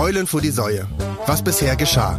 Eulen 0.00 0.26
vor 0.26 0.40
die 0.40 0.50
Säue. 0.50 0.86
Was 1.26 1.42
bisher 1.42 1.76
geschah. 1.76 2.18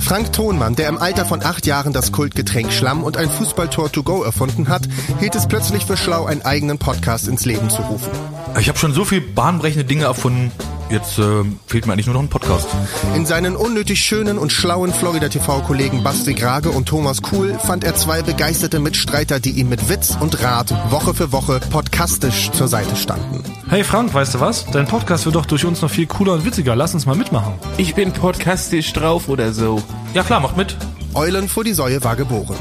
Frank 0.00 0.32
Thonmann, 0.32 0.74
der 0.74 0.88
im 0.88 0.98
Alter 0.98 1.24
von 1.24 1.40
acht 1.40 1.66
Jahren 1.66 1.92
das 1.92 2.10
Kultgetränk 2.10 2.72
Schlamm 2.72 3.04
und 3.04 3.16
ein 3.16 3.30
Fußballtor 3.30 3.92
to 3.92 4.02
go 4.02 4.24
erfunden 4.24 4.68
hat, 4.68 4.82
hielt 5.20 5.36
es 5.36 5.46
plötzlich 5.46 5.84
für 5.84 5.96
schlau, 5.96 6.24
einen 6.24 6.42
eigenen 6.42 6.78
Podcast 6.78 7.28
ins 7.28 7.44
Leben 7.44 7.70
zu 7.70 7.80
rufen. 7.82 8.10
Ich 8.58 8.68
habe 8.68 8.76
schon 8.76 8.92
so 8.92 9.04
viel 9.04 9.20
bahnbrechende 9.20 9.84
Dinge 9.84 10.06
erfunden. 10.06 10.50
Jetzt 10.90 11.18
äh, 11.18 11.44
fehlt 11.66 11.86
mir 11.86 11.92
eigentlich 11.94 12.06
nur 12.06 12.14
noch 12.14 12.22
ein 12.22 12.28
Podcast. 12.28 12.68
In 13.14 13.26
seinen 13.26 13.56
unnötig 13.56 14.00
schönen 14.00 14.38
und 14.38 14.52
schlauen 14.52 14.92
Florida 14.92 15.28
TV-Kollegen 15.28 16.04
Basti 16.04 16.34
Grage 16.34 16.70
und 16.70 16.86
Thomas 16.86 17.22
Kuhl 17.22 17.54
fand 17.58 17.84
er 17.84 17.94
zwei 17.94 18.22
begeisterte 18.22 18.78
Mitstreiter, 18.80 19.40
die 19.40 19.52
ihm 19.52 19.68
mit 19.70 19.88
Witz 19.88 20.16
und 20.20 20.42
Rat 20.42 20.72
Woche 20.90 21.14
für 21.14 21.32
Woche 21.32 21.60
podcastisch 21.70 22.50
zur 22.52 22.68
Seite 22.68 22.96
standen. 22.96 23.42
Hey 23.68 23.82
Frank, 23.82 24.12
weißt 24.12 24.34
du 24.34 24.40
was? 24.40 24.66
Dein 24.66 24.86
Podcast 24.86 25.24
wird 25.24 25.36
doch 25.36 25.46
durch 25.46 25.64
uns 25.64 25.80
noch 25.80 25.90
viel 25.90 26.06
cooler 26.06 26.34
und 26.34 26.44
witziger. 26.44 26.76
Lass 26.76 26.94
uns 26.94 27.06
mal 27.06 27.16
mitmachen. 27.16 27.54
Ich 27.78 27.94
bin 27.94 28.12
podcastisch 28.12 28.92
drauf 28.92 29.28
oder 29.28 29.52
so. 29.52 29.82
Ja 30.12 30.22
klar, 30.22 30.40
macht 30.40 30.56
mit. 30.56 30.76
Eulen 31.14 31.48
vor 31.48 31.64
die 31.64 31.72
Säue 31.72 32.02
war 32.04 32.16
geboren. 32.16 32.56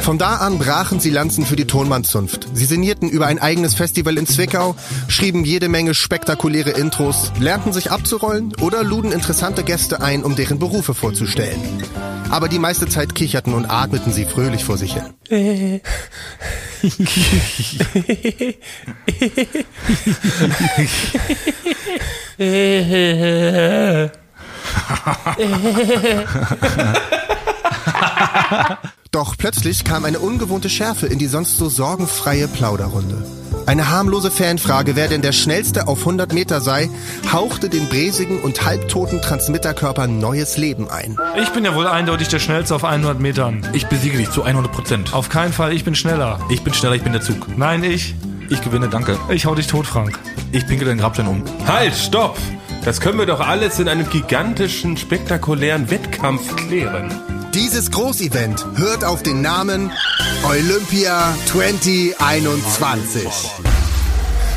Von 0.00 0.18
da 0.18 0.36
an 0.36 0.58
brachen 0.58 0.98
sie 0.98 1.10
Lanzen 1.10 1.44
für 1.44 1.56
die 1.56 1.66
Tonmannzunft. 1.66 2.48
Sie 2.54 2.64
sinnierten 2.64 3.08
über 3.08 3.26
ein 3.26 3.38
eigenes 3.38 3.74
Festival 3.74 4.16
in 4.18 4.26
Zwickau, 4.26 4.74
schrieben 5.08 5.44
jede 5.44 5.68
Menge 5.68 5.94
spektakuläre 5.94 6.70
Intros, 6.70 7.32
lernten 7.38 7.72
sich 7.72 7.90
abzurollen 7.90 8.54
oder 8.60 8.82
luden 8.82 9.12
interessante 9.12 9.62
Gäste 9.62 10.00
ein, 10.00 10.24
um 10.24 10.36
deren 10.36 10.58
Berufe 10.58 10.94
vorzustellen. 10.94 11.60
Aber 12.30 12.48
die 12.48 12.58
meiste 12.58 12.88
Zeit 12.88 13.14
kicherten 13.14 13.54
und 13.54 13.66
atmeten 13.66 14.12
sie 14.12 14.24
fröhlich 14.24 14.64
vor 14.64 14.78
sich 14.78 14.94
hin. 14.94 15.02
Doch 29.12 29.36
plötzlich 29.36 29.84
kam 29.84 30.04
eine 30.04 30.20
ungewohnte 30.20 30.70
Schärfe 30.70 31.06
in 31.06 31.18
die 31.18 31.26
sonst 31.26 31.56
so 31.56 31.68
sorgenfreie 31.68 32.46
Plauderrunde. 32.46 33.26
Eine 33.66 33.90
harmlose 33.90 34.30
Fanfrage, 34.30 34.96
wer 34.96 35.08
denn 35.08 35.22
der 35.22 35.32
schnellste 35.32 35.88
auf 35.88 36.00
100 36.00 36.32
Meter 36.32 36.60
sei, 36.60 36.88
hauchte 37.32 37.68
den 37.68 37.88
bräsigen 37.88 38.40
und 38.40 38.64
halbtoten 38.64 39.20
Transmitterkörper 39.20 40.06
neues 40.06 40.56
Leben 40.56 40.88
ein. 40.88 41.18
Ich 41.40 41.50
bin 41.50 41.64
ja 41.64 41.74
wohl 41.74 41.86
eindeutig 41.86 42.28
der 42.28 42.38
Schnellste 42.38 42.74
auf 42.74 42.84
100 42.84 43.20
Metern. 43.20 43.66
Ich 43.72 43.86
besiege 43.86 44.18
dich 44.18 44.30
zu 44.30 44.42
100 44.42 44.72
Prozent. 44.72 45.12
Auf 45.12 45.28
keinen 45.28 45.52
Fall, 45.52 45.72
ich 45.72 45.84
bin 45.84 45.94
schneller. 45.94 46.40
Ich 46.48 46.62
bin 46.62 46.72
schneller, 46.72 46.94
ich 46.94 47.02
bin 47.02 47.12
der 47.12 47.22
Zug. 47.22 47.56
Nein, 47.56 47.82
ich. 47.82 48.14
Ich 48.48 48.62
gewinne, 48.62 48.88
danke. 48.88 49.18
Ich 49.28 49.46
hau 49.46 49.54
dich 49.54 49.66
tot, 49.66 49.86
Frank. 49.86 50.18
Ich 50.52 50.66
pinkel 50.66 50.88
den 50.88 50.98
Grabstein 50.98 51.28
um. 51.28 51.44
Halt, 51.66 51.94
stopp! 51.94 52.36
Das 52.84 53.00
können 53.00 53.18
wir 53.18 53.26
doch 53.26 53.40
alles 53.40 53.78
in 53.78 53.88
einem 53.88 54.08
gigantischen, 54.08 54.96
spektakulären 54.96 55.90
Wettkampf 55.90 56.56
klären. 56.56 57.39
Dieses 57.54 57.90
Großevent 57.90 58.64
hört 58.76 59.02
auf 59.02 59.24
den 59.24 59.42
Namen 59.42 59.90
Olympia 60.44 61.34
2021. 61.46 63.24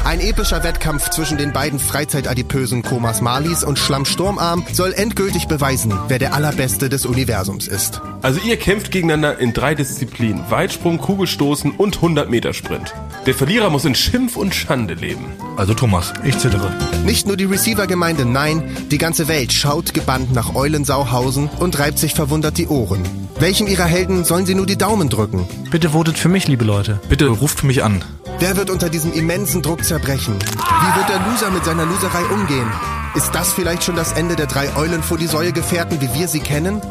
Ein 0.03 0.19
epischer 0.19 0.63
Wettkampf 0.63 1.09
zwischen 1.09 1.39
den 1.39 1.53
beiden 1.53 1.79
Freizeitadipösen 1.79 2.83
Komas 2.83 3.19
Malis 3.19 3.63
und 3.63 3.79
Schlamm 3.79 4.05
Sturmarm 4.05 4.63
soll 4.71 4.93
endgültig 4.93 5.47
beweisen, 5.47 5.97
wer 6.07 6.19
der 6.19 6.35
Allerbeste 6.35 6.87
des 6.87 7.07
Universums 7.07 7.67
ist. 7.67 7.99
Also 8.21 8.39
ihr 8.41 8.57
kämpft 8.57 8.91
gegeneinander 8.91 9.39
in 9.39 9.53
drei 9.53 9.73
Disziplinen. 9.73 10.43
Weitsprung, 10.51 10.99
Kugelstoßen 10.99 11.71
und 11.71 11.95
100 11.95 12.29
Meter 12.29 12.53
Sprint. 12.53 12.93
Der 13.25 13.33
Verlierer 13.33 13.69
muss 13.69 13.85
in 13.85 13.95
Schimpf 13.95 14.35
und 14.35 14.53
Schande 14.53 14.95
leben. 14.95 15.25
Also 15.55 15.73
Thomas, 15.73 16.11
Ich 16.25 16.37
zittere. 16.39 16.69
Nicht 17.05 17.25
nur 17.25 17.37
die 17.37 17.45
Receiver-Gemeinde, 17.45 18.25
nein, 18.25 18.63
die 18.91 18.97
ganze 18.97 19.29
Welt 19.29 19.53
schaut 19.53 19.93
gebannt 19.93 20.33
nach 20.33 20.55
Eulensauhausen 20.55 21.49
und 21.59 21.79
reibt 21.79 21.99
sich 21.99 22.13
verwundert 22.13 22.57
die 22.57 22.67
Ohren. 22.67 23.03
Welchem 23.39 23.67
ihrer 23.67 23.85
Helden 23.85 24.25
sollen 24.25 24.45
sie 24.45 24.55
nur 24.55 24.65
die 24.65 24.77
Daumen 24.77 25.07
drücken? 25.09 25.47
Bitte 25.71 25.91
votet 25.91 26.17
für 26.17 26.27
mich, 26.27 26.47
liebe 26.49 26.65
Leute. 26.65 26.99
bitte 27.07 27.27
ruft 27.27 27.63
mich 27.63 27.81
an. 27.83 28.03
Wer 28.39 28.57
wird 28.57 28.69
unter 28.69 28.89
diesem 28.89 29.13
immensen 29.13 29.61
Druck 29.61 29.85
zerbrechen? 29.85 30.35
Wie 30.35 30.97
wird 30.97 31.07
der 31.09 31.25
Loser 31.25 31.49
mit 31.49 31.63
seiner 31.63 31.85
Loserei 31.85 32.23
umgehen? 32.25 32.67
Ist 33.15 33.31
das 33.33 33.53
vielleicht 33.53 33.83
schon 33.83 33.95
das 33.95 34.11
Ende 34.13 34.35
der 34.35 34.47
drei 34.47 34.75
Eulen 34.75 35.01
vor 35.01 35.17
die 35.17 35.27
Säue 35.27 35.53
Gefährten, 35.53 36.01
wie 36.01 36.13
wir 36.13 36.27
sie 36.27 36.39
kennen? 36.41 36.81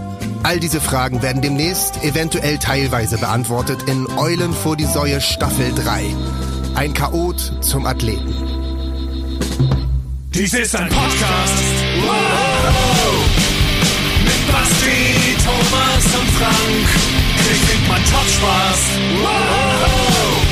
All 0.44 0.58
diese 0.58 0.80
Fragen 0.80 1.22
werden 1.22 1.40
demnächst 1.40 2.02
eventuell 2.02 2.58
teilweise 2.58 3.16
beantwortet 3.16 3.84
in 3.86 4.08
Eulen 4.18 4.52
vor 4.52 4.76
die 4.76 4.84
Säue 4.84 5.20
Staffel 5.20 5.72
3. 5.72 6.04
Ein 6.74 6.92
Chaot 6.94 7.52
zum 7.60 7.86
Athleten. 7.86 8.34
Dies 10.34 10.52
ist 10.52 10.74
ein 10.74 10.88
Podcast. 10.88 11.62
Wow. 12.00 12.12
Mit 14.24 14.52
Basti, 14.52 15.36
Thomas 15.44 16.04
und 16.20 16.30
Frank. 16.30 16.88
Hier 17.36 17.68
kriegt 17.68 17.88
man 17.88 18.02
top 18.04 18.26
Spaß. 18.26 18.78
Wow. 19.22 20.42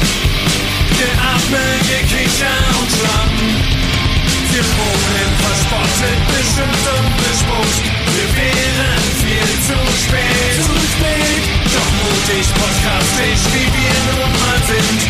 Geatmet, 0.99 1.81
gekicher 1.89 2.59
und 2.81 2.91
Schlamm. 2.93 3.80
Wir 4.53 4.65
proben 4.75 5.33
verspottet, 5.45 6.21
bestimmt 6.27 6.85
und 6.97 7.11
bespuckt. 7.23 7.79
Wir 8.15 8.29
wären 8.37 9.05
viel 9.23 9.51
zu 9.69 9.79
spät. 10.05 10.59
Zu 10.69 10.77
spät. 10.93 11.43
Doch 11.75 11.91
mutig, 12.03 12.47
podcastisch, 12.59 13.43
wie 13.55 13.69
wir 13.79 13.99
nun 14.11 14.33
mal 14.43 14.61
sind, 14.71 15.01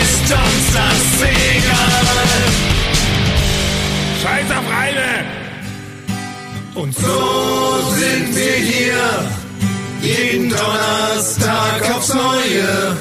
ist 0.00 0.26
uns 0.32 0.66
das 0.74 1.02
egal. 1.22 1.92
Scheiß 4.22 4.50
auf 4.56 4.66
Reine! 4.72 5.10
Und 6.74 6.94
so 6.96 7.80
sind 7.90 8.34
wir 8.34 8.54
hier, 8.54 9.30
jeden 10.00 10.48
Donnerstag 10.48 11.94
aufs 11.94 12.14
Neue. 12.14 12.96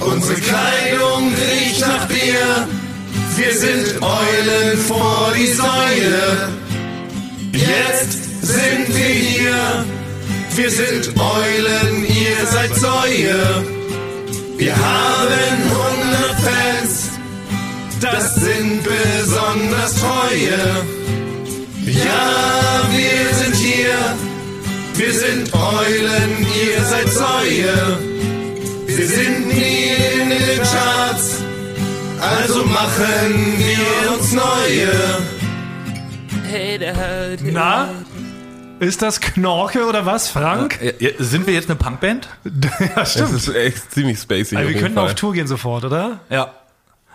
Unsere 0.00 0.40
Kleidung 0.40 1.32
riecht 1.34 1.80
nach 1.80 2.06
Bier, 2.06 2.68
wir 3.36 3.52
sind 3.54 4.02
Eulen 4.02 4.78
vor 4.78 5.32
die 5.36 5.46
Säule. 5.46 6.48
Jetzt 7.52 8.42
sind 8.42 8.88
wir 8.88 9.04
hier, 9.04 9.84
wir 10.56 10.70
sind 10.70 11.12
Eulen, 11.18 12.04
ihr 12.04 12.46
seid 12.46 12.74
Säue. 12.74 13.64
Wir 14.58 14.76
haben 14.76 15.56
100 15.70 16.40
Fans, 16.40 17.10
das 18.00 18.34
sind 18.34 18.82
besonders 18.82 19.94
treue. 19.94 20.58
Ja, 21.86 22.88
wir 22.90 23.34
sind 23.34 23.56
hier, 23.56 24.16
wir 24.94 25.12
sind 25.12 25.52
Eulen, 25.54 26.46
ihr 26.64 26.84
seid 26.84 27.12
Säue. 27.12 27.98
Wir 28.86 29.06
sind 29.08 29.48
nie 29.48 30.21
also 32.22 32.64
machen 32.64 33.56
wir 33.58 34.12
uns 34.18 34.32
neue. 34.32 34.92
Na? 37.52 37.88
Ist 38.78 39.00
das 39.00 39.20
Knorke 39.20 39.86
oder 39.86 40.04
was, 40.06 40.28
Frank? 40.28 40.78
Ja, 40.98 41.10
sind 41.18 41.46
wir 41.46 41.54
jetzt 41.54 41.68
eine 41.70 41.76
Punkband? 41.78 42.28
Ja, 42.44 42.88
Das 42.96 43.12
stimmt. 43.12 43.32
ist 43.32 43.54
echt 43.54 43.92
ziemlich 43.92 44.18
spacey. 44.18 44.56
Also 44.56 44.68
wir 44.70 44.78
könnten 44.78 44.94
Fall. 44.96 45.04
auf 45.06 45.14
Tour 45.14 45.32
gehen 45.32 45.46
sofort, 45.46 45.84
oder? 45.84 46.18
Ja. 46.30 46.52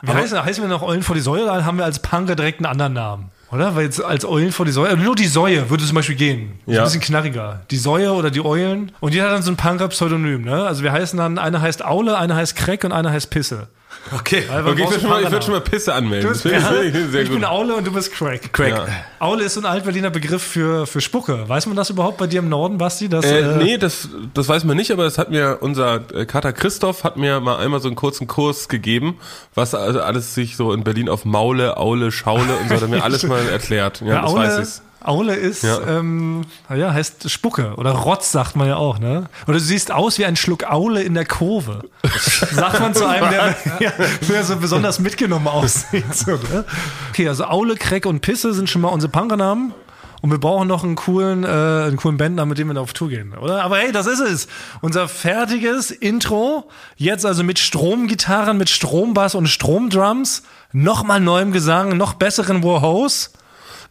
Wie 0.01 0.11
heißen, 0.11 0.43
heißen 0.43 0.63
wir 0.63 0.69
noch 0.69 0.81
Eulen 0.83 1.03
vor 1.03 1.15
die 1.15 1.21
Säule 1.21 1.43
oder 1.43 1.65
haben 1.65 1.77
wir 1.77 1.85
als 1.85 1.99
Punker 1.99 2.35
direkt 2.35 2.59
einen 2.59 2.67
anderen 2.67 2.93
Namen? 2.93 3.31
Oder? 3.51 3.75
Weil 3.75 3.85
jetzt 3.85 4.03
als 4.03 4.25
Eulen 4.25 4.51
vor 4.51 4.65
die 4.65 4.71
Säule, 4.71 4.89
also 4.91 5.01
nur 5.03 5.15
die 5.15 5.27
Säue 5.27 5.69
würde 5.69 5.83
zum 5.85 5.95
Beispiel 5.95 6.15
gehen. 6.15 6.59
Ist 6.65 6.73
Ja. 6.73 6.81
Ein 6.81 6.85
bisschen 6.85 7.01
knarriger. 7.01 7.61
Die 7.71 7.77
Säue 7.77 8.11
oder 8.13 8.29
die 8.29 8.43
Eulen. 8.43 8.91
Und 8.99 9.13
jeder 9.13 9.25
hat 9.25 9.33
dann 9.33 9.41
so 9.41 9.51
ein 9.51 9.57
Punker-Pseudonym, 9.57 10.43
ne? 10.43 10.65
Also 10.65 10.83
wir 10.83 10.91
heißen 10.91 11.17
dann, 11.17 11.37
einer 11.39 11.61
heißt 11.61 11.83
Aule, 11.85 12.17
einer 12.17 12.35
heißt 12.35 12.55
Crack 12.55 12.83
und 12.83 12.91
einer 12.91 13.11
heißt 13.11 13.29
Pisse. 13.29 13.67
Okay. 14.13 14.43
Okay, 14.49 14.71
ich 14.71 14.89
würde 14.89 14.99
schon, 15.01 15.09
mal- 15.09 15.41
schon 15.41 15.53
mal 15.53 15.61
Pisse 15.61 15.93
anmelden. 15.93 16.29
Bist, 16.29 16.45
ich, 16.45 16.51
finde 16.53 16.85
ich 16.85 17.13
ich 17.23 17.29
bin. 17.29 17.43
Aule 17.43 17.75
und 17.75 17.85
du 17.85 17.91
bist 17.91 18.13
Crack. 18.13 18.53
Crack. 18.53 18.69
Ja. 18.69 18.85
Aule 19.19 19.43
ist 19.43 19.55
so 19.55 19.59
ein 19.61 19.65
Altberliner 19.65 20.09
Begriff 20.09 20.41
für, 20.41 20.87
für 20.87 21.01
Spucke. 21.01 21.47
Weiß 21.49 21.65
man 21.65 21.75
das 21.75 21.89
überhaupt 21.89 22.17
bei 22.17 22.27
dir 22.27 22.39
im 22.39 22.47
Norden, 22.49 22.77
Basti? 22.77 23.09
Dass, 23.09 23.25
Äh, 23.25 23.39
äh, 23.39 23.57
nee, 23.57 23.77
das, 23.77 24.07
das 24.33 24.47
weiß 24.47 24.63
man 24.63 24.77
nicht, 24.77 24.91
aber 24.91 25.03
das 25.03 25.17
hat 25.17 25.29
mir 25.29 25.57
unser 25.61 26.01
äh, 26.13 26.25
Kater 26.25 26.53
Christoph 26.53 27.03
hat 27.03 27.17
mir 27.17 27.39
mal 27.41 27.57
einmal 27.57 27.81
so 27.81 27.87
einen 27.89 27.95
kurzen 27.97 28.27
Kurs 28.27 28.69
gegeben, 28.69 29.17
was 29.55 29.75
also 29.75 29.99
alles 30.01 30.33
sich 30.33 30.55
so 30.55 30.71
in 30.71 30.83
Berlin 30.83 31.09
auf 31.09 31.25
Maule, 31.25 31.75
Aule, 31.77 32.11
Schaule 32.11 32.55
und 32.61 32.69
so 32.69 32.75
hat 32.75 32.81
er 32.83 32.87
mir 32.87 33.03
alles 33.03 33.23
mal 33.23 33.47
erklärt. 33.49 34.01
Ja, 34.01 34.07
Ja, 34.07 34.21
das 34.21 34.31
Aule, 34.31 34.47
weiß 34.47 34.59
ich. 34.79 34.81
Aule 35.03 35.35
ist, 35.35 35.63
Ja. 35.63 35.79
ähm, 35.87 36.41
ja, 36.75 36.91
heißt 36.93 37.29
Spucke 37.29 37.75
oder 37.77 37.91
Rotz 37.91 38.31
sagt 38.31 38.55
man 38.55 38.67
ja 38.67 38.75
auch, 38.77 38.99
ne? 38.99 39.25
Oder 39.45 39.53
du 39.53 39.59
siehst 39.59 39.91
aus 39.91 40.17
wie 40.17 40.25
ein 40.25 40.35
Schluck 40.35 40.63
Aule 40.69 41.01
in 41.03 41.13
der 41.13 41.25
Kurve. 41.25 41.83
sagt 42.51 42.79
man 42.79 42.93
zu 42.93 43.07
einem, 43.07 43.29
der, 43.29 43.55
ja, 43.79 43.91
der 44.27 44.43
so 44.43 44.55
besonders 44.57 44.99
mitgenommen 44.99 45.47
aussieht. 45.47 46.03
So, 46.13 46.31
ne? 46.31 46.65
Okay, 47.09 47.27
also 47.29 47.45
Aule, 47.45 47.75
Crack 47.75 48.05
und 48.05 48.21
Pisse 48.21 48.53
sind 48.53 48.69
schon 48.69 48.81
mal 48.81 48.89
unsere 48.89 49.11
Punkernamen. 49.11 49.73
Und 50.19 50.31
wir 50.31 50.39
brauchen 50.39 50.67
noch 50.67 50.83
einen 50.83 50.95
coolen, 50.95 51.43
äh, 51.43 51.47
einen 51.47 51.95
coolen 51.97 52.17
Bandnamen, 52.17 52.49
mit 52.49 52.57
dem 52.57 52.67
wir 52.67 52.73
da 52.73 52.81
auf 52.81 52.93
Tour 52.93 53.09
gehen, 53.09 53.35
oder? 53.39 53.61
Aber 53.63 53.77
hey, 53.77 53.91
das 53.91 54.07
ist 54.07 54.19
es. 54.19 54.47
Unser 54.81 55.07
fertiges 55.07 55.91
Intro. 55.91 56.69
Jetzt 56.95 57.23
also 57.23 57.43
mit 57.43 57.59
Stromgitarren, 57.59 58.57
mit 58.57 58.69
Strombass 58.69 59.35
und 59.35 59.45
Stromdrums. 59.47 60.41
Nochmal 60.71 61.19
neuem 61.19 61.51
Gesang, 61.51 61.97
noch 61.97 62.15
besseren 62.15 62.63
Warhose. 62.63 63.29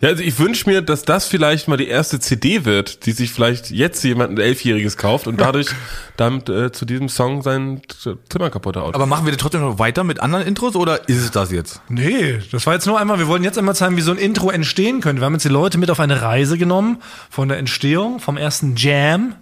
Ja, 0.00 0.10
also 0.10 0.22
ich 0.22 0.38
wünsche 0.38 0.68
mir, 0.68 0.82
dass 0.82 1.04
das 1.04 1.26
vielleicht 1.26 1.68
mal 1.68 1.76
die 1.76 1.88
erste 1.88 2.20
CD 2.20 2.64
wird, 2.64 3.06
die 3.06 3.12
sich 3.12 3.30
vielleicht 3.32 3.70
jetzt 3.70 4.02
jemand 4.04 4.32
ein 4.32 4.38
Elfjähriges 4.38 4.96
kauft 4.96 5.26
und 5.26 5.40
dadurch 5.40 5.68
damit 6.16 6.48
äh, 6.48 6.70
zu 6.70 6.84
diesem 6.84 7.08
Song 7.08 7.42
sein 7.42 7.80
Zimmer 8.28 8.50
kaputt 8.50 8.76
haut. 8.76 8.94
Aber 8.94 9.06
machen 9.06 9.26
wir 9.26 9.36
trotzdem 9.38 9.62
noch 9.62 9.78
weiter 9.78 10.04
mit 10.04 10.20
anderen 10.20 10.46
Intros 10.46 10.76
oder 10.76 11.08
ist 11.08 11.22
es 11.22 11.30
das 11.30 11.50
jetzt? 11.50 11.80
Nee, 11.88 12.40
das 12.52 12.66
war 12.66 12.74
jetzt 12.74 12.86
nur 12.86 13.00
einmal, 13.00 13.18
wir 13.18 13.26
wollen 13.26 13.44
jetzt 13.44 13.58
einmal 13.58 13.74
zeigen, 13.74 13.96
wie 13.96 14.02
so 14.02 14.10
ein 14.10 14.18
Intro 14.18 14.50
entstehen 14.50 15.00
könnte. 15.00 15.22
Wir 15.22 15.26
haben 15.26 15.34
jetzt 15.34 15.44
die 15.44 15.48
Leute 15.48 15.78
mit 15.78 15.90
auf 15.90 16.00
eine 16.00 16.20
Reise 16.20 16.58
genommen, 16.58 16.98
von 17.30 17.48
der 17.48 17.58
Entstehung, 17.58 18.20
vom 18.20 18.36
ersten 18.36 18.76
Jam 18.76 19.34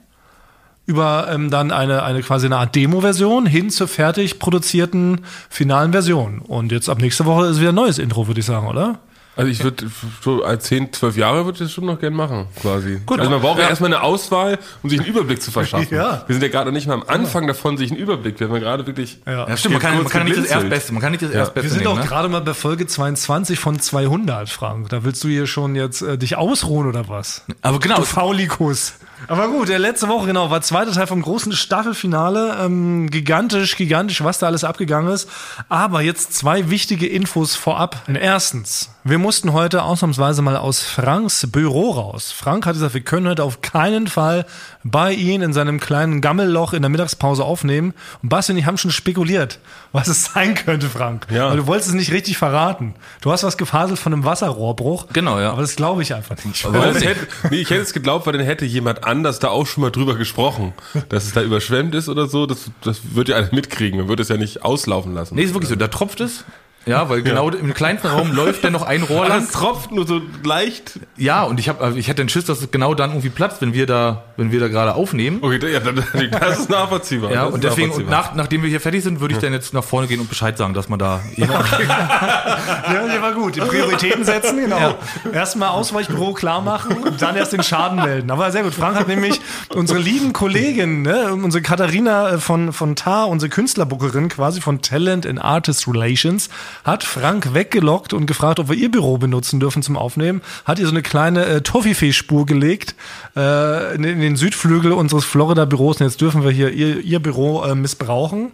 über 0.86 1.28
ähm, 1.30 1.50
dann 1.50 1.72
eine, 1.72 2.02
eine 2.02 2.22
quasi 2.22 2.46
eine 2.46 2.58
Art 2.58 2.74
Demo-Version 2.74 3.46
hin 3.46 3.70
zur 3.70 3.88
fertig 3.88 4.38
produzierten 4.38 5.22
finalen 5.48 5.92
Version. 5.92 6.40
Und 6.40 6.72
jetzt 6.72 6.88
ab 6.88 7.00
nächste 7.00 7.24
Woche 7.24 7.46
ist 7.46 7.58
wieder 7.58 7.70
ein 7.70 7.74
neues 7.74 7.98
Intro, 7.98 8.26
würde 8.26 8.40
ich 8.40 8.46
sagen, 8.46 8.66
oder? 8.66 9.00
Also 9.36 9.50
ich 9.50 9.62
würde 9.64 9.86
so 10.22 10.44
als 10.44 10.64
10, 10.64 10.92
12 10.92 11.16
Jahre 11.16 11.44
würde 11.44 11.56
ich 11.56 11.58
das 11.64 11.72
schon 11.72 11.86
noch 11.86 11.98
gern 11.98 12.14
machen, 12.14 12.46
quasi. 12.60 13.00
Gut, 13.04 13.18
also 13.18 13.30
man 13.30 13.40
braucht 13.40 13.58
ja 13.58 13.64
ja. 13.64 13.70
erstmal 13.70 13.92
eine 13.92 14.02
Auswahl, 14.02 14.58
um 14.82 14.90
sich 14.90 15.00
einen 15.00 15.08
Überblick 15.08 15.42
zu 15.42 15.50
verschaffen. 15.50 15.88
Ja. 15.94 16.24
Wir 16.26 16.34
sind 16.34 16.42
ja 16.42 16.48
gerade 16.48 16.70
noch 16.70 16.74
nicht 16.74 16.86
mal 16.86 16.94
am 16.94 17.04
Anfang 17.06 17.46
davon, 17.46 17.76
sich 17.76 17.90
einen 17.90 18.00
Überblick. 18.00 18.40
Wir 18.40 18.48
haben 18.48 18.54
ja 18.54 18.60
gerade 18.60 18.86
wirklich. 18.86 19.18
Ja. 19.26 19.48
Ja, 19.48 19.56
stimmt, 19.56 19.74
man 19.74 19.82
kann, 19.82 19.96
man 19.96 20.08
kann 20.08 20.24
nicht 20.24 20.38
das. 20.38 20.46
Erstbeste, 20.46 20.92
man 20.92 21.02
kann 21.02 21.12
nicht 21.12 21.22
das 21.22 21.30
Erstbeste 21.30 21.62
Wir 21.62 21.70
sind 21.70 21.82
nehmen, 21.84 21.92
auch 21.92 22.02
ne? 22.02 22.06
gerade 22.06 22.28
mal 22.28 22.40
bei 22.40 22.54
Folge 22.54 22.86
22 22.86 23.58
von 23.58 23.78
200, 23.78 24.48
Frank. 24.48 24.88
Da 24.88 25.04
willst 25.04 25.22
du 25.22 25.28
hier 25.28 25.46
schon 25.46 25.76
jetzt 25.76 26.02
äh, 26.02 26.18
dich 26.18 26.36
ausruhen 26.36 26.88
oder 26.88 27.08
was? 27.08 27.42
Aber 27.62 27.78
genau, 27.78 27.96
Du 27.96 28.04
Faulikus. 28.04 28.94
Aber 29.28 29.48
gut, 29.48 29.68
der 29.68 29.78
letzte 29.78 30.08
Woche, 30.08 30.26
genau, 30.26 30.50
war 30.50 30.60
zweiter 30.60 30.92
Teil 30.92 31.06
vom 31.06 31.22
großen 31.22 31.52
Staffelfinale. 31.52 32.56
Ähm, 32.60 33.10
gigantisch, 33.10 33.76
gigantisch, 33.76 34.22
was 34.22 34.38
da 34.38 34.46
alles 34.46 34.64
abgegangen 34.64 35.12
ist. 35.12 35.28
Aber 35.68 36.00
jetzt 36.00 36.34
zwei 36.34 36.70
wichtige 36.70 37.06
Infos 37.06 37.54
vorab. 37.54 38.02
Erstens, 38.08 38.90
wir 39.04 39.18
mussten 39.18 39.52
heute 39.52 39.82
ausnahmsweise 39.82 40.42
mal 40.42 40.56
aus 40.56 40.80
Franks 40.80 41.46
Büro 41.50 41.90
raus. 41.90 42.32
Frank 42.32 42.66
hat 42.66 42.74
gesagt, 42.74 42.94
wir 42.94 43.02
können 43.02 43.28
heute 43.28 43.44
auf 43.44 43.60
keinen 43.60 44.06
Fall 44.06 44.46
bei 44.82 45.12
ihm 45.12 45.42
in 45.42 45.52
seinem 45.52 45.80
kleinen 45.80 46.20
Gammelloch 46.20 46.72
in 46.72 46.82
der 46.82 46.88
Mittagspause 46.88 47.44
aufnehmen. 47.44 47.94
Und 48.22 48.28
Basti 48.28 48.52
und 48.52 48.58
ich 48.58 48.66
haben 48.66 48.78
schon 48.78 48.90
spekuliert, 48.90 49.58
was 49.92 50.08
es 50.08 50.24
sein 50.24 50.54
könnte, 50.54 50.88
Frank. 50.88 51.26
Ja. 51.30 51.50
Weil 51.50 51.58
du 51.58 51.66
wolltest 51.66 51.90
es 51.90 51.94
nicht 51.94 52.12
richtig 52.12 52.38
verraten. 52.38 52.94
Du 53.20 53.32
hast 53.32 53.44
was 53.44 53.56
gefaselt 53.56 53.98
von 53.98 54.12
einem 54.12 54.24
Wasserrohrbruch. 54.24 55.06
Genau, 55.12 55.38
ja. 55.40 55.52
Aber 55.52 55.62
das 55.62 55.76
glaube 55.76 56.02
ich 56.02 56.14
einfach 56.14 56.42
nicht. 56.44 56.64
Weil 56.70 56.92
das 56.92 57.04
hätte, 57.04 57.26
nee, 57.50 57.60
ich 57.60 57.70
hätte 57.70 57.82
es 57.82 57.92
geglaubt, 57.92 58.26
weil 58.26 58.34
dann 58.34 58.44
hätte 58.44 58.64
jemand 58.64 59.04
anders 59.04 59.13
da 59.22 59.48
auch 59.48 59.66
schon 59.66 59.82
mal 59.82 59.90
drüber 59.90 60.16
gesprochen, 60.16 60.72
dass 61.08 61.24
es 61.24 61.32
da 61.32 61.42
überschwemmt 61.42 61.94
ist 61.94 62.08
oder 62.08 62.26
so. 62.26 62.46
Das, 62.46 62.70
das 62.82 63.14
wird 63.14 63.28
ja 63.28 63.36
einer 63.36 63.52
mitkriegen. 63.52 63.98
Man 63.98 64.08
würde 64.08 64.22
es 64.22 64.28
ja 64.28 64.36
nicht 64.36 64.62
auslaufen 64.62 65.14
lassen. 65.14 65.34
Nee, 65.36 65.42
ist 65.42 65.54
wirklich 65.54 65.70
so, 65.70 65.76
da 65.76 65.88
tropft 65.88 66.20
es. 66.20 66.44
Ja, 66.86 67.08
weil 67.08 67.22
genau 67.22 67.48
im 67.50 67.72
kleinsten 67.74 68.08
Raum 68.08 68.32
läuft 68.32 68.64
ja 68.64 68.70
noch 68.70 68.82
ein 68.82 69.02
Rohr 69.08 69.26
lang. 69.28 69.40
das 69.40 69.52
tropft 69.52 69.90
nur 69.92 70.06
so 70.06 70.20
leicht. 70.42 71.00
Ja, 71.16 71.42
und 71.44 71.58
ich 71.60 71.68
habe 71.68 71.98
ich 71.98 72.08
hätte 72.08 72.22
den 72.22 72.28
Schiss, 72.28 72.44
dass 72.44 72.60
es 72.60 72.70
genau 72.70 72.94
dann 72.94 73.10
irgendwie 73.10 73.30
platzt, 73.30 73.60
wenn 73.62 73.72
wir 73.72 73.86
da 73.86 74.24
wenn 74.36 74.50
wir 74.52 74.60
da 74.60 74.68
gerade 74.68 74.94
aufnehmen. 74.94 75.38
Okay, 75.40 75.72
ja, 75.72 75.80
dann, 75.80 75.96
das 76.30 76.58
ist 76.60 76.70
nachvollziehbar. 76.70 77.32
Ja, 77.32 77.44
das 77.46 77.54
und 77.54 77.64
deswegen 77.64 77.92
und 77.92 78.10
nach, 78.10 78.34
nachdem 78.34 78.62
wir 78.62 78.68
hier 78.68 78.80
fertig 78.80 79.02
sind, 79.02 79.20
würde 79.20 79.34
ich 79.34 79.40
dann 79.40 79.52
jetzt 79.52 79.72
nach 79.72 79.84
vorne 79.84 80.06
gehen 80.06 80.20
und 80.20 80.28
Bescheid 80.28 80.58
sagen, 80.58 80.74
dass 80.74 80.88
man 80.88 80.98
da 80.98 81.20
Ja, 81.36 83.06
der 83.06 83.22
war 83.22 83.32
gut. 83.32 83.56
Die 83.56 83.60
Prioritäten 83.60 84.24
setzen, 84.24 84.58
genau. 84.58 84.94
Erstmal 85.32 85.70
Ausweichbüro 85.70 86.32
klar 86.32 86.60
machen 86.60 86.96
und 86.96 87.20
dann 87.22 87.36
erst 87.36 87.52
den 87.52 87.62
Schaden 87.62 87.96
melden. 88.02 88.30
Aber 88.30 88.50
sehr 88.50 88.62
gut. 88.62 88.74
Frank 88.74 88.96
hat 88.96 89.08
nämlich 89.08 89.40
unsere 89.74 89.98
lieben 89.98 90.32
Kollegin, 90.32 91.02
ne, 91.02 91.32
unsere 91.32 91.62
Katharina 91.62 92.38
von, 92.38 92.72
von 92.72 92.96
TAR, 92.96 93.28
unsere 93.28 93.50
Künstlerbookerin 93.50 94.28
quasi 94.28 94.60
von 94.60 94.82
Talent 94.82 95.26
and 95.26 95.42
Artist 95.42 95.86
Relations, 95.88 96.48
hat 96.82 97.04
Frank 97.04 97.54
weggelockt 97.54 98.12
und 98.12 98.26
gefragt, 98.26 98.58
ob 98.58 98.68
wir 98.68 98.76
ihr 98.76 98.90
Büro 98.90 99.18
benutzen 99.18 99.60
dürfen 99.60 99.82
zum 99.82 99.96
Aufnehmen. 99.96 100.42
Hat 100.64 100.78
ihr 100.78 100.86
so 100.86 100.92
eine 100.92 101.02
kleine 101.02 101.46
äh, 101.46 101.60
Toffifee-Spur 101.60 102.46
gelegt 102.46 102.94
äh, 103.36 103.94
in, 103.94 104.04
in 104.04 104.20
den 104.20 104.36
Südflügel 104.36 104.92
unseres 104.92 105.24
Florida-Büros. 105.24 106.00
Und 106.00 106.06
jetzt 106.06 106.20
dürfen 106.20 106.42
wir 106.42 106.50
hier 106.50 106.70
ihr, 106.70 107.00
ihr 107.00 107.20
Büro 107.20 107.62
äh, 107.62 107.74
missbrauchen. 107.74 108.52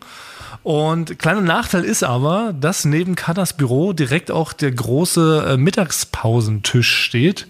Und 0.62 1.18
kleiner 1.18 1.40
Nachteil 1.40 1.84
ist 1.84 2.02
aber, 2.02 2.52
dass 2.58 2.84
neben 2.84 3.14
Katas 3.14 3.54
Büro 3.54 3.92
direkt 3.92 4.30
auch 4.30 4.52
der 4.52 4.72
große 4.72 5.52
äh, 5.52 5.56
Mittagspausentisch 5.56 7.04
steht, 7.04 7.46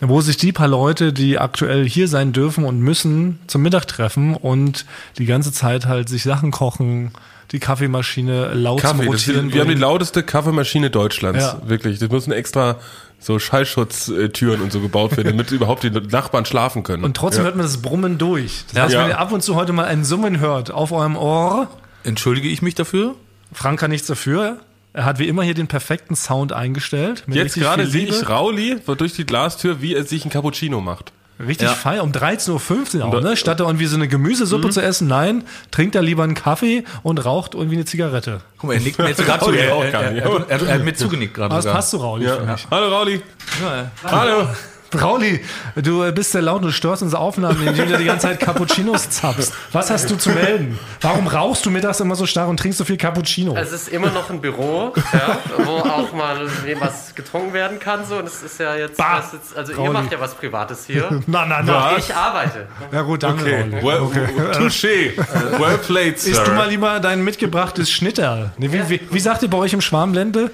wo 0.00 0.20
sich 0.20 0.36
die 0.36 0.52
paar 0.52 0.68
Leute, 0.68 1.12
die 1.12 1.38
aktuell 1.38 1.88
hier 1.88 2.06
sein 2.06 2.32
dürfen 2.32 2.64
und 2.64 2.78
müssen, 2.80 3.40
zum 3.48 3.62
Mittag 3.62 3.88
treffen 3.88 4.36
und 4.36 4.86
die 5.18 5.26
ganze 5.26 5.52
Zeit 5.52 5.86
halt 5.86 6.08
sich 6.08 6.22
Sachen 6.22 6.50
kochen, 6.52 7.12
die 7.54 7.60
Kaffeemaschine 7.60 8.52
laut 8.52 8.80
Kaffee, 8.80 9.06
Rotieren 9.06 9.52
wir 9.52 9.60
haben 9.60 9.68
die 9.68 9.76
lauteste 9.76 10.24
Kaffeemaschine 10.24 10.90
Deutschlands. 10.90 11.38
Ja. 11.38 11.60
Wirklich. 11.64 12.00
Das 12.00 12.10
müssen 12.10 12.32
extra 12.32 12.80
so 13.20 13.38
Schallschutztüren 13.38 14.60
und 14.60 14.72
so 14.72 14.80
gebaut 14.80 15.16
werden, 15.16 15.28
damit 15.28 15.50
überhaupt 15.52 15.84
die 15.84 15.90
Nachbarn 15.90 16.46
schlafen 16.46 16.82
können. 16.82 17.04
Und 17.04 17.16
trotzdem 17.16 17.42
ja. 17.42 17.44
hört 17.44 17.56
man 17.56 17.64
das 17.64 17.80
Brummen 17.80 18.18
durch. 18.18 18.64
Das 18.72 18.82
heißt, 18.82 18.94
Ja. 18.94 19.02
wenn 19.02 19.10
ihr 19.10 19.18
ab 19.20 19.30
und 19.30 19.42
zu 19.42 19.54
heute 19.54 19.72
mal 19.72 19.84
ein 19.84 20.04
Summen 20.04 20.40
hört 20.40 20.72
auf 20.72 20.90
eurem 20.90 21.16
Ohr, 21.16 21.68
entschuldige 22.02 22.48
ich 22.48 22.60
mich 22.60 22.74
dafür. 22.74 23.14
Frank 23.52 23.78
kann 23.78 23.92
nichts 23.92 24.08
dafür. 24.08 24.58
Er 24.92 25.04
hat 25.04 25.20
wie 25.20 25.28
immer 25.28 25.44
hier 25.44 25.54
den 25.54 25.68
perfekten 25.68 26.16
Sound 26.16 26.52
eingestellt. 26.52 27.22
mit 27.26 27.36
Jetzt 27.36 27.54
gerade 27.54 27.86
sehe 27.86 28.06
ich 28.06 28.28
Rauli 28.28 28.78
durch 28.98 29.12
die 29.12 29.24
Glastür, 29.24 29.80
wie 29.80 29.94
er 29.94 30.02
sich 30.02 30.24
ein 30.24 30.30
Cappuccino 30.30 30.80
macht. 30.80 31.12
Richtig 31.38 31.68
Ja. 31.68 31.74
feier, 31.74 32.02
um 32.04 32.12
13.15 32.12 32.98
Uhr 33.00 33.06
auch, 33.06 33.20
ne? 33.20 33.36
Statt 33.36 33.58
da 33.58 33.64
irgendwie 33.64 33.86
so 33.86 33.96
eine 33.96 34.06
Gemüsesuppe 34.06 34.70
zu 34.70 34.80
essen, 34.80 35.08
nein, 35.08 35.42
trinkt 35.72 35.94
er 35.96 36.02
lieber 36.02 36.22
einen 36.22 36.34
Kaffee 36.34 36.84
und 37.02 37.24
raucht 37.24 37.54
irgendwie 37.54 37.74
eine 37.76 37.84
Zigarette. 37.84 38.40
Guck 38.58 38.68
mal, 38.68 38.74
er 38.74 38.80
nickt 38.80 38.98
mir 38.98 39.08
jetzt 39.08 39.16
sogar 39.20 39.40
zu. 39.40 39.50
Er, 39.50 39.66
ja, 39.68 39.82
er, 39.84 39.90
gar 39.90 40.02
er, 40.04 40.12
nicht. 40.12 40.24
er, 40.24 40.50
er, 40.50 40.68
er 40.68 40.74
hat 40.74 40.84
mir 40.84 40.94
zugenickt 40.94 41.34
gerade 41.34 41.52
Aber 41.52 41.62
das 41.62 41.72
passt 41.72 41.90
so, 41.90 41.96
Rauli, 41.98 42.26
mich. 42.26 42.66
Hallo 42.70 42.88
Rauli. 42.88 43.20
Ja, 43.62 43.90
Hallo. 44.04 44.46
Rauli, 44.98 45.40
du 45.76 46.10
bist 46.12 46.32
sehr 46.32 46.42
laut 46.42 46.60
und 46.62 46.66
du 46.68 46.72
störst 46.72 47.02
unsere 47.02 47.20
Aufnahmen, 47.20 47.66
indem 47.66 47.88
du 47.88 47.98
die 47.98 48.04
ganze 48.04 48.28
Zeit 48.28 48.40
Cappuccinos 48.40 49.10
zapfst. 49.10 49.52
Was 49.72 49.90
hast 49.90 50.10
du 50.10 50.16
zu 50.16 50.30
melden? 50.30 50.78
Warum 51.00 51.26
rauchst 51.26 51.64
du 51.66 51.70
mittags 51.70 52.00
immer 52.00 52.14
so 52.16 52.26
stark 52.26 52.48
und 52.48 52.58
trinkst 52.58 52.78
so 52.78 52.84
viel 52.84 52.96
Cappuccino? 52.96 53.56
Es 53.56 53.72
ist 53.72 53.88
immer 53.88 54.10
noch 54.10 54.30
ein 54.30 54.40
Büro, 54.40 54.92
ja, 55.12 55.38
wo 55.64 55.78
auch 55.78 56.12
mal 56.12 56.38
was 56.80 57.14
getrunken 57.14 57.52
werden 57.52 57.78
kann. 57.78 58.04
So. 58.06 58.16
Und 58.16 58.26
es 58.26 58.42
ist 58.42 58.58
ja 58.58 58.74
jetzt, 58.76 58.96
Bah, 58.96 59.16
das 59.16 59.34
ist, 59.34 59.56
also 59.56 59.72
Rauli. 59.74 59.88
ihr 59.88 59.92
macht 59.92 60.12
ja 60.12 60.20
was 60.20 60.34
Privates 60.34 60.84
hier. 60.86 61.08
na, 61.26 61.44
na, 61.46 61.62
na. 61.62 61.96
Ich 61.98 62.14
arbeite. 62.14 62.66
Ja 62.92 63.02
gut, 63.02 63.22
danke, 63.22 63.44
Okay. 63.44 63.82
Well, 63.82 64.08
Touché. 64.52 65.12
Well 65.58 65.78
played, 65.78 66.18
Sir. 66.18 66.32
Isst 66.32 66.46
du 66.46 66.52
mal 66.52 66.68
lieber 66.68 67.00
dein 67.00 67.22
mitgebrachtes 67.24 67.90
Schnitterl? 67.90 68.52
Nee, 68.58 68.72
wie, 68.72 68.88
wie, 68.88 69.00
wie 69.10 69.20
sagt 69.20 69.42
ihr 69.42 69.50
bei 69.50 69.58
euch 69.58 69.72
im 69.72 69.80
Schwarmlände? 69.80 70.50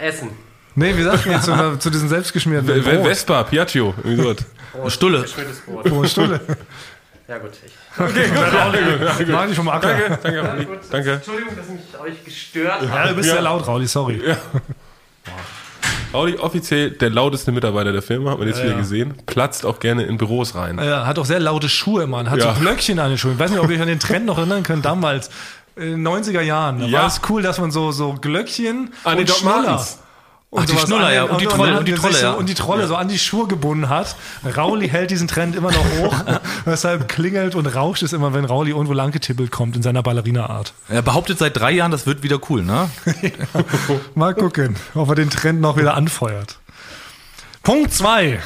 Essen. 0.00 0.30
Nee, 0.76 0.96
wie 0.96 1.02
sagt 1.02 1.26
ihr 1.26 1.40
zu, 1.40 1.78
zu 1.78 1.90
diesen 1.90 2.08
selbstgeschmierten 2.08 2.66
Brot? 2.82 2.84
Vespa, 3.06 3.42
Piaggio. 3.44 3.94
irgendwie 4.04 4.22
sowas. 4.22 4.36
Brot, 4.72 4.92
Stulle. 4.92 5.24
Brot. 5.66 5.90
Oh, 5.90 6.04
Stulle. 6.04 6.40
Ja 7.28 7.38
gut. 7.38 7.50
Ich, 7.64 9.26
Mach 9.28 9.48
ich 9.48 9.56
vom 9.56 9.68
Acker. 9.68 9.88
Danke, 9.88 10.18
danke, 10.22 10.40
Rauli. 10.48 10.64
gut. 10.66 10.78
Danke. 10.90 11.12
Entschuldigung, 11.14 11.56
dass 11.56 11.66
ich 11.66 12.00
euch 12.00 12.24
gestört 12.24 12.82
Ja, 12.82 12.88
habe. 12.90 13.08
du 13.08 13.14
bist 13.16 13.30
sehr 13.30 13.40
laut, 13.42 13.66
Rauli, 13.66 13.86
sorry. 13.86 14.20
Rauli, 16.14 16.36
offiziell 16.38 16.90
der 16.90 17.10
lauteste 17.10 17.52
Mitarbeiter 17.52 17.92
der 17.92 18.02
Firma, 18.02 18.30
hat 18.32 18.38
man 18.38 18.46
jetzt 18.48 18.58
Ja, 18.58 18.64
wieder 18.64 18.74
ja. 18.74 18.80
gesehen. 18.80 19.14
Platzt 19.26 19.66
auch 19.66 19.80
gerne 19.80 20.04
in 20.04 20.18
Büros 20.18 20.54
rein. 20.54 20.78
Er 20.78 21.06
hat 21.06 21.18
auch 21.18 21.24
sehr 21.26 21.40
laute 21.40 21.68
Schuhe 21.68 22.04
immer 22.04 22.18
an, 22.18 22.30
hat 22.30 22.38
Ja. 22.38 22.54
so 22.54 22.60
Blöckchen 22.60 22.98
an 23.00 23.08
den 23.10 23.18
Schuhen. 23.18 23.32
Ich 23.34 23.38
weiß 23.38 23.50
nicht, 23.50 23.60
ob 23.60 23.68
ihr 23.70 23.76
euch 23.76 23.82
an 23.82 23.88
den 23.88 23.98
Trend 24.00 24.24
noch 24.26 24.38
erinnern 24.38 24.62
könnt, 24.62 24.84
damals, 24.84 25.30
in 25.74 25.82
den 25.90 26.02
90er 26.06 26.40
Jahren. 26.42 26.78
Da 26.80 26.86
Ja. 26.86 27.00
war 27.00 27.06
es 27.08 27.20
cool, 27.28 27.42
dass 27.42 27.58
man 27.58 27.70
so, 27.72 27.90
so 27.92 28.14
Glöckchen 28.14 28.92
An 29.04 29.12
den 29.16 29.20
und 29.22 29.28
Doc 29.30 29.36
Schnuller. 29.38 29.62
Martens. 29.62 29.98
Und 30.48 30.62
Ach, 30.62 30.66
die 30.66 30.78
Schnuller, 30.78 31.12
ja, 31.12 31.24
und 31.24 31.40
die 31.40 31.46
Trolle, 31.46 31.78
und 31.78 31.88
die 31.88 31.94
Trolle, 31.94 32.14
so, 32.14 32.24
ja. 32.24 32.32
Und 32.32 32.48
die 32.48 32.54
Trolle 32.54 32.86
so 32.86 32.94
an 32.94 33.08
die 33.08 33.18
Schuhe 33.18 33.48
gebunden 33.48 33.88
hat. 33.88 34.14
Rauli 34.56 34.88
hält 34.88 35.10
diesen 35.10 35.26
Trend 35.26 35.56
immer 35.56 35.72
noch 35.72 35.84
hoch. 35.98 36.14
Deshalb 36.66 37.08
klingelt 37.08 37.56
und 37.56 37.66
rauscht 37.66 38.04
es 38.04 38.12
immer, 38.12 38.32
wenn 38.32 38.44
Rauli 38.44 38.70
irgendwo 38.70 38.92
langgetippelt 38.92 39.50
kommt 39.50 39.74
in 39.74 39.82
seiner 39.82 40.04
Ballerina-Art. 40.04 40.72
Er 40.88 41.02
behauptet 41.02 41.38
seit 41.38 41.56
drei 41.58 41.72
Jahren, 41.72 41.90
das 41.90 42.06
wird 42.06 42.22
wieder 42.22 42.38
cool, 42.48 42.62
ne? 42.62 42.88
Mal 44.14 44.34
gucken, 44.34 44.76
ob 44.94 45.08
er 45.08 45.16
den 45.16 45.30
Trend 45.30 45.60
noch 45.60 45.76
wieder 45.76 45.94
anfeuert. 45.94 46.58
Punkt 47.64 47.92
zwei. 47.92 48.40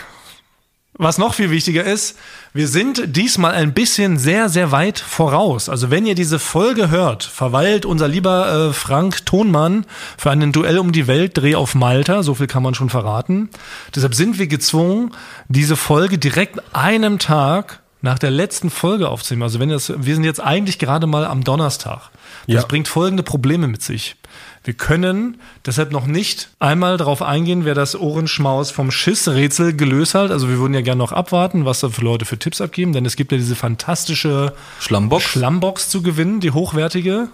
Was 1.02 1.16
noch 1.16 1.32
viel 1.32 1.48
wichtiger 1.48 1.82
ist, 1.82 2.18
wir 2.52 2.68
sind 2.68 3.16
diesmal 3.16 3.52
ein 3.52 3.72
bisschen 3.72 4.18
sehr, 4.18 4.50
sehr 4.50 4.70
weit 4.70 4.98
voraus. 4.98 5.70
Also 5.70 5.90
wenn 5.90 6.04
ihr 6.04 6.14
diese 6.14 6.38
Folge 6.38 6.90
hört, 6.90 7.24
verweilt 7.24 7.86
unser 7.86 8.06
lieber 8.06 8.68
äh, 8.68 8.72
Frank 8.74 9.24
Thonmann 9.24 9.86
für 10.18 10.30
einen 10.30 10.52
Duell 10.52 10.78
um 10.78 10.92
die 10.92 11.06
Welt 11.06 11.38
Dreh 11.38 11.54
auf 11.54 11.74
Malta. 11.74 12.22
So 12.22 12.34
viel 12.34 12.48
kann 12.48 12.62
man 12.62 12.74
schon 12.74 12.90
verraten. 12.90 13.48
Deshalb 13.94 14.14
sind 14.14 14.38
wir 14.38 14.46
gezwungen, 14.46 15.12
diese 15.48 15.74
Folge 15.74 16.18
direkt 16.18 16.60
einem 16.74 17.18
Tag 17.18 17.79
nach 18.02 18.18
der 18.18 18.30
letzten 18.30 18.70
Folge 18.70 19.08
aufzunehmen. 19.08 19.42
Also 19.42 19.60
wenn 19.60 19.68
das, 19.68 19.92
wir 19.96 20.14
sind 20.14 20.24
jetzt 20.24 20.40
eigentlich 20.40 20.78
gerade 20.78 21.06
mal 21.06 21.24
am 21.26 21.44
Donnerstag. 21.44 22.10
Das 22.46 22.62
Ja. 22.62 22.66
bringt 22.66 22.88
folgende 22.88 23.22
Probleme 23.22 23.66
mit 23.68 23.82
sich. 23.82 24.16
Wir 24.64 24.74
können 24.74 25.38
deshalb 25.66 25.90
noch 25.90 26.06
nicht 26.06 26.50
einmal 26.58 26.96
darauf 26.96 27.22
eingehen, 27.22 27.64
wer 27.64 27.74
das 27.74 27.98
Ohrenschmaus 27.98 28.70
vom 28.70 28.90
Schissrätsel 28.90 29.74
gelöst 29.74 30.14
hat. 30.14 30.30
Also 30.30 30.48
wir 30.48 30.58
würden 30.58 30.74
ja 30.74 30.82
gerne 30.82 30.98
noch 30.98 31.12
abwarten, 31.12 31.64
was 31.64 31.80
da 31.80 31.88
für 31.88 32.02
Leute 32.02 32.24
für 32.24 32.38
Tipps 32.38 32.60
abgeben, 32.60 32.92
denn 32.92 33.04
es 33.06 33.16
gibt 33.16 33.32
ja 33.32 33.38
diese 33.38 33.56
fantastische 33.56 34.54
Schlammbox. 34.80 35.24
Schlammbox 35.24 35.88
zu 35.88 36.02
gewinnen, 36.02 36.40
die 36.40 36.50
hochwertige. 36.52 37.28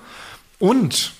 Und 0.58 1.12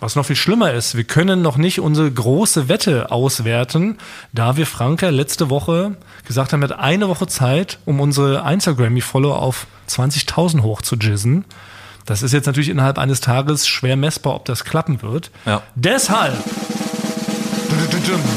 Was 0.00 0.16
noch 0.16 0.26
viel 0.26 0.36
schlimmer 0.36 0.72
ist, 0.72 0.96
wir 0.96 1.04
können 1.04 1.40
noch 1.40 1.56
nicht 1.56 1.80
unsere 1.80 2.10
große 2.10 2.68
Wette 2.68 3.10
auswerten, 3.10 3.98
da 4.32 4.56
wir 4.56 4.66
Franke 4.66 5.10
letzte 5.10 5.50
Woche 5.50 5.96
gesagt 6.26 6.52
haben, 6.52 6.62
er 6.62 6.70
hat 6.70 6.78
eine 6.78 7.08
Woche 7.08 7.26
Zeit, 7.26 7.78
um 7.84 8.00
unsere 8.00 8.50
Instagram-Follower 8.52 9.40
auf 9.40 9.66
20.000 9.88 10.62
hochzujizzen. 10.62 11.44
Das 12.06 12.22
ist 12.22 12.32
jetzt 12.32 12.46
natürlich 12.46 12.68
innerhalb 12.68 12.98
eines 12.98 13.20
Tages 13.20 13.66
schwer 13.66 13.96
messbar, 13.96 14.34
ob 14.34 14.44
das 14.44 14.64
klappen 14.64 15.00
wird. 15.00 15.30
Ja. 15.46 15.62
Deshalb, 15.74 16.36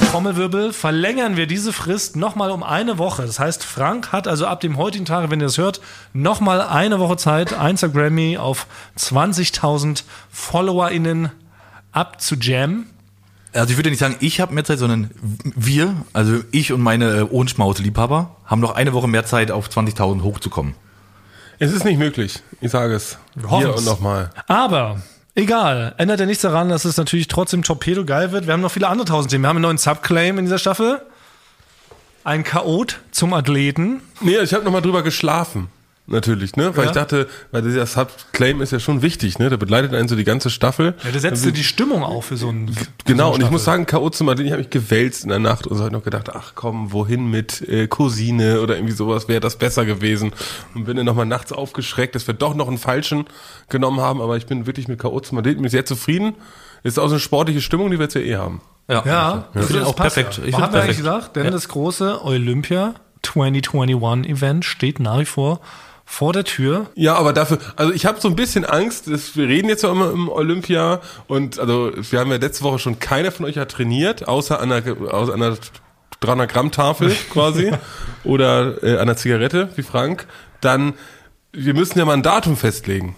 Trommelwirbel, 0.10 0.72
verlängern 0.72 1.36
wir 1.36 1.48
diese 1.48 1.74
Frist 1.74 2.16
nochmal 2.16 2.52
um 2.52 2.64
eine 2.64 2.98
Woche. 2.98 3.24
Das 3.24 3.40
heißt, 3.40 3.66
Frank 3.66 4.14
hat 4.14 4.28
also 4.28 4.48
ab 4.48 4.62
dem 4.62 4.78
heutigen 4.78 5.04
Tag, 5.04 5.30
wenn 5.30 5.42
ihr 5.42 5.48
das 5.48 5.58
hört, 5.58 5.82
nochmal 6.14 6.62
eine 6.62 7.00
Woche 7.00 7.18
Zeit, 7.18 7.52
Instagrammy 7.52 8.38
auf 8.38 8.68
20.000 8.98 10.04
FollowerInnen 10.32 11.32
abzujammen. 11.92 12.88
Also 13.54 13.72
ich 13.72 13.78
würde 13.78 13.90
nicht 13.90 14.00
sagen, 14.00 14.18
ich 14.20 14.40
habe 14.40 14.54
mehr 14.54 14.64
Zeit, 14.64 14.80
sondern 14.80 15.10
wir, 15.44 15.96
also 16.14 16.40
ich 16.52 16.72
und 16.74 16.82
meine 16.82 17.18
äh, 17.18 17.22
Ohrenschmaus-Liebhaber, 17.24 18.36
haben 18.46 18.62
noch 18.62 18.76
eine 18.76 18.94
Woche 18.94 19.08
mehr 19.08 19.26
Zeit, 19.26 19.52
auf 19.52 19.70
20.000 19.70 20.22
hochzukommen. 20.22 20.76
Es 21.60 21.72
ist 21.72 21.86
nicht 21.86 21.98
möglich. 21.98 22.42
Ich 22.62 22.72
sage 22.72 22.94
es. 22.94 23.18
Hier 23.36 23.76
und 23.76 23.86
nochmal. 23.86 24.30
Aber 24.48 25.02
egal, 25.34 25.96
ändert 25.98 26.20
ja 26.20 26.26
nichts 26.28 26.44
daran, 26.44 26.70
dass 26.70 26.86
es 26.86 26.98
natürlich 26.98 27.28
trotzdem 27.28 27.64
Torpedo 27.64 28.06
geil 28.06 28.32
wird. 28.32 28.46
Wir 28.46 28.54
haben 28.54 28.62
noch 28.62 28.72
viele 28.72 28.88
andere 28.88 29.08
tausend 29.08 29.32
Themen. 29.32 29.44
Wir 29.44 29.50
haben 29.50 29.58
einen 29.58 29.64
neuen 29.64 29.78
Subclaim 29.78 30.38
in 30.38 30.46
dieser 30.46 30.60
Staffel. 30.60 31.02
Ein 32.24 32.44
Chaot 32.44 33.00
zum 33.12 33.34
Athleten. 33.34 34.02
Nee, 34.22 34.38
ich 34.38 34.54
habe 34.54 34.66
nochmal 34.66 34.82
drüber 34.82 35.02
geschlafen. 35.02 35.70
Natürlich, 36.10 36.56
ne? 36.56 36.76
Weil 36.78 36.86
Ja. 36.86 36.90
ich 36.92 36.96
dachte, 36.96 37.28
weil 37.52 37.62
dieser 37.64 37.86
Subclaim 37.86 38.62
ist 38.62 38.72
ja 38.72 38.80
schon 38.80 39.02
wichtig, 39.02 39.40
ne? 39.40 39.50
Der 39.50 39.58
begleitet 39.58 39.94
einen 39.94 40.08
so 40.08 40.16
die 40.16 40.24
ganze 40.24 40.50
Staffel. 40.50 40.96
Ja, 41.04 41.12
der 41.12 41.20
setzte 41.20 41.52
die 41.52 41.66
Stimmung 41.66 42.02
auf 42.04 42.26
für 42.26 42.38
so 42.38 42.48
einen. 42.48 42.70
für 42.70 42.86
Genau, 43.04 43.30
so 43.30 43.36
und 43.36 43.44
ich 43.44 43.52
muss 43.52 43.66
sagen, 43.66 43.86
K.O. 43.86 44.10
zum 44.10 44.28
Beispiel, 44.28 44.46
ich 44.46 44.52
habe 44.54 44.62
mich 44.62 44.70
gewälzt 44.70 45.24
in 45.24 45.30
der 45.30 45.40
Nacht 45.40 45.68
und 45.68 45.76
so 45.78 45.84
habe 45.84 45.94
noch 45.94 46.04
gedacht, 46.04 46.30
ach 46.34 46.54
komm, 46.56 46.94
wohin 46.94 47.30
mit 47.30 47.62
äh, 47.68 47.88
Cousine 47.88 48.62
oder 48.62 48.78
irgendwie 48.78 48.94
sowas, 48.94 49.28
wäre 49.28 49.42
das 49.42 49.58
besser 49.58 49.84
gewesen. 49.86 50.32
Und 50.74 50.86
bin 50.86 50.96
dann 50.96 51.06
nochmal 51.06 51.26
nachts 51.26 51.52
aufgeschreckt, 51.52 52.16
dass 52.16 52.26
wir 52.26 52.34
doch 52.34 52.56
noch 52.56 52.70
einen 52.70 52.78
falschen 52.78 53.26
genommen 53.68 54.00
haben, 54.00 54.22
aber 54.22 54.38
ich 54.38 54.46
bin 54.46 54.66
wirklich 54.66 54.88
mit 54.88 55.00
K.O. 55.00 55.20
zum 55.20 55.36
Beispiel 55.38 55.56
bin 55.56 55.68
sehr 55.68 55.86
zufrieden. 55.86 56.36
Ist 56.84 57.00
auch 57.00 57.08
so 57.08 57.16
eine 57.16 57.20
sportliche 57.20 57.60
Stimmung, 57.60 57.92
die 57.92 57.98
wir 58.00 58.04
jetzt 58.04 58.14
ja 58.14 58.22
eh 58.22 58.36
haben. 58.38 58.62
Ja, 58.90 59.04
Ja, 59.06 59.48
ich 59.56 59.66
finde 59.66 59.80
das 59.82 59.90
auch 59.90 59.96
passt 59.98 60.16
perfekt. 60.16 60.38
Ja. 60.38 60.46
Ich 60.46 60.54
haben 60.56 60.62
finde 60.64 60.78
wir 60.78 60.84
eigentlich 60.84 60.98
gesagt, 60.98 61.36
denn 61.36 61.52
das 61.52 61.68
große 61.68 62.24
Olympia 62.24 62.94
2021 63.24 64.30
Event 64.32 64.64
steht 64.64 65.02
nach 65.02 65.20
wie 65.20 65.26
vor 65.26 65.60
vor 66.10 66.32
der 66.32 66.46
Tür. 66.46 66.88
Ja, 66.96 67.16
aber 67.16 67.34
dafür, 67.34 67.60
also 67.76 67.92
ich 67.92 68.06
habe 68.06 68.20
so 68.22 68.30
ein 68.30 68.36
bisschen 68.38 68.64
Angst, 68.64 69.08
dass 69.12 69.36
wir 69.36 69.46
reden 69.48 69.68
jetzt 69.68 69.84
ja 69.84 69.92
immer 69.92 70.10
im 70.10 70.30
Olympia 70.30 71.02
und 71.28 71.60
also 71.60 71.92
wir 71.96 72.20
haben 72.20 72.32
ja 72.32 72.38
letzte 72.38 72.64
Woche 72.64 72.80
schon 72.80 72.98
keiner 73.00 73.30
von 73.32 73.46
euch 73.46 73.58
hat 73.58 73.70
trainiert, 73.72 74.26
außer 74.28 74.60
an 74.62 74.72
einer, 74.72 75.14
außer 75.14 75.34
an 75.34 75.44
einer 75.44 75.58
300 76.22 76.50
Gramm 76.52 76.72
Tafel 76.72 77.12
quasi 77.32 77.72
oder 78.24 78.82
äh, 78.84 78.94
an 78.94 79.00
einer 79.02 79.18
Zigarette 79.18 79.70
wie 79.76 79.84
Frank. 79.84 80.28
Dann, 80.62 80.94
wir 81.52 81.74
müssen 81.74 82.00
ja 82.00 82.06
mal 82.06 82.14
ein 82.14 82.24
Datum 82.24 82.56
festlegen, 82.56 83.16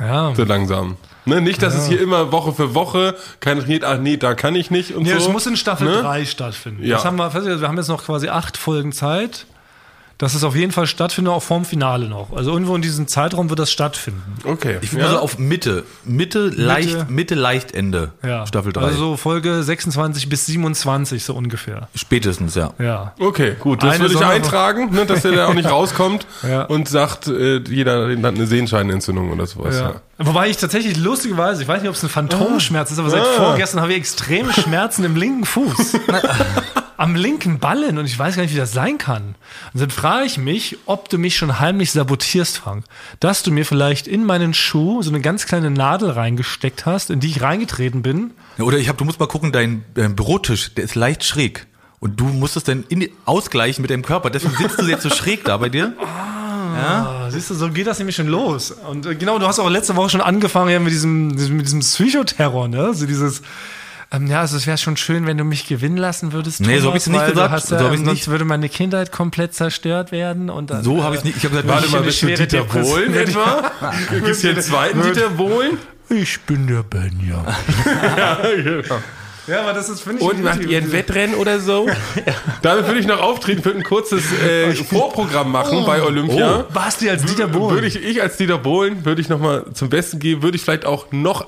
Ja. 0.00 0.34
so 0.34 0.42
langsam. 0.44 0.96
Ne? 1.24 1.40
Nicht, 1.40 1.62
dass 1.62 1.74
es 1.76 1.86
hier 1.86 2.00
immer 2.00 2.32
Woche 2.32 2.52
für 2.52 2.74
Woche 2.74 3.14
keiner 3.40 3.60
trainiert, 3.60 3.84
ach 3.84 3.98
nee, 3.98 4.16
da 4.16 4.34
kann 4.34 4.56
ich 4.56 4.70
nicht 4.72 4.92
und 4.94 5.06
Ja, 5.06 5.20
so. 5.20 5.26
es 5.28 5.32
muss 5.32 5.46
in 5.46 5.56
Staffel 5.56 5.86
Ne? 5.86 6.02
3 6.02 6.24
stattfinden. 6.24 6.82
Ja. 6.84 6.96
Das 6.96 7.04
haben 7.04 7.16
wir 7.16 7.30
festgestellt. 7.30 7.60
Wir 7.60 7.68
haben 7.68 7.76
jetzt 7.76 7.88
noch 7.88 8.04
quasi 8.04 8.28
acht 8.28 8.56
Folgen 8.56 8.90
Zeit. 8.92 9.46
Dass 10.18 10.34
es 10.34 10.42
auf 10.42 10.56
jeden 10.56 10.72
Fall 10.72 10.88
stattfindet, 10.88 11.32
auch 11.32 11.42
vorm 11.44 11.64
Finale 11.64 12.08
noch. 12.08 12.32
Also 12.36 12.50
irgendwo 12.50 12.74
in 12.74 12.82
diesem 12.82 13.06
Zeitraum 13.06 13.50
wird 13.50 13.60
das 13.60 13.70
stattfinden. 13.70 14.34
Okay. 14.42 14.78
Ich 14.80 14.92
würde 14.92 15.04
mal 15.04 15.10
so 15.12 15.18
auf 15.20 15.38
Mitte, 15.38 15.84
Mitte, 16.04 16.48
leicht, 16.48 17.08
Mitte, 17.08 17.36
leicht, 17.36 17.72
Ende. 17.72 18.10
Ja. 18.26 18.44
Staffel 18.44 18.72
3. 18.72 18.80
Also 18.80 18.98
so 18.98 19.16
Folge 19.16 19.62
26 19.62 20.28
bis 20.28 20.46
27 20.46 21.22
so 21.22 21.34
ungefähr. 21.34 21.86
Spätestens, 21.94 22.56
ja. 22.56 22.72
Ja. 22.80 23.14
Okay, 23.20 23.54
gut. 23.60 23.80
Das 23.84 23.90
Eine 23.90 24.00
würde 24.00 24.14
ich 24.14 24.18
Sonne- 24.18 24.32
eintragen, 24.32 24.90
ne, 24.92 25.06
dass 25.06 25.22
der 25.22 25.30
da 25.32 25.46
auch 25.46 25.54
nicht 25.54 25.70
rauskommt 25.70 26.26
Ja. 26.42 26.64
und 26.64 26.88
sagt, 26.88 27.28
äh, 27.28 27.58
jeder 27.68 28.08
hat 28.08 28.34
eine 28.34 28.46
Sehenscheinentzündung 28.48 29.30
oder 29.30 29.46
sowas. 29.46 29.76
Ja. 29.76 29.82
Ja. 29.90 29.94
Wobei 30.26 30.48
ich 30.48 30.56
tatsächlich 30.56 30.96
lustigerweise, 30.96 31.62
ich 31.62 31.68
weiß 31.68 31.80
nicht, 31.80 31.90
ob 31.90 31.94
es 31.94 32.02
ein 32.02 32.08
Phantomschmerz 32.08 32.90
ist, 32.90 32.98
aber 32.98 33.10
seit 33.10 33.22
Ah. 33.22 33.36
vorgestern 33.36 33.80
habe 33.82 33.92
ich 33.92 33.98
extreme 33.98 34.52
Schmerzen 34.52 35.04
im 35.04 35.14
linken 35.14 35.44
Fuß. 35.44 35.92
Am 36.98 37.14
linken 37.14 37.60
Ballen 37.60 37.96
und 37.96 38.06
ich 38.06 38.18
weiß 38.18 38.34
gar 38.34 38.42
nicht, 38.42 38.52
wie 38.52 38.58
das 38.58 38.72
sein 38.72 38.98
kann. 38.98 39.36
Und 39.72 39.80
dann 39.80 39.90
frage 39.90 40.26
ich 40.26 40.36
mich, 40.36 40.78
ob 40.84 41.08
du 41.08 41.16
mich 41.16 41.36
schon 41.36 41.60
heimlich 41.60 41.92
sabotierst, 41.92 42.58
Frank. 42.58 42.84
Dass 43.20 43.44
du 43.44 43.52
mir 43.52 43.64
vielleicht 43.64 44.08
in 44.08 44.24
meinen 44.24 44.52
Schuh 44.52 45.00
so 45.02 45.10
eine 45.10 45.20
ganz 45.20 45.46
kleine 45.46 45.70
Nadel 45.70 46.10
reingesteckt 46.10 46.86
hast, 46.86 47.10
in 47.10 47.20
die 47.20 47.28
ich 47.28 47.40
reingetreten 47.40 48.02
bin. 48.02 48.32
Ja, 48.58 48.64
Oder 48.64 48.78
ich 48.78 48.88
hab, 48.88 48.98
du 48.98 49.04
musst 49.04 49.20
mal 49.20 49.28
gucken, 49.28 49.52
dein, 49.52 49.84
dein 49.94 50.16
Bürotisch, 50.16 50.74
der 50.74 50.82
ist 50.82 50.96
leicht 50.96 51.22
schräg. 51.22 51.68
Und 52.00 52.18
du 52.18 52.24
musst 52.24 52.56
es 52.56 52.64
dann 52.64 52.84
in, 52.88 53.08
ausgleichen 53.24 53.80
mit 53.80 53.92
deinem 53.92 54.02
Körper. 54.02 54.30
Deswegen 54.30 54.56
sitzt 54.56 54.80
du 54.80 54.86
jetzt 54.86 55.04
so 55.04 55.10
schräg 55.10 55.44
da 55.44 55.56
bei 55.56 55.68
dir. 55.68 55.94
Ah, 56.78 57.28
siehst 57.30 57.50
du, 57.50 57.54
so 57.54 57.70
geht 57.70 57.88
das 57.88 57.98
nämlich 57.98 58.14
schon 58.14 58.28
los. 58.28 58.70
Und 58.70 59.04
äh, 59.04 59.16
genau, 59.16 59.38
du 59.40 59.46
hast 59.46 59.58
auch 59.58 59.68
letzte 59.68 59.96
Woche 59.96 60.10
schon 60.10 60.20
angefangen 60.20 60.70
ja, 60.70 60.78
mit 60.78 60.92
diesem, 60.92 61.36
diesem, 61.36 61.56
mit 61.56 61.66
diesem 61.66 61.80
Psychoterror, 61.80 62.68
ne? 62.68 62.94
So 62.94 63.06
dieses, 63.06 63.42
ähm, 64.10 64.26
ja, 64.26 64.40
also 64.40 64.56
es 64.56 64.66
wäre 64.66 64.78
schon 64.78 64.96
schön, 64.96 65.26
wenn 65.26 65.36
du 65.38 65.44
mich 65.44 65.66
gewinnen 65.66 65.96
lassen 65.98 66.32
würdest. 66.32 66.60
Nee, 66.60 66.78
so 66.78 66.88
hab 66.88 66.96
ich's 66.96 67.06
nicht 67.08 67.18
weil 67.18 67.26
du 67.28 67.32
gesagt. 67.34 67.50
Hast, 67.52 67.70
ja, 67.70 67.78
So 67.78 67.86
ich's 67.88 67.96
sonst 67.98 68.10
nicht. 68.10 68.28
würde 68.28 68.44
meine 68.44 68.68
Kindheit 68.68 69.12
komplett 69.12 69.54
zerstört 69.54 70.12
werden. 70.12 70.48
Und 70.50 70.70
dann, 70.70 70.82
So 70.82 71.02
habe 71.04 71.16
ich 71.16 71.24
nicht. 71.24 71.36
Ich 71.36 71.44
habe 71.44 71.50
gesagt, 71.56 71.68
Warte 71.68 71.86
ich- 71.86 71.92
mal, 71.92 72.02
bist 72.02 72.22
du 72.22 72.26
Dieter. 72.26 72.64
Bohlen 72.64 73.14
etwa? 73.14 73.70
Gibt 74.10 74.28
es 74.28 74.40
hier 74.40 74.50
einen 74.50 74.62
zweiten 74.62 75.02
Dieter 75.02 75.30
Bohlen? 75.30 75.78
Ich 76.10 76.40
bin 76.40 76.66
der 76.66 76.82
Benja. 76.84 77.44
ja, 79.46 79.60
aber 79.60 79.72
das 79.74 79.88
ist, 79.90 80.00
finde 80.00 80.18
ich, 80.22 80.24
Und 80.28 80.42
macht 80.42 80.60
ihr 80.64 80.78
ein 80.78 80.90
Wettrennen 80.92 81.36
oder 81.36 81.60
so? 81.60 81.86
Damit 82.62 82.86
würde 82.86 83.00
ich 83.00 83.06
noch 83.06 83.20
auftreten, 83.20 83.64
würde 83.64 83.78
ein 83.80 83.84
kurzes 83.84 84.22
äh, 84.42 84.72
Vorprogramm 84.74 85.52
machen 85.52 85.84
bei 85.84 86.02
Olympia. 86.02 86.64
Basti 86.72 87.10
als 87.10 87.24
Dieter 87.24 87.48
Bohlen. 87.48 87.74
Würde 87.74 87.86
ich, 87.86 88.02
ich 88.02 88.22
als 88.22 88.36
Dieter 88.38 88.58
Bohlen, 88.58 89.04
würde 89.04 89.20
ich 89.20 89.28
nochmal 89.28 89.64
zum 89.74 89.90
Besten 89.90 90.18
geben, 90.18 90.42
würde 90.42 90.56
ich 90.56 90.62
vielleicht 90.62 90.86
auch 90.86 91.12
noch, 91.12 91.46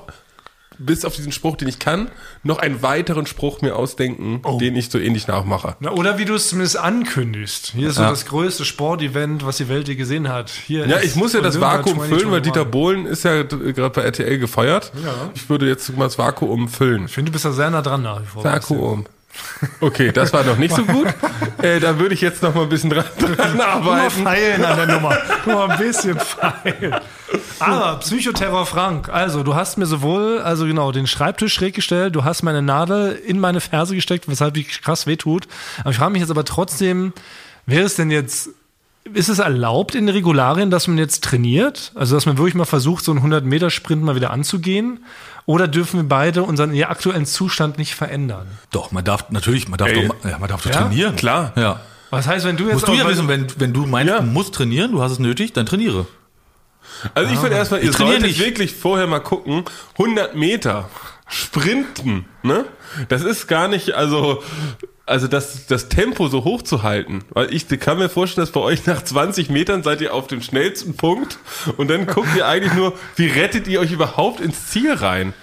bis 0.85 1.05
auf 1.05 1.15
diesen 1.15 1.31
Spruch, 1.31 1.55
den 1.57 1.67
ich 1.67 1.79
kann, 1.79 2.09
noch 2.43 2.57
einen 2.59 2.81
weiteren 2.81 3.25
Spruch 3.25 3.61
mir 3.61 3.75
ausdenken, 3.75 4.41
den 4.59 4.75
ich 4.75 4.89
so 4.89 4.97
ähnlich 4.99 5.27
nachmache. 5.27 5.75
Na, 5.79 5.91
oder 5.91 6.17
wie 6.17 6.25
du 6.25 6.33
es 6.35 6.49
zumindest 6.49 6.77
ankündigst. 6.77 7.73
Hier 7.75 7.89
ist 7.89 7.95
so 7.95 8.01
Ja. 8.03 8.09
das 8.09 8.25
größte 8.25 8.65
Sportevent, 8.65 9.45
was 9.45 9.57
die 9.57 9.69
Welt 9.69 9.87
je 9.87 9.95
gesehen 9.95 10.29
hat. 10.29 10.49
Hier 10.49 10.87
Ja, 10.87 10.99
ich 11.01 11.15
muss 11.15 11.33
ja 11.33 11.41
das 11.41 11.59
Vakuum 11.59 11.99
füllen, 12.01 12.31
weil 12.31 12.41
2021. 12.41 12.43
Dieter 12.51 12.65
Bohlen 12.65 13.05
ist 13.05 13.23
ja 13.23 13.43
gerade 13.43 13.89
bei 13.89 14.01
RTL 14.01 14.37
gefeuert. 14.39 14.91
Ja. 15.03 15.29
Ich 15.33 15.49
würde 15.49 15.67
jetzt 15.67 15.95
mal 15.97 16.05
das 16.05 16.17
Vakuum 16.17 16.67
füllen. 16.67 17.05
Ich 17.05 17.11
finde, 17.11 17.31
du 17.31 17.33
bist 17.33 17.45
da 17.45 17.51
sehr 17.51 17.69
nah 17.69 17.81
dran 17.81 18.01
nach 18.01 18.21
wie 18.21 18.25
vor. 18.25 18.43
Vakuum. 18.43 19.05
Okay, 19.79 20.11
das 20.11 20.33
war 20.33 20.43
noch 20.43 20.57
nicht 20.57 20.75
so 20.75 20.85
gut. 20.85 21.07
Äh, 21.61 21.79
da 21.79 21.99
würde 21.99 22.15
ich 22.15 22.21
jetzt 22.21 22.41
noch 22.41 22.55
mal 22.55 22.63
ein 22.63 22.69
bisschen 22.69 22.89
dran, 22.89 23.05
dran 23.19 23.55
Mal 23.55 23.67
arbeiten. 23.67 24.23
feilen 24.23 24.65
an 24.65 24.77
der 24.77 24.87
Nummer. 24.87 25.15
Nur 25.45 25.67
mal 25.67 25.69
ein 25.69 25.77
bisschen 25.77 26.17
feilen. 26.17 26.95
Aber 27.59 27.99
Psychoterror 27.99 28.65
Frank, 28.65 29.09
also 29.09 29.43
du 29.43 29.53
hast 29.53 29.77
mir 29.77 29.85
sowohl, 29.85 30.39
also 30.39 30.65
genau, 30.65 30.91
den 30.91 31.05
Schreibtisch 31.05 31.53
schräg 31.53 31.75
gestellt, 31.75 32.15
du 32.15 32.23
hast 32.23 32.41
meine 32.41 32.63
Nadel 32.63 33.11
in 33.11 33.39
meine 33.39 33.61
Ferse 33.61 33.93
gesteckt, 33.93 34.27
weshalb 34.27 34.55
die 34.55 34.63
krass 34.63 35.05
wehtut. 35.05 35.47
Aber 35.81 35.91
ich 35.91 35.97
frage 35.97 36.13
mich 36.13 36.21
jetzt 36.21 36.31
aber 36.31 36.45
trotzdem, 36.45 37.13
wäre 37.67 37.83
es 37.85 37.93
denn 37.95 38.09
jetzt, 38.09 38.49
ist 39.13 39.29
es 39.29 39.37
erlaubt 39.37 39.93
in 39.93 40.07
den 40.07 40.15
Regularien, 40.15 40.71
dass 40.71 40.87
man 40.87 40.97
jetzt 40.97 41.23
trainiert? 41.23 41.91
Also 41.93 42.15
dass 42.15 42.25
man 42.25 42.39
wirklich 42.39 42.55
mal 42.55 42.65
versucht, 42.65 43.03
so 43.05 43.11
einen 43.11 43.21
100-Meter-Sprint 43.21 44.01
mal 44.01 44.15
wieder 44.15 44.31
anzugehen? 44.31 45.03
Oder 45.45 45.67
dürfen 45.67 45.99
wir 46.01 46.07
beide 46.07 46.43
unseren 46.43 46.79
aktuellen 46.83 47.25
Zustand 47.25 47.77
nicht 47.77 47.95
verändern? 47.95 48.47
Doch, 48.71 48.91
man 48.91 49.03
darf 49.03 49.29
natürlich, 49.31 49.67
man 49.67 49.77
darf 49.77 49.89
Ey. 49.89 50.07
doch, 50.07 50.15
ja, 50.29 50.37
man 50.37 50.49
darf 50.49 50.63
doch 50.63 50.71
Ja? 50.71 50.81
trainieren. 50.81 51.15
Klar. 51.15 51.53
Ja. 51.55 51.79
Was 52.09 52.27
heißt, 52.27 52.45
wenn 52.45 52.57
du 52.57 52.65
jetzt 52.65 52.73
Musst 52.73 52.87
du 52.87 52.93
ja 52.93 53.07
wissen, 53.07 53.27
wenn, 53.27 53.47
wenn 53.57 53.73
du 53.73 53.85
meinst, 53.85 54.11
Ja. 54.13 54.19
du 54.19 54.25
musst 54.27 54.53
trainieren, 54.53 54.91
du 54.91 55.01
hast 55.01 55.13
es 55.13 55.19
nötig, 55.19 55.53
dann 55.53 55.65
trainiere. 55.65 56.05
Also 57.13 57.33
ich 57.33 57.39
finde 57.39 57.55
erstmal, 57.55 57.83
ihr 57.83 57.93
solltet 57.93 58.23
nicht. 58.23 58.39
wirklich 58.39 58.75
vorher 58.75 59.07
mal 59.07 59.19
gucken, 59.19 59.63
100 59.97 60.35
Meter 60.35 60.89
sprinten, 61.27 62.25
ne? 62.43 62.65
Das 63.07 63.23
ist 63.23 63.47
gar 63.47 63.67
nicht, 63.67 63.93
also, 63.93 64.43
also 65.11 65.27
das, 65.27 65.67
das 65.67 65.89
Tempo 65.89 66.27
so 66.27 66.43
hoch 66.43 66.61
zu 66.63 66.81
halten. 66.83 67.19
Weil 67.31 67.53
ich 67.53 67.67
kann 67.79 67.99
mir 67.99 68.09
vorstellen, 68.09 68.45
dass 68.45 68.51
bei 68.51 68.61
euch 68.61 68.85
nach 68.87 69.03
20 69.03 69.49
Metern 69.49 69.83
seid 69.83 70.01
ihr 70.01 70.13
auf 70.13 70.25
dem 70.27 70.41
schnellsten 70.41 70.95
Punkt 70.97 71.37
und 71.77 71.89
dann 71.89 72.07
guckt 72.07 72.29
ihr 72.35 72.47
eigentlich 72.47 72.73
nur, 72.73 72.93
wie 73.15 73.27
rettet 73.27 73.67
ihr 73.67 73.79
euch 73.79 73.91
überhaupt 73.91 74.39
ins 74.41 74.67
Ziel 74.69 74.93
rein? 74.93 75.33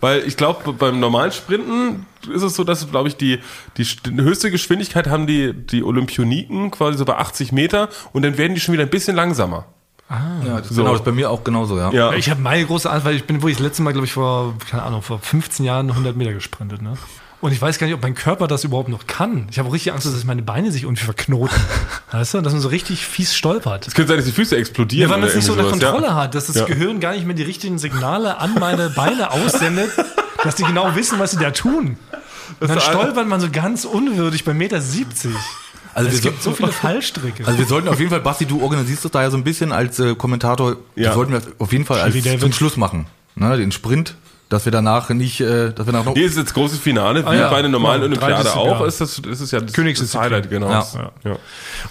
Weil 0.00 0.26
ich 0.26 0.36
glaube, 0.36 0.72
beim 0.74 1.00
normalen 1.00 1.32
Sprinten 1.32 2.04
ist 2.30 2.42
es 2.42 2.54
so, 2.56 2.62
dass, 2.64 2.90
glaube 2.90 3.08
ich, 3.08 3.16
die, 3.16 3.38
die 3.78 3.84
st- 3.84 4.14
höchste 4.20 4.50
Geschwindigkeit 4.50 5.06
haben 5.08 5.26
die, 5.26 5.52
die 5.54 5.82
Olympioniken 5.82 6.70
quasi 6.70 6.98
so 6.98 7.04
bei 7.04 7.16
80 7.16 7.52
Meter 7.52 7.88
und 8.12 8.22
dann 8.22 8.36
werden 8.36 8.54
die 8.54 8.60
schon 8.60 8.74
wieder 8.74 8.82
ein 8.84 8.90
bisschen 8.90 9.16
langsamer. 9.16 9.64
Ja, 10.10 10.58
das, 10.60 10.68
Genau, 10.68 10.90
das 10.90 11.00
ist 11.00 11.04
bei 11.06 11.12
mir 11.12 11.30
auch 11.30 11.42
genauso, 11.44 11.78
ja. 11.78 11.90
Ja. 11.92 12.12
Ich 12.12 12.28
habe 12.28 12.40
meine 12.42 12.66
große 12.66 12.90
Angst, 12.90 13.06
weil 13.06 13.14
ich 13.16 13.24
bin 13.24 13.36
wirklich 13.40 13.56
das 13.56 13.64
letzte 13.64 13.82
Mal, 13.82 13.92
glaube 13.92 14.06
ich, 14.06 14.12
vor, 14.12 14.54
keine 14.70 14.82
Ahnung, 14.82 15.00
vor 15.00 15.18
15 15.18 15.64
Jahren 15.64 15.88
100 15.90 16.14
Meter 16.16 16.34
gesprintet. 16.34 16.82
Ne? 16.82 16.94
Und 17.44 17.52
ich 17.52 17.60
weiß 17.60 17.78
gar 17.78 17.86
nicht, 17.86 17.92
ob 17.92 18.00
mein 18.00 18.14
Körper 18.14 18.46
das 18.46 18.64
überhaupt 18.64 18.88
noch 18.88 19.06
kann. 19.06 19.48
Ich 19.50 19.58
habe 19.58 19.68
auch 19.68 19.74
richtig 19.74 19.92
Angst, 19.92 20.06
dass 20.06 20.24
meine 20.24 20.40
Beine 20.40 20.72
sich 20.72 20.84
irgendwie 20.84 21.04
verknoten. 21.04 21.54
weißt 22.10 22.32
du? 22.32 22.40
Dass 22.40 22.54
man 22.54 22.62
so 22.62 22.68
richtig 22.68 23.04
fies 23.04 23.34
stolpert. 23.34 23.86
Es 23.86 23.92
könnte 23.92 24.08
sein, 24.08 24.16
dass 24.16 24.24
die 24.24 24.32
Füße 24.32 24.56
explodieren. 24.56 25.10
Ja, 25.10 25.14
weil 25.14 25.20
man 25.20 25.28
es 25.28 25.34
nicht 25.34 25.44
so 25.44 25.52
unter 25.52 25.68
Kontrolle 25.68 26.06
ja. 26.06 26.14
hat, 26.14 26.34
dass 26.34 26.46
das 26.46 26.56
Ja. 26.56 26.64
Gehirn 26.64 27.00
gar 27.00 27.12
nicht 27.12 27.26
mehr 27.26 27.34
die 27.34 27.42
richtigen 27.42 27.76
Signale 27.78 28.38
an 28.38 28.54
meine 28.58 28.88
Beine 28.88 29.30
aussendet, 29.30 29.90
dass 30.42 30.54
die 30.54 30.62
genau 30.62 30.96
wissen, 30.96 31.18
was 31.18 31.32
sie 31.32 31.36
da 31.36 31.50
tun. 31.50 31.98
Und 32.60 32.70
dann 32.70 32.80
stolpert 32.80 33.28
man 33.28 33.42
so 33.42 33.50
ganz 33.50 33.84
unwürdig 33.84 34.44
bei 34.44 34.54
Meter 34.54 34.80
70. 34.80 35.32
Also 35.92 36.08
wir, 36.08 36.16
Es 36.16 36.22
gibt 36.22 36.42
so 36.42 36.48
so, 36.48 36.56
viele 36.56 36.72
Fallstricke. 36.72 37.46
also 37.46 37.58
wir 37.58 37.66
sollten 37.66 37.88
auf 37.88 37.98
jeden 37.98 38.10
Fall, 38.10 38.22
Basti, 38.22 38.46
du 38.46 38.62
organisierst 38.62 39.04
das 39.04 39.12
da 39.12 39.20
ja 39.20 39.30
so 39.30 39.36
ein 39.36 39.44
bisschen 39.44 39.70
als 39.70 39.98
äh, 39.98 40.14
Kommentator. 40.14 40.76
Ja. 40.96 41.10
Wir 41.10 41.12
sollten 41.12 41.32
das 41.32 41.44
auf 41.58 41.72
jeden 41.72 41.84
Fall 41.84 42.00
als 42.00 42.16
zum 42.40 42.54
Schluss 42.54 42.78
machen. 42.78 43.04
Ne, 43.34 43.54
den 43.58 43.70
Sprint, 43.70 44.14
dass 44.48 44.64
wir 44.66 44.72
danach 44.72 45.08
nicht, 45.10 45.40
äh, 45.40 45.72
dass 45.72 45.86
wir 45.86 45.92
nach 45.92 46.04
noch 46.04 46.14
Hier 46.14 46.26
ist 46.26 46.36
jetzt 46.36 46.54
großes 46.54 46.78
Finale, 46.78 47.24
wie 47.26 47.34
ja. 47.36 47.48
bei 47.50 47.56
einer 47.56 47.68
normalen 47.68 48.02
Genau, 48.02 48.16
drei 48.16 48.34
Olympiade 48.34 48.56
auch, 48.56 48.84
ist 48.84 49.00
das, 49.00 49.18
ist 49.18 49.40
es 49.40 49.50
ja 49.50 49.60
das, 49.60 49.72
das. 49.72 50.14
Highlight, 50.14 50.50
genau. 50.50 50.68
Ja. 50.70 50.86
Ja. 51.24 51.36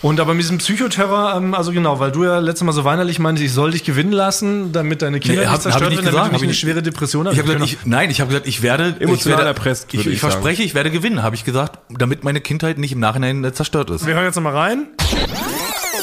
Und 0.01 0.19
aber 0.19 0.33
mit 0.33 0.43
diesem 0.43 0.59
Psychoterror, 0.59 1.35
ähm, 1.35 1.53
also 1.55 1.71
genau, 1.71 1.99
weil 1.99 2.11
du 2.11 2.23
ja 2.23 2.39
letztes 2.39 2.63
Mal 2.65 2.71
so 2.71 2.85
weinerlich 2.85 3.19
meintest, 3.19 3.45
ich 3.45 3.53
soll 3.53 3.71
dich 3.71 3.83
gewinnen 3.83 4.11
lassen, 4.11 4.71
damit 4.71 5.01
deine 5.01 5.19
Kinder 5.19 5.41
Nee, 5.41 5.47
hab- 5.47 5.53
nicht 5.53 5.63
zerstört 5.63 5.83
hab 5.85 5.91
ich 5.91 5.97
nicht 5.97 6.05
werden, 6.05 6.15
damit 6.15 6.31
gesagt, 6.31 6.31
du 6.31 6.33
hab 6.35 6.41
nicht 6.41 6.43
eine 6.43 6.53
schwere 6.53 6.83
Depression 6.83 7.27
hast. 7.27 7.33
Ich 7.33 7.39
habe 7.39 7.53
gesagt, 7.53 7.71
ich, 7.71 7.77
nein, 7.85 8.09
ich 8.11 8.21
habe 8.21 8.29
gesagt, 8.29 8.47
ich 8.47 8.61
werde 8.61 8.95
Emotional 8.99 9.17
ich 9.17 9.25
werde, 9.25 9.43
erpresst, 9.45 9.93
Ich, 9.93 10.05
ich, 10.05 10.19
verspreche, 10.19 10.63
ich 10.63 10.75
werde 10.75 10.91
gewinnen, 10.91 11.23
habe 11.23 11.35
ich 11.35 11.43
gesagt, 11.43 11.79
damit 11.89 12.23
meine 12.23 12.39
Kindheit 12.41 12.77
nicht 12.77 12.91
im 12.91 12.99
Nachhinein 12.99 13.43
äh, 13.43 13.53
zerstört 13.53 13.89
ist. 13.89 14.05
wir 14.05 14.13
hören 14.13 14.25
jetzt 14.25 14.35
nochmal 14.35 14.55
rein. 14.55 14.87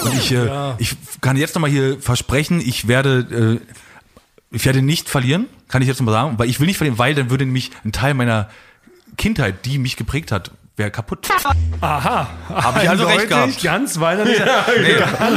Und 0.04 0.14
ich, 0.14 0.32
äh, 0.32 0.48
ich 0.78 0.96
kann 1.20 1.36
jetzt 1.36 1.54
nochmal 1.54 1.70
hier 1.70 2.00
versprechen, 2.00 2.60
ich 2.60 2.88
werde, 2.88 3.58
äh, 3.60 3.66
ich 4.50 4.64
werde 4.64 4.82
nicht 4.82 5.08
verlieren, 5.08 5.46
kann 5.68 5.82
ich 5.82 5.88
jetzt 5.88 6.00
nochmal 6.00 6.14
sagen, 6.14 6.38
weil 6.38 6.48
ich 6.48 6.58
will 6.60 6.66
nicht 6.66 6.76
verlieren, 6.76 6.98
weil 6.98 7.14
dann 7.14 7.30
würde 7.30 7.44
nämlich 7.44 7.70
ein 7.84 7.92
Teil 7.92 8.14
meiner 8.14 8.50
Kindheit, 9.16 9.64
die 9.64 9.78
mich 9.78 9.96
geprägt 9.96 10.32
hat, 10.32 10.50
wäre 10.80 10.90
kaputt. 10.90 11.28
Aha. 11.80 12.26
Habe 12.52 12.80
ich 12.82 12.88
also 12.90 13.06
recht 13.06 13.28
gehabt. 13.28 13.62
Ganz 13.62 14.00
weinerlich. 14.00 14.38
Nee, 14.38 14.94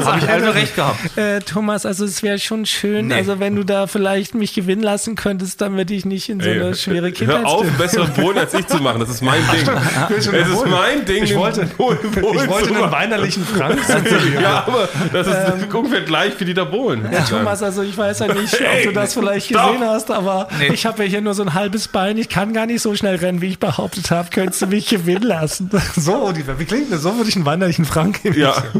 habe 0.07 0.19
ich 0.19 0.29
also 0.29 0.49
recht 0.51 0.75
gehabt. 0.75 1.17
Äh, 1.17 1.39
Thomas, 1.41 1.85
also 1.85 2.05
es 2.05 2.23
wäre 2.23 2.39
schon 2.39 2.65
schön, 2.65 3.07
Nee. 3.07 3.15
also 3.15 3.39
wenn 3.39 3.55
du 3.55 3.63
da 3.63 3.85
vielleicht 3.87 4.33
mich 4.35 4.53
gewinnen 4.53 4.81
lassen 4.81 5.15
könntest, 5.15 5.61
damit 5.61 5.91
ich 5.91 6.05
nicht 6.05 6.29
in 6.29 6.39
so 6.39 6.49
eine 6.49 6.67
Ey, 6.69 6.75
schwere 6.75 7.11
Kindheit 7.11 7.39
Hör 7.41 7.47
auf, 7.47 7.65
besseren 7.77 8.11
Bohlen 8.13 8.37
als 8.39 8.53
ich 8.53 8.65
zu 8.67 8.77
machen. 8.77 8.99
Das 9.01 9.09
ist 9.09 9.21
mein 9.21 9.41
Ding. 9.51 9.69
Es 10.17 10.27
ist 10.27 10.65
mein 10.65 11.05
Ding. 11.05 11.23
Ich 11.23 11.35
wollte, 11.35 11.65
Bohlen- 11.77 11.97
Bohlen 12.21 12.43
ich 12.43 12.47
wollte 12.49 12.75
einen 12.75 12.91
weinerlichen 12.91 13.45
Frank. 13.45 13.79
Ja, 14.41 14.63
aber 14.67 14.87
das 15.11 15.27
ist 15.27 15.73
ungefähr 15.73 16.01
gleich 16.01 16.39
wie 16.39 16.45
Dieter 16.45 16.65
Bohlen. 16.65 17.07
Ja, 17.11 17.21
Thomas, 17.21 17.61
also 17.61 17.81
ich 17.83 17.97
weiß 17.97 18.19
ja 18.19 18.33
nicht, 18.33 18.53
ob 18.53 18.83
du 18.83 18.91
das 18.93 19.13
vielleicht 19.13 19.47
Stopp. 19.47 19.73
gesehen 19.73 19.87
hast, 19.87 20.09
aber 20.11 20.47
ich 20.71 20.85
habe 20.85 21.03
ja 21.03 21.09
hier 21.09 21.21
nur 21.21 21.33
so 21.33 21.43
ein 21.43 21.53
halbes 21.53 21.87
Bein. 21.87 22.17
Ich 22.17 22.29
kann 22.29 22.53
gar 22.53 22.65
nicht 22.65 22.81
so 22.81 22.95
schnell 22.95 23.15
rennen, 23.17 23.41
wie 23.41 23.47
ich 23.49 23.59
behauptet 23.59 24.09
habe. 24.11 24.29
Könntest 24.31 24.61
du 24.61 24.67
mich 24.67 24.87
gewinnen 24.87 25.23
lassen? 25.23 25.32
So, 25.95 26.23
Oliver, 26.23 26.59
wie 26.59 26.65
klingt 26.65 26.91
das? 26.91 27.01
So 27.01 27.15
würde 27.15 27.29
ich 27.29 27.35
einen 27.35 27.45
weinerlichen 27.45 27.85
Frank 27.85 28.23
geben. 28.23 28.39
Ja. 28.39 28.63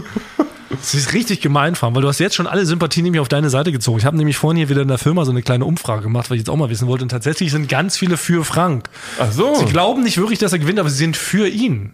Das 0.70 0.96
ist 0.96 1.14
richtig 1.14 1.40
gemein, 1.40 1.76
Frank, 1.76 1.96
weil 1.96 2.02
du 2.02 2.08
hast 2.08 2.20
jetzt 2.20 2.36
schon 2.36 2.48
alle 2.48 2.66
Sympathien 2.66 3.04
nämlich 3.04 3.22
auf 3.22 3.30
deine 3.30 3.50
Seite 3.50 3.72
gezogen. 3.72 4.00
Ich 4.00 4.06
habe 4.06 4.18
nämlich 4.18 4.38
vorhin 4.38 4.58
hier 4.58 4.70
wieder 4.70 4.82
in 4.82 4.88
der 4.88 4.98
Firma 4.98 5.24
so 5.24 5.32
eine 5.32 5.42
kleine 5.42 5.66
Umfrage 5.66 6.02
gemacht, 6.02 6.30
weil 6.30 6.36
ich 6.36 6.42
jetzt 6.42 6.50
auch 6.50 6.58
mal 6.58 6.70
wissen 6.70 6.88
wollte. 6.88 7.04
Und 7.04 7.10
tatsächlich 7.10 7.52
sind 7.52 7.70
ganz 7.70 7.96
viele 7.96 8.18
für 8.18 8.44
Frank. 8.44 8.90
Ach 9.20 9.32
so. 9.32 9.56
Sie 9.56 9.66
glauben 9.66 10.04
nicht 10.04 10.18
wirklich, 10.18 10.40
dass 10.40 10.52
er 10.52 10.60
gewinnt, 10.60 10.80
aber 10.80 10.90
sie 10.90 10.98
sind 10.98 11.16
für 11.16 11.48
ihn. 11.48 11.94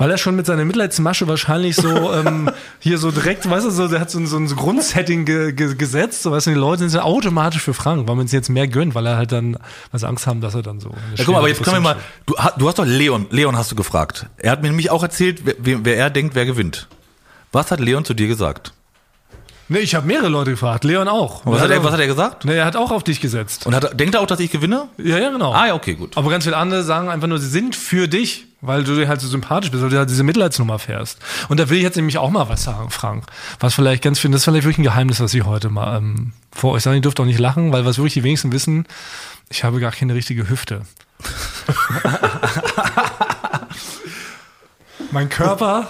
Weil 0.00 0.10
er 0.10 0.16
schon 0.16 0.34
mit 0.34 0.46
seiner 0.46 0.64
Mitleidsmasche 0.64 1.28
wahrscheinlich 1.28 1.76
so 1.76 2.12
ähm, 2.14 2.50
hier 2.78 2.96
so 2.96 3.10
direkt, 3.10 3.48
weißt 3.48 3.66
du, 3.66 3.70
so, 3.70 3.86
der 3.86 4.00
hat 4.00 4.10
so 4.10 4.18
ein, 4.18 4.26
so 4.26 4.38
ein 4.38 4.46
Grundsetting 4.46 5.26
ge, 5.26 5.52
ge, 5.52 5.74
gesetzt, 5.74 6.22
so 6.22 6.32
weißt 6.32 6.46
du, 6.46 6.50
die 6.52 6.56
Leute 6.56 6.88
sind 6.88 7.00
automatisch 7.00 7.60
für 7.62 7.74
Frank, 7.74 8.08
weil 8.08 8.16
man 8.16 8.24
es 8.24 8.32
jetzt 8.32 8.48
mehr 8.48 8.66
gönnt, 8.66 8.94
weil 8.94 9.04
er 9.04 9.18
halt 9.18 9.30
dann, 9.30 9.58
weil 9.90 10.00
sie 10.00 10.08
Angst 10.08 10.26
haben, 10.26 10.40
dass 10.40 10.54
er 10.54 10.62
dann 10.62 10.80
so. 10.80 10.88
Ja, 11.16 11.24
guck 11.24 11.34
mal, 11.34 11.40
aber 11.40 11.48
jetzt 11.48 11.62
können 11.62 11.76
wir 11.76 11.80
mal, 11.80 11.96
du, 12.24 12.34
du 12.56 12.66
hast 12.66 12.78
doch 12.78 12.86
Leon, 12.86 13.26
Leon 13.28 13.58
hast 13.58 13.70
du 13.70 13.76
gefragt. 13.76 14.24
Er 14.38 14.52
hat 14.52 14.62
mir 14.62 14.68
nämlich 14.68 14.90
auch 14.90 15.02
erzählt, 15.02 15.42
wer, 15.44 15.54
wer 15.58 15.84
wer 15.84 15.96
er 15.98 16.08
denkt, 16.08 16.34
wer 16.34 16.46
gewinnt. 16.46 16.88
Was 17.52 17.70
hat 17.70 17.78
Leon 17.78 18.06
zu 18.06 18.14
dir 18.14 18.26
gesagt? 18.26 18.72
Nee, 19.68 19.80
ich 19.80 19.94
habe 19.94 20.06
mehrere 20.06 20.28
Leute 20.28 20.52
gefragt, 20.52 20.82
Leon 20.82 21.08
auch. 21.08 21.42
Was 21.44 21.60
hat, 21.60 21.70
er, 21.70 21.84
was 21.84 21.92
hat 21.92 22.00
er 22.00 22.06
gesagt? 22.06 22.46
Nee, 22.46 22.56
er 22.56 22.64
hat 22.64 22.74
auch 22.74 22.90
auf 22.90 23.04
dich 23.04 23.20
gesetzt. 23.20 23.66
Und 23.66 23.74
hat, 23.74 24.00
denkt 24.00 24.14
er 24.14 24.22
auch, 24.22 24.26
dass 24.26 24.40
ich 24.40 24.50
gewinne? 24.50 24.88
Ja, 24.96 25.18
ja, 25.18 25.30
genau. 25.30 25.52
Ah 25.52 25.68
ja, 25.68 25.74
okay, 25.74 25.94
gut. 25.94 26.16
Aber 26.16 26.30
ganz 26.30 26.44
viele 26.44 26.56
andere 26.56 26.82
sagen 26.84 27.10
einfach 27.10 27.28
nur, 27.28 27.38
sie 27.38 27.50
sind 27.50 27.76
für 27.76 28.08
dich, 28.08 28.46
weil 28.60 28.84
du 28.84 29.06
halt 29.08 29.20
so 29.20 29.28
sympathisch 29.28 29.70
bist, 29.70 29.82
weil 29.82 29.90
du 29.90 29.98
halt 29.98 30.10
diese 30.10 30.22
Mitleidsnummer 30.22 30.78
fährst. 30.78 31.18
Und 31.48 31.58
da 31.58 31.68
will 31.68 31.78
ich 31.78 31.82
jetzt 31.82 31.96
nämlich 31.96 32.18
auch 32.18 32.30
mal 32.30 32.48
was 32.48 32.62
sagen, 32.64 32.90
Frank. 32.90 33.24
Was 33.58 33.74
vielleicht 33.74 34.02
ganz 34.02 34.18
viel, 34.18 34.30
das 34.30 34.40
ist 34.40 34.44
vielleicht 34.44 34.64
wirklich 34.64 34.78
ein 34.78 34.84
Geheimnis, 34.84 35.20
was 35.20 35.34
ich 35.34 35.44
heute 35.44 35.70
mal 35.70 35.98
ähm, 35.98 36.32
vor 36.52 36.72
euch 36.72 36.82
sage. 36.82 36.96
Ihr 36.96 37.02
dürft 37.02 37.20
auch 37.20 37.24
nicht 37.24 37.38
lachen, 37.38 37.72
weil 37.72 37.84
was 37.84 37.98
wirklich 37.98 38.14
die 38.14 38.24
wenigsten 38.24 38.52
wissen, 38.52 38.86
ich 39.48 39.64
habe 39.64 39.80
gar 39.80 39.92
keine 39.92 40.14
richtige 40.14 40.48
Hüfte. 40.48 40.82
mein 45.10 45.28
Körper 45.28 45.88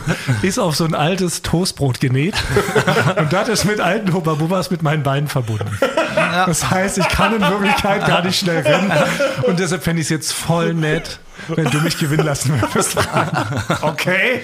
ist 0.42 0.58
auf 0.58 0.76
so 0.76 0.84
ein 0.84 0.94
altes 0.94 1.42
Toastbrot 1.42 2.00
genäht 2.00 2.34
und 3.16 3.32
das 3.32 3.48
ist 3.48 3.64
mit 3.64 3.80
alten 3.80 4.12
Hubba-Bubbas 4.12 4.70
mit 4.70 4.82
meinen 4.82 5.02
Beinen 5.02 5.28
verbunden. 5.28 5.78
Das 6.14 6.70
heißt, 6.70 6.98
ich 6.98 7.08
kann 7.08 7.34
in 7.34 7.40
Wirklichkeit 7.42 8.06
gar 8.06 8.22
nicht 8.24 8.38
schnell 8.38 8.60
rennen 8.62 8.92
und 9.42 9.58
deshalb 9.58 9.82
fände 9.82 10.00
ich 10.00 10.06
es 10.06 10.10
jetzt 10.10 10.32
voll 10.32 10.74
nett, 10.74 11.18
wenn 11.48 11.66
du 11.70 11.80
mich 11.80 11.98
gewinnen 11.98 12.24
lassen 12.24 12.60
würdest. 12.60 12.96
Okay? 13.82 14.40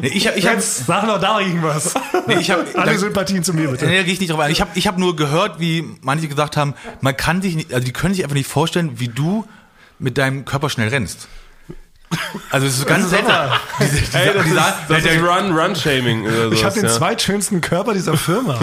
Nee, 0.00 0.08
ich 0.08 0.26
hab, 0.26 0.36
ich 0.36 0.46
hab, 0.46 0.54
Jetzt 0.54 0.86
sag 0.86 1.06
noch 1.06 1.20
da 1.20 1.38
irgendwas. 1.40 1.94
nee, 2.26 2.36
ich 2.40 2.50
hab, 2.50 2.60
Alle 2.76 2.92
da, 2.92 2.98
Sympathien 2.98 3.44
zu 3.44 3.52
mir 3.54 3.68
bitte. 3.70 3.86
nee, 3.86 3.96
da 3.98 4.02
gehe 4.02 4.12
ich 4.12 4.20
nicht 4.20 4.32
drauf 4.32 4.40
ein. 4.40 4.50
Ich 4.50 4.60
habe 4.60 4.70
ich 4.74 4.86
hab 4.86 4.98
nur 4.98 5.14
gehört, 5.16 5.60
wie 5.60 5.84
manche 6.00 6.28
gesagt 6.28 6.56
haben, 6.56 6.74
man 7.00 7.16
kann 7.16 7.42
sich 7.42 7.54
nicht, 7.54 7.72
also 7.72 7.84
die 7.84 7.92
können 7.92 8.14
sich 8.14 8.24
einfach 8.24 8.34
nicht 8.34 8.48
vorstellen, 8.48 8.98
wie 8.98 9.08
du 9.08 9.46
mit 9.98 10.18
deinem 10.18 10.44
Körper 10.44 10.70
schnell 10.70 10.88
rennst. 10.88 11.28
Also 12.50 12.66
es 12.66 12.74
ist 12.74 12.80
so 12.80 12.86
ganz 12.86 13.08
seltsam. 13.10 13.50
Diese- 13.80 14.00
diese- 14.00 14.18
Ey, 14.18 14.34
das 14.34 14.44
die 14.44 14.50
ist, 14.50 14.60
das 14.88 15.04
ist 15.04 15.22
Run, 15.22 15.56
Run-Shaming. 15.58 16.22
oder 16.26 16.52
Ich 16.52 16.64
habe 16.64 16.74
den 16.74 16.84
ja. 16.84 16.90
zweitschönsten 16.90 17.60
Körper 17.60 17.94
dieser 17.94 18.16
Firma. 18.16 18.58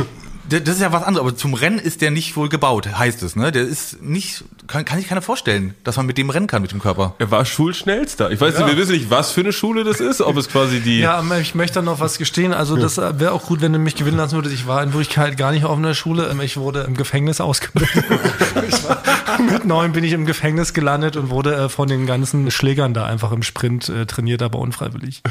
Das 0.49 0.75
ist 0.75 0.81
ja 0.81 0.91
was 0.91 1.03
anderes, 1.03 1.27
aber 1.27 1.35
zum 1.37 1.53
Rennen 1.53 1.79
ist 1.79 2.01
der 2.01 2.11
nicht 2.11 2.35
wohl 2.35 2.49
gebaut, 2.49 2.87
heißt 2.97 3.23
es, 3.23 3.35
ne? 3.35 3.51
Der 3.51 3.63
ist 3.63 4.01
nicht, 4.01 4.43
kann, 4.67 4.83
kann 4.85 4.97
sich 4.99 5.07
keiner 5.07 5.21
vorstellen, 5.21 5.75
dass 5.83 5.97
man 5.97 6.05
mit 6.05 6.17
dem 6.17 6.29
rennen 6.29 6.47
kann, 6.47 6.61
mit 6.61 6.71
dem 6.71 6.79
Körper. 6.81 7.15
Er 7.19 7.29
war 7.31 7.45
Schulschnellster. 7.45 8.31
Ich 8.31 8.41
weiß 8.41 8.55
Ja. 8.55 8.65
nicht, 8.65 8.75
wir 8.75 8.77
wissen 8.81 8.93
nicht, 8.93 9.09
was 9.09 9.31
für 9.31 9.41
eine 9.41 9.53
Schule 9.53 9.83
das 9.83 9.99
ist, 9.99 10.21
ob 10.21 10.37
es 10.37 10.49
quasi 10.49 10.79
die. 10.79 10.99
Ja, 10.99 11.23
ich 11.39 11.55
möchte 11.55 11.81
noch 11.83 11.99
was 11.99 12.17
gestehen. 12.17 12.53
Also 12.53 12.75
das 12.75 12.97
wäre 12.97 13.31
auch 13.31 13.45
gut, 13.45 13.61
wenn 13.61 13.73
du 13.73 13.79
mich 13.79 13.95
gewinnen 13.95 14.17
lassen 14.17 14.35
würdest. 14.35 14.53
Ich 14.55 14.67
war 14.67 14.81
in 14.83 14.93
Wirklichkeit 14.93 15.37
gar 15.37 15.51
nicht 15.51 15.65
auf 15.65 15.77
einer 15.77 15.93
Schule. 15.93 16.27
Ähm, 16.29 16.41
Ich 16.41 16.57
wurde 16.57 16.81
im 16.81 16.95
Gefängnis 16.95 17.39
ausgebildet. 17.41 18.03
Ich 18.67 18.83
war, 18.87 19.01
mit 19.39 19.65
neun 19.65 19.91
bin 19.93 20.03
ich 20.03 20.11
im 20.13 20.25
Gefängnis 20.25 20.73
gelandet 20.73 21.15
und 21.15 21.29
wurde 21.29 21.55
äh, 21.55 21.69
von 21.69 21.87
den 21.87 22.05
ganzen 22.05 22.51
Schlägern 22.51 22.93
da 22.93 23.05
einfach 23.05 23.31
im 23.31 23.41
Sprint 23.43 23.87
äh, 23.89 24.05
trainiert, 24.05 24.41
aber 24.41 24.59
unfreiwillig. 24.59 25.21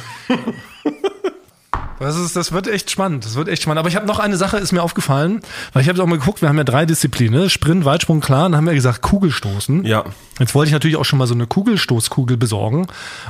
Das, 2.01 2.17
ist, 2.17 2.37
das 2.37 2.53
wird 2.53 2.69
echt 2.69 2.91
spannend. 2.91 3.25
Das 3.25 3.35
wird 3.35 3.49
echt 3.49 3.63
spannend. 3.63 3.81
Aber 3.81 3.89
ich 3.89 3.97
habe 3.97 4.07
noch 4.07 4.19
eine 4.19 4.37
Sache, 4.37 4.59
ist 4.59 4.73
mir 4.73 4.83
aufgefallen, 4.83 5.41
weil 5.73 5.83
ich 5.83 5.89
habe 5.89 6.03
auch 6.03 6.07
mal 6.07 6.19
geguckt, 6.19 6.43
wir 6.43 6.49
haben 6.49 6.59
ja 6.59 6.65
drei 6.65 6.87
Disziplinen, 6.87 7.41
ne? 7.41 7.51
Sprint, 7.51 7.85
Weitsprung, 7.85 8.21
klar, 8.21 8.47
und 8.47 8.53
dann 8.53 8.59
haben 8.59 8.67
wir 8.67 8.75
gesagt 8.75 9.03
Kugelstoßen. 9.03 9.85
Ja. 9.85 10.05
Jetzt 10.39 10.55
wollte 10.55 10.69
ich 10.69 10.73
natürlich 10.73 10.97
auch 10.97 11.05
schon 11.05 11.19
mal 11.19 11.27
so 11.27 11.35
eine 11.35 11.47
Kugelstoßkugel 11.47 12.37
besorgen. 12.37 12.87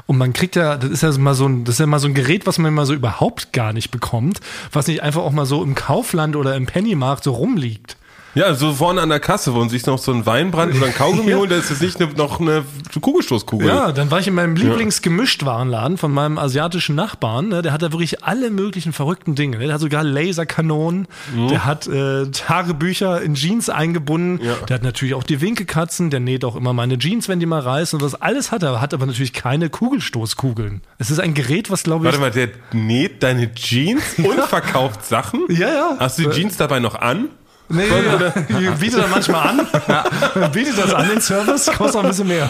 Und 0.07 0.19
man 0.19 0.33
kriegt 0.33 0.57
ja, 0.57 0.77
das 0.77 0.91
ist 0.91 1.03
ja 1.03 1.11
mal 1.19 1.35
so 1.35 1.47
ein, 1.47 1.65
das 1.65 1.77
ist 1.77 1.81
ja 1.81 1.87
mal 1.87 1.99
so 1.99 2.09
ein 2.09 2.15
Gerät, 2.15 2.47
was 2.47 2.59
man 2.59 2.75
mal 2.75 2.87
so 2.87 2.95
überhaupt 2.95 3.53
gar 3.53 3.73
nicht 3.73 3.91
bekommt, 3.91 4.41
was 4.73 4.87
nicht 4.87 5.03
einfach 5.03 5.23
auch 5.23 5.33
mal 5.33 5.47
so 5.47 5.63
im 5.63 5.75
Kaufland 5.75 6.37
oder 6.37 6.55
im 6.55 6.67
Pennymarkt 6.67 7.25
so 7.25 7.33
rumliegt. 7.33 7.97
Ja, 8.35 8.55
so 8.55 8.73
vorne 8.75 9.01
an 9.01 9.09
der 9.09 9.21
Kasse, 9.21 9.55
wo 9.55 9.59
man 9.59 9.69
sich 9.69 9.85
noch 9.87 9.99
so 9.99 10.13
ein 10.13 10.25
Weinbrand 10.27 10.75
oder 10.77 10.87
ein 10.87 10.95
Kaugummi 10.95 11.33
holt, 11.37 11.51
da 11.51 11.57
ist 11.57 11.71
jetzt 11.71 11.83
nicht 11.83 12.01
eine, 12.01 12.13
noch 12.13 12.41
eine 12.41 12.63
Kugelstoßkugel. 13.01 13.67
Ja, 13.67 13.91
dann 13.93 14.11
war 14.11 14.21
ich 14.21 14.29
in 14.29 14.35
meinem 14.35 14.55
Lieblingsgemischtwarenladen 14.55 15.97
von 15.97 16.13
meinem 16.13 16.39
asiatischen 16.39 16.95
Nachbarn. 16.95 17.49
Ne? 17.49 17.63
Der 17.63 17.73
hat 17.73 17.83
da 17.83 17.93
wirklich 17.93 18.25
alle 18.25 18.51
möglichen 18.51 18.93
verrückten 18.93 19.35
Dinge. 19.35 19.59
ne? 19.59 19.65
Der 19.65 19.75
hat 19.75 19.81
sogar 19.81 20.05
Laserkanonen, 20.05 21.09
der 21.51 21.65
hat 21.65 21.87
äh, 21.87 22.31
Tagebücher 22.31 23.23
in 23.23 23.35
Jeans 23.35 23.71
eingebunden, 23.71 24.45
Ja. 24.45 24.55
der 24.69 24.75
hat 24.77 24.83
natürlich 24.83 25.15
auch 25.15 25.23
die 25.25 25.41
Winkekatzen, 25.41 26.11
der 26.11 26.21
näht 26.21 26.45
auch 26.45 26.57
immer 26.57 26.73
meine 26.73 26.99
Jeans, 26.99 27.29
wenn 27.29 27.41
die 27.41 27.47
mal 27.47 27.61
reißen 27.61 27.99
und 27.99 28.03
das 28.05 28.21
alles 28.21 28.53
hat 28.53 28.63
er, 28.63 28.81
hat 28.81 28.95
aber 28.95 29.07
natürlich 29.07 29.33
keine 29.33 29.71
Kugelstoßkugeln. 29.71 30.83
Es 30.99 31.11
ist 31.11 31.19
ein 31.19 31.35
Gerät, 31.35 31.71
was 31.71 31.83
glaube 31.83 32.05
ich... 32.05 32.13
Warte 32.13 32.21
mal, 32.21 32.31
der 32.31 32.51
näht 32.73 33.23
deine 33.23 33.53
Jeans 33.55 34.03
und 34.19 34.39
verkauft 34.49 35.05
Sachen? 35.07 35.45
Ja, 35.49 35.69
ja. 35.69 35.97
Hast 35.99 36.19
du 36.19 36.29
die 36.29 36.31
Jeans 36.31 36.57
dabei 36.57 36.79
noch 36.81 36.95
an? 36.95 37.29
Nee, 37.69 37.85
ich 38.49 38.71
biete 38.79 38.97
das 38.97 39.11
manchmal 39.11 39.49
an. 39.49 40.51
Bietet 40.53 40.79
das 40.79 40.95
an, 40.95 41.09
den 41.09 41.21
Service, 41.21 41.67
kostet 41.67 41.97
auch 41.97 42.05
ein 42.05 42.09
bisschen 42.09 42.29
mehr. 42.29 42.49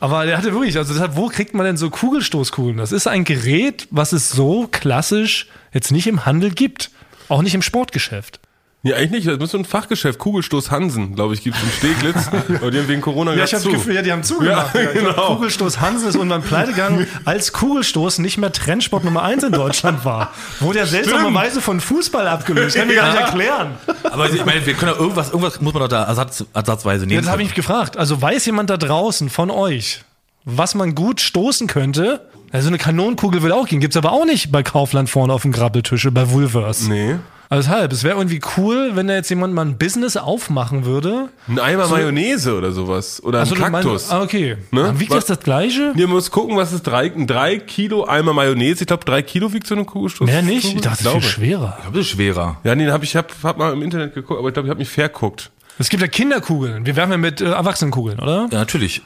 Aber 0.00 0.26
der 0.26 0.36
hatte 0.36 0.52
wirklich, 0.52 0.76
also 0.76 0.92
deshalb, 0.92 1.16
wo 1.16 1.28
kriegt 1.28 1.54
man 1.54 1.64
denn 1.64 1.76
so 1.76 1.88
Kugelstoßkugeln? 1.90 2.76
Das 2.76 2.92
ist 2.92 3.06
ein 3.06 3.24
Gerät, 3.24 3.86
was 3.90 4.12
es 4.12 4.30
so 4.30 4.68
klassisch 4.70 5.48
jetzt 5.72 5.92
nicht 5.92 6.06
im 6.06 6.26
Handel 6.26 6.50
gibt. 6.50 6.90
Auch 7.28 7.42
nicht 7.42 7.54
im 7.54 7.62
Sportgeschäft. 7.62 8.40
Ja, 8.84 8.96
eigentlich 8.96 9.24
nicht. 9.24 9.28
Das 9.28 9.38
muss 9.38 9.52
so 9.52 9.58
ein 9.58 9.64
Fachgeschäft. 9.64 10.18
Kugelstoß 10.18 10.72
Hansen, 10.72 11.14
glaube 11.14 11.34
ich, 11.34 11.42
gibt 11.44 11.56
es 11.56 11.62
in 11.62 11.70
Steglitz. 11.70 12.26
Aber 12.60 12.70
die 12.72 12.78
haben 12.78 12.88
wegen 12.88 13.00
Corona 13.00 13.32
Ja, 13.32 13.44
ich 13.44 13.54
habe 13.54 13.62
zu. 13.62 13.70
das 13.70 13.78
Gefühl, 13.78 13.94
ja, 13.94 14.02
die 14.02 14.10
haben 14.10 14.24
zugemacht. 14.24 14.74
Ja, 14.74 14.80
Ja, 14.80 14.90
ich 14.90 14.98
glaub, 14.98 15.14
genau. 15.14 15.34
Kugelstoß 15.36 15.80
Hansen 15.80 16.08
ist 16.08 16.16
irgendwann 16.16 16.42
pleite 16.42 16.72
gegangen, 16.72 17.06
als 17.24 17.52
Kugelstoß 17.52 18.18
nicht 18.18 18.38
mehr 18.38 18.50
Trendsport 18.50 19.04
Nummer 19.04 19.22
eins 19.22 19.44
in 19.44 19.52
Deutschland 19.52 20.04
war. 20.04 20.32
Wurde 20.58 20.80
ja 20.80 20.86
seltsamerweise 20.86 21.60
von 21.60 21.80
Fußball 21.80 22.26
abgelöst. 22.26 22.74
Kann 22.74 22.88
mir 22.88 22.96
gar 22.96 23.12
nicht 23.12 23.20
erklären. 23.20 23.76
Aber 24.02 24.28
ich 24.28 24.44
meine, 24.44 24.66
wir 24.66 24.74
können 24.74 24.90
doch 24.92 24.98
irgendwas, 25.00 25.28
irgendwas 25.28 25.60
muss 25.60 25.72
man 25.74 25.82
doch 25.82 25.88
da 25.88 26.02
ersatz, 26.02 26.44
ersatzweise 26.52 27.06
nehmen. 27.06 27.20
Jetzt 27.20 27.30
habe 27.30 27.42
ich 27.42 27.48
mich 27.48 27.54
gefragt. 27.54 27.96
Also 27.96 28.20
weiß 28.20 28.44
jemand 28.46 28.68
da 28.68 28.76
draußen 28.78 29.30
von 29.30 29.52
euch, 29.52 30.02
was 30.44 30.74
man 30.74 30.96
gut 30.96 31.20
stoßen 31.20 31.68
könnte? 31.68 32.28
Also 32.52 32.68
eine 32.68 32.78
Kanonenkugel 32.78 33.42
will 33.42 33.52
auch 33.52 33.66
gehen. 33.66 33.80
Gibt's 33.80 33.96
aber 33.96 34.12
auch 34.12 34.24
nicht 34.26 34.52
bei 34.52 34.62
Kaufland 34.62 35.08
vorne 35.10 35.32
auf 35.32 35.42
dem 35.42 35.52
Grabbeltisch, 35.52 36.06
bei 36.12 36.30
Woolworths. 36.30 36.86
Nee. 36.88 37.16
Also 37.48 37.68
deshalb, 37.68 37.92
es 37.92 38.02
wäre 38.02 38.16
irgendwie 38.16 38.40
cool, 38.56 38.92
wenn 38.94 39.08
da 39.08 39.14
jetzt 39.14 39.28
jemand 39.28 39.52
mal 39.52 39.66
ein 39.66 39.76
Business 39.76 40.16
aufmachen 40.16 40.86
würde. 40.86 41.28
Ein 41.48 41.58
Eimer 41.58 41.86
Mayonnaise 41.86 42.54
oder 42.56 42.72
sowas. 42.72 43.22
Oder 43.22 43.40
ein 43.40 43.42
Also 43.42 43.54
Kaktus. 43.56 44.10
Ah, 44.10 44.22
okay. 44.22 44.56
Ne? 44.70 44.84
Dann 44.84 45.00
wiegt 45.00 45.10
Was- 45.10 45.26
das 45.26 45.36
das 45.36 45.44
Gleiche? 45.44 45.92
Ihr 45.94 46.08
muss 46.08 46.30
gucken, 46.30 46.56
was 46.56 46.72
ist 46.72 46.84
drei, 46.84 47.12
ein 47.12 47.26
drei 47.26 47.58
Kilo 47.58 48.06
Eimer 48.06 48.32
Mayonnaise. 48.32 48.80
Ich 48.80 48.86
glaube, 48.86 49.04
drei 49.04 49.20
Kilo 49.20 49.52
wiegt 49.52 49.66
so 49.66 49.74
eine 49.74 49.84
Kugelstoß. 49.84 50.26
Mehr 50.26 50.40
nicht? 50.40 50.64
Ich 50.64 50.80
dachte, 50.80 50.84
das 50.84 50.92
ist 50.94 51.00
viel 51.02 51.10
glaube. 51.10 51.26
schwerer. 51.26 51.74
Ich 51.76 51.82
glaube, 51.82 51.98
das 51.98 52.06
ist 52.06 52.12
schwerer. 52.12 52.56
Ja, 52.64 52.74
nee, 52.74 52.90
hab 52.90 53.02
ich 53.02 53.16
hab, 53.16 53.30
hab 53.42 53.58
mal 53.58 53.72
im 53.74 53.82
Internet 53.82 54.14
geguckt, 54.14 54.38
aber 54.38 54.48
ich 54.48 54.54
glaube, 54.54 54.68
ich 54.68 54.70
habe 54.70 54.78
mich 54.80 54.88
verguckt. 54.88 55.50
Es 55.78 55.90
gibt 55.90 56.00
ja 56.02 56.08
Kinderkugeln. 56.08 56.86
Wir 56.86 56.96
werfen 56.96 57.12
ja 57.12 57.18
mit 57.18 57.42
äh, 57.42 57.50
Erwachsenenkugeln, 57.50 58.18
oder? 58.18 58.48
Ja, 58.50 58.58
natürlich. 58.60 59.02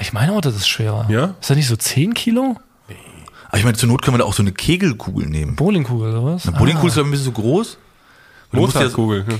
Ich 0.00 0.12
meine 0.12 0.32
auch, 0.32 0.40
das 0.40 0.56
ist 0.56 0.68
schwerer. 0.68 1.06
Ja? 1.10 1.34
Ist 1.40 1.50
das 1.50 1.56
nicht 1.56 1.68
so 1.68 1.76
10 1.76 2.14
Kilo? 2.14 2.56
Aber 3.48 3.58
ich 3.58 3.64
meine, 3.64 3.76
zur 3.76 3.88
Not 3.88 4.02
können 4.02 4.14
wir 4.14 4.18
da 4.18 4.24
auch 4.24 4.34
so 4.34 4.42
eine 4.42 4.52
Kegelkugel 4.52 5.26
nehmen. 5.26 5.56
Bowlingkugel 5.56 6.10
oder 6.10 6.24
was? 6.24 6.46
Eine 6.46 6.58
Bowlingkugel 6.58 6.90
ist 6.90 6.98
aber 6.98 7.08
ein 7.08 7.10
bisschen 7.10 7.26
zu 7.26 7.32
groß. 7.32 7.78
Mozartkugel. 8.52 9.24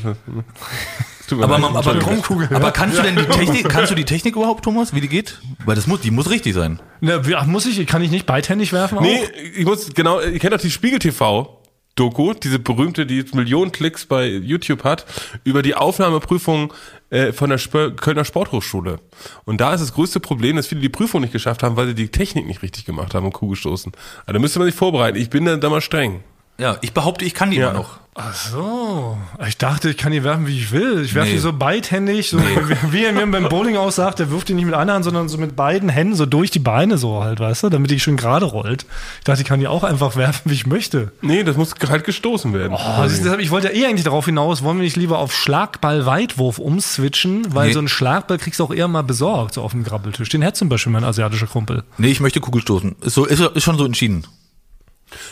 Aber, 1.31 1.59
man, 1.59 1.77
aber, 1.77 1.99
Kugel, 1.99 2.49
aber 2.55 2.71
kannst 2.71 2.97
du 2.97 3.03
denn 3.03 3.15
die 3.15 3.27
Technik, 3.27 3.69
kannst 3.69 3.91
du 3.91 3.95
die 3.95 4.07
Technik 4.07 4.35
überhaupt, 4.35 4.65
Thomas, 4.65 4.95
wie 4.95 5.03
die 5.03 5.09
geht? 5.09 5.43
Weil 5.67 5.75
das 5.75 5.87
muss, 5.87 6.01
die 6.01 6.11
muss 6.11 6.31
richtig 6.31 6.55
sein. 6.55 6.81
Na, 7.03 7.21
muss 7.45 7.67
ich, 7.67 7.87
kann 7.87 8.03
ich 8.03 8.11
nicht 8.11 8.25
beidhändig 8.25 8.73
werfen? 8.73 8.97
Nee, 9.03 9.19
Auch? 9.25 9.59
ich 9.59 9.67
muss, 9.67 9.91
genau, 9.93 10.21
ihr 10.21 10.39
kennt 10.39 10.55
doch 10.55 10.61
die 10.61 10.71
Spiegel 10.71 10.99
TV. 10.99 11.58
Doku, 11.99 12.35
diese 12.35 12.59
berühmte, 12.59 13.07
die 13.07 13.17
jetzt 13.17 13.35
Millionen 13.35 13.73
Klicks 13.73 14.07
bei 14.07 14.29
YouTube 14.29 14.85
hat, 14.85 15.05
über 15.45 15.63
die 15.63 15.75
Aufnahmeprüfung 15.75 16.73
äh, 17.11 17.33
von 17.33 17.51
der 17.51 17.59
Spö 17.59 17.93
Kölner 17.93 18.25
Sporthochschule. 18.25 19.01
Und 19.45 19.61
da 19.61 19.75
ist 19.75 19.81
das 19.81 19.95
größte 19.95 20.21
Problem, 20.21 20.57
dass 20.57 20.67
viele 20.67 20.81
die 20.81 20.89
Prüfung 20.89 21.21
nicht 21.21 21.33
geschafft 21.33 21.63
haben, 21.63 21.77
weil 21.77 21.89
sie 21.89 21.95
die 21.95 22.09
Technik 22.09 22.47
nicht 22.47 22.63
richtig 22.63 22.85
gemacht 22.85 23.15
haben 23.15 23.27
und 23.27 23.33
Kugelstoßen. 23.33 23.93
Also 24.21 24.33
da 24.33 24.39
müsste 24.39 24.59
man 24.59 24.67
sich 24.67 24.75
vorbereiten. 24.75 25.19
Ich 25.19 25.31
bin 25.31 25.45
da, 25.45 25.57
da 25.57 25.69
mal 25.69 25.81
streng. 25.81 26.23
Ja, 26.61 26.77
ich 26.81 26.93
behaupte, 26.93 27.25
ich 27.25 27.35
kann 27.35 27.51
die 27.51 27.57
Ja. 27.59 27.71
immer 27.71 27.79
noch. 27.79 27.99
Ach 28.21 28.35
so. 28.35 29.17
Ich 29.47 29.59
dachte, 29.59 29.91
ich 29.91 29.97
kann 29.97 30.11
die 30.11 30.25
werfen, 30.25 30.49
wie 30.49 30.59
ich 30.59 30.73
will. 30.73 31.03
Ich 31.05 31.15
werfe 31.15 31.29
Nee. 31.29 31.35
die 31.35 31.39
so 31.39 31.53
beidhändig, 31.53 32.31
so 32.31 32.39
wie, 32.41 32.93
wie 32.93 33.05
er 33.05 33.13
mir 33.13 33.25
beim 33.29 33.49
Bowling 33.49 33.77
aussagt, 33.77 34.19
der 34.19 34.33
wirft 34.33 34.49
die 34.49 34.55
nicht 34.55 34.65
mit 34.65 34.75
einer 34.75 34.93
Hand, 34.95 35.05
sondern 35.05 35.29
so 35.29 35.39
mit 35.39 35.55
beiden 35.55 35.89
Händen 35.89 36.17
so 36.17 36.27
durch 36.27 36.51
die 36.51 36.59
Beine 36.59 36.99
so 36.99 37.23
halt, 37.23 37.39
weißt 37.39 37.63
du, 37.63 37.69
damit 37.69 37.93
die 37.93 38.01
schön 38.01 38.17
gerade 38.17 38.45
rollt. 38.47 38.87
Ich 39.19 39.25
dachte, 39.25 39.43
ich 39.43 39.47
kann 39.47 39.61
die 39.61 39.69
auch 39.69 39.85
einfach 39.85 40.17
werfen, 40.17 40.51
wie 40.51 40.55
ich 40.55 40.67
möchte. 40.67 41.13
Nee, 41.23 41.45
das 41.45 41.57
muss 41.57 41.75
halt 41.89 42.03
gestoßen 42.03 42.53
werden. 42.53 42.73
Oh, 42.77 43.05
ist, 43.05 43.23
deshalb, 43.23 43.39
ich 43.39 43.53
wollte 43.53 43.69
ja 43.69 43.75
eh 43.75 43.87
eigentlich 43.87 44.03
darauf 44.03 44.25
hinaus, 44.25 44.65
wollen 44.65 44.79
wir 44.79 44.83
nicht 44.85 44.97
lieber 44.97 45.21
auf 45.21 45.33
Schlagball-Weitwurf 45.33 46.59
umswitchen, 46.59 47.55
weil 47.55 47.69
Nee. 47.69 47.73
so 47.75 47.79
einen 47.79 47.87
Schlagball 47.89 48.39
kriegst 48.39 48.59
du 48.59 48.65
auch 48.65 48.75
eher 48.75 48.89
mal 48.89 49.03
besorgt, 49.03 49.55
so 49.55 49.63
auf 49.63 49.71
dem 49.71 49.85
Grabbeltisch. 49.85 50.29
Den 50.29 50.45
hat 50.45 50.57
zum 50.57 50.69
Beispiel 50.69 50.93
mein 50.93 51.05
asiatischer 51.05 51.47
Kumpel. 51.47 51.85
Nee, 51.99 52.09
ich 52.09 52.19
möchte 52.19 52.41
Kugelstoßen. 52.41 52.97
Ist, 53.03 53.15
so, 53.15 53.27
ist, 53.27 53.39
ist 53.41 53.63
schon 53.63 53.79
so 53.79 53.85
entschieden. 53.85 54.25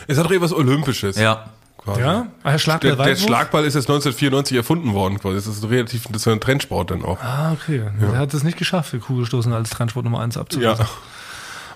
Es 0.07 0.19
hat 0.19 0.27
doch 0.27 0.31
etwas 0.31 0.53
Olympisches. 0.53 1.17
Ja. 1.17 1.47
quasi. 1.79 2.01
Ja? 2.01 2.27
Ah, 2.43 2.51
Der, 2.51 2.53
der 2.53 2.59
Schlagball-Weitwurf? 2.59 3.19
Schlagball 3.21 3.65
ist 3.65 3.75
jetzt 3.75 3.85
1994 3.89 4.57
erfunden 4.57 4.93
worden, 4.95 5.19
quasi. 5.21 5.37
Das 5.37 5.47
ist 5.47 5.65
relativ, 5.69 6.05
das 6.11 6.23
ist 6.23 6.29
ein 6.29 6.41
Trendsport 6.41 6.91
dann 6.91 7.05
auch. 7.05 7.21
Ah, 7.21 7.53
okay. 7.53 7.83
Er 8.01 8.19
hat 8.19 8.35
es 8.35 8.43
nicht 8.43 8.59
geschafft, 8.59 8.91
für 8.91 8.99
Kugelstoßen 8.99 9.53
als 9.53 9.71
Transport 9.71 10.05
Nummer 10.05 10.21
1 10.21 10.37
abzulösen. 10.37 10.85
Ja. 10.85 10.91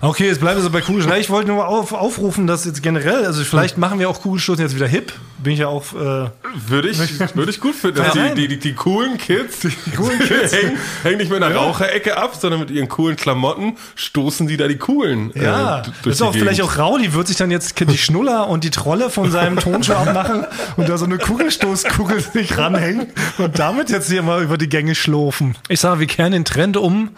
Okay, 0.03 0.25
jetzt 0.25 0.39
bleiben 0.39 0.57
wir 0.57 0.63
so 0.63 0.71
bei 0.71 0.81
Kugelstoßen. 0.81 1.19
Ich 1.19 1.29
wollte 1.29 1.49
nur 1.49 1.67
auf, 1.67 1.93
aufrufen, 1.93 2.47
dass 2.47 2.65
jetzt 2.65 2.81
generell, 2.81 3.23
also 3.23 3.43
vielleicht 3.43 3.77
machen 3.77 3.99
wir 3.99 4.09
auch 4.09 4.19
Kugelstoßen 4.19 4.63
jetzt 4.63 4.75
wieder 4.75 4.87
hip. 4.87 5.13
Bin 5.37 5.53
ich 5.53 5.59
ja 5.59 5.67
auch. 5.67 5.93
Äh, 5.93 6.29
Würde 6.67 6.89
ich, 6.89 6.99
würde 7.35 7.51
ich 7.51 7.59
gut 7.59 7.75
finden. 7.75 7.99
Ja. 7.99 8.11
die, 8.11 8.33
die, 8.33 8.47
die, 8.47 8.59
die 8.59 8.73
coolen 8.73 9.19
Kids, 9.19 9.59
die 9.59 9.91
coolen 9.95 10.17
Kids 10.27 10.53
hängen, 10.53 10.77
hängen 11.03 11.17
nicht 11.17 11.29
mehr 11.29 11.37
in 11.37 11.47
der 11.47 11.55
Raucherecke 11.55 12.17
ab, 12.17 12.35
sondern 12.35 12.61
mit 12.61 12.71
ihren 12.71 12.89
coolen 12.89 13.15
Klamotten 13.15 13.77
stoßen 13.95 14.47
die 14.47 14.57
da 14.57 14.67
die 14.67 14.77
Kugeln. 14.77 15.31
ja, 15.35 15.81
äh, 15.81 15.83
das 16.03 16.15
ist 16.15 16.21
auch 16.23 16.31
die 16.31 16.39
vielleicht 16.39 16.61
auch 16.63 16.77
Rauli, 16.77 17.13
wird 17.13 17.27
sich 17.27 17.37
dann 17.37 17.51
jetzt 17.51 17.79
die 17.79 17.97
Schnuller 17.97 18.47
und 18.49 18.63
die 18.63 18.71
Trolle 18.71 19.11
von 19.11 19.29
seinem 19.31 19.57
Tonschuh 19.57 19.93
abmachen 19.93 20.45
und 20.77 20.89
da 20.89 20.97
so 20.97 21.05
eine 21.05 21.19
Kugelstoßkugel 21.19 22.21
sich 22.21 22.57
ranhängen 22.57 23.07
und 23.37 23.59
damit 23.59 23.91
jetzt 23.91 24.09
hier 24.09 24.23
mal 24.23 24.41
über 24.43 24.57
die 24.57 24.69
Gänge 24.69 24.95
schlurfen. 24.95 25.55
Ich 25.69 25.79
sage, 25.79 25.99
wir 25.99 26.07
kehren 26.07 26.31
den 26.31 26.45
Trend 26.45 26.75
um. 26.77 27.11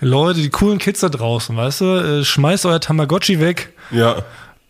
Leute, 0.00 0.40
die 0.40 0.50
coolen 0.50 0.78
Kids 0.78 1.00
da 1.00 1.08
draußen, 1.08 1.56
weißt 1.56 1.80
du, 1.80 1.84
äh, 2.20 2.24
schmeißt 2.24 2.66
euer 2.66 2.80
Tamagotchi 2.80 3.40
weg, 3.40 3.72
Ja. 3.90 4.16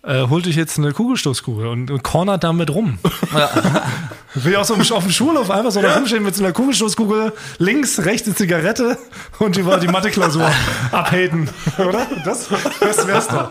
äh, 0.03 0.27
holt 0.29 0.47
euch 0.47 0.57
jetzt 0.57 0.79
eine 0.79 0.93
Kugelstoßkugel 0.93 1.67
und, 1.67 1.91
und 1.91 2.03
cornert 2.03 2.45
damit 2.45 2.71
rum. 2.71 2.99
Will 4.35 4.53
ich 4.53 4.59
auch 4.59 4.65
so 4.65 4.75
auf 4.75 5.03
dem 5.05 5.13
Schulhof 5.13 5.51
einfach 5.51 5.71
so 5.71 5.83
da 5.83 5.95
rumstehen 5.97 6.23
mit 6.23 6.35
so 6.35 6.45
einer 6.45 6.53
Kugelstoßkugel, 6.53 7.33
links, 7.59 7.99
rechts 8.05 8.27
eine 8.29 8.37
Zigarette 8.37 8.97
und 9.39 9.57
über 9.57 9.79
die 9.79 9.89
Mathe-Klausur 9.89 10.49
abhaten, 10.93 11.49
oder? 11.79 12.07
Das, 12.25 12.49
das 12.81 13.07
wär's 13.07 13.29
doch. 13.29 13.51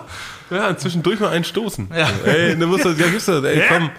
Ja, 0.50 0.78
zwischendurch 0.78 1.20
mal 1.20 1.30
einen 1.30 1.44
stoßen. 1.44 1.90
Ja. 1.96 2.08
Ey, 2.26 2.56
ne, 2.56 2.66
musst 2.66 2.86
du, 2.86 2.90
ja, 2.90 3.08
gibst 3.08 3.28
du, 3.28 3.44
ey, 3.44 3.62
komm. 3.68 3.90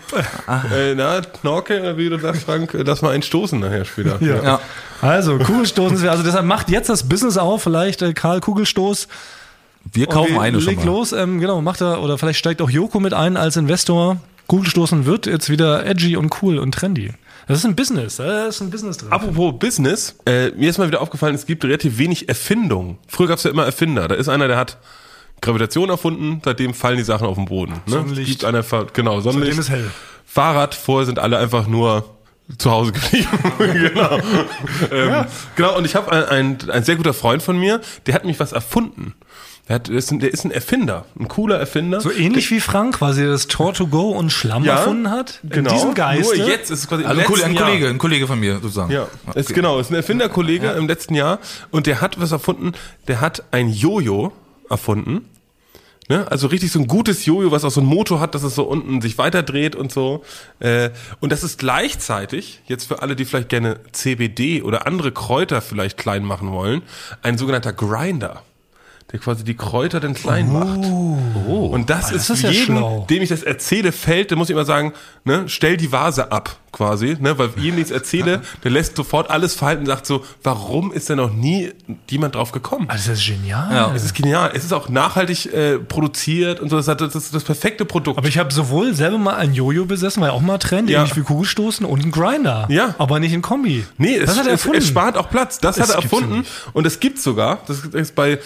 Äh, 0.72 0.94
na, 0.94 1.20
Knorke, 1.20 1.96
wie 1.96 2.08
du 2.08 2.18
sagst, 2.18 2.44
Frank, 2.44 2.72
äh, 2.74 2.82
lass 2.82 3.02
mal 3.02 3.10
einen 3.10 3.22
stoßen 3.22 3.60
nachher 3.60 3.84
später. 3.84 4.16
Ja. 4.20 4.42
Ja. 4.42 4.60
Also, 5.00 5.38
Kugelstoßen, 5.38 6.08
also 6.08 6.22
deshalb 6.22 6.46
macht 6.46 6.70
jetzt 6.70 6.88
das 6.88 7.08
Business 7.08 7.36
auf, 7.36 7.62
vielleicht 7.62 8.02
äh, 8.02 8.14
Karl 8.14 8.40
Kugelstoß. 8.40 9.08
Wir 9.92 10.06
kaufen 10.06 10.36
Und 10.36 10.42
eine 10.42 10.60
schon 10.60 10.76
mal. 10.76 10.84
los, 10.86 11.12
ähm, 11.12 11.40
genau, 11.40 11.60
macht 11.60 11.80
er, 11.80 12.02
oder 12.02 12.18
vielleicht 12.18 12.38
steigt 12.38 12.60
auch 12.62 12.70
Joko 12.70 13.00
mit 13.00 13.14
ein 13.14 13.36
als 13.36 13.56
Investor. 13.56 14.18
Kugelstoßen 14.46 15.06
wird 15.06 15.26
jetzt 15.26 15.50
wieder 15.50 15.84
edgy 15.86 16.16
und 16.16 16.42
cool 16.42 16.58
und 16.58 16.72
trendy. 16.72 17.12
Das 17.46 17.58
ist 17.58 17.64
ein 17.64 17.76
Business, 17.76 18.16
da 18.16 18.46
ist 18.48 18.60
ein 18.60 18.70
Business 18.70 18.98
drin. 18.98 19.10
Apropos 19.10 19.58
Business, 19.58 20.16
äh, 20.26 20.50
mir 20.50 20.68
ist 20.68 20.78
mal 20.78 20.88
wieder 20.88 21.00
aufgefallen, 21.00 21.34
es 21.34 21.46
gibt 21.46 21.64
relativ 21.64 21.96
wenig 21.96 22.28
Erfindungen. 22.28 22.98
Früher 23.06 23.28
gab 23.28 23.38
es 23.38 23.44
ja 23.44 23.50
immer 23.50 23.64
Erfinder. 23.64 24.08
Da 24.08 24.14
ist 24.16 24.28
einer, 24.28 24.48
der 24.48 24.58
hat 24.58 24.78
Gravitation 25.40 25.88
erfunden, 25.90 26.40
seitdem 26.44 26.74
fallen 26.74 26.96
die 26.98 27.04
Sachen 27.04 27.26
auf 27.26 27.36
den 27.36 27.44
Boden. 27.46 27.72
Ne? 27.86 27.92
Sonnenlicht. 27.92 28.30
Gibt 28.30 28.44
einer, 28.44 28.62
ver- 28.62 28.86
genau, 28.92 29.20
Sonnenlicht. 29.20 29.54
Seitdem 29.56 29.78
ist 29.78 29.84
hell. 29.84 29.90
Fahrrad, 30.26 30.74
vorher 30.74 31.06
sind 31.06 31.18
alle 31.18 31.38
einfach 31.38 31.66
nur 31.66 32.04
zu 32.58 32.70
Hause 32.70 32.92
geblieben. 32.92 33.28
genau. 33.58 34.18
ähm, 34.90 35.24
Genau, 35.56 35.76
und 35.76 35.84
ich 35.84 35.94
habe 35.94 36.10
ein, 36.12 36.24
ein, 36.62 36.70
ein 36.70 36.82
sehr 36.84 36.96
guter 36.96 37.14
Freund 37.14 37.42
von 37.42 37.58
mir, 37.58 37.80
der 38.06 38.14
hat 38.14 38.24
mich 38.24 38.38
was 38.40 38.52
erfunden. 38.52 39.14
Der, 39.68 39.74
hat, 39.74 39.88
der, 39.88 39.96
ist 39.96 40.10
ein, 40.10 40.18
der 40.18 40.32
ist 40.32 40.44
ein 40.46 40.50
Erfinder, 40.50 41.04
ein 41.20 41.28
cooler 41.28 41.58
Erfinder. 41.58 42.00
So 42.00 42.10
ähnlich 42.10 42.50
wie 42.50 42.58
Frank 42.60 42.96
quasi 42.96 43.26
das 43.26 43.48
Tor 43.48 43.74
to 43.74 43.86
go 43.86 44.12
und 44.12 44.30
Schlamm 44.32 44.64
Ja, 44.64 44.76
erfunden 44.76 45.10
hat. 45.10 45.40
genau. 45.44 45.68
In 45.70 45.76
diesem 45.76 45.94
Geist. 45.94 46.22
Nur 46.36 46.46
jetzt 46.48 46.70
ist 46.70 46.78
es 46.80 46.88
quasi 46.88 47.02
im 47.02 47.08
Also 47.10 47.20
ein, 47.20 47.26
Kollege, 47.26 47.42
letzten 47.48 47.50
ein 47.50 47.56
Jahr. 47.58 47.66
Kollege, 47.68 47.88
ein 47.90 47.98
Kollege 47.98 48.26
von 48.26 48.40
mir 48.40 48.54
sozusagen. 48.54 48.92
Ja, 48.92 49.08
ist 49.34 49.52
genau, 49.54 49.78
ist 49.78 49.90
ein 49.90 49.94
Erfinderkollege 49.96 50.68
im 50.70 50.86
letzten 50.88 51.14
Jahr 51.14 51.38
und 51.70 51.86
der 51.86 52.00
hat 52.00 52.18
was 52.18 52.32
erfunden, 52.32 52.72
der 53.08 53.20
hat 53.20 53.42
ein 53.50 53.68
Jojo 53.68 54.32
erfunden. 54.70 55.28
Ne? 56.08 56.26
Also 56.30 56.46
richtig 56.46 56.72
so 56.72 56.78
ein 56.78 56.86
gutes 56.86 57.26
Jojo, 57.26 57.50
was 57.50 57.64
auch 57.64 57.70
so 57.70 57.80
einen 57.80 57.88
Motor 57.88 58.20
hat, 58.20 58.34
dass 58.34 58.42
es 58.42 58.54
so 58.54 58.64
unten 58.64 59.00
sich 59.02 59.18
weiterdreht 59.18 59.76
und 59.76 59.92
so. 59.92 60.24
Äh, 60.58 60.90
und 61.20 61.30
das 61.30 61.44
ist 61.44 61.58
gleichzeitig, 61.58 62.60
jetzt 62.66 62.88
für 62.88 63.02
alle, 63.02 63.14
die 63.14 63.26
vielleicht 63.26 63.50
gerne 63.50 63.80
CBD 63.92 64.62
oder 64.62 64.86
andere 64.86 65.12
Kräuter 65.12 65.60
vielleicht 65.60 65.98
klein 65.98 66.24
machen 66.24 66.50
wollen, 66.50 66.82
ein 67.22 67.36
sogenannter 67.36 67.74
Grinder. 67.74 68.42
Der 69.10 69.18
quasi 69.20 69.42
die 69.42 69.56
Kräuter 69.56 70.00
dann 70.00 70.12
klein 70.12 70.52
macht. 70.52 70.84
Und 71.46 71.88
das, 71.88 72.12
ist, 72.12 72.28
ist 72.28 72.42
ja 72.42 72.50
jedem, 72.50 72.76
schlau. 72.76 73.06
dem 73.08 73.22
ich 73.22 73.30
das 73.30 73.42
erzähle, 73.42 73.90
fällt, 73.92 74.30
da 74.30 74.36
muss 74.36 74.48
ich 74.50 74.54
immer 74.54 74.66
sagen, 74.66 74.92
ne, 75.24 75.44
stell 75.46 75.78
die 75.78 75.90
Vase 75.92 76.30
ab, 76.30 76.56
quasi, 76.72 77.16
ne, 77.18 77.38
weil 77.38 77.48
jedem, 77.56 77.80
ich 77.80 77.90
erzähle, 77.90 78.42
der 78.64 78.70
lässt 78.70 78.96
sofort 78.96 79.30
alles 79.30 79.54
falten 79.54 79.80
und 79.80 79.86
sagt 79.86 80.04
so, 80.04 80.24
warum 80.42 80.92
ist 80.92 81.08
da 81.08 81.16
noch 81.16 81.32
nie 81.32 81.72
jemand 82.10 82.34
drauf 82.34 82.52
gekommen? 82.52 82.84
Also 82.90 83.10
das 83.10 83.20
ist 83.20 83.26
genial. 83.28 83.74
Ja. 83.74 83.92
Es 83.94 84.04
ist 84.04 84.14
genial. 84.14 84.50
Es 84.54 84.64
ist 84.64 84.72
auch 84.74 84.90
nachhaltig 84.90 85.46
äh, 85.54 85.78
produziert 85.78 86.60
und 86.60 86.68
so. 86.68 86.76
Das, 86.76 86.86
hat, 86.88 87.00
das 87.00 87.14
ist 87.14 87.34
das 87.34 87.44
perfekte 87.44 87.86
Produkt. 87.86 88.18
Aber 88.18 88.28
ich 88.28 88.36
habe 88.36 88.52
sowohl 88.52 88.94
selber 88.94 89.16
mal 89.16 89.36
ein 89.36 89.54
Jojo 89.54 89.86
besessen, 89.86 90.20
war 90.20 90.28
ja 90.28 90.34
auch 90.34 90.42
mal 90.42 90.58
Trend, 90.58 90.90
Ja. 90.90 91.00
ähnlich 91.00 91.16
wie 91.16 91.22
Kugelstoßen 91.22 91.86
und 91.86 92.04
ein 92.04 92.10
Grinder. 92.10 92.66
Ja. 92.68 92.94
Aber 92.98 93.20
nicht 93.20 93.32
in 93.32 93.40
Kombi. 93.40 93.86
Nee, 93.96 94.16
es, 94.16 94.26
das 94.26 94.38
hat 94.40 94.46
er 94.46 94.52
es, 94.52 94.60
erfunden. 94.60 94.78
es 94.78 94.88
spart 94.88 95.16
auch 95.16 95.30
Platz. 95.30 95.58
Das, 95.60 95.76
Das 95.76 95.88
hat 95.88 95.94
er 95.96 95.98
ja 96.00 96.02
erfunden. 96.02 96.44
Und 96.74 96.86
es 96.86 97.00
gibt 97.00 97.18
sogar, 97.20 97.60
das 97.66 97.78
ist 97.86 98.14
bei 98.14 98.38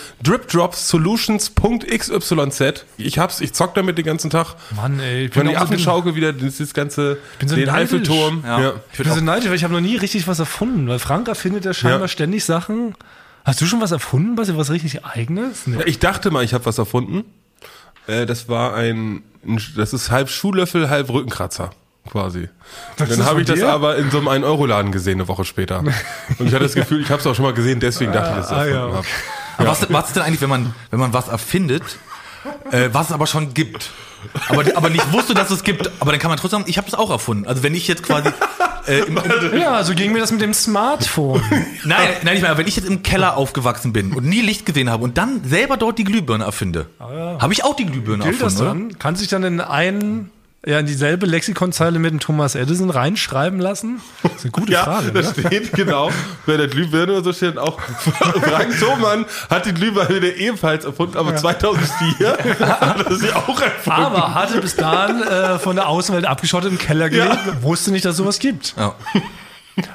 dripdropsolutions.xyz. 0.53 2.85
Ich 2.99 3.19
hab's, 3.19 3.41
ich 3.41 3.53
zock 3.53 3.75
damit 3.75 3.99
den 3.99 4.05
ganzen 4.05 4.31
Tag. 4.31 4.55
Mann, 4.77 5.01
ey, 5.01 5.27
ich 5.27 5.35
Wenn 5.37 5.45
bin 5.45 5.51
die 5.53 5.57
Affenschaukel 5.59 6.15
wieder, 6.15 6.33
das, 6.33 6.59
das 6.59 6.75
ganze, 6.75 7.19
bin 7.38 7.49
so 7.49 7.57
den 7.57 7.67
neidisch. 7.67 7.83
Eiffelturm. 7.95 8.43
Ja. 8.47 8.61
Ja. 8.61 8.73
Ich 8.93 8.99
bin 8.99 9.12
so 9.12 9.21
neidisch, 9.21 9.49
weil 9.49 9.57
ich 9.57 9.65
habe 9.65 9.75
noch 9.75 9.81
nie 9.81 9.97
richtig 9.97 10.27
was 10.29 10.38
erfunden, 10.38 10.88
weil 10.88 10.99
Frank 10.99 11.29
erfindet 11.29 11.65
ja 11.65 11.75
scheinbar 11.75 12.03
Ja. 12.03 12.09
ständig 12.09 12.45
Sachen. 12.45 12.95
Hast 13.45 13.61
du 13.61 13.67
schon 13.67 13.81
was 13.81 13.91
erfunden, 13.91 14.37
was 14.38 14.55
was 14.57 14.71
richtig 14.71 15.05
eigenes? 15.05 15.67
Nee. 15.67 15.79
Ja, 15.79 15.87
Ich 15.87 15.99
dachte 15.99 16.31
mal, 16.31 16.45
ich 16.45 16.55
habe 16.55 16.65
was 16.67 16.79
erfunden. 16.79 17.25
Äh, 18.07 18.27
das 18.27 18.49
war 18.49 18.75
ein, 18.75 19.23
ein, 19.47 19.61
das 19.77 19.93
ist 19.93 20.11
halb 20.11 20.29
Schuhlöffel, 20.29 20.91
halb 20.91 21.09
Rückenkratzer. 21.11 21.71
Quasi. 22.11 22.49
Das 22.97 23.09
Dann 23.11 23.25
habe 23.27 23.43
ich 23.43 23.47
das 23.47 23.61
dir? 23.61 23.69
aber 23.73 23.97
in 23.97 24.11
so 24.11 24.19
einem 24.19 24.27
1-Euro-Laden 24.29 24.91
gesehen, 24.91 25.21
eine 25.21 25.29
Woche 25.29 25.45
später. 25.45 25.79
Und 26.38 26.47
ich 26.47 26.53
hatte 26.53 26.65
das 26.65 26.75
Gefühl, 26.75 27.01
ich 27.01 27.11
habe 27.11 27.21
es 27.21 27.27
auch 27.29 27.35
schon 27.37 27.45
mal 27.45 27.55
gesehen, 27.55 27.79
deswegen 27.79 28.12
dachte 28.12 28.31
ich, 28.31 28.37
dass 28.37 28.47
ich 28.51 28.57
das 28.57 28.59
Ah, 28.59 28.67
ja, 28.69 28.81
habe. 28.93 29.05
Aber 29.62 29.81
was, 29.81 29.92
was 29.92 30.07
ist 30.09 30.16
denn 30.16 30.22
eigentlich, 30.22 30.40
wenn 30.40 30.51
man, 30.51 30.75
wenn 30.90 31.01
man 31.01 31.12
was 31.12 31.29
erfindet, 31.29 31.83
äh, 32.70 32.88
was 32.92 33.09
es 33.09 33.12
aber 33.12 33.27
schon 33.27 33.55
gibt? 33.55 33.90
Aber, 34.48 34.64
aber 34.77 34.88
nicht 34.90 35.12
wusste, 35.12 35.35
dass 35.35 35.51
es 35.51 35.64
gibt. 35.64 35.90
Aber 35.98 36.12
dann 36.12 36.20
kann 36.20 36.29
man 36.31 36.38
trotzdem 36.38 36.61
sagen, 36.61 36.70
ich 36.70 36.79
habe 36.79 36.88
das 36.90 36.98
auch 36.98 37.11
erfunden. 37.11 37.46
Also 37.46 37.62
wenn 37.62 37.75
ich 37.75 37.88
jetzt 37.88 38.03
quasi 38.03 38.31
Äh, 38.87 39.01
im, 39.01 39.16
im, 39.16 39.59
Ja, 39.59 39.85
so 39.85 39.94
ging 39.94 40.12
mir 40.12 40.18
das 40.18 40.33
mit 40.33 40.40
dem 40.40 40.55
Smartphone. 40.55 41.40
nein, 41.85 42.09
nein, 42.25 42.35
nicht 42.35 42.42
mehr. 42.42 42.57
Wenn 42.59 42.66
ich 42.66 42.77
jetzt 42.77 42.88
im 42.88 43.03
Keller 43.03 43.37
aufgewachsen 43.37 43.92
bin 43.92 44.12
und 44.12 44.25
nie 44.25 44.40
Licht 44.40 44.66
gesehen 44.66 44.90
habe 44.90 45.05
und 45.05 45.18
dann 45.18 45.42
selber 45.44 45.77
dort 45.77 45.98
die 45.98 46.05
Glühbirne 46.05 46.44
erfinde, 46.44 46.87
habe 46.98 47.53
ich 47.53 47.64
auch 47.64 47.77
die 47.77 47.87
Glühbirne 47.87 48.25
Gilt 48.25 48.42
das 48.42 48.55
erfunden, 48.55 48.83
oder? 48.83 48.88
dann? 48.90 48.98
Kann 48.98 49.16
sich 49.16 49.29
dann 49.29 49.44
in 49.44 49.61
einen, 49.61 50.31
ja, 50.64 50.79
in 50.79 50.87
dieselbe 50.87 51.27
Lexikonzeile 51.27 51.98
mit 51.98 52.12
dem 52.12 52.20
Thomas 52.20 52.55
Edison 52.55 52.90
reinschreiben 52.90 53.59
lassen? 53.59 54.01
Das 54.22 54.33
ist 54.35 54.44
eine 54.44 54.51
gute 54.53 54.72
Ja, 54.72 54.85
Frage. 54.85 55.12
da 55.12 55.20
ne? 55.22 55.35
steht 55.46 55.72
genau, 55.72 56.11
bei 56.46 56.57
der 56.57 56.68
Glühbirne 56.68 57.12
oder 57.14 57.25
so 57.25 57.33
steht 57.33 57.59
auch, 57.59 57.81
Frank 57.81 58.79
Thomann 58.79 59.27
hat 59.51 59.66
die 59.66 59.75
Glühbirne 59.75 60.29
ebenfalls 60.29 60.85
erfunden, 60.85 61.16
aber 61.18 61.35
2004 61.35 62.29
hat 62.61 63.07
er 63.07 63.14
sie 63.16 63.33
auch 63.33 63.61
erfunden. 63.61 63.90
Aber 64.03 64.35
hatte 64.35 64.61
bis 64.61 64.77
dahin 64.77 65.22
äh, 65.22 65.59
von 65.59 65.75
der 65.77 65.88
Außenwelt 65.88 66.27
abgeschottet 66.27 66.70
im 66.70 66.79
Keller 66.79 67.11
gelebt, 67.11 67.38
wusste 67.62 67.90
nicht, 67.90 68.05
dass 68.05 68.16
sowas 68.16 68.38
gibt. 68.38 68.75
Ja. 68.77 68.94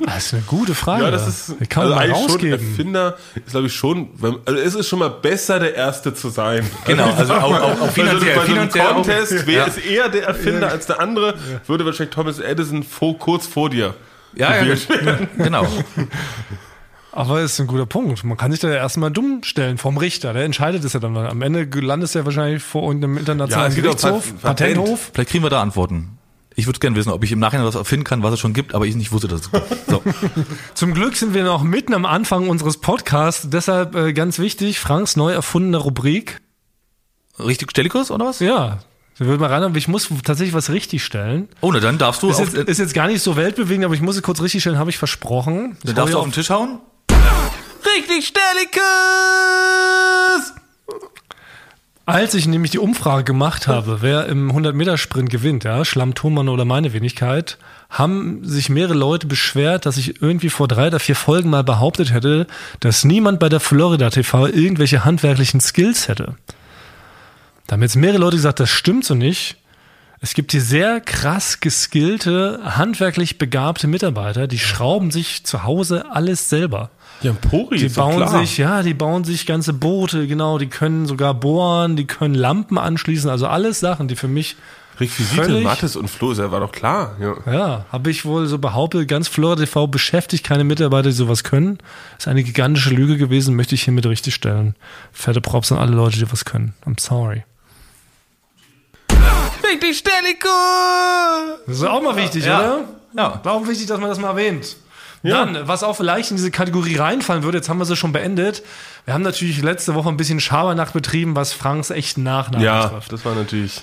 Das 0.05 0.25
ist 0.27 0.33
eine 0.33 0.43
gute 0.43 0.73
Frage. 0.73 1.03
Ja, 1.03 1.11
das 1.11 1.27
ist, 1.27 1.55
Die 1.59 1.67
kann 1.67 1.83
also 1.83 1.95
mal 1.95 2.01
eigentlich 2.01 2.17
schon, 2.17 2.31
rausgeben. 2.31 2.69
Erfinder 2.69 3.17
ist 3.35 3.51
glaube 3.51 3.67
ich 3.67 3.73
schon, 3.75 4.09
also 4.45 4.59
es 4.59 4.73
ist 4.75 4.87
schon 4.87 4.99
mal 4.99 5.09
besser, 5.09 5.59
der 5.59 5.75
Erste 5.75 6.13
zu 6.15 6.29
sein. 6.29 6.67
Genau, 6.85 7.11
also 7.13 7.33
auch, 7.33 7.43
auch, 7.61 7.81
auch 7.81 7.91
finanziell. 7.91 8.07
Also 8.07 8.25
bei 8.25 8.33
so 8.33 8.39
einem 8.39 8.47
finanziell 8.71 8.85
auch, 8.87 8.93
Contest, 8.95 9.45
wer 9.47 9.53
Ja. 9.57 9.63
ist 9.65 9.77
eher 9.85 10.09
der 10.09 10.23
Erfinder 10.27 10.69
als 10.71 10.87
der 10.87 10.99
andere, 10.99 11.35
würde 11.67 11.85
wahrscheinlich 11.85 12.13
Thomas 12.15 12.39
Edison 12.39 12.81
vor, 12.83 13.17
kurz 13.19 13.45
vor 13.45 13.69
dir. 13.69 13.93
ja, 14.35 14.63
ja, 14.63 14.75
genau. 15.37 15.67
Aber 17.11 17.41
ist 17.41 17.59
ein 17.59 17.65
guter 17.65 17.87
Punkt. 17.87 18.23
Man 18.23 18.37
kann 18.37 18.51
sich 18.51 18.59
da 18.59 18.67
ja 18.69 18.75
erstmal 18.75 19.09
dumm 19.09 19.41
stellen 19.43 19.79
vom 19.79 19.97
Richter. 19.97 20.33
Der 20.33 20.43
entscheidet 20.43 20.83
es 20.83 20.93
ja 20.93 20.99
dann. 20.99 21.17
Am 21.17 21.41
Ende 21.41 21.63
landet 21.79 22.09
es 22.09 22.13
ja 22.13 22.23
wahrscheinlich 22.25 22.61
vor 22.61 22.83
irgendeinem 22.83 23.17
internationalen 23.17 23.71
es 23.71 23.77
auch 23.77 23.81
Gerichtshof, 23.81 24.33
Pat- 24.33 24.41
Patent. 24.57 24.75
Patenthof. 24.77 25.09
Vielleicht 25.13 25.29
kriegen 25.31 25.43
wir 25.43 25.49
da 25.49 25.61
Antworten. 25.61 26.16
Ich 26.59 26.65
würde 26.65 26.79
gerne 26.79 26.95
wissen, 26.95 27.11
ob 27.11 27.23
ich 27.23 27.31
im 27.31 27.37
Nachhinein 27.37 27.67
was 27.67 27.75
erfinden 27.75 28.03
kann, 28.03 28.23
was 28.23 28.33
es 28.33 28.39
schon 28.39 28.53
gibt, 28.53 28.73
aber 28.73 28.87
ich 28.87 28.95
nicht 28.95 29.11
wusste, 29.11 29.27
dass 29.27 29.41
es 29.41 29.51
gibt. 29.51 29.67
So. 29.87 30.01
Zum 30.73 30.95
Glück 30.95 31.15
sind 31.15 31.35
wir 31.35 31.43
noch 31.43 31.61
mitten 31.61 31.93
am 31.93 32.03
Anfang 32.03 32.49
unseres 32.49 32.77
Podcasts. 32.77 33.47
Deshalb 33.51 33.93
äh, 33.93 34.11
ganz 34.11 34.39
wichtig, 34.39 34.79
Franks 34.79 35.15
neu 35.15 35.31
erfundene 35.31 35.77
Rubrik. 35.77 36.41
Richtig 37.37 37.69
Stellikus 37.69 38.09
oder 38.09 38.25
was? 38.25 38.39
Ja, 38.39 38.79
da 39.19 39.25
würde 39.25 39.39
mal 39.39 39.51
rein, 39.51 39.61
aber 39.61 39.77
ich 39.77 39.87
muss 39.87 40.09
tatsächlich 40.23 40.55
was 40.55 40.71
richtig 40.71 41.03
stellen. 41.03 41.47
Oh, 41.61 41.71
na, 41.71 41.79
dann 41.79 41.99
darfst 41.99 42.23
du, 42.23 42.29
Ist 42.31 42.39
jetzt, 42.39 42.55
ist 42.55 42.79
jetzt 42.79 42.95
gar 42.95 43.05
nicht 43.05 43.21
so 43.21 43.35
weltbewegend, 43.35 43.85
aber 43.85 43.93
ich 43.93 44.01
muss 44.01 44.15
es 44.15 44.23
kurz 44.23 44.41
richtig 44.41 44.61
stellen, 44.61 44.79
habe 44.79 44.89
ich 44.89 44.97
versprochen. 44.97 45.77
Ich 45.77 45.85
dann 45.85 45.93
darfst 45.93 46.15
du 46.15 46.17
auf 46.17 46.25
den 46.25 46.33
Tisch 46.33 46.49
hauen. 46.49 46.79
Richtig 47.85 48.25
Stellikus! 48.27 48.83
Als 52.07 52.35
ich 52.35 52.47
nämlich 52.47 52.71
die 52.71 52.79
Umfrage 52.79 53.25
gemacht 53.25 53.67
habe, 53.67 54.01
wer 54.01 54.27
im 54.27 54.49
100-Meter-Sprint 54.49 55.29
gewinnt, 55.29 55.65
ja, 55.65 55.83
Schlamm 55.83 56.15
Thomann 56.15 56.47
oder 56.47 56.63
meine 56.63 56.93
Wenigkeit, 56.93 57.57
haben 57.89 58.45
sich 58.45 58.69
mehrere 58.69 58.93
Leute 58.93 59.27
beschwert, 59.27 59.85
dass 59.85 59.97
ich 59.97 60.21
irgendwie 60.21 60.49
vor 60.49 60.69
drei 60.69 60.87
oder 60.87 61.01
vier 61.01 61.17
Folgen 61.17 61.49
mal 61.49 61.65
behauptet 61.65 62.13
hätte, 62.13 62.47
dass 62.79 63.03
niemand 63.03 63.41
bei 63.41 63.49
der 63.49 63.59
Florida 63.59 64.09
TV 64.09 64.47
irgendwelche 64.47 65.03
handwerklichen 65.03 65.59
Skills 65.59 66.07
hätte. 66.07 66.35
Da 67.67 67.73
haben 67.73 67.81
jetzt 67.81 67.97
mehrere 67.97 68.19
Leute 68.19 68.37
gesagt, 68.37 68.61
das 68.61 68.69
stimmt 68.69 69.03
so 69.03 69.13
nicht. 69.13 69.57
Es 70.21 70.33
gibt 70.33 70.53
hier 70.53 70.61
sehr 70.61 71.01
krass 71.01 71.59
geskillte, 71.59 72.61
handwerklich 72.63 73.37
begabte 73.37 73.87
Mitarbeiter, 73.87 74.47
die 74.47 74.59
schrauben 74.59 75.11
sich 75.11 75.43
zu 75.43 75.65
Hause 75.65 76.09
alles 76.09 76.47
selber. 76.47 76.89
Pori 77.41 77.77
Die 77.77 77.85
ist 77.87 77.97
doch 77.97 78.03
bauen 78.09 78.17
klar. 78.17 78.39
sich, 78.39 78.57
ja, 78.57 78.83
die 78.83 78.93
bauen 78.93 79.23
sich 79.23 79.45
ganze 79.45 79.73
Boote, 79.73 80.27
genau, 80.27 80.57
die 80.57 80.67
können 80.67 81.05
sogar 81.05 81.33
bohren, 81.33 81.95
die 81.95 82.05
können 82.05 82.35
Lampen 82.35 82.77
anschließen, 82.77 83.29
also 83.29 83.47
alles 83.47 83.79
Sachen, 83.79 84.07
die 84.07 84.15
für 84.15 84.27
mich, 84.27 84.55
Requisite, 84.99 85.43
völlig- 85.43 85.63
Mattes 85.63 85.95
und 85.95 86.07
Flo, 86.09 86.33
das 86.33 86.51
war 86.51 86.59
doch 86.59 86.71
klar. 86.71 87.15
Ja. 87.19 87.35
ja, 87.53 87.85
habe 87.91 88.09
ich 88.09 88.25
wohl 88.25 88.47
so 88.47 88.57
behauptet, 88.57 89.07
ganz 89.07 89.27
Florida 89.27 89.63
TV 89.63 89.87
beschäftigt 89.87 90.43
keine 90.45 90.63
Mitarbeiter, 90.63 91.09
die 91.09 91.15
sowas 91.15 91.43
können. 91.43 91.77
Ist 92.17 92.27
eine 92.27 92.43
gigantische 92.43 92.89
Lüge 92.91 93.17
gewesen, 93.17 93.55
möchte 93.55 93.75
ich 93.75 93.83
hiermit 93.83 94.05
richtig 94.07 94.33
stellen. 94.33 94.75
Fette 95.11 95.39
Props 95.41 95.71
an 95.71 95.77
alle 95.77 95.91
Leute, 95.95 96.17
die 96.17 96.31
was 96.31 96.45
können. 96.45 96.73
I'm 96.85 96.99
sorry. 96.99 97.43
Richtig 99.63 99.97
Stellikus! 99.97 101.59
Das 101.67 101.77
ist 101.77 101.83
auch 101.83 102.01
mal 102.01 102.15
wichtig, 102.15 102.45
Ja. 102.45 102.59
oder? 102.59 102.85
Ja. 103.15 103.41
Auch 103.43 103.67
wichtig, 103.67 103.87
dass 103.87 103.99
man 103.99 104.09
das 104.09 104.19
mal 104.19 104.29
erwähnt. 104.29 104.77
Dann, 105.33 105.67
was 105.67 105.83
auch 105.83 105.95
vielleicht 105.95 106.31
in 106.31 106.37
diese 106.37 106.51
Kategorie 106.51 106.95
reinfallen 106.97 107.43
würde, 107.43 107.57
jetzt 107.57 107.69
haben 107.69 107.77
wir 107.79 107.85
sie 107.85 107.95
schon 107.95 108.11
beendet. 108.11 108.63
Wir 109.05 109.13
haben 109.13 109.21
natürlich 109.23 109.61
letzte 109.61 109.95
Woche 109.95 110.09
ein 110.09 110.17
bisschen 110.17 110.39
Schabernack 110.39 110.93
betrieben, 110.93 111.35
was 111.35 111.53
Franks 111.53 111.89
echten 111.89 112.23
Nachnamen 112.23 112.63
ja, 112.65 112.87
betrifft. 112.87 113.11
das 113.11 113.25
war 113.25 113.35
natürlich. 113.35 113.81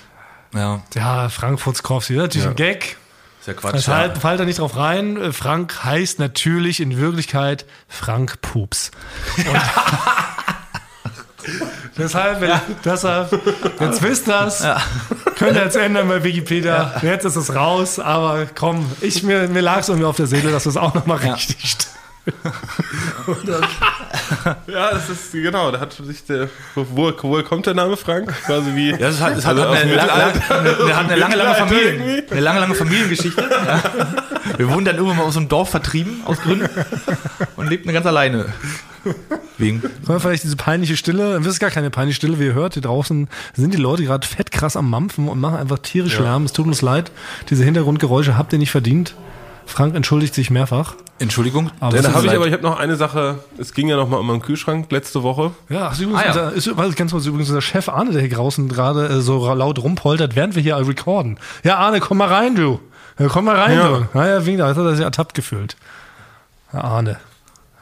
Ja, 0.53 0.81
Ja, 0.93 1.29
Frank 1.29 1.59
Futzkowski, 1.59 2.13
natürlich 2.13 2.47
ein 2.47 2.55
Gag. 2.55 2.97
ist 3.41 3.47
ja 3.47 3.53
Quatsch. 3.53 3.73
Das 3.75 3.85
Ja. 3.87 3.95
halt, 3.97 4.17
fallt 4.17 4.39
da 4.39 4.45
nicht 4.45 4.59
drauf 4.59 4.77
rein. 4.77 5.17
Äh, 5.17 5.31
Frank 5.33 5.83
heißt 5.83 6.19
natürlich 6.19 6.79
in 6.79 6.97
Wirklichkeit 6.97 7.65
Frank 7.89 8.41
Pups. 8.41 8.91
Und 9.37 9.45
deshalb, 11.97 12.41
wenn, 12.41 12.51
deshalb, 12.83 13.31
jetzt 13.79 14.01
wisst 14.01 14.27
das, 14.27 14.65
könnt 15.37 15.55
ihr 15.57 15.63
jetzt 15.63 15.75
ändern 15.75 16.07
bei 16.07 16.23
Wikipedia. 16.23 16.93
Jetzt 17.01 17.25
ist 17.25 17.35
es 17.35 17.53
raus, 17.55 17.99
aber 17.99 18.45
komm, 18.55 18.85
ich, 19.01 19.23
mir, 19.23 19.47
mir 19.47 19.61
lag 19.61 19.79
es 19.79 19.89
irgendwie 19.89 20.07
auf 20.07 20.15
der 20.17 20.27
Seele, 20.27 20.51
dass 20.51 20.63
das 20.63 20.77
auch 20.77 20.93
nochmal 20.93 21.17
richtig 21.17 21.57
st- 21.63 21.87
Ja, 24.67 24.91
das 24.91 25.09
ist, 25.09 25.31
genau, 25.31 25.71
da 25.71 25.79
hat 25.79 25.93
sich 25.93 26.25
der, 26.25 26.49
wo, 26.73 27.13
woher 27.21 27.43
kommt 27.43 27.65
der 27.67 27.73
Name 27.75 27.95
Frank? 27.97 28.33
Quasi 28.45 28.73
wie. 28.75 28.89
Ja, 28.91 28.97
das 28.97 29.21
hat, 29.21 29.37
das 29.37 29.45
hat, 29.45 29.57
Also 29.57 29.67
aus 29.69 29.77
eine, 29.77 29.91
eine, 30.01 30.11
eine, 30.13 30.95
hat 30.95 31.05
eine 31.05 31.15
lange, 31.15 31.35
lange 31.35 31.57
irgendwie. 31.57 32.31
eine 32.31 32.41
lange, 32.41 32.59
lange 32.61 32.75
Familiengeschichte. 32.75 33.43
Ja. 33.65 33.81
Wir 34.57 34.69
wurden 34.69 34.85
dann 34.85 34.95
irgendwann 34.95 35.17
mal 35.17 35.23
aus 35.23 35.33
dem 35.33 35.47
Dorf 35.49 35.69
vertrieben, 35.71 36.21
aus 36.25 36.39
Gründen, 36.39 36.69
und 37.55 37.67
lebten 37.67 37.91
ganz 37.93 38.05
alleine. 38.05 38.45
Wegen, 39.57 39.81
wir 40.05 40.19
vielleicht 40.19 40.43
diese 40.43 40.55
peinliche 40.55 40.97
Stille, 40.97 41.37
das 41.37 41.47
ist 41.47 41.59
gar 41.59 41.69
keine 41.71 41.89
peinliche 41.89 42.17
Stille, 42.17 42.39
wie 42.39 42.45
ihr 42.45 42.53
hört, 42.53 42.73
hier 42.73 42.81
draußen 42.83 43.27
sind 43.53 43.73
die 43.73 43.77
Leute 43.77 44.03
gerade 44.03 44.27
fett 44.27 44.51
krass 44.51 44.75
am 44.75 44.89
Mampfen 44.89 45.27
und 45.29 45.39
machen 45.39 45.57
einfach 45.57 45.79
tierisch 45.79 46.19
Lärm. 46.19 46.43
Es 46.45 46.53
tut 46.53 46.67
uns 46.67 46.81
leid, 46.81 47.11
diese 47.49 47.63
Hintergrundgeräusche 47.63 48.37
habt 48.37 48.51
ihr 48.53 48.59
nicht 48.59 48.71
verdient. 48.71 49.15
Frank 49.67 49.95
entschuldigt 49.95 50.35
sich 50.35 50.51
mehrfach. 50.51 50.93
Entschuldigung. 51.17 51.71
Aber 51.79 51.93
Ja, 51.95 52.01
es 52.01 52.05
da 52.07 52.13
habe 52.13 52.27
ich 52.27 52.35
aber, 52.35 52.45
ich 52.45 52.53
habe 52.53 52.61
noch 52.61 52.77
eine 52.77 52.95
Sache, 52.97 53.39
es 53.57 53.73
ging 53.73 53.87
ja 53.87 53.95
noch 53.95 54.07
mal 54.07 54.17
um 54.17 54.27
meinen 54.27 54.41
Kühlschrank 54.41 54.91
letzte 54.91 55.23
Woche. 55.23 55.51
Ja, 55.69 55.87
ist 55.91 55.99
übrigens, 56.01 56.21
Ah, 56.21 56.25
ja. 56.25 56.29
Unser, 56.49 56.53
ist, 56.53 56.77
weiß 56.77 56.89
ich 56.91 56.95
ganz 56.95 57.11
kurz, 57.11 57.25
übrigens 57.25 57.49
unser 57.49 57.61
Chef 57.61 57.89
Arne, 57.89 58.11
der 58.11 58.21
hier 58.21 58.29
draußen 58.29 58.67
gerade 58.67 59.07
äh, 59.07 59.21
so 59.21 59.51
laut 59.53 59.79
rumpoltert, 59.81 60.35
während 60.35 60.55
wir 60.55 60.61
hier 60.61 60.77
recorden. 60.77 61.39
Ja, 61.63 61.77
Arne, 61.77 61.99
komm 61.99 62.17
mal 62.19 62.27
rein, 62.27 62.53
du. 62.55 62.79
Ja, 63.17 63.27
komm 63.27 63.45
mal 63.45 63.55
rein, 63.55 63.77
Ja. 63.77 63.87
du. 63.87 64.07
Naja, 64.13 64.45
wegen 64.45 64.57
da 64.59 64.67
hat 64.67 64.77
er 64.77 64.95
sich 64.95 65.03
ertappt 65.05 65.33
gefühlt. 65.33 65.77
Ja, 66.73 66.81
Arne. 66.81 67.17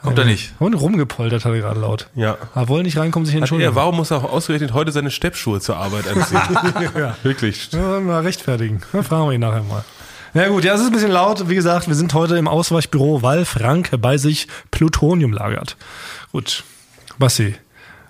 Kommt 0.04 0.20
er 0.20 0.26
nicht. 0.26 0.52
Und 0.60 0.74
rumgepoltert 0.74 1.46
hat 1.46 1.52
er 1.54 1.60
gerade 1.60 1.80
laut. 1.80 2.08
Ja. 2.14 2.38
Er 2.54 2.68
wollte 2.68 2.84
nicht 2.84 2.98
reinkommen, 2.98 3.26
sich 3.26 3.36
entschuldigen. 3.36 3.72
er, 3.72 3.76
warum 3.76 3.96
muss 3.96 4.12
er 4.12 4.18
auch 4.18 4.32
ausgerechnet 4.32 4.74
heute 4.74 4.92
seine 4.92 5.10
Steppschuhe 5.12 5.62
zur 5.62 5.78
Arbeit 5.78 6.08
anziehen? 6.08 6.42
Wirklich. 7.24 7.72
Ja, 7.72 8.00
mal 8.02 8.22
rechtfertigen. 8.22 8.82
Dann 8.92 9.04
fragen 9.04 9.28
wir 9.28 9.32
ihn 9.32 9.40
nachher 9.42 9.64
mal. 9.64 9.84
Ja 10.34 10.48
gut, 10.50 10.64
ja, 10.66 10.74
es 10.74 10.82
ist 10.82 10.88
ein 10.88 10.94
bisschen 10.94 11.12
laut. 11.12 11.48
Wie 11.48 11.56
gesagt, 11.56 11.88
wir 11.88 11.96
sind 11.96 12.14
heute 12.14 12.38
im 12.38 12.48
Ausweichbüro, 12.48 13.22
weil 13.22 13.46
Frank 13.46 13.92
bei 14.02 14.18
sich 14.18 14.48
Plutonium 14.72 15.32
lagert. 15.32 15.78
Gut, 16.32 16.64
Basti, 17.20 17.56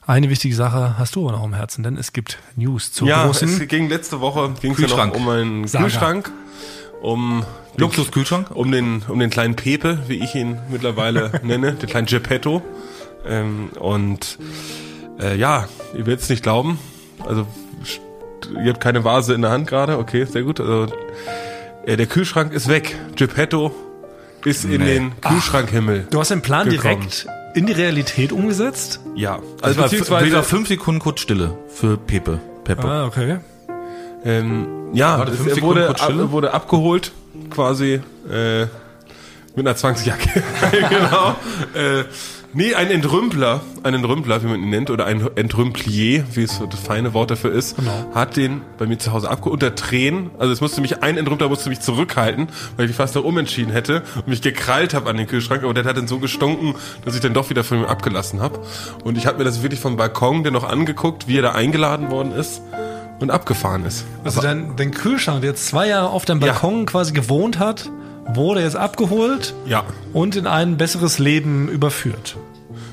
eine 0.08 0.30
wichtige 0.30 0.56
Sache 0.56 0.96
hast 0.98 1.16
du 1.16 1.24
aber 1.28 1.38
noch 1.38 1.44
am 1.44 1.54
Herzen, 1.54 1.84
denn 1.84 1.98
es 1.98 2.14
gibt 2.14 2.38
News 2.56 2.92
zur 2.92 3.08
Ja, 3.08 3.26
großen... 3.26 3.50
es 3.50 3.68
ging 3.68 3.90
letzte 3.90 4.20
Woche 4.22 4.54
ging's 4.62 4.80
ja 4.80 4.88
noch 4.88 5.14
um 5.16 5.30
einen 5.30 5.68
Saga. 5.68 5.86
Kühlschrank, 5.86 6.32
um 7.02 7.46
Luxuskühlschrank. 7.78 8.52
um 8.52 8.72
den, 8.72 9.04
um 9.08 9.20
den 9.20 9.30
kleinen 9.30 9.56
Pepe, 9.56 10.00
wie 10.08 10.24
ich 10.24 10.36
ihn 10.36 10.60
mittlerweile 10.70 11.32
nenne, 11.44 11.74
den 11.74 11.90
kleinen 11.90 12.08
Geppetto. 12.08 12.62
Ähm, 13.26 13.70
und 13.80 14.38
äh, 15.20 15.38
ja, 15.38 15.68
ihr 15.94 16.06
werdet 16.06 16.22
es 16.22 16.30
nicht 16.30 16.44
glauben. 16.44 16.80
Also 17.26 17.48
ihr 18.64 18.72
habt 18.74 18.82
keine 18.82 19.04
Vase 19.04 19.34
in 19.34 19.42
der 19.42 19.52
Hand 19.52 19.68
gerade, 19.68 19.98
okay, 19.98 20.26
sehr 20.26 20.44
gut. 20.44 20.60
Also 20.60 20.94
äh, 21.86 21.96
der 21.98 22.06
Kühlschrank 22.08 22.52
ist 22.54 22.68
weg. 22.68 22.96
Geppetto 23.16 23.74
ist 24.44 24.66
in 24.66 24.82
den 24.84 25.22
Kühlschrankhimmel. 25.22 26.08
Du 26.10 26.20
hast 26.20 26.32
den 26.32 26.42
Plan 26.42 26.68
gekommen. 26.70 27.00
direkt 27.00 27.28
in 27.54 27.66
die 27.66 27.74
Realität 27.74 28.32
umgesetzt? 28.32 29.00
Ja, 29.16 29.40
Also 29.62 29.78
war, 29.78 29.86
beziehungsweise 29.86 30.26
wieder 30.26 30.44
fünf 30.44 30.68
Sekunden 30.68 31.00
kurz 31.00 31.22
Stille 31.22 31.58
für 31.68 31.98
Pepe. 31.98 32.40
Pepe. 32.64 32.88
Ah, 32.88 33.06
okay. 33.06 33.40
Ähm, 34.26 34.90
ja, 34.94 35.20
Warte, 35.20 35.34
fünf 35.34 35.50
er 35.50 35.56
Sekunden 35.56 35.76
wurde, 35.76 35.86
kurz 35.88 36.02
ab, 36.02 36.10
Stille? 36.10 36.32
wurde 36.32 36.54
abgeholt, 36.54 37.12
quasi 37.50 38.02
äh, 38.30 38.62
mit 39.56 39.68
einer 39.68 39.76
Zwangsjacke. 39.76 40.42
genau. 40.72 41.36
Äh, 41.74 42.04
nee, 42.54 42.74
ein 42.74 42.90
Entrümpler, 42.92 43.62
ein 43.84 43.94
Entrümpler, 43.94 44.44
wie 44.44 44.48
man 44.48 44.62
ihn 44.62 44.70
nennt, 44.70 44.90
oder 44.90 45.06
ein 45.06 45.28
Entrümplier, 45.36 46.26
wie 46.34 46.44
es 46.44 46.58
so 46.58 46.66
das 46.66 46.80
feine 46.80 47.14
Wort 47.14 47.32
dafür 47.32 47.52
ist, 47.52 47.76
hat 48.14 48.36
den 48.38 48.62
bei 48.78 48.86
mir 48.86 48.98
zu 48.98 49.12
Hause 49.14 49.30
abgeholt 49.30 49.54
unter 49.64 49.76
Tränen. 49.76 50.30
Also 50.40 50.54
es 50.54 50.62
musste 50.62 50.82
mich, 50.82 51.02
ein 51.04 51.18
Entrümpler 51.18 51.50
musste 51.50 51.70
mich 51.70 51.80
zurückhalten, 51.80 52.48
weil 52.78 52.86
ich 52.86 52.90
mich 52.90 52.98
fast 52.98 53.16
noch 53.16 53.24
umentschieden 53.24 53.72
hätte 53.72 54.04
und 54.18 54.28
mich 54.28 54.42
gekrallt 54.42 54.94
habe 54.94 55.10
an 55.10 55.18
den 55.18 55.28
Kühlschrank, 55.28 55.64
aber 55.64 55.74
der 55.74 55.84
hat 55.86 55.98
dann 55.98 56.08
so 56.08 56.20
gestunken, 56.20 56.76
dass 57.06 57.16
ich 57.16 57.22
dann 57.22 57.34
doch 57.34 57.50
wieder 57.50 57.64
von 57.64 57.80
ihm 57.80 57.86
abgelassen 57.86 58.42
habe. 58.42 58.60
Und 59.04 59.18
ich 59.18 59.26
habe 59.28 59.38
mir 59.40 59.44
das 59.44 59.62
wirklich 59.64 59.80
vom 59.80 59.98
Balkon 59.98 60.44
dann 60.44 60.54
noch 60.54 60.64
angeguckt, 60.64 61.28
wie 61.28 61.38
er 61.38 61.42
da 61.44 61.52
eingeladen 61.54 62.10
worden 62.12 62.32
ist 62.32 62.62
und 63.20 63.32
abgefahren 63.32 63.86
ist. 63.86 64.06
Also 64.24 64.42
dein, 64.42 64.76
dein 64.76 64.92
Kühlschrank, 64.92 65.42
der 65.42 65.52
jetzt 65.52 65.68
zwei 65.68 65.88
Jahre 65.88 66.10
auf 66.10 66.26
deinem 66.26 66.42
Ja. 66.42 66.54
Balkon 66.54 66.86
quasi 66.86 67.14
gewohnt 67.14 67.60
hat, 67.60 67.90
wurde 68.28 68.62
jetzt 68.62 68.76
abgeholt 68.76 69.54
Ja. 69.66 69.84
und 70.14 70.36
in 70.36 70.48
ein 70.48 70.78
besseres 70.78 71.20
Leben 71.20 71.68
überführt. 71.70 72.36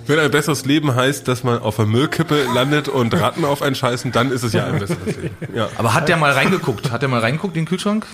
Wenn 0.06 0.18
ein 0.18 0.30
besseres 0.30 0.64
Leben 0.64 0.94
heißt, 0.94 1.28
dass 1.28 1.44
man 1.44 1.60
auf 1.60 1.76
der 1.76 1.86
Müllkippe 1.86 2.44
landet 2.54 2.88
und 2.88 3.14
Ratten 3.14 3.44
auf 3.44 3.62
einen 3.62 3.76
scheißen, 3.76 4.10
dann 4.12 4.32
ist 4.32 4.42
es 4.42 4.52
ja 4.52 4.66
ein 4.66 4.78
besseres 4.80 5.16
Leben. 5.16 5.36
Ja. 5.54 5.68
Aber 5.78 5.94
hat 5.94 6.08
der 6.08 6.16
mal 6.16 6.32
reingeguckt? 6.32 6.90
Hat 6.90 7.02
der 7.02 7.08
mal 7.08 7.20
reingeguckt 7.20 7.56
in 7.56 7.62
den 7.62 7.68
Kühlschrank? 7.68 8.06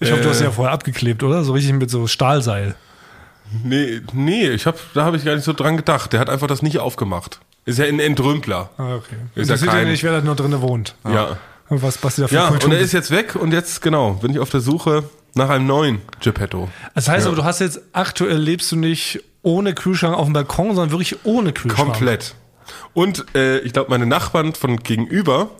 Ich 0.00 0.10
hoffe, 0.10 0.22
du 0.22 0.30
hast 0.30 0.40
ihn 0.40 0.44
ja 0.44 0.50
vorher 0.50 0.72
abgeklebt, 0.72 1.22
oder? 1.22 1.44
So 1.44 1.52
richtig 1.52 1.74
mit 1.74 1.90
so 1.90 2.06
Stahlseil. 2.06 2.74
Nee, 3.64 4.00
nee, 4.14 4.48
ich 4.48 4.66
hab, 4.66 4.76
da 4.94 5.04
habe 5.04 5.16
ich 5.18 5.24
gar 5.26 5.34
nicht 5.34 5.44
so 5.44 5.52
dran 5.52 5.76
gedacht. 5.76 6.12
Der 6.14 6.20
hat 6.20 6.30
einfach 6.30 6.46
das 6.46 6.62
nicht 6.62 6.78
aufgemacht. 6.78 7.38
Ist 7.66 7.78
ja 7.78 7.84
ein 7.84 8.00
Entrümpler. 8.00 8.70
Ah, 8.78 8.94
okay. 8.96 9.16
Ist 9.34 9.50
das 9.50 9.60
ja 9.60 9.66
sieht 9.66 9.66
ja 9.66 9.72
kein- 9.80 9.88
nicht, 9.88 10.02
wer 10.04 10.12
da 10.12 10.20
nur 10.22 10.34
drin 10.34 10.58
wohnt. 10.62 10.94
Ja. 11.04 11.36
Und 11.68 11.82
was 11.82 11.98
Basti 11.98 12.22
da 12.22 12.28
für 12.28 12.34
Ja, 12.34 12.48
Kultur 12.48 12.70
und 12.70 12.74
er 12.76 12.80
ist 12.80 12.92
jetzt 12.92 13.10
weg 13.10 13.36
und 13.36 13.52
jetzt, 13.52 13.82
genau, 13.82 14.14
bin 14.14 14.32
ich 14.32 14.38
auf 14.38 14.48
der 14.50 14.60
Suche 14.60 15.04
nach 15.34 15.48
einem 15.48 15.66
neuen 15.66 16.02
Geppetto. 16.20 16.68
Das 16.94 17.08
heißt 17.08 17.26
aber, 17.26 17.36
du 17.36 17.44
hast 17.44 17.60
jetzt 17.60 17.80
aktuell 17.92 18.38
lebst 18.38 18.70
du 18.72 18.76
nicht 18.76 19.22
ohne 19.42 19.74
Kühlschrank 19.74 20.16
auf 20.16 20.26
dem 20.26 20.32
Balkon, 20.32 20.74
sondern 20.74 20.90
wirklich 20.90 21.24
ohne 21.24 21.52
Kühlschrank. 21.52 21.90
Komplett. 21.90 22.34
Und 22.94 23.34
äh, 23.34 23.58
ich 23.60 23.72
glaube, 23.72 23.90
meine 23.90 24.06
Nachbarn 24.06 24.54
von 24.54 24.78
gegenüber 24.78 25.50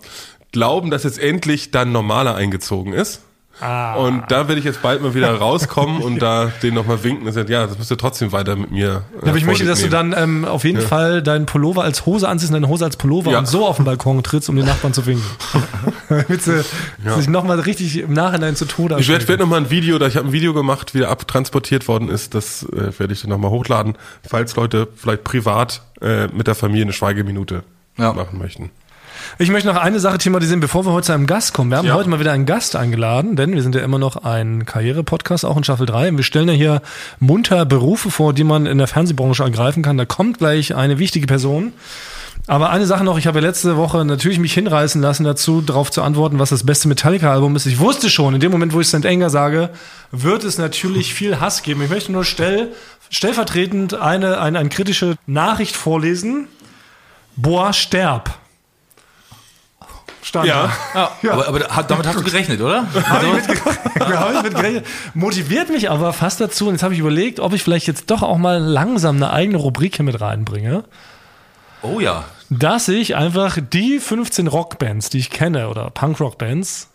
glauben, 0.53 0.91
dass 0.91 1.05
jetzt 1.05 1.19
endlich 1.19 1.71
dann 1.71 1.93
normaler 1.93 2.35
eingezogen 2.35 2.93
ist. 2.93 3.23
Ah. 3.61 3.95
Und 3.95 4.25
da 4.29 4.49
werde 4.49 4.59
ich 4.59 4.65
jetzt 4.65 4.83
bald 4.83 5.03
mal 5.03 5.15
wieder 5.15 5.33
rauskommen 5.35 6.03
und 6.03 6.21
da 6.21 6.51
den 6.63 6.75
nochmal 6.75 7.05
winken 7.05 7.27
und 7.27 7.33
sagen, 7.33 7.51
ja, 7.51 7.67
das 7.67 7.79
müsst 7.79 7.91
ihr 7.93 7.99
trotzdem 7.99 8.33
weiter 8.33 8.57
mit 8.57 8.71
mir. 8.73 9.03
Äh, 9.23 9.29
Aber 9.29 9.37
ich 9.37 9.45
möchte, 9.45 9.65
dass 9.65 9.81
du 9.81 9.89
Vorlieb 9.89 10.13
dann 10.15 10.23
ähm, 10.23 10.45
auf 10.45 10.65
jeden 10.65 10.81
Fall 10.81 11.23
deinen 11.23 11.47
Pullover 11.47 11.85
als 11.85 12.05
Hose 12.07 12.29
anziehst 12.29 12.51
und 12.51 12.55
deine 12.55 12.69
Hose 12.69 12.85
als 12.85 12.97
Pullover 12.97 13.31
Ja. 13.31 13.39
und 13.39 13.47
so 13.47 13.67
auf 13.67 13.77
den 13.77 13.85
Balkon 13.85 14.23
trittst, 14.23 14.49
um 14.49 14.57
den 14.57 14.65
Nachbarn 14.67 14.93
zu 14.93 15.07
winken. 15.07 15.25
Damit 16.09 16.43
sie 16.43 16.63
sich 17.17 17.29
nochmal 17.29 17.61
richtig 17.61 17.99
im 17.99 18.13
Nachhinein 18.13 18.57
zu 18.57 18.65
Tode 18.65 18.97
Ich 18.99 19.09
werde 19.09 19.29
werd 19.29 19.41
noch 19.41 19.47
mal 19.47 19.59
ein 19.59 19.71
Video, 19.71 19.99
da 19.99 20.07
ich 20.07 20.17
habe 20.17 20.29
ein 20.29 20.33
Video 20.33 20.55
gemacht, 20.55 20.95
wie 20.95 20.99
der 20.99 21.11
abtransportiert 21.11 21.89
worden 21.89 22.09
ist. 22.09 22.35
Das 22.35 22.65
äh, 22.65 22.99
werde 22.99 23.13
ich 23.13 23.21
dann 23.21 23.31
nochmal 23.31 23.51
hochladen, 23.51 23.97
falls 24.29 24.57
Leute 24.57 24.89
vielleicht 24.97 25.25
privat 25.25 25.83
äh, 26.01 26.27
mit 26.29 26.47
der 26.47 26.55
Familie 26.55 26.85
eine 26.85 26.93
Schweigeminute 26.93 27.63
Ja. 27.97 28.13
machen 28.13 28.39
möchten. 28.39 28.71
Ich 29.39 29.51
möchte 29.51 29.69
noch 29.69 29.77
eine 29.77 29.99
Sache 29.99 30.19
thematisieren, 30.19 30.61
bevor 30.61 30.85
wir 30.85 30.93
heute 30.93 31.07
zu 31.07 31.13
einem 31.13 31.27
Gast 31.27 31.53
kommen. 31.55 31.71
Wir 31.71 31.79
haben 31.79 31.87
Ja. 31.87 31.95
heute 31.95 32.09
mal 32.09 32.21
wieder 32.21 32.33
einen 32.33 32.47
Gast 32.47 32.77
eingeladen, 32.77 33.35
denn 33.35 33.55
wir 33.55 33.63
sind 33.63 33.75
ja 33.75 33.83
immer 33.83 33.99
noch 33.99 34.17
ein 34.25 34.67
Karriere-Podcast, 34.67 35.45
auch 35.45 35.57
in 35.57 35.65
Staffel 35.65 35.87
3. 35.87 36.11
Und 36.11 36.17
wir 36.19 36.25
stellen 36.25 36.49
ja 36.49 36.55
hier 36.55 36.83
munter 37.19 37.65
Berufe 37.65 38.11
vor, 38.11 38.35
die 38.35 38.45
man 38.45 38.67
in 38.67 38.79
der 38.79 38.87
Fernsehbranche 38.87 39.43
ergreifen 39.43 39.83
kann. 39.83 39.97
Da 39.97 40.05
kommt 40.05 40.39
gleich 40.39 40.75
eine 40.75 40.99
wichtige 40.99 41.27
Person. 41.27 41.73
Aber 42.47 42.71
eine 42.71 42.87
Sache 42.87 43.05
noch, 43.05 43.19
ich 43.19 43.27
habe 43.27 43.41
ja 43.41 43.47
letzte 43.47 43.77
Woche 43.77 44.05
natürlich 44.05 44.39
mich 44.39 44.53
hinreißen 44.55 45.01
lassen 45.01 45.25
dazu, 45.25 45.61
darauf 45.61 45.91
zu 45.91 46.03
antworten, 46.03 46.39
was 46.39 46.51
das 46.51 46.65
beste 46.67 46.89
Metallica-Album 46.89 47.55
ist. 47.57 47.67
Ich 47.67 47.79
wusste 47.79 48.11
schon, 48.11 48.35
in 48.35 48.41
dem 48.41 48.51
Moment, 48.53 48.73
wo 48.73 48.81
ich 48.81 48.89
St. 48.89 49.07
Anger 49.07 49.31
sage, 49.31 49.71
wird 50.11 50.45
es 50.45 50.59
natürlich 50.59 51.15
viel 51.15 51.41
Hass 51.41 51.63
geben. 51.63 51.83
Ich 51.83 51.91
möchte 51.91 52.13
nur 52.13 52.25
stell, 52.25 52.73
stellvertretend 53.11 53.95
eine, 53.95 54.41
eine, 54.41 54.59
eine 54.59 54.69
kritische 54.69 55.17
Nachricht 55.27 55.75
vorlesen. 55.77 56.49
Boah, 57.37 57.73
sterb. 57.73 58.39
Stand 60.23 60.47
Ja. 60.47 60.71
da. 60.95 61.11
Ja. 61.23 61.33
Aber, 61.33 61.49
aber 61.49 61.83
damit 61.83 62.07
hast 62.07 62.19
du 62.19 62.23
gerechnet, 62.23 62.61
oder? 62.61 62.87
Also, 63.11 63.27
Ja, 63.99 64.21
hab 64.21 64.35
ich 64.37 64.43
mit 64.43 64.55
gerechnet. 64.55 64.87
Motiviert 65.15 65.69
mich 65.69 65.91
aber 65.91 66.13
fast 66.13 66.41
dazu, 66.41 66.69
und 66.69 66.75
jetzt 66.75 66.83
habe 66.83 66.95
ich 66.95 67.01
überlegt, 67.01 67.41
ob 67.41 67.53
ich 67.53 67.63
vielleicht 67.63 67.87
jetzt 67.89 68.11
doch 68.11 68.23
auch 68.23 68.39
mal 68.39 68.59
langsam 68.59 69.17
eine 69.17 69.33
eigene 69.33 69.59
Rubrik 69.59 69.97
hier 69.97 70.05
mit 70.05 70.21
reinbringe, 70.21 70.85
oh 71.83 71.99
ja. 72.01 72.25
dass 72.51 72.89
ich 72.89 73.17
einfach 73.17 73.59
die 73.61 73.99
15 73.99 74.47
Rockbands, 74.47 75.11
die 75.11 75.19
ich 75.19 75.31
kenne, 75.31 75.69
oder 75.69 75.91
Punkrock-Bands, 75.91 76.89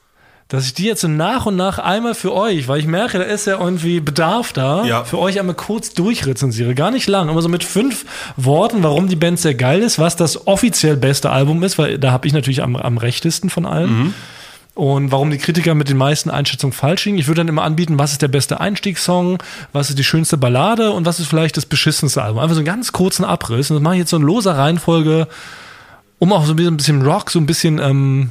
dass 0.50 0.66
ich 0.66 0.74
die 0.74 0.86
jetzt 0.86 1.02
so 1.02 1.08
nach 1.10 1.46
und 1.46 1.58
nach 1.58 1.78
einmal 1.78 2.16
für 2.16 2.34
euch, 2.34 2.68
weil 2.70 2.80
ich 2.80 2.88
merke, 2.88 3.18
da 3.18 3.26
ist 3.26 3.48
ja 3.48 3.60
irgendwie 3.60 4.00
Bedarf 4.00 4.54
da, 4.54 4.86
Ja. 4.86 5.04
für 5.04 5.20
euch 5.20 5.40
einmal 5.40 5.56
kurz 5.56 5.94
durchrezensiere. 5.94 6.74
Gar 6.74 6.92
nicht 6.92 7.08
lang, 7.08 7.28
immer 7.28 7.42
so 7.42 7.50
mit 7.50 7.66
fünf 7.66 8.06
Worten, 8.38 8.82
warum 8.82 9.10
die 9.10 9.18
Band 9.18 9.40
sehr 9.40 9.56
geil 9.56 9.82
ist, 9.82 10.00
was 10.00 10.16
das 10.16 10.48
offiziell 10.48 10.96
beste 10.96 11.32
Album 11.32 11.64
ist, 11.64 11.78
weil 11.78 12.00
da 12.00 12.12
habe 12.12 12.28
ich 12.28 12.34
natürlich 12.34 12.64
am, 12.64 12.76
am 12.78 12.98
rechtesten 12.98 13.50
von 13.50 13.66
allen. 13.66 14.14
Und 14.74 15.12
warum 15.12 15.32
die 15.32 15.40
Kritiker 15.40 15.74
mit 15.74 15.90
den 15.90 15.98
meisten 15.98 16.30
Einschätzungen 16.30 16.72
falsch 16.72 17.06
liegen. 17.06 17.18
Ich 17.18 17.26
würde 17.28 17.40
dann 17.40 17.48
immer 17.48 17.64
anbieten, 17.64 17.98
was 17.98 18.12
ist 18.12 18.22
der 18.22 18.28
beste 18.28 18.60
Einstiegssong, 18.62 19.40
was 19.74 19.90
ist 19.90 19.98
die 19.98 20.04
schönste 20.04 20.38
Ballade 20.38 20.92
und 20.92 21.06
was 21.08 21.20
ist 21.20 21.28
vielleicht 21.28 21.58
das 21.58 21.66
beschissenste 21.66 22.22
Album. 22.22 22.38
Einfach 22.40 22.54
so 22.54 22.60
einen 22.60 22.68
ganz 22.68 22.92
kurzen 22.92 23.26
Abriss. 23.26 23.72
Und 23.72 23.78
das 23.78 23.82
mache 23.84 23.96
ich 23.96 24.00
jetzt 24.02 24.12
so 24.12 24.18
in 24.18 24.24
loser 24.24 24.56
Reihenfolge, 24.56 25.28
um 26.20 26.32
auch 26.32 26.46
so 26.46 26.54
ein 26.54 26.58
bisschen, 26.58 26.74
ein 26.76 26.78
bisschen 26.78 27.02
Rock, 27.02 27.32
so 27.32 27.40
ein 27.40 27.48
bisschen 27.48 27.80
ähm, 27.80 28.30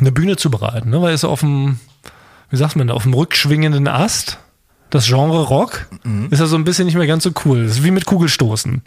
eine 0.00 0.12
Bühne 0.12 0.36
zu 0.36 0.50
bereiten. 0.50 0.90
Ne? 0.90 1.02
Weil 1.02 1.14
es 1.14 1.24
auf 1.24 1.40
dem, 1.40 1.78
wie 2.50 2.56
sagt 2.56 2.76
man 2.76 2.88
da, 2.88 2.94
auf 2.94 3.02
dem 3.02 3.14
rückschwingenden 3.14 3.88
Ast, 3.88 4.38
das 4.90 5.06
Genre 5.06 5.44
Rock, 5.44 5.86
ist 6.30 6.40
ja 6.40 6.46
so 6.46 6.56
ein 6.56 6.64
bisschen 6.64 6.86
nicht 6.86 6.96
mehr 6.96 7.06
ganz 7.06 7.24
so 7.24 7.30
cool. 7.44 7.64
Das 7.64 7.72
ist 7.72 7.84
wie 7.84 7.90
mit 7.90 8.06
Kugelstoßen. 8.06 8.82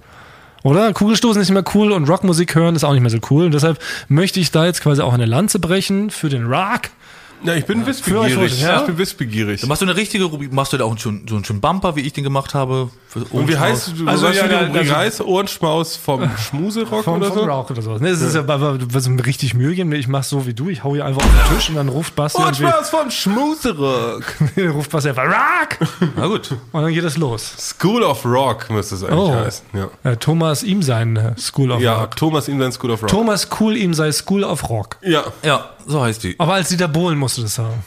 Oder? 0.64 0.94
Kugelstoßen 0.94 1.42
ist 1.42 1.50
nicht 1.50 1.54
mehr 1.54 1.76
cool 1.76 1.92
und 1.92 2.08
Rockmusik 2.10 2.56
hören 2.56 2.76
ist 2.76 2.84
auch 2.84 2.94
nicht 2.94 3.02
mehr 3.02 3.12
so 3.12 3.20
cool. 3.30 3.46
Und 3.46 3.54
deshalb 3.54 3.80
möchte 4.08 4.40
ich 4.40 4.52
da 4.52 4.66
jetzt 4.66 4.82
quasi 4.82 5.02
auch 5.02 5.14
eine 5.14 5.26
Lanze 5.26 5.60
brechen 5.60 6.10
für 6.10 6.30
den 6.30 6.46
Rock. 6.46 6.90
Ja, 7.44 7.56
ich 7.56 7.66
bin 7.66 7.86
wissbegierig. 7.86 8.38
heute, 8.38 8.56
ja? 8.56 8.80
Ich 8.82 8.86
bin 8.86 8.98
wissbegierig. 8.98 9.62
Dann 9.62 9.68
machst 9.68 9.82
du 9.82 9.86
eine 9.88 9.96
richtige 9.96 10.26
Rubrik, 10.26 10.54
machst 10.54 10.74
du 10.74 10.78
da 10.78 10.86
auch 10.86 10.98
schon, 11.00 11.26
so 11.28 11.36
einen 11.36 11.44
schönen 11.46 11.60
Bumper, 11.62 11.96
wie 11.96 12.02
ich 12.02 12.14
den 12.14 12.24
gemacht 12.24 12.54
habe. 12.54 12.90
Und 13.32 13.48
wie 13.50 13.58
heißt 13.58 13.94
du? 13.98 14.08
Also, 14.08 14.28
ja, 14.28 14.46
ja, 14.46 14.60
Rubrik 14.62 14.78
also- 14.82 14.96
heißt 14.96 15.22
Ohrenschmaus 15.22 15.96
vom 15.98 16.30
Schmuserock 16.38 17.04
Vom, 17.04 17.18
oder 17.18 17.28
vom 17.28 17.38
so? 17.40 17.44
Rock 17.46 17.72
oder 17.72 17.82
sowas. 17.82 18.00
Ne, 18.02 18.10
es 18.10 18.22
ist 18.22 18.36
ja, 18.36 18.48
wirst 18.48 19.10
mir 19.10 19.26
richtig 19.26 19.54
Mühe 19.54 19.74
geben. 19.76 19.92
Ich 19.94 20.08
mach 20.08 20.24
so 20.24 20.46
wie 20.46 20.54
du. 20.54 20.70
Ich 20.70 20.84
hau 20.84 20.94
hier 20.94 21.06
einfach 21.06 21.24
auf 21.24 21.30
den 21.50 21.58
Tisch 21.58 21.70
und 21.70 21.76
dann 21.76 21.90
ruft 21.90 22.16
Basti 22.16 22.42
Ohrenschmaus 22.42 22.90
vom 22.90 23.10
Schmuserock. 23.12 24.24
ruft 24.76 24.92
Basti 24.92 25.10
einfach 25.10 25.26
Rock! 25.26 25.90
Na 26.16 26.28
gut. 26.28 26.52
Und 26.72 26.82
dann 26.84 26.94
geht 26.94 27.04
es 27.04 27.18
los. 27.18 27.54
School 27.58 28.04
of 28.04 28.24
Rock 28.26 28.70
müsste 28.70 28.96
es 28.96 29.04
eigentlich 29.04 29.20
Oh. 29.20 29.34
heißen. 29.36 29.66
Ja, 30.04 30.16
Thomas 30.16 30.64
ihm 30.64 30.82
sein 30.84 31.16
äh, 31.18 31.34
School 31.40 31.72
of 31.72 31.82
ja 31.82 32.00
Rock. 32.02 32.16
Thomas 32.16 32.48
ihm 32.48 32.60
sein 32.60 32.72
School 32.72 32.92
of 32.92 33.02
Rock. 33.04 33.10
Thomas 33.10 33.48
cool 33.60 33.76
ihm 33.76 33.94
sei 33.94 34.12
School 34.12 34.44
of 34.44 34.70
Rock. 34.70 34.98
ja. 35.02 35.24
Ja, 35.44 35.70
so 35.88 36.02
heißt 36.02 36.24
die. 36.24 36.36
Aber 36.40 36.54
als 36.56 36.70
Dieter 36.70 36.88
Bohlen 36.88 37.18
musst 37.18 37.38
du 37.38 37.42
das 37.44 37.56
sagen. 37.56 37.84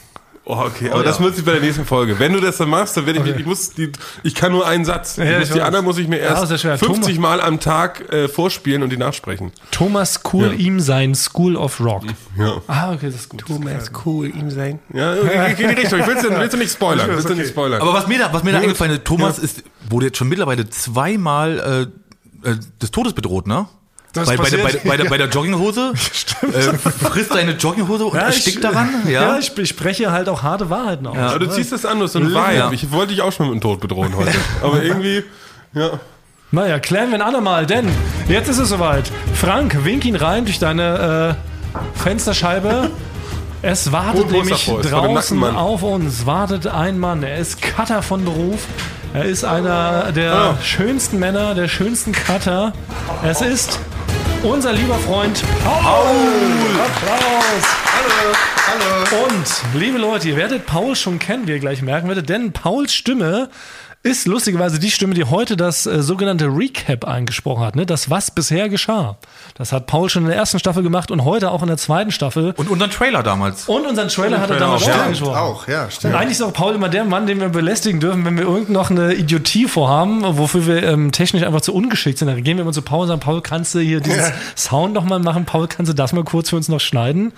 Oh, 0.47 0.57
okay, 0.57 0.91
aber 0.91 1.01
das 1.03 1.19
muss 1.19 1.39
ich 1.39 1.43
bei 1.43 1.53
der 1.53 1.61
nächsten 1.61 1.85
Folge. 1.85 2.19
Wenn 2.19 2.31
du 2.31 2.39
das 2.39 2.57
dann 2.57 2.69
machst, 2.69 2.95
dann 2.95 3.07
werde 3.07 3.17
ich, 3.17 3.25
Okay. 3.25 3.39
ich 3.39 3.47
muss 3.47 3.71
die, 3.71 3.91
ich 4.21 4.35
kann 4.35 4.51
nur 4.51 4.67
einen 4.67 4.85
Satz. 4.85 5.17
Ja, 5.17 5.39
muss, 5.39 5.49
die 5.49 5.59
anderen 5.59 5.83
muss 5.83 5.97
ich 5.97 6.07
mir 6.07 6.19
Ja, 6.19 6.39
erst 6.39 6.51
ja 6.51 6.57
schwer. 6.59 6.77
50 6.77 7.17
Mal 7.17 7.41
am 7.41 7.59
Tag 7.59 8.13
äh, 8.13 8.27
vorspielen 8.27 8.83
und 8.83 8.91
die 8.91 8.97
nachsprechen. 8.97 9.51
Thomas 9.71 10.19
cool 10.31 10.49
Ja. 10.49 10.53
ihm 10.53 10.79
sein 10.79 11.15
School 11.15 11.55
of 11.55 11.79
Rock. 11.79 12.03
Ja. 12.37 12.61
Ah, 12.67 12.93
okay, 12.93 13.07
das 13.07 13.15
ist 13.21 13.29
gut. 13.29 13.41
Thomas 13.41 13.89
cool 14.05 14.27
ihm 14.27 14.51
sein. 14.51 14.77
Ja, 14.93 15.13
okay, 15.13 15.63
in 15.63 15.69
die 15.69 15.81
Richtung. 15.81 15.99
Ich 16.01 16.05
will's 16.05 16.21
dir, 16.21 16.29
willst 16.39 16.53
du 16.53 16.57
nicht 16.59 16.71
spoilern. 16.73 17.09
Willst 17.09 17.27
du 17.27 17.33
nicht 17.33 17.49
spoilern. 17.49 17.81
Aber 17.81 17.93
was 17.95 18.05
mir 18.05 18.19
da, 18.19 18.31
was 18.31 18.43
mir 18.43 18.51
da 18.51 18.59
eingefallen 18.59 18.93
ist, 18.97 19.05
Thomas 19.05 19.39
ist, 19.39 19.63
wurde 19.89 20.05
jetzt 20.05 20.17
schon 20.19 20.29
mittlerweile 20.29 20.69
zweimal 20.69 21.89
äh, 22.45 22.49
äh, 22.51 22.55
des 22.79 22.91
Todes 22.91 23.13
bedroht, 23.13 23.47
ne? 23.47 23.65
Das 24.15 24.27
bei, 24.29 24.37
bei, 24.37 24.49
der, 24.49 24.57
bei, 24.63 24.71
bei, 24.83 24.97
der, 24.97 25.05
bei 25.09 25.17
der 25.17 25.27
Jogginghose. 25.27 25.91
Äh, 26.41 26.77
frisst 27.09 27.33
deine 27.35 27.51
Jogginghose 27.51 28.05
und 28.05 28.17
erstickt 28.17 28.63
daran. 28.63 28.89
Ja, 29.07 29.11
Ja. 29.33 29.37
ich, 29.37 29.55
ich 29.57 29.69
spreche 29.69 30.11
halt 30.11 30.27
auch 30.29 30.41
harte 30.41 30.69
Wahrheiten 30.69 31.05
aus. 31.07 31.17
Aber 31.17 31.39
du 31.39 31.47
ziehst 31.49 31.71
das 31.71 31.85
an, 31.85 31.99
du 31.99 32.05
hast 32.05 32.13
so 32.13 32.19
ein 32.19 32.29
Vibe. 32.29 32.53
Ja. 32.55 32.71
Ich 32.71 32.91
wollte 32.91 33.11
dich 33.13 33.21
auch 33.21 33.31
schon 33.31 33.47
mit 33.47 33.55
dem 33.55 33.61
Tod 33.61 33.79
bedrohen 33.81 34.15
heute. 34.15 34.31
Aber 34.63 34.81
irgendwie, 34.81 35.23
ja. 35.73 35.91
Naja, 36.51 36.79
klären 36.79 37.09
wir 37.09 37.15
ein 37.15 37.21
andermal, 37.21 37.65
denn 37.65 37.89
jetzt 38.29 38.47
ist 38.47 38.59
es 38.59 38.69
soweit. 38.69 39.11
Frank, 39.33 39.83
wink 39.83 40.05
ihn 40.05 40.15
rein 40.15 40.45
durch 40.45 40.59
deine 40.59 41.35
äh, 41.35 41.99
Fensterscheibe. 42.01 42.89
Es 43.61 43.91
wartet 43.91 44.31
nämlich 44.31 44.65
draußen 44.65 45.43
auf 45.43 45.81
uns, 45.83 46.25
wartet 46.25 46.67
ein 46.67 46.99
Mann. 46.99 47.23
Er 47.23 47.37
ist 47.39 47.61
Cutter 47.61 48.01
von 48.03 48.23
Beruf. 48.23 48.59
Er 49.13 49.25
ist 49.25 49.43
einer 49.43 50.11
der 50.11 50.55
Oh. 50.59 50.63
schönsten 50.63 51.19
Männer, 51.19 51.55
der 51.55 51.67
schönsten 51.67 52.11
Cutter. 52.11 52.73
Es 53.23 53.41
ist 53.41 53.79
unser 54.43 54.73
lieber 54.73 54.95
Freund 54.95 55.43
Paul. 55.63 56.05
Applaus. 56.79 57.65
Hallo. 57.85 59.25
Und, 59.25 59.79
liebe 59.79 59.97
Leute, 59.97 60.29
ihr 60.29 60.35
werdet 60.35 60.65
Paul 60.65 60.95
schon 60.95 61.19
kennen, 61.19 61.47
wie 61.47 61.51
ihr 61.51 61.59
gleich 61.59 61.81
merken 61.81 62.07
werdet, 62.07 62.29
denn 62.29 62.51
Pauls 62.51 62.93
Stimme 62.93 63.49
ist 64.05 64.27
lustigerweise 64.27 64.77
die 64.77 64.91
Stimme, 64.91 65.15
die 65.15 65.23
heute 65.23 65.57
das 65.57 65.87
äh, 65.87 66.03
sogenannte 66.03 66.45
Recap 66.45 67.05
eingesprochen 67.05 67.65
hat, 67.65 67.75
ne? 67.75 67.87
Das, 67.87 68.11
was 68.11 68.29
bisher 68.29 68.69
geschah. 68.69 69.17
Das 69.55 69.71
hat 69.71 69.87
Paul 69.87 70.11
schon 70.11 70.23
in 70.23 70.29
der 70.29 70.37
ersten 70.37 70.59
Staffel 70.59 70.83
gemacht 70.83 71.09
und 71.09 71.25
heute 71.25 71.49
auch 71.49 71.63
in 71.63 71.67
der 71.67 71.77
zweiten 71.77 72.11
Staffel. 72.11 72.53
Und 72.55 72.69
unseren 72.69 72.91
Trailer 72.91 73.23
damals. 73.23 73.67
Und 73.67 73.87
unseren 73.87 74.09
Trailer 74.09 74.39
hat 74.39 74.51
er 74.51 74.57
Trailer 74.57 74.59
damals 74.59 74.83
auch, 74.83 74.85
schon 74.85 74.95
ja. 74.95 75.03
eingesprochen. 75.05 75.37
Auch, 75.37 75.67
ja, 75.67 75.89
stimmt. 75.89 76.13
Und 76.13 76.19
eigentlich 76.19 76.33
ist 76.33 76.43
auch 76.43 76.53
Paul 76.53 76.75
immer 76.75 76.87
der 76.87 77.03
Mann, 77.03 77.25
den 77.25 77.39
wir 77.39 77.49
belästigen 77.49 77.99
dürfen, 77.99 78.23
wenn 78.25 78.37
wir 78.37 78.45
irgend 78.45 78.69
noch 78.69 78.91
eine 78.91 79.15
Idiotie 79.15 79.65
vorhaben, 79.67 80.21
wofür 80.37 80.67
wir 80.67 80.83
ähm, 80.83 81.11
technisch 81.11 81.41
einfach 81.41 81.61
zu 81.61 81.73
ungeschickt 81.73 82.19
sind. 82.19 82.27
Dann 82.27 82.43
gehen 82.43 82.57
wir 82.57 82.61
immer 82.61 82.73
zu 82.73 82.83
Paul 82.83 83.01
und 83.01 83.07
sagen, 83.07 83.21
Paul, 83.21 83.41
kannst 83.41 83.73
du 83.73 83.79
hier 83.79 84.01
dieses 84.01 84.31
Sound 84.55 84.93
noch 84.93 85.05
mal 85.05 85.17
machen? 85.17 85.45
Paul, 85.45 85.67
kannst 85.67 85.89
du 85.89 85.95
das 85.95 86.13
mal 86.13 86.23
kurz 86.23 86.51
für 86.51 86.57
uns 86.57 86.69
noch 86.69 86.79
schneiden? 86.79 87.33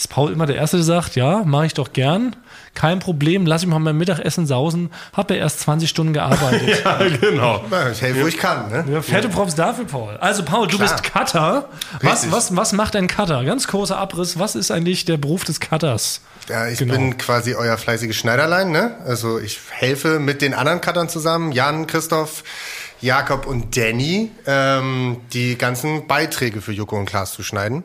Ist 0.00 0.08
Paul 0.08 0.32
immer 0.32 0.46
der 0.46 0.56
Erste, 0.56 0.76
der 0.78 0.84
sagt, 0.84 1.14
ja, 1.16 1.42
mache 1.44 1.66
ich 1.66 1.74
doch 1.74 1.92
gern. 1.92 2.34
Kein 2.74 3.00
Problem, 3.00 3.46
lass 3.46 3.62
ich 3.62 3.68
mal 3.68 3.78
mein 3.80 3.96
Mittagessen 3.96 4.46
sausen. 4.46 4.90
Hab 5.12 5.30
ja 5.30 5.36
erst 5.36 5.60
20 5.60 5.88
Stunden 5.90 6.12
gearbeitet. 6.12 6.82
Ja, 6.84 6.98
genau. 7.20 7.64
Ja, 7.70 7.90
Ich 7.90 8.00
helfe, 8.00 8.22
wo 8.22 8.26
ich 8.26 8.38
kann. 8.38 8.70
Ne? 8.70 8.84
Ja, 8.92 9.02
fette 9.02 9.28
Props 9.28 9.54
dafür, 9.54 9.84
Paul. 9.86 10.16
Also, 10.18 10.44
Paul, 10.44 10.68
du 10.68 10.76
Klar. 10.78 10.88
bist 10.90 11.02
Cutter. 11.02 11.68
Was, 12.00 12.30
was, 12.30 12.54
was 12.56 12.72
macht 12.72 12.94
ein 12.96 13.08
Cutter? 13.08 13.44
Ganz 13.44 13.66
kurzer 13.66 13.98
Abriss. 13.98 14.38
Was 14.38 14.54
ist 14.54 14.70
eigentlich 14.70 15.04
der 15.04 15.16
Beruf 15.16 15.44
des 15.44 15.58
Cutters? 15.60 16.20
Ja, 16.48 16.68
ich 16.68 16.78
Genau. 16.78 16.94
bin 16.94 17.18
quasi 17.18 17.54
euer 17.54 17.76
fleißiges 17.76 18.16
Schneiderlein. 18.16 18.70
Ne? 18.70 18.96
Also 19.04 19.38
ich 19.38 19.58
helfe 19.70 20.18
mit 20.20 20.40
den 20.40 20.54
anderen 20.54 20.80
Cuttern 20.80 21.08
zusammen, 21.08 21.52
Jan, 21.52 21.86
Christoph, 21.86 22.44
Jakob 23.00 23.46
und 23.46 23.76
Danny, 23.76 24.30
ähm, 24.46 25.18
die 25.32 25.58
ganzen 25.58 26.06
Beiträge 26.06 26.60
für 26.60 26.72
Joko 26.72 26.96
und 26.98 27.06
Klaas 27.06 27.32
zu 27.32 27.42
schneiden. 27.42 27.84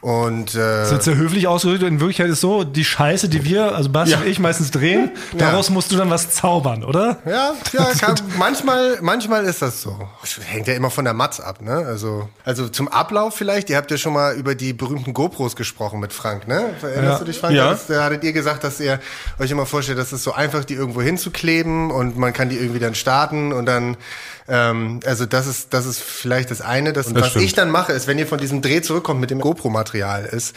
Und 0.00 0.54
äh, 0.54 0.58
Das 0.58 0.92
ist 0.92 1.04
sehr 1.04 1.16
höflich 1.16 1.46
ausgedrückt. 1.46 1.82
In 1.82 2.00
Wirklichkeit 2.00 2.30
ist 2.30 2.40
so, 2.40 2.64
die 2.64 2.84
Scheiße, 2.86 3.28
die 3.28 3.44
wir, 3.44 3.74
also 3.74 3.90
Basti 3.90 4.12
Ja. 4.14 4.20
und 4.20 4.26
ich 4.26 4.38
meistens 4.38 4.70
drehen, 4.70 5.10
daraus 5.36 5.68
musst 5.68 5.92
du 5.92 5.96
dann 5.96 6.08
was 6.08 6.30
zaubern, 6.30 6.84
oder? 6.84 7.18
Ja, 7.26 7.52
ja 7.72 7.84
kann, 8.00 8.14
manchmal, 8.38 8.98
manchmal 9.02 9.44
ist 9.44 9.60
das 9.60 9.82
so. 9.82 9.98
Das 10.22 10.38
hängt 10.46 10.68
ja 10.68 10.74
immer 10.74 10.90
von 10.90 11.04
der 11.04 11.12
Matz 11.12 11.38
ab, 11.38 11.60
ne? 11.60 11.84
Also, 11.86 12.28
also 12.44 12.68
zum 12.68 12.88
Ablauf 12.88 13.34
vielleicht. 13.34 13.68
Ihr 13.68 13.76
habt 13.76 13.90
ja 13.90 13.98
schon 13.98 14.14
mal 14.14 14.34
über 14.36 14.54
die 14.54 14.72
berühmten 14.72 15.12
GoPros 15.12 15.54
gesprochen 15.54 16.00
mit 16.00 16.14
Frank, 16.14 16.48
ne? 16.48 16.70
Erinnerst 16.80 17.04
Ja. 17.04 17.18
du 17.18 17.24
dich, 17.26 17.38
Frank? 17.38 17.54
Ja. 17.54 17.70
Das, 17.70 17.86
da 17.86 18.04
hattet 18.04 18.24
ihr 18.24 18.32
gesagt, 18.32 18.64
dass 18.64 18.80
ihr 18.80 19.00
euch 19.38 19.50
immer 19.50 19.66
vorstellt, 19.66 19.98
dass 19.98 20.12
es 20.12 20.24
so 20.24 20.32
einfach, 20.32 20.64
die 20.64 20.74
irgendwo 20.74 21.02
hinzukleben 21.02 21.90
und 21.90 22.16
man 22.16 22.32
kann 22.32 22.48
die 22.48 22.56
irgendwie 22.56 22.80
dann 22.80 22.94
starten 22.94 23.52
und 23.52 23.66
dann, 23.66 23.98
ähm, 24.50 25.00
also 25.06 25.26
das 25.26 25.46
ist, 25.46 25.72
das 25.72 25.86
ist 25.86 26.00
vielleicht 26.00 26.50
das 26.50 26.60
eine. 26.60 26.92
Das, 26.92 27.14
was 27.14 27.30
stimmt. 27.30 27.44
ich 27.44 27.54
dann 27.54 27.70
mache, 27.70 27.92
ist, 27.92 28.06
wenn 28.08 28.18
ihr 28.18 28.26
von 28.26 28.38
diesem 28.38 28.62
Dreh 28.62 28.82
zurückkommt 28.82 29.20
mit 29.20 29.30
dem 29.30 29.40
GoPro-Material, 29.40 30.24
ist, 30.24 30.56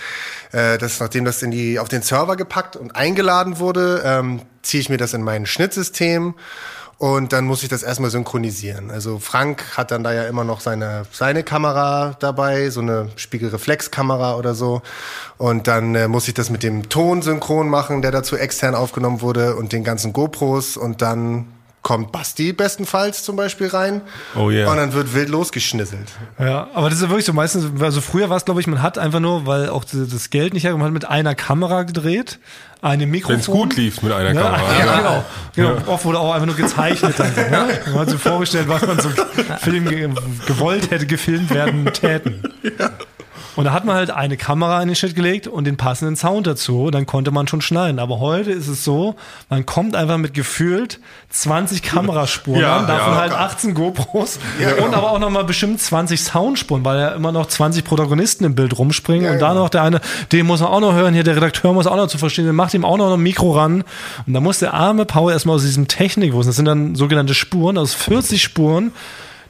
äh, 0.52 0.78
dass 0.78 1.00
nachdem 1.00 1.26
das 1.26 1.44
in 1.44 1.52
die, 1.52 1.80
auf 1.80 1.90
den 1.90 2.02
Server 2.02 2.36
gepackt 2.36 2.76
und 2.76 2.96
eingeladen 2.96 3.60
wurde, 3.60 4.02
ähm, 4.04 4.42
ziehe 4.64 4.82
ich 4.82 4.90
mir 4.90 4.98
das 4.98 5.14
in 5.14 5.22
mein 5.22 5.46
Schnittsystem 5.46 6.34
und 6.98 7.34
dann 7.34 7.46
muss 7.46 7.64
ich 7.64 7.70
das 7.70 7.84
erstmal 7.84 8.10
synchronisieren. 8.10 8.90
Also 8.90 9.20
Frank 9.20 9.78
hat 9.78 9.92
dann 9.92 10.04
da 10.04 10.14
ja 10.14 10.24
immer 10.24 10.44
noch 10.44 10.60
seine, 10.60 11.04
seine 11.12 11.44
Kamera 11.44 12.16
dabei, 12.20 12.70
so 12.70 12.82
eine 12.82 13.10
Spiegelreflexkamera 13.16 14.38
oder 14.38 14.56
so. 14.56 14.82
Und 15.38 15.68
dann 15.68 15.94
äh, 15.96 16.08
muss 16.08 16.28
ich 16.28 16.34
das 16.34 16.50
mit 16.50 16.64
dem 16.64 16.90
Ton 16.90 17.22
synchron 17.22 17.70
machen, 17.70 18.02
der 18.02 18.12
dazu 18.12 18.38
extern 18.38 18.74
aufgenommen 18.74 19.22
wurde 19.22 19.56
und 19.56 19.72
den 19.72 19.84
ganzen 19.84 20.14
GoPros 20.14 20.78
und 20.78 21.02
dann 21.02 21.48
kommt 21.84 22.12
Basti 22.14 22.54
bestenfalls 22.54 23.24
zum 23.24 23.36
Beispiel 23.36 23.68
rein. 23.68 24.02
Oh 24.36 24.50
yeah. 24.50 24.72
Und 24.72 24.78
dann 24.78 24.94
wird 24.94 25.14
wild 25.14 25.30
losgeschnisselt. 25.30 26.08
Ja, 26.40 26.70
aber 26.74 26.90
das 26.90 27.00
ist 27.00 27.04
ja 27.04 27.10
wirklich 27.10 27.26
so 27.26 27.34
meistens, 27.34 27.66
also 27.82 28.00
früher 28.02 28.30
war 28.30 28.38
es, 28.38 28.46
glaube 28.46 28.62
ich, 28.62 28.68
man 28.68 28.82
hat 28.82 28.98
einfach 28.98 29.20
nur, 29.20 29.46
weil 29.46 29.70
auch 29.70 29.84
das 29.84 30.30
Geld 30.30 30.54
nicht 30.54 30.64
herkommt, 30.64 30.80
man 30.80 30.88
hat 30.88 30.94
mit 30.94 31.06
einer 31.06 31.36
Kamera 31.36 31.84
gedreht, 31.84 32.40
einem 32.82 33.12
Mikrofon. 33.12 33.36
Wenn 33.36 33.40
es 33.42 33.48
gut 33.48 33.76
lief 33.76 34.02
mit 34.02 34.14
einer 34.14 34.34
Ja, 34.34 34.42
Kamera. 34.42 34.80
ja, 34.80 34.98
genau. 34.98 35.26
genau. 35.76 35.92
Oft 35.92 36.06
wurde 36.06 36.20
auch 36.20 36.34
einfach 36.34 36.48
nur 36.48 36.56
gezeichnet. 36.56 37.16
Dann, 37.18 37.36
so, 37.36 37.42
ne? 37.42 37.80
Man 37.88 37.96
hat 38.00 38.10
sich 38.10 38.20
vorgestellt, 38.22 38.68
was 38.70 38.86
man 38.88 39.00
so 39.00 39.10
Film 39.60 39.88
ge 39.88 40.10
gewollt 40.48 40.90
hätte, 40.90 41.06
gefilmt 41.06 41.50
werden 41.50 41.86
täten. 41.94 42.44
Und 43.56 43.66
da 43.66 43.74
hat 43.74 43.86
man 43.86 43.96
halt 43.96 44.10
eine 44.12 44.38
Kamera 44.38 44.82
in 44.82 44.88
den 44.88 44.96
Schnitt 44.96 45.16
gelegt 45.16 45.48
und 45.48 45.66
den 45.66 45.78
passenden 45.78 46.16
Sound 46.16 46.48
dazu. 46.48 46.90
Dann 46.92 47.06
konnte 47.06 47.32
man 47.32 47.48
schon 47.48 47.62
schneiden. 47.62 48.00
Aber 48.00 48.20
heute 48.20 48.52
ist 48.52 48.68
es 48.68 48.84
so, 48.84 49.16
man 49.50 49.66
kommt 49.66 49.96
einfach 49.96 50.18
mit 50.18 50.34
gefühlt 50.34 51.00
20 51.30 51.84
Kameraspuren 51.84 52.62
Ja, 52.62 52.78
an, 52.78 52.88
davon 52.88 53.14
ja. 53.14 53.20
halt 53.20 53.34
18 53.34 53.74
GoPros 53.74 54.40
genau. 54.60 54.86
und 54.86 54.94
aber 54.94 55.12
auch 55.12 55.20
nochmal 55.20 55.44
bestimmt 55.44 55.80
20 55.82 56.22
Soundspuren, 56.22 56.84
weil 56.86 57.00
ja 57.00 57.10
immer 57.10 57.32
noch 57.32 57.48
20 57.48 57.84
Protagonisten 57.84 58.44
im 58.46 58.56
Bild 58.56 58.78
rumspringen 58.78 59.26
Ja, 59.26 59.32
und 59.34 59.40
da 59.40 59.50
genau. 59.50 59.64
noch 59.64 59.70
der 59.70 59.84
eine, 59.84 60.02
den 60.32 60.46
muss 60.46 60.60
man 60.62 60.70
auch 60.70 60.80
noch 60.80 60.94
hören, 60.94 61.14
hier 61.14 61.24
der 61.24 61.36
Redakteur 61.36 61.74
muss 61.74 61.88
auch 61.88 61.96
noch 61.96 62.08
zu 62.08 62.18
verstehen, 62.18 62.46
der 62.46 62.54
macht 62.54 62.74
ihm 62.74 62.86
auch 62.86 62.98
noch 62.98 63.14
ein 63.14 63.20
Mikro 63.22 63.52
ran 63.52 63.84
und 64.26 64.34
da 64.34 64.40
muss 64.40 64.60
der 64.60 64.74
arme 64.74 65.06
Paul 65.06 65.32
erstmal 65.32 65.56
aus 65.56 65.64
diesem 65.64 65.88
Technikwissen, 65.88 66.50
das 66.50 66.56
sind 66.56 66.66
dann 66.66 66.96
sogenannte 66.96 67.34
Spuren, 67.34 67.78
aus 67.78 67.94
40 67.94 68.42
Spuren, 68.42 68.92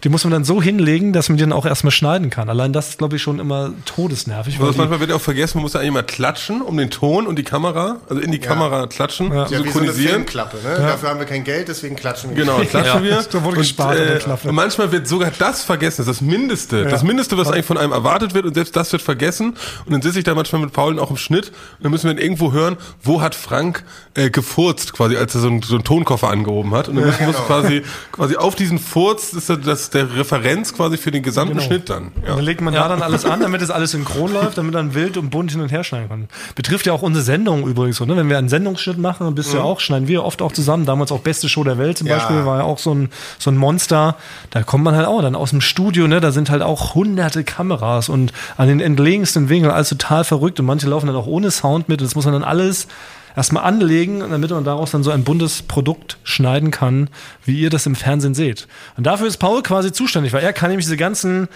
die 0.04 0.10
muss 0.10 0.26
man 0.26 0.32
dann 0.32 0.44
so 0.44 0.62
hinlegen, 0.62 1.14
dass 1.14 1.30
man 1.30 1.38
die 1.38 1.44
dann 1.44 1.54
auch 1.54 1.66
erstmal 1.66 1.92
schneiden 1.92 2.30
kann. 2.30 2.50
Allein 2.50 2.74
das 2.74 2.90
ist, 2.90 2.98
glaube 2.98 3.16
ich, 3.16 3.22
schon 3.22 3.40
immer 3.40 3.72
todesnervig. 3.86 4.60
weil 4.60 4.68
Also 4.68 4.78
manchmal 4.78 5.00
wird 5.00 5.14
auch 5.14 5.22
vergessen, 5.22 5.60
man 5.60 5.64
muss 5.64 5.74
ja 5.74 5.80
eigentlich 5.80 5.94
mal 5.94 6.04
klatschen 6.04 6.62
um 6.62 6.76
den 6.76 6.90
Ton 6.90 7.26
und 7.26 7.38
die 7.38 7.44
Kamera, 7.44 7.98
also 8.10 8.22
in 8.22 8.32
die 8.32 8.40
Kamera 8.40 8.88
klatschen, 8.88 9.32
Ja. 9.32 9.44
Ja, 9.44 9.50
wie 9.50 9.50
so 9.50 9.56
eine 9.56 9.64
synchronisieren. 9.64 10.14
Filmklappe. 10.16 10.58
Ne? 10.58 10.76
Dafür 10.78 11.10
haben 11.10 11.20
wir 11.20 11.26
kein 11.26 11.46
Geld, 11.46 11.70
deswegen 11.70 11.96
klatschen 11.96 12.32
wir. 12.32 12.38
Genau, 12.38 12.58
klatschen 12.60 13.04
wir. 13.04 13.24
da 13.32 13.44
wurde 13.44 13.58
gespart 13.58 13.98
an 13.98 14.08
der 14.08 14.20
Klappe. 14.20 14.50
und 14.50 14.56
manchmal 14.56 14.92
wird 14.92 15.08
sogar 15.08 15.32
das 15.38 15.64
vergessen. 15.64 16.04
Das 16.06 16.08
ist 16.08 16.22
das 16.22 16.28
Mindeste. 16.28 16.84
Das 16.86 17.04
Mindeste, 17.04 17.38
was 17.38 17.48
eigentlich 17.48 17.66
von 17.66 17.78
einem 17.78 17.94
erwartet 17.94 18.34
wird 18.34 18.46
und 18.46 18.56
selbst 18.56 18.76
das 18.76 18.92
wird 18.92 19.02
vergessen. 19.02 19.56
Und 19.86 19.94
dann 19.94 20.02
sitze 20.02 20.20
ich 20.20 20.26
da 20.26 20.36
manchmal 20.36 20.62
mit 20.62 20.74
Paul 20.74 21.00
auch 21.00 21.12
im 21.12 21.18
Schnitt 21.18 21.48
und 21.48 21.84
dann 21.84 21.92
müssen 21.92 22.08
wir 22.08 22.14
dann 22.14 22.22
irgendwo 22.22 22.52
hören, 22.52 22.76
wo 23.02 23.22
hat 23.22 23.36
Frank 23.36 23.84
äh, 24.16 24.30
gefurzt, 24.30 24.92
quasi, 24.92 25.16
als 25.16 25.34
er 25.36 25.42
so 25.42 25.48
einen, 25.48 25.62
so 25.62 25.76
einen 25.76 25.86
Tonkoffer 25.86 26.30
angehoben 26.30 26.74
hat. 26.74 26.90
Und 26.90 26.96
dann 26.98 27.06
müssen, 27.06 27.26
muss 27.26 27.36
genau. 27.36 27.48
quasi, 27.48 27.84
quasi 28.12 28.36
auf 28.36 28.56
diesen 28.56 28.80
Furz 28.80 29.32
ist 29.34 29.50
das, 29.50 29.60
das 29.62 29.93
der 29.94 30.16
Referenz 30.16 30.74
quasi 30.74 30.98
für 30.98 31.12
den 31.12 31.24
gesamten 31.24 31.56
Genau. 31.56 31.66
Schnitt 31.66 31.90
dann. 31.90 32.12
Ja. 32.24 32.32
Und 32.32 32.38
dann 32.38 32.46
legt 32.46 32.62
man 32.62 32.74
da 32.74 32.88
dann 32.88 33.02
alles 33.02 33.26
an, 33.26 33.40
damit 33.42 33.62
das 33.62 33.70
alles 33.72 33.92
synchron 33.92 34.34
läuft, 34.34 34.58
damit 34.58 34.74
dann 34.76 34.94
wild 34.94 35.18
und 35.18 35.30
bunt 35.30 35.52
hin 35.52 35.62
und 35.62 35.72
her 35.72 35.84
schneiden 35.84 36.10
kann. 36.10 36.28
Betrifft 36.56 36.86
ja 36.86 36.94
auch 36.94 37.02
unsere 37.02 37.24
Sendung 37.24 37.68
übrigens 37.68 37.98
so, 37.98 38.06
ne? 38.06 38.16
Wenn 38.16 38.30
wir 38.30 38.38
einen 38.38 38.50
Sendungsschnitt 38.50 38.98
machen, 38.98 39.26
dann 39.26 39.36
bist 39.36 39.54
du 39.54 39.58
ja 39.58 39.64
auch, 39.64 39.80
schneiden 39.80 40.08
wir 40.08 40.24
oft 40.24 40.42
auch 40.42 40.52
zusammen. 40.52 40.86
Damals 40.86 41.12
auch 41.12 41.20
Beste 41.20 41.50
Show 41.50 41.64
der 41.64 41.78
Welt 41.78 41.98
zum 41.98 42.08
Ja. 42.08 42.16
Beispiel, 42.18 42.46
war 42.46 42.60
ja 42.60 42.64
auch 42.64 42.80
so 42.80 42.94
ein, 42.94 43.10
so 43.40 43.50
ein 43.52 43.58
Monster. 43.58 44.16
Da 44.50 44.64
kommt 44.64 44.84
man 44.84 44.96
halt 44.96 45.08
auch 45.08 45.22
dann 45.22 45.36
aus 45.36 45.52
dem 45.52 45.62
Studio, 45.62 46.08
ne? 46.08 46.20
Da 46.20 46.32
sind 46.32 46.50
halt 46.50 46.62
auch 46.62 46.96
hunderte 46.96 47.44
Kameras 47.44 48.10
und 48.10 48.34
an 48.58 48.68
den 48.68 48.80
entlegensten 48.80 49.50
Winkeln 49.50 49.72
alles 49.72 49.90
total 49.90 50.24
verrückt 50.24 50.60
und 50.60 50.66
manche 50.66 50.88
laufen 50.88 51.08
dann 51.08 51.16
auch 51.16 51.28
ohne 51.28 51.52
Sound 51.52 51.90
mit. 51.90 52.02
Das 52.02 52.16
muss 52.16 52.26
man 52.26 52.34
dann 52.34 52.44
alles 52.44 52.88
erstmal 53.36 53.64
anlegen, 53.64 54.20
damit 54.20 54.52
man 54.52 54.64
daraus 54.64 54.92
dann 54.92 55.04
so 55.04 55.12
ein 55.12 55.24
buntes 55.24 55.62
Produkt 55.64 56.18
schneiden 56.24 56.72
kann, 56.72 57.10
wie 57.46 57.60
ihr 57.60 57.70
das 57.70 57.86
im 57.86 57.96
Fernsehen 57.96 58.34
seht. 58.36 58.68
Und 58.98 59.06
dafür 59.06 59.28
ist 59.28 59.38
Paul 59.38 59.64
quasi 59.64 59.92
zuständig, 59.92 60.34
weil 60.34 60.44
er 60.44 60.54
kann 60.54 60.70
nämlich 60.70 60.86
diese 60.86 60.98
ganzen 60.98 61.48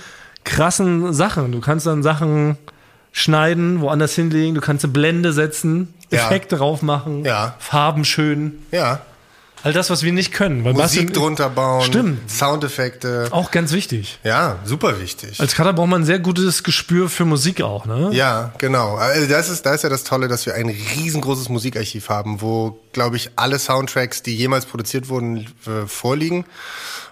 krassen 0.44 1.14
Sachen. 1.14 1.52
Du 1.52 1.60
kannst 1.60 1.86
dann 1.86 2.04
Sachen 2.04 2.58
schneiden, 3.12 3.82
woanders 3.82 4.14
hinlegen, 4.16 4.56
du 4.56 4.62
kannst 4.62 4.84
eine 4.86 4.94
Blende 4.94 5.34
setzen, 5.34 5.94
Ja. 6.10 6.20
Effekte 6.26 6.56
drauf 6.58 6.82
machen, 6.82 7.26
Ja. 7.26 7.56
Farben 7.60 8.06
schön. 8.06 8.60
Ja. 8.72 9.00
All 9.64 9.74
das, 9.74 9.90
was 9.90 10.04
wir 10.04 10.14
nicht 10.14 10.32
können. 10.34 10.64
Weil 10.64 10.74
Musik 10.74 11.08
Bastian- 11.10 11.14
drunter 11.14 11.50
bauen. 11.50 11.82
Stimmt. 11.84 12.30
Soundeffekte. 12.30 13.28
Auch 13.32 13.52
ganz 13.52 13.72
wichtig. 13.74 14.20
Ja, 14.24 14.58
super 14.64 15.00
wichtig. 15.02 15.40
Als 15.40 15.56
Cutter 15.56 15.74
braucht 15.74 15.90
man 15.90 16.02
ein 16.04 16.06
sehr 16.06 16.20
gutes 16.20 16.64
Gespür 16.64 17.10
für 17.10 17.26
Musik 17.26 17.62
auch, 17.62 17.86
ne? 17.86 18.10
Ja, 18.14 18.54
genau. 18.60 18.96
Also 18.96 19.28
das 19.28 19.50
ist, 19.50 19.66
da 19.66 19.74
ist 19.74 19.84
ja 19.84 19.90
das 19.90 20.04
Tolle, 20.04 20.28
dass 20.28 20.46
wir 20.46 20.54
ein 20.56 20.70
riesengroßes 20.70 21.50
Musikarchiv 21.50 22.10
haben, 22.10 22.40
wo, 22.42 22.80
glaube 22.94 23.16
ich, 23.18 23.32
alle 23.36 23.60
Soundtracks, 23.60 24.24
die 24.24 24.36
jemals 24.36 24.66
produziert 24.66 25.10
wurden, 25.10 25.48
äh, 25.66 25.86
vorliegen. 25.88 26.46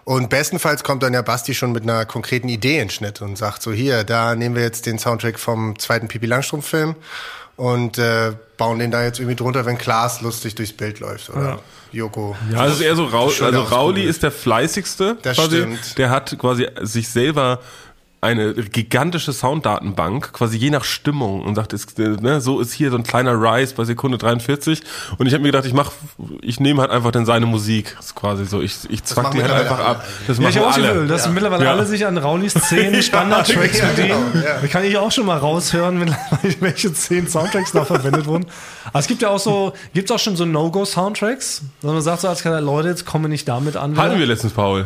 Und 0.03 0.29
bestenfalls 0.29 0.83
kommt 0.83 1.01
dann 1.01 1.13
ja 1.15 1.23
Basti 1.23 1.55
schon 1.55 1.71
mit 1.71 1.81
einer 1.83 2.05
konkreten 2.05 2.47
Idee 2.47 2.79
in 2.79 2.91
Schnitt 2.91 3.21
und 3.21 3.37
sagt 3.39 3.63
so, 3.63 3.73
hier, 3.73 4.03
da 4.03 4.35
nehmen 4.35 4.53
wir 4.55 4.61
jetzt 4.61 4.85
den 4.85 4.99
Soundtrack 4.99 5.39
vom 5.39 5.79
zweiten 5.79 6.07
Pipi 6.07 6.27
Langstrumpf-Film 6.27 6.95
und 7.57 7.97
äh, 7.97 8.33
bauen 8.57 8.79
den 8.79 8.91
da 8.91 9.03
jetzt 9.03 9.19
irgendwie 9.19 9.35
drunter, 9.35 9.65
wenn 9.65 9.77
Klaas 9.77 10.21
lustig 10.21 10.55
durchs 10.55 10.73
Bild 10.73 10.99
läuft 10.99 11.29
oder 11.29 11.59
Joko. 11.91 12.35
Ja, 12.51 12.59
also 12.59 12.83
eher 12.83 12.95
so 12.95 13.05
Raul, 13.05 13.31
also 13.41 13.61
Rauli 13.61 14.03
ist 14.03 14.23
der 14.23 14.31
fleißigste. 14.31 15.17
Das 15.21 15.37
quasi. 15.37 15.57
stimmt. 15.57 15.97
Der 15.97 16.09
hat 16.09 16.37
quasi 16.37 16.67
sich 16.81 17.09
selber 17.09 17.59
eine 18.25 18.53
gigantische 18.53 19.31
Sounddatenbank, 19.31 20.33
quasi 20.33 20.57
je 20.57 20.69
nach 20.69 20.83
Stimmung 20.83 21.41
und 21.43 21.55
sagt, 21.55 21.71
ist, 21.73 21.97
äh, 21.99 22.09
ne, 22.09 22.41
so 22.41 22.59
ist 22.59 22.73
hier 22.73 22.91
so 22.91 22.97
ein 22.97 23.03
kleiner 23.03 23.33
Rise 23.33 23.73
bei 23.75 23.85
Sekunde 23.85 24.17
43 24.17 24.81
und 25.17 25.27
ich 25.27 25.33
habe 25.33 25.41
mir 25.43 25.49
gedacht, 25.49 25.65
ich 25.65 25.73
mach, 25.73 25.91
ich 26.41 26.59
nehme 26.59 26.81
halt 26.81 26.91
einfach 26.91 27.11
dann 27.11 27.25
seine 27.25 27.45
Musik, 27.45 27.93
das 27.97 28.07
ist 28.07 28.15
quasi 28.15 28.45
so, 28.45 28.61
ich, 28.61 28.75
ich 28.89 29.03
zwack 29.03 29.31
die 29.31 29.41
halt 29.41 29.51
einfach 29.51 29.77
alle 29.79 29.85
ab. 29.87 30.05
Das 30.27 30.37
Ja, 30.37 30.43
machen 30.43 30.49
ich 30.51 30.57
habe 30.57 30.67
auch 30.67 30.73
alle. 30.73 30.89
alle. 30.89 31.07
dass 31.07 31.29
mittlerweile 31.29 31.63
Ja. 31.65 31.71
alle 31.71 31.85
sich 31.85 32.05
an 32.05 32.17
Raulis 32.17 32.53
zehn 32.55 33.01
Standard-Tracks 33.01 33.79
Ja, 33.79 33.85
bedienen. 33.87 34.07
genau, 34.33 34.45
ja. 34.45 34.59
Da 34.61 34.67
kann 34.67 34.83
ich 34.83 34.97
auch 34.97 35.11
schon 35.11 35.25
mal 35.25 35.37
raushören, 35.37 35.99
wenn, 36.01 36.15
welche 36.59 36.91
zehn 36.93 37.27
Soundtracks 37.27 37.71
da 37.71 37.85
verwendet 37.85 38.25
wurden. 38.25 38.45
Aber 38.85 38.99
es 38.99 39.07
gibt 39.07 39.21
ja 39.21 39.29
auch 39.29 39.39
so, 39.39 39.73
gibt 39.93 40.09
es 40.09 40.15
auch 40.15 40.19
schon 40.19 40.35
so 40.35 40.45
No-Go-Soundtracks, 40.45 41.61
dass 41.81 41.91
man 41.91 42.01
sagt 42.01 42.21
so 42.21 42.27
als 42.27 42.41
Kanal, 42.43 42.63
Leute, 42.63 42.89
jetzt 42.89 43.05
kommen 43.05 43.25
wir 43.25 43.29
nicht 43.29 43.47
damit 43.47 43.75
an. 43.77 43.97
Hatten 43.97 44.19
wir 44.19 44.25
letztens, 44.25 44.53
Paul. 44.53 44.85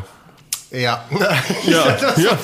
Ja. 0.72 1.04
Ja, 1.66 1.92
das, 1.94 2.18
ja. 2.18 2.38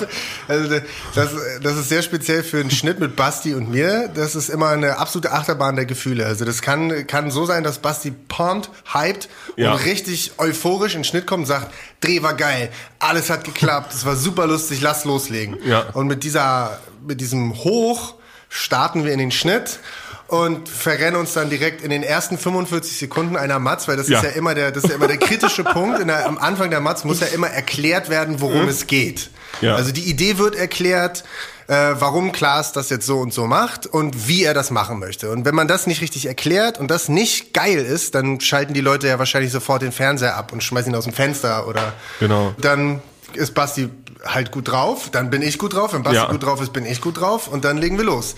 Also 0.47 0.67
das, 1.13 1.30
das 1.61 1.78
ist 1.78 1.89
sehr 1.89 2.01
speziell 2.01 2.41
für 2.43 2.59
einen 2.59 2.71
Schnitt 2.71 2.99
mit 2.99 3.15
Basti 3.15 3.53
und 3.53 3.69
mir. 3.69 4.09
Das 4.15 4.34
ist 4.36 4.49
immer 4.49 4.69
eine 4.69 4.97
absolute 4.97 5.32
Achterbahn 5.32 5.76
der 5.76 5.86
Gefühle. 5.86 6.26
Also 6.26 6.43
das 6.43 6.63
kann, 6.63 7.05
kann 7.05 7.30
so 7.30 7.45
sein, 7.45 7.63
dass 7.63 7.78
Basti 7.80 8.11
pumped, 8.28 8.69
hyped 8.93 9.30
Ja. 9.57 9.73
und 9.73 9.86
richtig 9.86 10.32
euphorisch 10.39 10.95
in 10.95 11.01
den 11.01 11.05
Schnitt 11.05 11.28
kommt 11.28 11.41
und 11.41 11.45
sagt, 11.45 11.71
Dreh 12.01 12.23
war 12.23 12.34
geil, 12.34 12.69
alles 12.97 13.30
hat 13.30 13.43
geklappt, 13.43 13.93
es 13.93 14.05
war 14.05 14.15
super 14.15 14.47
lustig, 14.47 14.82
lass 14.82 15.05
loslegen. 15.05 15.57
Ja. 15.63 15.82
Und 15.93 16.07
mit 16.07 16.23
dieser, 16.23 16.80
mit 17.05 17.21
diesem 17.21 17.53
Hoch 17.63 18.15
starten 18.49 19.05
wir 19.05 19.11
in 19.13 19.19
den 19.19 19.32
Schnitt 19.32 19.80
und 20.28 20.67
verrennen 20.69 21.19
uns 21.19 21.34
dann 21.34 21.49
direkt 21.49 21.82
in 21.84 21.89
den 21.91 22.01
ersten 22.03 22.38
45 22.38 22.97
Sekunden 22.97 23.36
einer 23.38 23.59
Matz, 23.59 23.88
weil 23.88 23.95
das 23.97 24.07
Ja. 24.09 24.19
ist 24.19 24.23
ja 24.26 24.30
immer 24.32 24.55
der, 24.55 24.71
das 24.71 24.84
ist 24.84 24.89
ja 24.89 24.95
immer 24.95 25.07
der 25.07 25.17
kritische 25.17 25.63
Punkt. 25.63 25.99
Der, 26.07 26.26
am 26.26 26.38
Anfang 26.38 26.69
der 26.71 26.82
Matz 26.82 27.03
muss 27.03 27.19
ja 27.19 27.28
immer 27.28 27.47
erklärt 27.47 28.09
werden, 28.09 28.41
worum 28.41 28.67
es 28.67 28.88
geht. 28.88 29.30
Ja. 29.61 29.76
Also 29.76 29.91
die 29.91 30.03
Idee 30.09 30.38
wird 30.38 30.55
erklärt, 30.55 31.23
äh, 31.67 31.93
warum 31.99 32.32
Klaas 32.32 32.71
das 32.73 32.89
jetzt 32.89 33.05
so 33.05 33.19
und 33.19 33.34
so 33.34 33.45
macht 33.47 33.86
und 33.88 34.28
wie 34.28 34.43
er 34.43 34.53
das 34.53 34.69
machen 34.71 34.99
möchte. 34.99 35.30
Und 35.32 35.45
wenn 35.45 35.55
man 35.55 35.67
das 35.67 35.88
nicht 35.88 36.01
richtig 36.01 36.26
erklärt 36.26 36.80
und 36.80 36.89
das 36.91 37.07
nicht 37.07 37.53
geil 37.53 37.78
ist, 37.80 38.15
dann 38.15 38.41
schalten 38.41 38.73
die 38.73 38.82
Leute 38.82 39.07
ja 39.07 39.17
wahrscheinlich 39.19 39.51
sofort 39.51 39.82
den 39.84 39.91
Fernseher 39.91 40.36
ab 40.36 40.51
und 40.53 40.63
schmeißen 40.63 40.91
ihn 40.91 40.95
aus 40.97 41.05
dem 41.05 41.13
Fenster 41.13 41.67
oder 41.67 41.93
Genau. 42.19 42.53
dann 42.59 43.01
ist 43.34 43.53
Basti 43.53 43.89
halt 44.26 44.51
gut 44.51 44.67
drauf, 44.69 45.09
dann 45.11 45.30
bin 45.30 45.41
ich 45.43 45.57
gut 45.59 45.73
drauf, 45.76 45.93
wenn 45.93 46.01
Basti 46.03 46.17
Ja. 46.17 46.32
gut 46.32 46.43
drauf 46.43 46.61
ist, 46.61 46.73
bin 46.73 46.86
ich 46.86 46.99
gut 47.01 47.19
drauf 47.19 47.47
und 47.47 47.63
dann 47.63 47.78
legen 47.78 47.97
wir 47.97 48.05
los. 48.05 48.36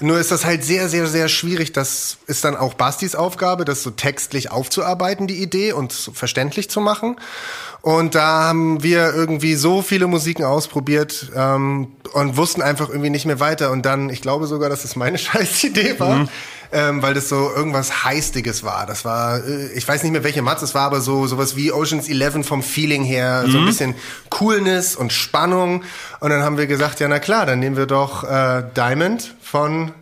Nur 0.00 0.18
ist 0.18 0.30
das 0.30 0.44
halt 0.44 0.64
sehr, 0.64 0.88
sehr, 0.88 1.08
sehr 1.08 1.28
schwierig. 1.28 1.72
Das 1.72 2.18
ist 2.26 2.44
dann 2.44 2.56
auch 2.56 2.74
Bastis 2.74 3.16
Aufgabe, 3.16 3.64
das 3.64 3.82
so 3.82 3.90
textlich 3.90 4.50
aufzuarbeiten, 4.50 5.26
die 5.26 5.42
Idee 5.42 5.72
und 5.72 5.90
so 5.90 6.12
verständlich 6.12 6.70
zu 6.70 6.80
machen. 6.80 7.16
Und 7.80 8.14
da 8.14 8.44
haben 8.44 8.82
wir 8.82 9.12
irgendwie 9.14 9.54
so 9.54 9.82
viele 9.82 10.06
Musiken 10.06 10.44
ausprobiert 10.44 11.30
ähm, 11.34 11.92
und 12.12 12.36
wussten 12.36 12.62
einfach 12.62 12.88
irgendwie 12.88 13.10
nicht 13.10 13.26
mehr 13.26 13.40
weiter. 13.40 13.72
Und 13.72 13.86
dann, 13.86 14.10
ich 14.10 14.22
glaube 14.22 14.46
sogar, 14.46 14.68
dass 14.68 14.84
es 14.84 14.94
meine 14.94 15.18
Scheißidee 15.18 15.98
war, 15.98 16.28
ähm, 16.72 17.02
weil 17.02 17.14
das 17.14 17.28
so 17.28 17.50
irgendwas 17.54 18.04
Heistiges 18.04 18.64
war. 18.64 18.86
Das 18.86 19.04
war, 19.04 19.44
äh, 19.44 19.72
ich 19.72 19.86
weiß 19.86 20.02
nicht 20.02 20.12
mehr 20.12 20.24
welche 20.24 20.42
Matz 20.42 20.62
es 20.62 20.74
war, 20.74 20.82
aber 20.82 21.00
so 21.00 21.26
sowas 21.26 21.56
wie 21.56 21.72
Ocean's 21.72 22.08
Eleven 22.08 22.44
vom 22.44 22.62
Feeling 22.62 23.04
her, 23.04 23.44
so 23.48 23.58
ein 23.58 23.66
bisschen 23.66 23.94
Coolness 24.30 24.96
und 24.96 25.12
Spannung. 25.12 25.82
Und 26.20 26.30
dann 26.30 26.42
haben 26.42 26.58
wir 26.58 26.66
gesagt, 26.66 27.00
ja 27.00 27.08
na 27.08 27.18
klar, 27.18 27.46
dann 27.46 27.58
nehmen 27.58 27.76
wir 27.76 27.86
doch 27.86 28.24
äh, 28.24 28.62
Diamond 28.74 29.34
von 29.40 29.92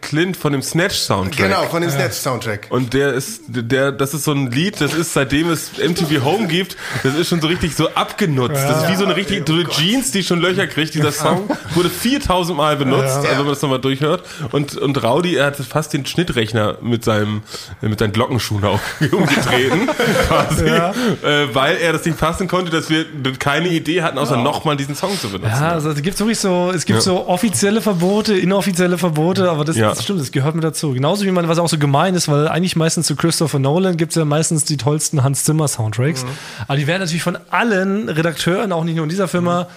Clint 0.00 0.36
von 0.36 0.52
dem 0.52 0.62
Snatch-Soundtrack. 0.62 1.48
genau 1.48 1.62
von 1.64 1.82
dem 1.82 1.90
Snatch 1.90 2.14
Soundtrack. 2.16 2.66
Und 2.70 2.92
der 2.94 3.12
ist, 3.14 3.42
der, 3.48 3.90
das 3.92 4.12
ist 4.14 4.24
so 4.24 4.32
ein 4.32 4.50
Lied, 4.50 4.80
das 4.80 4.92
ist, 4.94 5.12
seitdem 5.14 5.50
es 5.50 5.72
MTV 5.78 6.24
Home 6.24 6.46
gibt, 6.46 6.76
das 7.02 7.14
ist 7.14 7.28
schon 7.28 7.40
so 7.40 7.46
richtig 7.46 7.74
so 7.74 7.88
abgenutzt. 7.90 8.56
Das 8.56 8.82
ist 8.84 8.90
wie 8.90 8.96
so 8.96 9.04
eine 9.04 9.16
richtig, 9.16 9.46
so 9.46 9.54
eine 9.54 9.64
Jeans, 9.68 10.10
die 10.10 10.22
schon 10.22 10.40
Löcher 10.40 10.66
kriegt. 10.66 10.94
Dieser 10.94 11.12
Song 11.12 11.48
wurde 11.74 11.88
4000 11.90 12.56
Mal 12.56 12.76
benutzt, 12.76 13.16
also 13.16 13.28
wenn 13.28 13.36
man 13.38 13.48
das 13.48 13.62
nochmal 13.62 13.80
durchhört. 13.80 14.24
Und, 14.52 14.76
und 14.76 15.02
Rowdy, 15.02 15.36
er 15.36 15.46
hat 15.46 15.56
fast 15.56 15.92
den 15.92 16.04
Schnittrechner 16.06 16.76
mit 16.82 17.04
seinem, 17.04 17.42
mit 17.80 17.98
seinen 17.98 18.12
Glockenschuhen 18.12 18.64
auch 18.64 18.80
umgetreten, 19.12 19.88
quasi, 20.28 20.66
äh, 20.66 21.54
weil 21.54 21.76
er 21.78 21.92
das 21.92 22.04
nicht 22.04 22.18
fassen 22.18 22.46
konnte, 22.48 22.70
dass 22.70 22.90
wir 22.90 23.06
keine 23.38 23.68
Idee 23.68 24.02
hatten, 24.02 24.18
außer 24.18 24.36
nochmal 24.36 24.76
diesen 24.76 24.94
Song 24.94 25.18
zu 25.18 25.28
benutzen. 25.30 25.50
Ja, 25.60 25.70
also 25.70 25.90
es 25.90 26.02
gibt 26.02 26.18
wirklich 26.18 26.38
so, 26.38 26.70
es 26.74 26.84
gibt 26.84 26.98
Ja. 26.98 27.00
so 27.02 27.26
offizielle 27.26 27.80
Verbote, 27.80 28.34
inoffizielle 28.36 28.98
Verbote, 28.98 29.50
aber 29.50 29.61
das, 29.64 29.76
Ja. 29.76 29.90
das 29.90 30.02
stimmt, 30.04 30.20
das 30.20 30.32
gehört 30.32 30.54
mit 30.54 30.64
dazu. 30.64 30.92
Genauso 30.92 31.24
wie 31.24 31.30
man, 31.30 31.48
was 31.48 31.58
auch 31.58 31.68
so 31.68 31.78
gemein 31.78 32.14
ist, 32.14 32.28
weil 32.28 32.48
eigentlich 32.48 32.76
meistens 32.76 33.06
zu 33.06 33.16
Christopher 33.16 33.58
Nolan 33.58 33.96
gibt 33.96 34.12
es 34.12 34.16
ja 34.16 34.24
meistens 34.24 34.64
die 34.64 34.76
tollsten 34.76 35.22
Hans 35.22 35.44
Zimmer 35.44 35.68
Soundtracks. 35.68 36.24
Aber 36.68 36.76
die 36.76 36.86
werden 36.86 37.00
natürlich 37.00 37.22
von 37.22 37.38
allen 37.50 38.08
Redakteuren, 38.08 38.72
auch 38.72 38.84
nicht 38.84 38.96
nur 38.96 39.04
in 39.04 39.10
dieser 39.10 39.28
Firma, 39.28 39.68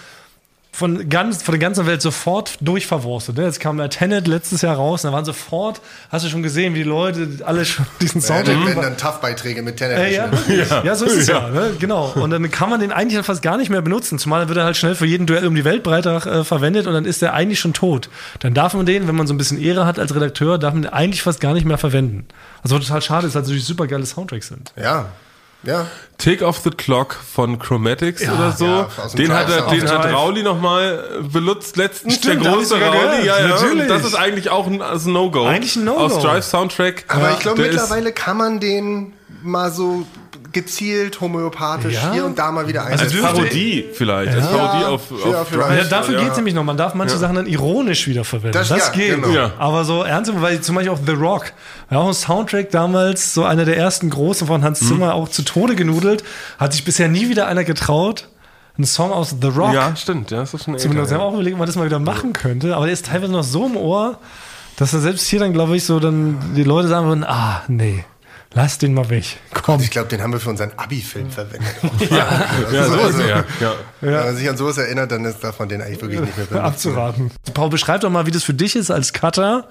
von, 0.76 1.08
ganz, 1.08 1.42
von 1.42 1.52
der 1.52 1.58
ganzen 1.58 1.86
Welt 1.86 2.02
sofort 2.02 2.58
durchverwurstet. 2.60 3.38
ne? 3.38 3.44
Jetzt 3.44 3.60
kam 3.60 3.78
ja 3.78 3.88
Tenet 3.88 4.26
letztes 4.26 4.60
Jahr 4.60 4.76
raus, 4.76 5.04
und 5.04 5.10
da 5.10 5.16
waren 5.16 5.24
sofort, 5.24 5.80
hast 6.10 6.24
du 6.26 6.28
schon 6.28 6.42
gesehen, 6.42 6.74
wie 6.74 6.78
die 6.78 6.84
Leute 6.88 7.28
alle 7.44 7.64
schon 7.64 7.86
diesen 8.02 8.20
Ja, 8.20 8.26
Soundtrack 8.26 8.54
dann 8.56 8.66
werden 8.66 8.82
dann 8.82 8.96
Tough-Beiträge 8.98 9.62
mit 9.62 9.78
Tenet. 9.78 9.98
äh, 9.98 10.14
ja, 10.14 10.28
ja. 10.48 10.82
ja, 10.84 10.94
so 10.94 11.06
ist 11.06 11.16
es 11.16 11.26
ja. 11.28 11.48
ne? 11.48 11.72
genau. 11.78 12.12
Und 12.16 12.30
dann 12.30 12.50
kann 12.50 12.68
man 12.68 12.80
den 12.80 12.92
eigentlich 12.92 13.14
dann 13.14 13.24
fast 13.24 13.40
gar 13.40 13.56
nicht 13.56 13.70
mehr 13.70 13.80
benutzen. 13.80 14.18
Zumal 14.18 14.48
wird 14.48 14.58
er 14.58 14.64
halt 14.64 14.76
schnell 14.76 14.94
für 14.94 15.06
jeden 15.06 15.26
Duell 15.26 15.46
um 15.46 15.54
die 15.54 15.64
Weltbreitag 15.64 16.26
äh, 16.26 16.44
verwendet 16.44 16.86
und 16.86 16.92
dann 16.92 17.06
ist 17.06 17.22
er 17.22 17.32
eigentlich 17.32 17.58
schon 17.58 17.72
tot. 17.72 18.10
Dann 18.40 18.52
darf 18.52 18.74
man 18.74 18.84
den, 18.84 19.08
wenn 19.08 19.14
man 19.16 19.26
so 19.26 19.32
ein 19.32 19.38
bisschen 19.38 19.60
Ehre 19.60 19.86
hat 19.86 19.98
als 19.98 20.14
Redakteur, 20.14 20.58
darf 20.58 20.74
man 20.74 20.82
den 20.82 20.92
eigentlich 20.92 21.22
fast 21.22 21.40
gar 21.40 21.54
nicht 21.54 21.64
mehr 21.64 21.78
verwenden. 21.78 22.26
Also 22.62 22.78
total 22.78 23.00
schade 23.00 23.26
ist, 23.26 23.34
weil 23.34 23.40
es 23.42 23.48
natürlich 23.48 23.64
super 23.64 23.86
geile 23.86 24.04
Soundtracks 24.04 24.48
sind. 24.48 24.72
ja. 24.76 25.06
Ja. 25.62 25.86
Take 26.18 26.46
Off 26.46 26.60
the 26.64 26.70
Clock 26.70 27.14
von 27.14 27.58
Chromatics 27.58 28.22
oder 28.22 28.52
so. 28.52 28.64
ja, 28.64 28.88
den 29.16 29.32
hat, 29.32 29.50
er, 29.50 29.62
Drive 29.62 29.80
den 29.80 29.88
hat 29.90 30.12
Rauli 30.12 30.42
nochmal 30.42 31.22
benutzt 31.30 31.76
letztens. 31.76 32.16
Stimmt, 32.16 32.44
der 32.44 32.52
große 32.52 32.80
Rauli. 32.80 33.26
Ja, 33.26 33.40
ja. 33.40 33.48
natürlich. 33.48 33.88
Das 33.88 34.04
ist 34.04 34.14
eigentlich 34.14 34.50
auch 34.50 34.66
ein, 34.66 34.80
also 34.80 35.10
No-Go. 35.10 35.44
Eigentlich 35.44 35.76
ein 35.76 35.84
No-Go. 35.84 36.00
Aus 36.00 36.18
Drive 36.20 36.44
Soundtrack. 36.44 37.04
Aber 37.08 37.32
ich 37.32 37.40
glaube, 37.40 37.62
mittlerweile 37.62 38.12
kann 38.12 38.36
man 38.36 38.60
den 38.60 39.12
mal 39.42 39.70
so 39.70 40.06
gezielt 40.56 41.20
homöopathisch 41.20 41.94
Ja. 41.94 42.12
hier 42.12 42.24
und 42.24 42.36
da 42.38 42.50
mal 42.50 42.66
wieder 42.66 42.82
Als 42.84 43.00
einsetzen. 43.02 43.22
Parodie 43.22 43.84
vielleicht. 43.92 44.34
Als 44.34 44.48
Parodie 44.48 44.84
auf, 44.86 45.02
Ja, 45.24 45.40
auf 45.42 45.48
vielleicht. 45.48 45.82
Ja, 45.84 45.88
dafür 45.88 46.18
geht's 46.20 46.36
nämlich 46.36 46.54
noch. 46.54 46.64
Man 46.64 46.76
darf 46.76 46.94
manche 46.94 47.16
Sachen 47.16 47.36
dann 47.36 47.46
ironisch 47.46 48.08
wieder 48.08 48.24
verwenden. 48.24 48.54
Das, 48.58 48.68
Das- 48.68 48.78
ja, 48.88 48.92
geht. 48.92 49.14
genau. 49.22 49.28
Ja. 49.28 49.52
Aber 49.58 49.84
so 49.84 50.02
ernst, 50.02 50.32
weil 50.40 50.60
zum 50.60 50.74
Beispiel 50.74 50.92
auch 50.92 50.98
The 51.06 51.12
Rock, 51.12 51.52
ja, 51.90 51.98
auch 51.98 52.08
ein 52.08 52.14
Soundtrack 52.14 52.70
damals, 52.70 53.32
so 53.34 53.44
einer 53.44 53.64
der 53.64 53.76
ersten 53.76 54.10
großen 54.10 54.46
von 54.46 54.64
Hans 54.64 54.80
Zimmer, 54.80 55.14
auch 55.14 55.28
zu 55.28 55.42
Tode 55.42 55.76
genudelt, 55.76 56.24
hat 56.58 56.72
sich 56.72 56.84
bisher 56.84 57.08
nie 57.08 57.28
wieder 57.28 57.46
einer 57.46 57.62
getraut, 57.64 58.28
einen 58.76 58.86
Song 58.86 59.12
aus 59.12 59.36
The 59.40 59.48
Rock 59.48 59.72
Ja, 59.74 59.94
stimmt. 59.94 60.30
Ja, 60.30 60.38
das 60.38 60.52
ist 60.54 60.64
schon 60.64 60.78
zu 60.78 60.88
benutzen. 60.88 60.94
Wir 60.96 61.02
älter, 61.02 61.14
haben 61.14 61.22
auch 61.22 61.34
überlegt, 61.34 61.54
ob 61.54 61.58
man 61.60 61.66
das 61.66 61.76
mal 61.76 61.86
wieder 61.86 61.98
machen 61.98 62.32
könnte, 62.32 62.74
aber 62.74 62.86
der 62.86 62.94
ist 62.94 63.06
teilweise 63.06 63.32
noch 63.32 63.44
so 63.44 63.66
im 63.66 63.76
Ohr, 63.76 64.18
dass 64.78 64.92
er 64.92 65.00
selbst 65.00 65.26
hier 65.28 65.38
dann, 65.40 65.52
glaube 65.54 65.76
ich, 65.76 65.84
so 65.84 66.00
dann 66.00 66.38
die 66.54 66.62
Leute 66.64 66.88
sagen 66.88 67.06
würden, 67.06 67.24
ah, 67.24 67.62
nee, 67.68 68.04
lass 68.56 68.78
den 68.78 68.94
mal 68.94 69.08
weg. 69.10 69.38
Komm. 69.52 69.80
Ich 69.80 69.90
glaube, 69.90 70.08
den 70.08 70.22
haben 70.22 70.32
wir 70.32 70.40
für 70.40 70.50
unseren 70.50 70.72
Abi-Film 70.76 71.30
verwendet. 71.30 71.70
ja. 72.10 72.46
ja, 72.72 72.84
so 72.84 72.96
ist 73.06 73.20
er. 73.20 73.44
Ja. 73.60 73.74
Wenn 74.00 74.12
man 74.12 74.36
sich 74.36 74.48
an 74.48 74.56
sowas 74.56 74.78
erinnert, 74.78 75.12
dann 75.12 75.24
ist, 75.24 75.44
darf 75.44 75.58
man 75.58 75.68
den 75.68 75.82
eigentlich 75.82 76.00
wirklich 76.00 76.20
nicht 76.20 76.36
mehr 76.36 76.46
benutzen. 76.46 76.66
abzuraten. 76.66 77.30
Paul, 77.54 77.70
beschreib 77.70 78.00
doch 78.00 78.10
mal, 78.10 78.26
wie 78.26 78.30
das 78.30 78.42
für 78.42 78.54
dich 78.54 78.74
ist 78.74 78.90
als 78.90 79.12
Cutter, 79.12 79.68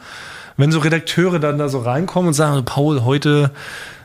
wenn 0.55 0.71
so 0.71 0.79
Redakteure 0.79 1.39
dann 1.39 1.57
da 1.57 1.67
so 1.67 1.79
reinkommen 1.79 2.29
und 2.29 2.33
sagen, 2.35 2.63
Paul, 2.63 3.03
heute 3.03 3.51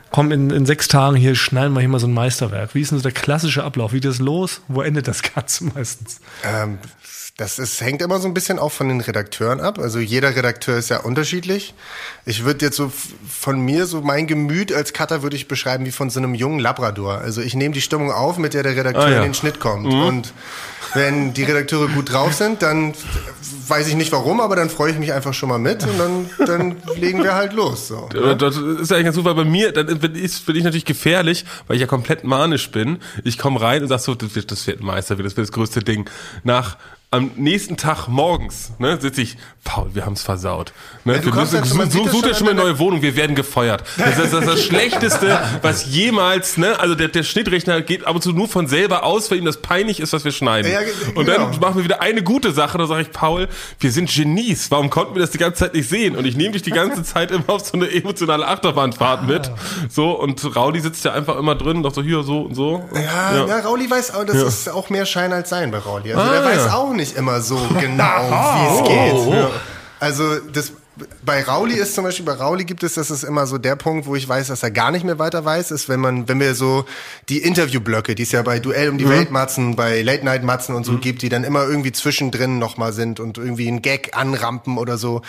komm 0.09 0.31
in, 0.31 0.49
in 0.49 0.65
sechs 0.65 0.87
Tagen 0.87 1.15
hier, 1.15 1.35
schneiden 1.35 1.73
wir 1.73 1.79
hier 1.79 1.89
mal 1.89 1.99
so 1.99 2.07
ein 2.07 2.13
Meisterwerk. 2.13 2.73
Wie 2.73 2.81
ist 2.81 2.91
denn 2.91 2.97
so 2.97 3.03
der 3.03 3.13
klassische 3.13 3.63
Ablauf? 3.63 3.93
Wie 3.93 3.99
geht 4.01 4.09
das 4.09 4.19
los? 4.19 4.61
Wo 4.67 4.81
endet 4.81 5.07
das 5.07 5.21
Ganze 5.21 5.63
meistens? 5.75 6.19
Ähm, 6.43 6.79
das 7.37 7.57
ist, 7.57 7.81
hängt 7.81 8.01
immer 8.03 8.19
so 8.19 8.27
ein 8.27 8.33
bisschen 8.35 8.59
auch 8.59 8.71
von 8.71 8.87
den 8.87 9.01
Redakteuren 9.01 9.61
ab. 9.61 9.79
Also 9.79 9.97
jeder 9.99 10.35
Redakteur 10.35 10.77
ist 10.77 10.89
ja 10.89 10.99
unterschiedlich. 10.99 11.73
Ich 12.25 12.43
würde 12.45 12.65
jetzt 12.65 12.77
so 12.77 12.91
von 13.27 13.59
mir, 13.61 13.87
so 13.87 14.01
mein 14.01 14.27
Gemüt 14.27 14.71
als 14.71 14.93
Cutter 14.93 15.23
würde 15.23 15.35
ich 15.35 15.47
beschreiben 15.47 15.85
wie 15.85 15.91
von 15.91 16.09
so 16.09 16.19
einem 16.19 16.35
jungen 16.35 16.59
Labrador. 16.59 17.17
Also 17.19 17.41
ich 17.41 17.55
nehme 17.55 17.73
die 17.73 17.81
Stimmung 17.81 18.11
auf, 18.11 18.37
mit 18.37 18.53
der 18.53 18.63
der 18.63 18.75
Redakteur 18.75 19.05
Ah, 19.05 19.09
ja. 19.09 19.17
in 19.17 19.23
den 19.23 19.33
Schnitt 19.33 19.59
kommt. 19.59 19.87
Und 19.91 20.33
wenn 20.93 21.33
die 21.33 21.43
Redakteure 21.43 21.87
gut 21.87 22.11
drauf 22.11 22.33
sind, 22.33 22.61
dann 22.61 22.93
weiß 23.67 23.87
ich 23.87 23.95
nicht 23.95 24.11
warum, 24.11 24.41
aber 24.41 24.55
dann 24.57 24.69
freue 24.69 24.91
ich 24.91 24.99
mich 24.99 25.13
einfach 25.13 25.33
schon 25.33 25.47
mal 25.49 25.57
mit 25.57 25.83
und 25.87 25.97
dann, 25.97 26.29
dann 26.45 26.75
legen 26.97 27.23
wir 27.23 27.33
halt 27.33 27.53
los. 27.53 27.87
So. 27.87 28.09
Äh, 28.13 28.35
Das 28.35 28.57
ist 28.57 28.91
ja 28.91 28.97
eigentlich 28.97 29.05
ganz 29.05 29.15
super. 29.15 29.33
Bei 29.33 29.45
mir, 29.45 29.71
dann 29.71 29.87
bin 29.99 30.15
ich, 30.15 30.45
bin 30.45 30.55
ich 30.57 30.63
natürlich 30.63 30.85
gefährlich, 30.85 31.45
weil 31.67 31.77
ich 31.77 31.81
ja 31.81 31.87
komplett 31.87 32.23
manisch 32.25 32.69
bin. 32.71 32.99
Ich 33.23 33.37
komme 33.39 33.61
rein 33.61 33.81
und 33.81 33.87
sag 33.87 33.99
so, 34.01 34.13
das 34.13 34.35
wird, 34.35 34.51
das 34.51 34.67
wird 34.67 34.81
ein 34.81 34.85
Meister, 34.85 35.15
das 35.15 35.37
wird 35.37 35.47
das 35.47 35.53
größte 35.53 35.79
Ding. 35.79 36.07
Nach 36.43 36.77
am 37.13 37.29
nächsten 37.35 37.75
Tag 37.75 38.07
morgens 38.07 38.71
ne, 38.79 38.97
sitze 38.99 39.21
ich, 39.21 39.37
Paul, 39.65 39.89
wir 39.93 40.05
haben's 40.05 40.23
versaut. 40.23 40.71
Ne, 41.03 41.19
du 41.19 41.25
wir 41.25 41.41
müssen, 41.41 41.57
halt 41.59 41.67
schon, 41.67 41.77
man 41.77 41.91
such, 41.91 41.97
sieht 41.99 42.05
das 42.07 42.13
such 42.13 42.21
dir 42.23 42.33
schon 42.35 42.45
mal 42.45 42.51
eine 42.51 42.61
neue 42.61 42.79
Wohnung, 42.79 43.01
wir 43.01 43.17
werden 43.17 43.35
gefeuert. 43.35 43.83
Das 43.97 44.17
ist 44.17 44.31
das, 44.31 44.41
ist 44.41 44.47
das 44.47 44.63
Schlechteste, 44.65 45.37
was 45.61 45.85
jemals, 45.87 46.55
ne, 46.57 46.79
also 46.79 46.95
der, 46.95 47.09
der 47.09 47.23
Schnittrechner 47.23 47.81
geht 47.81 48.07
ab 48.07 48.15
und 48.15 48.21
zu 48.21 48.31
nur 48.31 48.47
von 48.47 48.67
selber 48.67 49.03
aus, 49.03 49.29
weil 49.29 49.39
ihm 49.39 49.45
das 49.45 49.57
peinlich 49.57 49.99
ist, 49.99 50.13
was 50.13 50.23
wir 50.23 50.31
schneiden. 50.31 50.71
Ja, 50.71 50.79
und 51.15 51.27
dann 51.27 51.51
genau. 51.51 51.59
machen 51.59 51.75
wir 51.75 51.83
wieder 51.83 52.01
eine 52.01 52.23
gute 52.23 52.53
Sache, 52.53 52.77
da 52.77 52.87
sage 52.87 53.01
ich, 53.01 53.11
Paul, 53.11 53.49
wir 53.79 53.91
sind 53.91 54.09
Genies, 54.09 54.71
warum 54.71 54.89
konnten 54.89 55.13
wir 55.15 55.19
das 55.21 55.31
die 55.31 55.37
ganze 55.37 55.59
Zeit 55.59 55.73
nicht 55.73 55.89
sehen? 55.89 56.15
Und 56.15 56.25
ich 56.25 56.37
nehme 56.37 56.51
dich 56.53 56.61
die 56.61 56.71
ganze 56.71 57.03
Zeit 57.03 57.31
immer 57.31 57.49
auf 57.49 57.65
so 57.65 57.73
eine 57.73 57.91
emotionale 57.91 58.47
Achterbahnfahrt 58.47 59.27
mit. 59.27 59.51
So, 59.89 60.11
und 60.11 60.55
Rauli 60.55 60.79
sitzt 60.79 61.03
ja 61.03 61.11
einfach 61.11 61.35
immer 61.37 61.55
drin 61.55 61.77
und 61.77 61.83
sagt 61.83 61.95
so, 61.95 62.01
hier, 62.03 62.23
so 62.23 62.43
und 62.43 62.55
so. 62.55 62.85
Ja, 62.95 63.45
ja. 63.45 63.59
Rauli 63.59 63.89
weiß 63.91 64.13
auch, 64.15 64.23
das 64.23 64.37
Ja. 64.37 64.47
ist 64.47 64.69
auch 64.69 64.89
mehr 64.89 65.05
Schein 65.05 65.33
als 65.33 65.49
Sein 65.49 65.71
bei 65.71 65.79
Rauli. 65.79 66.13
Also 66.13 66.21
Ah, 66.31 66.31
der 66.33 66.45
weiß 66.45 66.65
ja. 66.67 66.73
auch 66.75 66.93
nicht 66.93 67.00
immer 67.17 67.41
so 67.41 67.55
genau, 67.79 68.29
wie 68.29 68.75
es 68.75 68.87
geht. 68.87 69.33
Ja. 69.33 69.49
Also 69.99 70.39
das 70.39 70.73
bei 71.23 71.43
Rauli 71.43 71.75
ist 71.75 71.95
zum 71.95 72.03
Beispiel, 72.03 72.25
bei 72.25 72.33
Rauli 72.33 72.65
gibt 72.65 72.83
es, 72.83 72.95
das 72.95 73.11
ist 73.11 73.23
immer 73.23 73.47
so 73.47 73.57
der 73.57 73.75
Punkt, 73.75 74.07
wo 74.07 74.15
ich 74.15 74.27
weiß, 74.27 74.47
dass 74.47 74.61
er 74.61 74.71
gar 74.71 74.91
nicht 74.91 75.05
mehr 75.05 75.19
weiter 75.19 75.43
weiß, 75.43 75.71
ist, 75.71 75.87
wenn 75.89 75.99
man, 75.99 76.27
wenn 76.27 76.39
wir 76.39 76.53
so 76.53 76.85
die 77.29 77.39
Interviewblöcke, 77.39 78.13
die 78.13 78.23
es 78.23 78.31
ja 78.31 78.41
bei 78.41 78.59
Duell 78.59 78.89
um 78.89 78.97
die 78.97 79.07
Weltmatzen, 79.07 79.75
bei 79.75 80.01
Late 80.01 80.25
Night 80.25 80.43
Matzen 80.43 80.75
und 80.75 80.85
so 80.85 80.97
gibt, 80.97 81.21
die 81.21 81.29
dann 81.29 81.43
immer 81.43 81.63
irgendwie 81.63 81.91
zwischendrin 81.91 82.59
nochmal 82.59 82.93
sind 82.93 83.19
und 83.19 83.37
irgendwie 83.37 83.67
einen 83.67 83.81
Gag 83.81 84.17
anrampen 84.17 84.77
oder 84.77 84.97
so, 84.97 85.21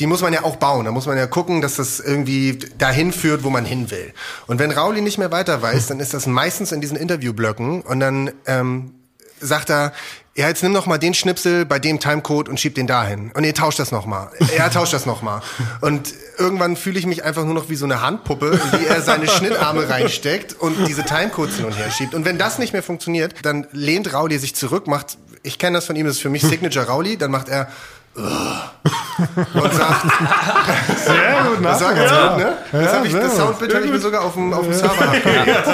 die 0.00 0.06
muss 0.06 0.22
man 0.22 0.32
ja 0.32 0.44
auch 0.44 0.56
bauen. 0.56 0.86
Da 0.86 0.92
muss 0.92 1.06
man 1.06 1.18
ja 1.18 1.26
gucken, 1.26 1.60
dass 1.60 1.76
das 1.76 2.00
irgendwie 2.00 2.58
dahin 2.78 3.12
führt, 3.12 3.44
wo 3.44 3.50
man 3.50 3.64
hin 3.64 3.90
will. 3.90 4.12
Und 4.46 4.58
wenn 4.58 4.70
Rauli 4.70 5.02
nicht 5.02 5.18
mehr 5.18 5.30
weiter 5.30 5.60
weiß, 5.60 5.88
dann 5.88 6.00
ist 6.00 6.14
das 6.14 6.26
meistens 6.26 6.72
in 6.72 6.80
diesen 6.80 6.96
Interviewblöcken 6.96 7.82
und 7.82 8.00
dann 8.00 8.32
ähm, 8.46 8.94
sagt 9.40 9.70
er, 9.70 9.92
ja, 10.34 10.48
jetzt 10.48 10.62
nimm 10.62 10.72
noch 10.72 10.86
mal 10.86 10.96
den 10.96 11.12
Schnipsel 11.12 11.66
bei 11.66 11.78
dem 11.78 12.00
Timecode 12.00 12.48
und 12.48 12.58
schieb 12.58 12.74
den 12.74 12.86
dahin. 12.86 13.30
Und 13.32 13.44
ihr 13.44 13.54
tauscht 13.54 13.78
das 13.78 13.92
noch 13.92 14.06
mal. 14.06 14.30
Er 14.56 14.70
tauscht 14.70 14.94
das 14.94 15.04
noch 15.04 15.20
mal. 15.20 15.42
Und 15.82 16.14
irgendwann 16.38 16.76
fühle 16.76 16.98
ich 16.98 17.04
mich 17.04 17.22
einfach 17.22 17.44
nur 17.44 17.52
noch 17.52 17.68
wie 17.68 17.74
so 17.74 17.84
eine 17.84 18.00
Handpuppe, 18.00 18.58
die 18.80 18.86
er 18.86 19.02
seine 19.02 19.28
Schnittarme 19.28 19.90
reinsteckt 19.90 20.54
und 20.54 20.88
diese 20.88 21.04
Timecodes 21.04 21.56
hin 21.56 21.66
und 21.66 21.76
her 21.76 21.90
schiebt. 21.90 22.14
Und 22.14 22.24
wenn 22.24 22.38
das 22.38 22.58
nicht 22.58 22.72
mehr 22.72 22.82
funktioniert, 22.82 23.34
dann 23.42 23.66
lehnt 23.72 24.14
Rauli 24.14 24.38
sich 24.38 24.54
zurück, 24.54 24.86
macht, 24.86 25.18
ich 25.42 25.58
kenne 25.58 25.76
das 25.76 25.84
von 25.84 25.96
ihm, 25.96 26.06
das 26.06 26.16
ist 26.16 26.22
für 26.22 26.30
mich 26.30 26.42
Signature 26.42 26.86
Rauli, 26.86 27.18
dann 27.18 27.30
macht 27.30 27.50
er 27.50 27.68
und 28.14 29.74
sagt, 29.74 30.02
Sehr 31.04 31.44
gut, 31.44 31.64
das 31.64 31.78
sag 31.78 31.96
jetzt 31.96 32.10
gut, 32.10 32.36
ne? 32.38 32.58
Das, 32.72 32.92
hab 32.92 33.04
ich, 33.04 33.12
das 33.12 33.36
Soundbild 33.36 33.74
habe 33.74 33.84
ich 33.84 33.90
mir 33.90 34.00
sogar 34.00 34.24
auf 34.24 34.34
dem, 34.34 34.52
auf 34.52 34.64
dem 34.64 34.72
Server 34.72 35.02
abgelegt. 35.08 35.64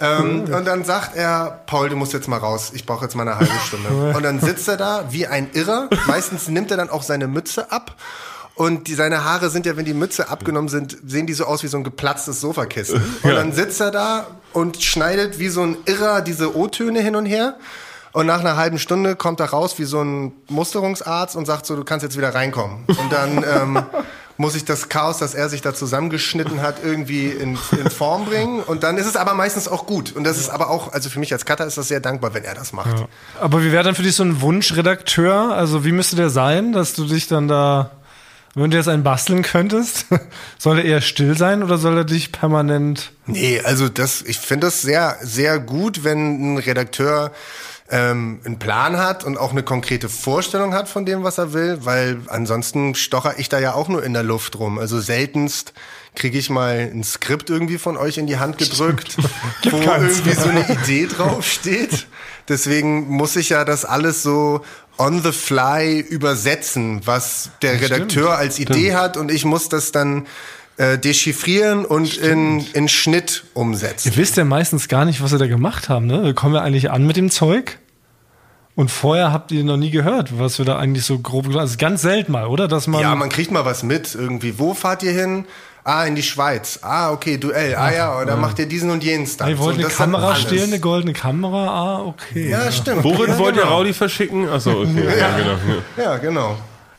ähm, 0.00 0.44
und 0.54 0.64
dann 0.66 0.84
sagt 0.84 1.16
er, 1.16 1.60
Paul, 1.66 1.88
du 1.88 1.96
musst 1.96 2.12
jetzt 2.12 2.28
mal 2.28 2.38
raus, 2.38 2.72
ich 2.74 2.86
brauche 2.86 3.04
jetzt 3.04 3.14
mal 3.14 3.28
eine 3.28 3.38
halbe 3.38 3.52
Stunde. 3.66 3.88
Und 4.16 4.22
dann 4.22 4.40
sitzt 4.40 4.68
er 4.68 4.76
da 4.76 5.04
wie 5.10 5.26
ein 5.26 5.50
Irrer. 5.52 5.88
Meistens 6.06 6.48
nimmt 6.48 6.70
er 6.70 6.76
dann 6.76 6.90
auch 6.90 7.02
seine 7.02 7.26
Mütze 7.26 7.70
ab. 7.70 7.96
Und 8.54 8.86
die, 8.88 8.94
seine 8.94 9.24
Haare 9.24 9.48
sind 9.48 9.64
ja, 9.64 9.76
wenn 9.76 9.86
die 9.86 9.94
Mütze 9.94 10.28
abgenommen 10.28 10.68
sind, 10.68 10.96
sehen 11.06 11.26
die 11.26 11.32
so 11.32 11.46
aus 11.46 11.62
wie 11.62 11.68
so 11.68 11.78
ein 11.78 11.84
geplatztes 11.84 12.40
Sofakissen. 12.40 13.02
Und 13.22 13.30
dann 13.34 13.52
sitzt 13.52 13.80
er 13.80 13.90
da 13.90 14.26
und 14.52 14.82
schneidet 14.82 15.38
wie 15.38 15.48
so 15.48 15.62
ein 15.62 15.76
Irrer 15.86 16.20
diese 16.20 16.54
O-Töne 16.56 17.00
hin 17.00 17.16
und 17.16 17.26
her. 17.26 17.56
Und 18.12 18.26
nach 18.26 18.40
einer 18.40 18.56
halben 18.56 18.78
Stunde 18.78 19.16
kommt 19.16 19.40
er 19.40 19.46
raus 19.46 19.78
wie 19.78 19.84
so 19.84 20.02
ein 20.02 20.32
Musterungsarzt 20.48 21.34
und 21.34 21.46
sagt 21.46 21.66
so, 21.66 21.76
du 21.76 21.84
kannst 21.84 22.02
jetzt 22.02 22.16
wieder 22.16 22.34
reinkommen. 22.34 22.84
Und 22.86 23.10
dann 23.10 23.44
ähm, 23.56 23.82
muss 24.36 24.54
ich 24.54 24.64
das 24.64 24.88
Chaos, 24.88 25.18
das 25.18 25.34
er 25.34 25.48
sich 25.48 25.62
da 25.62 25.74
zusammengeschnitten 25.74 26.60
hat, 26.60 26.76
irgendwie 26.84 27.28
in, 27.28 27.58
in 27.72 27.90
Form 27.90 28.26
bringen. 28.26 28.60
Und 28.60 28.82
dann 28.82 28.98
ist 28.98 29.06
es 29.06 29.16
aber 29.16 29.34
meistens 29.34 29.68
auch 29.68 29.86
gut. 29.86 30.12
Und 30.12 30.24
das 30.24 30.38
ist 30.38 30.50
aber 30.50 30.68
auch, 30.68 30.92
also 30.92 31.08
für 31.08 31.20
mich 31.20 31.32
als 31.32 31.44
Cutter 31.46 31.66
ist 31.66 31.78
das 31.78 31.88
sehr 31.88 32.00
dankbar, 32.00 32.34
wenn 32.34 32.44
er 32.44 32.54
das 32.54 32.72
macht. 32.72 33.06
Aber 33.40 33.62
wie 33.62 33.72
wäre 33.72 33.84
dann 33.84 33.94
für 33.94 34.02
dich 34.02 34.14
so 34.14 34.24
ein 34.24 34.40
Wunschredakteur? 34.40 35.54
Also 35.54 35.84
wie 35.84 35.92
müsste 35.92 36.16
der 36.16 36.28
sein, 36.28 36.72
dass 36.72 36.94
du 36.94 37.06
dich 37.06 37.28
dann 37.28 37.48
da, 37.48 37.92
wenn 38.54 38.70
du 38.70 38.76
jetzt 38.76 38.88
einen 38.88 39.04
basteln 39.04 39.42
könntest, 39.42 40.06
soll 40.58 40.78
er 40.78 40.84
eher 40.84 41.00
still 41.00 41.36
sein 41.36 41.62
oder 41.62 41.78
soll 41.78 41.96
er 41.96 42.04
dich 42.04 42.32
permanent... 42.32 43.12
Nee, 43.26 43.60
also 43.64 43.88
das, 43.88 44.22
ich 44.22 44.38
finde 44.38 44.66
das 44.66 44.82
sehr, 44.82 45.16
sehr 45.22 45.60
gut, 45.60 46.04
wenn 46.04 46.54
ein 46.54 46.58
Redakteur 46.58 47.30
ähm, 47.92 48.40
einen 48.44 48.58
Plan 48.58 48.96
hat 48.96 49.22
und 49.22 49.36
auch 49.36 49.52
eine 49.52 49.62
konkrete 49.62 50.08
Vorstellung 50.08 50.72
hat 50.72 50.88
von 50.88 51.04
dem, 51.04 51.24
was 51.24 51.36
er 51.36 51.52
will, 51.52 51.80
weil 51.82 52.22
ansonsten 52.28 52.94
stocher 52.94 53.38
ich 53.38 53.50
da 53.50 53.60
ja 53.60 53.74
auch 53.74 53.88
nur 53.88 54.02
in 54.02 54.14
der 54.14 54.22
Luft 54.22 54.58
rum. 54.58 54.78
Also 54.78 54.98
seltenst 54.98 55.74
kriege 56.14 56.38
ich 56.38 56.48
mal 56.48 56.90
ein 56.92 57.04
Skript 57.04 57.50
irgendwie 57.50 57.76
von 57.76 57.98
euch 57.98 58.16
in 58.16 58.26
die 58.26 58.38
Hand 58.38 58.56
gedrückt, 58.56 59.18
wo 59.70 59.76
irgendwie 59.76 60.32
so 60.32 60.48
eine 60.48 60.66
Idee 60.82 61.06
draufsteht. 61.06 62.06
Deswegen 62.48 63.08
muss 63.08 63.36
ich 63.36 63.50
ja 63.50 63.66
das 63.66 63.84
alles 63.84 64.22
so 64.22 64.62
on 64.96 65.22
the 65.22 65.32
fly 65.32 66.00
übersetzen, 66.00 67.02
was 67.04 67.50
der 67.60 67.78
Redakteur 67.78 68.38
als 68.38 68.58
Idee 68.58 68.94
hat 68.94 69.18
und 69.18 69.30
ich 69.30 69.44
muss 69.44 69.68
das 69.68 69.92
dann 69.92 70.26
äh, 70.78 70.98
dechiffrieren 70.98 71.84
und 71.84 72.16
in, 72.16 72.64
in 72.72 72.88
Schnitt 72.88 73.44
umsetzen. 73.52 74.08
Ihr 74.08 74.16
wisst 74.16 74.38
ja 74.38 74.44
meistens 74.44 74.88
gar 74.88 75.04
nicht, 75.04 75.22
was 75.22 75.30
sie 75.30 75.38
da 75.38 75.46
gemacht 75.46 75.90
haben, 75.90 76.06
ne? 76.06 76.24
Wir 76.24 76.32
kommen 76.32 76.54
ja 76.54 76.62
eigentlich 76.62 76.90
an 76.90 77.06
mit 77.06 77.18
dem 77.18 77.30
Zeug. 77.30 77.78
Und 78.74 78.90
vorher 78.90 79.32
habt 79.32 79.52
ihr 79.52 79.64
noch 79.64 79.76
nie 79.76 79.90
gehört, 79.90 80.38
was 80.38 80.58
wir 80.58 80.64
da 80.64 80.78
eigentlich 80.78 81.04
so 81.04 81.18
grob 81.18 81.44
gesagt 81.44 81.56
haben. 81.56 81.60
Also 81.62 81.76
ganz 81.78 82.02
selten 82.02 82.32
mal, 82.32 82.46
oder? 82.46 82.68
Dass 82.68 82.86
man, 82.86 83.00
Ja, 83.02 83.14
man 83.14 83.28
kriegt 83.28 83.50
mal 83.50 83.64
was 83.64 83.82
mit 83.82 84.14
irgendwie. 84.14 84.58
Wo 84.58 84.72
fahrt 84.72 85.02
ihr 85.02 85.12
hin? 85.12 85.44
Ah, 85.84 86.04
in 86.04 86.14
die 86.14 86.22
Schweiz. 86.22 86.78
Ah, 86.82 87.10
okay, 87.10 87.38
Duell. 87.38 87.74
Ah 87.74 87.92
ja, 87.92 88.20
oder 88.20 88.36
macht 88.36 88.58
ihr 88.60 88.66
diesen 88.66 88.90
und 88.90 89.02
jenen 89.02 89.26
Stunt. 89.26 89.50
ihr 89.50 89.58
wollt 89.58 89.76
So, 89.76 89.82
eine 89.84 89.92
Kamera 89.92 90.36
stehlen, 90.36 90.70
eine 90.70 90.78
goldene 90.78 91.12
Kamera. 91.12 91.66
Ah, 91.66 92.02
okay. 92.04 92.50
Ja, 92.50 92.70
stimmt. 92.70 93.02
Worin 93.02 93.32
ja, 93.32 93.38
wollt 93.38 93.56
ihr 93.56 93.62
genau. 93.62 93.74
Raudi 93.74 93.92
verschicken? 93.92 94.48
Achso, 94.48 94.70
okay. 94.82 95.18
Ja, 95.18 95.36
genau. 95.36 95.56
Ja. 95.96 96.02
Ja, 96.04 96.16
genau. 96.18 96.56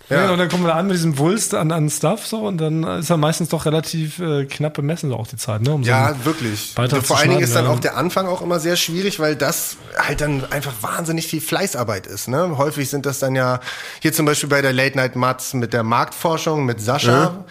Ja. 0.10 0.26
Ja. 0.26 0.32
und 0.32 0.38
dann 0.38 0.50
kommen 0.50 0.64
wir 0.64 0.70
da 0.70 0.76
an 0.76 0.88
mit 0.88 0.96
diesem 0.96 1.18
Wulst 1.18 1.56
an, 1.56 1.72
an 1.72 1.90
Stuff 1.90 2.28
so 2.28 2.40
und 2.40 2.58
dann 2.58 2.84
ist 2.84 3.10
er 3.10 3.18
meistens 3.18 3.50
doch 3.50 3.66
relativ 3.66 4.20
äh, 4.20 4.46
knapp 4.46 4.74
bemessen 4.74 5.10
so 5.10 5.16
auch 5.16 5.28
die 5.28 5.38
Zeit, 5.38 5.62
ne? 5.62 5.72
Um 5.72 5.84
so 5.84 5.90
Ja, 5.90 6.08
einen 6.08 6.26
wirklich. 6.26 6.74
Vor 6.76 7.18
allen 7.18 7.30
Dingen 7.30 7.42
ist 7.42 7.56
dann 7.56 7.66
ja. 7.66 7.72
auch 7.72 7.80
der 7.80 7.98
Anfang 7.98 8.28
auch 8.28 8.42
immer 8.42 8.60
sehr 8.60 8.76
schwierig, 8.76 9.20
weil 9.20 9.36
das 9.36 9.78
halt 9.98 10.22
dann 10.22 10.52
einfach 10.52 10.74
wahnsinnig 10.82 11.28
viel 11.28 11.42
Fleißarbeit 11.42 12.08
ist. 12.08 12.28
Ne? 12.28 12.58
Häufig 12.58 12.90
sind 12.90 13.06
das 13.06 13.20
dann 13.20 13.36
ja, 13.36 13.60
hier 14.02 14.14
zum 14.14 14.26
Beispiel 14.26 14.50
bei 14.50 14.62
der 14.62 14.74
Late 14.74 14.98
Night 14.98 15.16
Mats 15.16 15.54
mit 15.54 15.74
der 15.74 15.84
Marktforschung 15.84 16.66
mit 16.66 16.82
Sascha. 16.82 17.46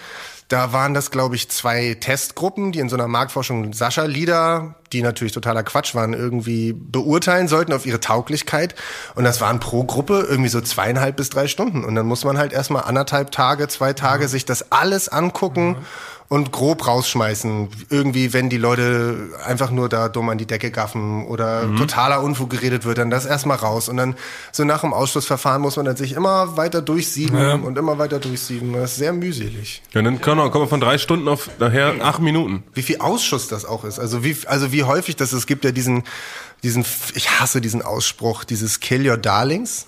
Da 0.53 0.75
waren 0.75 0.93
das, 0.93 1.11
glaube 1.11 1.35
ich, 1.35 1.49
zwei 1.49 1.97
Testgruppen, 1.99 2.73
die 2.73 2.81
in 2.81 2.91
so 2.91 2.97
einer 2.97 3.09
Marktforschung 3.09 3.73
Sascha-Lieder, 3.73 4.75
die 4.93 5.01
natürlich 5.01 5.33
totaler 5.33 5.63
Quatsch 5.63 5.95
waren, 5.95 6.13
irgendwie 6.13 6.75
beurteilen 6.75 7.49
sollten 7.49 7.73
auf 7.73 7.87
ihre 7.87 8.01
Tauglichkeit. 8.01 8.75
Und 9.15 9.25
das 9.25 9.41
waren 9.41 9.61
pro 9.61 9.85
Gruppe 9.85 10.27
irgendwie 10.29 10.51
so 10.51 10.61
zweieinhalb 10.61 11.17
bis 11.17 11.31
drei 11.31 11.49
Stunden. 11.49 11.87
Und 11.87 11.95
dann 11.95 12.05
muss 12.05 12.25
man 12.25 12.37
halt 12.37 12.53
erstmal 12.53 12.85
anderthalb 12.85 13.31
Tage, 13.31 13.67
zwei 13.69 13.95
Tage 13.95 14.29
sich 14.29 14.45
das 14.45 14.71
alles 14.71 15.09
angucken 15.09 15.79
und 16.33 16.51
grob 16.51 16.87
rausschmeißen. 16.87 17.69
Irgendwie, 17.91 18.33
wenn 18.33 18.49
die 18.49 18.57
Leute 18.57 19.29
einfach 19.45 19.71
nur 19.71 19.91
da 19.91 20.09
dumm 20.09 20.31
an 20.31 20.39
die 20.39 20.47
Decke 20.47 20.71
gaffen 20.71 21.27
oder 21.27 21.69
totaler 21.77 22.23
Unfug 22.23 22.49
geredet 22.49 22.87
wird, 22.87 22.97
dann 22.97 23.11
das 23.11 23.27
erstmal 23.27 23.59
raus. 23.59 23.91
Und 23.91 23.99
dann 23.99 24.15
so 24.51 24.65
nach 24.65 24.81
dem 24.81 24.95
Ausschlussverfahren 24.95 25.61
muss 25.61 25.77
man 25.77 25.85
dann 25.85 25.97
sich 25.97 26.15
immer 26.15 26.57
weiter 26.57 26.81
durchsieben 26.81 27.63
und 27.65 27.77
immer 27.77 27.99
weiter 27.99 28.19
durchsieben. 28.19 28.73
Das 28.73 28.93
ist 28.93 28.97
sehr 28.97 29.13
mühselig. 29.13 29.83
Ja, 29.93 30.01
dann 30.01 30.23
kann 30.23 30.39
man, 30.39 30.51
kommen 30.51 30.65
wir 30.65 30.69
von 30.71 30.81
drei 30.81 30.97
Stunden 30.97 31.29
auf 31.29 31.51
nachher 31.59 31.97
acht 32.01 32.21
Minuten. 32.21 32.63
Wie 32.73 32.83
viel 32.83 33.01
Ausschuss 33.01 33.49
das 33.49 33.67
auch 33.67 33.85
ist. 33.85 33.99
Also 33.99 34.25
wie, 34.25 34.35
also 34.47 34.73
wie 34.73 34.85
häufig 34.85 35.17
das 35.17 35.35
ist. 35.35 35.41
Es 35.41 35.47
gibt 35.47 35.67
ja 35.67 35.71
diesen, 35.71 36.03
diesen, 36.63 36.87
ich 37.15 37.41
hasse 37.41 37.61
diesen 37.61 37.83
Ausspruch, 37.83 38.45
dieses 38.45 38.81
Kill 38.81 39.07
your 39.07 39.19
darlings. 39.19 39.85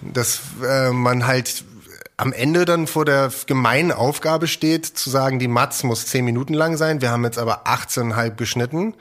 Dass 0.00 0.40
äh, 0.64 0.90
man 0.90 1.26
halt 1.26 1.64
am 2.20 2.32
Ende 2.32 2.64
dann 2.64 2.86
vor 2.86 3.04
der 3.04 3.30
gemeinen 3.46 3.92
Aufgabe 3.92 4.46
steht, 4.46 4.86
zu 4.86 5.10
sagen, 5.10 5.38
die 5.38 5.48
Matz 5.48 5.82
muss 5.82 6.06
zehn 6.06 6.24
Minuten 6.24 6.54
lang 6.54 6.76
sein. 6.76 7.00
Wir 7.00 7.10
haben 7.10 7.24
jetzt 7.24 7.38
aber 7.38 7.66
18,5 7.66 8.36
geschnitten. 8.36 8.94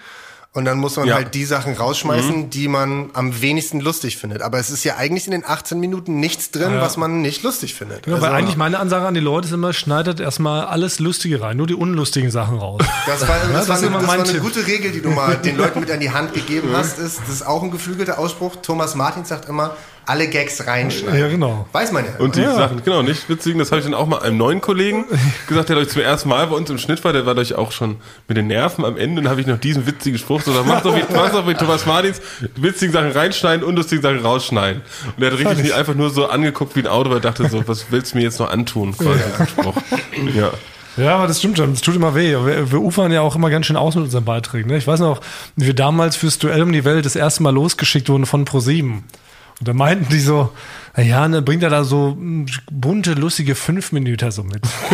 Und 0.51 0.65
dann 0.65 0.79
muss 0.79 0.97
man 0.97 1.05
Ja. 1.07 1.13
halt 1.13 1.35
die 1.35 1.45
Sachen 1.45 1.75
rausschmeißen, 1.75 2.49
die 2.49 2.67
man 2.67 3.11
am 3.13 3.39
wenigsten 3.39 3.79
lustig 3.81 4.17
findet. 4.17 4.41
Aber 4.41 4.57
es 4.57 4.71
ist 4.71 4.83
ja 4.83 4.95
eigentlich 4.97 5.25
in 5.27 5.31
den 5.31 5.45
18 5.45 5.79
Minuten 5.79 6.19
nichts 6.19 6.49
drin, 6.49 6.73
was 6.79 6.97
man 6.97 7.21
nicht 7.21 7.43
lustig 7.43 7.75
findet. 7.75 8.07
Ja, 8.07 8.13
weil 8.13 8.23
Also, 8.23 8.35
eigentlich 8.35 8.57
meine 8.57 8.79
Ansage 8.79 9.05
an 9.05 9.13
die 9.13 9.19
Leute 9.19 9.47
ist 9.47 9.53
immer, 9.53 9.73
schneidet 9.73 10.19
erstmal 10.19 10.65
alles 10.65 10.97
Lustige 10.97 11.39
rein, 11.39 11.55
nur 11.55 11.67
die 11.67 11.75
unlustigen 11.75 12.31
Sachen 12.31 12.57
raus. 12.57 12.81
Das 13.05 13.27
war, 13.27 13.37
das 13.37 13.51
das 13.51 13.69
war, 13.69 13.75
ist 13.77 13.83
eine, 13.83 13.95
das 13.99 14.07
war 14.07 14.13
eine 14.15 14.39
gute 14.39 14.65
Regel, 14.65 14.91
die 14.91 15.01
du 15.01 15.11
mal 15.11 15.37
den 15.37 15.55
Leuten 15.55 15.79
mit 15.81 15.91
an 15.91 15.99
die 15.99 16.09
Hand 16.11 16.33
gegeben 16.33 16.69
hast. 16.73 16.97
Ist, 16.97 17.19
das 17.19 17.29
ist 17.29 17.45
auch 17.45 17.61
ein 17.61 17.69
geflügelter 17.69 18.17
Ausspruch. 18.17 18.55
Thomas 18.63 18.95
Martin 18.95 19.25
sagt 19.25 19.47
immer, 19.47 19.77
alle 20.09 20.27
Gags 20.27 20.65
reinschneiden. 20.65 21.19
Ja, 21.19 21.27
genau. 21.27 21.67
Weiß 21.71 21.91
man 21.91 22.03
ja. 22.03 22.11
Und 22.17 22.35
die 22.35 22.41
Ja. 22.41 22.55
Sachen, 22.55 22.83
genau, 22.83 23.03
nicht 23.03 23.29
witzigen, 23.29 23.59
das 23.59 23.71
habe 23.71 23.79
ich 23.79 23.85
dann 23.85 23.93
auch 23.93 24.07
mal 24.07 24.19
einem 24.19 24.37
neuen 24.37 24.59
Kollegen 24.59 25.05
gesagt, 25.47 25.69
der 25.69 25.77
euch 25.77 25.89
zum 25.89 26.01
ersten 26.01 26.29
Mal 26.29 26.47
bei 26.47 26.55
uns 26.55 26.69
im 26.69 26.77
Schnitt 26.79 27.03
war, 27.03 27.13
der 27.13 27.25
war 27.25 27.37
euch 27.37 27.53
auch 27.55 27.71
schon 27.71 27.97
mit 28.27 28.35
den 28.37 28.47
Nerven 28.47 28.83
am 28.85 28.97
Ende 28.97 29.21
und 29.21 29.29
habe 29.29 29.39
ich 29.39 29.47
noch 29.47 29.59
diesen 29.59 29.85
witzigen 29.85 30.17
Spruch 30.17 30.41
so, 30.41 30.51
mach 30.65 30.81
doch 30.81 30.95
wie, 30.95 31.03
mach 31.13 31.31
doch 31.31 31.47
wie 31.47 31.53
Thomas 31.53 31.85
Martins, 31.85 32.21
witzigen 32.55 32.91
Sachen 32.91 33.11
reinschneiden, 33.11 33.63
unlustigen 33.63 34.01
Sachen 34.01 34.19
rausschneiden. 34.19 34.81
Und 35.15 35.23
er 35.23 35.31
hat 35.31 35.37
richtig 35.39 35.59
nicht 35.59 35.73
einfach 35.73 35.93
nur 35.95 36.09
so 36.09 36.27
angeguckt 36.27 36.75
wie 36.75 36.81
ein 36.81 36.87
Auto, 36.87 37.09
weil 37.11 37.17
er 37.17 37.21
dachte 37.21 37.47
so, 37.47 37.67
was 37.67 37.85
willst 37.91 38.13
du 38.13 38.17
mir 38.17 38.23
jetzt 38.23 38.39
noch 38.39 38.49
antun? 38.49 38.97
Quasi, 38.97 39.19
diesen 39.31 39.47
Spruch. 39.47 39.75
Ja. 40.35 40.51
Ja, 40.97 41.15
aber 41.15 41.27
das 41.27 41.39
stimmt 41.39 41.57
schon. 41.57 41.71
Das 41.71 41.81
tut 41.81 41.95
immer 41.95 42.13
weh. 42.15 42.31
Wir, 42.31 42.71
wir 42.71 42.81
ufern 42.81 43.11
ja 43.11 43.21
auch 43.21 43.35
immer 43.35 43.49
ganz 43.49 43.67
schön 43.67 43.77
aus 43.77 43.95
mit 43.95 44.05
unseren 44.05 44.25
Beiträgen. 44.25 44.69
Ne? 44.69 44.77
Ich 44.77 44.87
weiß 44.87 44.99
noch, 44.99 45.21
wie 45.55 45.67
wir 45.67 45.73
damals 45.73 46.17
fürs 46.17 46.39
Duell 46.39 46.61
um 46.61 46.73
die 46.73 46.83
Welt 46.83 47.05
das 47.05 47.15
erste 47.15 47.41
Mal 47.43 47.53
losgeschickt 47.53 48.09
wurden 48.09 48.25
von 48.25 48.43
ProSieben. 48.43 49.03
Und 49.59 49.67
da 49.67 49.73
meinten 49.73 50.07
die 50.09 50.19
so, 50.19 50.51
na 50.95 51.03
ja, 51.03 51.27
ne, 51.27 51.41
bringt 51.41 51.63
er 51.63 51.69
da 51.69 51.83
so 51.83 52.15
mm, 52.17 52.45
bunte, 52.71 53.13
lustige 53.13 53.55
fünf 53.55 53.91
Minuten 53.91 54.31
so 54.31 54.43
mit. 54.43 54.61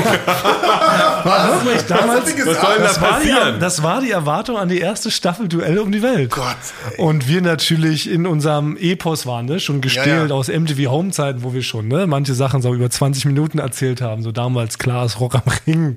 war 1.23 1.63
wirklich 1.63 1.83
damals, 1.83 2.25
Was 2.25 2.61
soll 2.61 2.73
denn 2.73 2.81
da 2.81 2.87
das 2.87 3.01
war, 3.01 3.19
die, 3.19 3.27
passieren? 3.29 3.59
das 3.59 3.83
war 3.83 4.01
die 4.01 4.11
Erwartung 4.11 4.57
an 4.57 4.69
die 4.69 4.79
erste 4.79 5.11
Staffel 5.11 5.47
Duell 5.47 5.79
um 5.79 5.91
die 5.91 6.01
Welt. 6.01 6.31
Gott, 6.31 6.55
ey. 6.97 7.03
Und 7.03 7.27
wir 7.27 7.41
natürlich 7.41 8.09
in 8.09 8.25
unserem 8.27 8.77
Epos 8.77 9.25
waren, 9.25 9.45
ne, 9.45 9.59
schon 9.59 9.81
gestählt 9.81 10.07
Ja, 10.07 10.25
ja. 10.27 10.33
aus 10.33 10.47
MTV 10.47 10.89
Home-Zeiten, 10.89 11.43
wo 11.43 11.53
wir 11.53 11.63
schon, 11.63 11.87
ne, 11.87 12.07
manche 12.07 12.33
Sachen 12.33 12.61
so 12.61 12.73
über 12.73 12.89
20 12.89 13.25
Minuten 13.25 13.59
erzählt 13.59 14.01
haben, 14.01 14.23
so 14.23 14.31
damals 14.31 14.77
Klaas 14.77 15.19
Rock 15.19 15.35
am 15.35 15.43
Ring, 15.67 15.95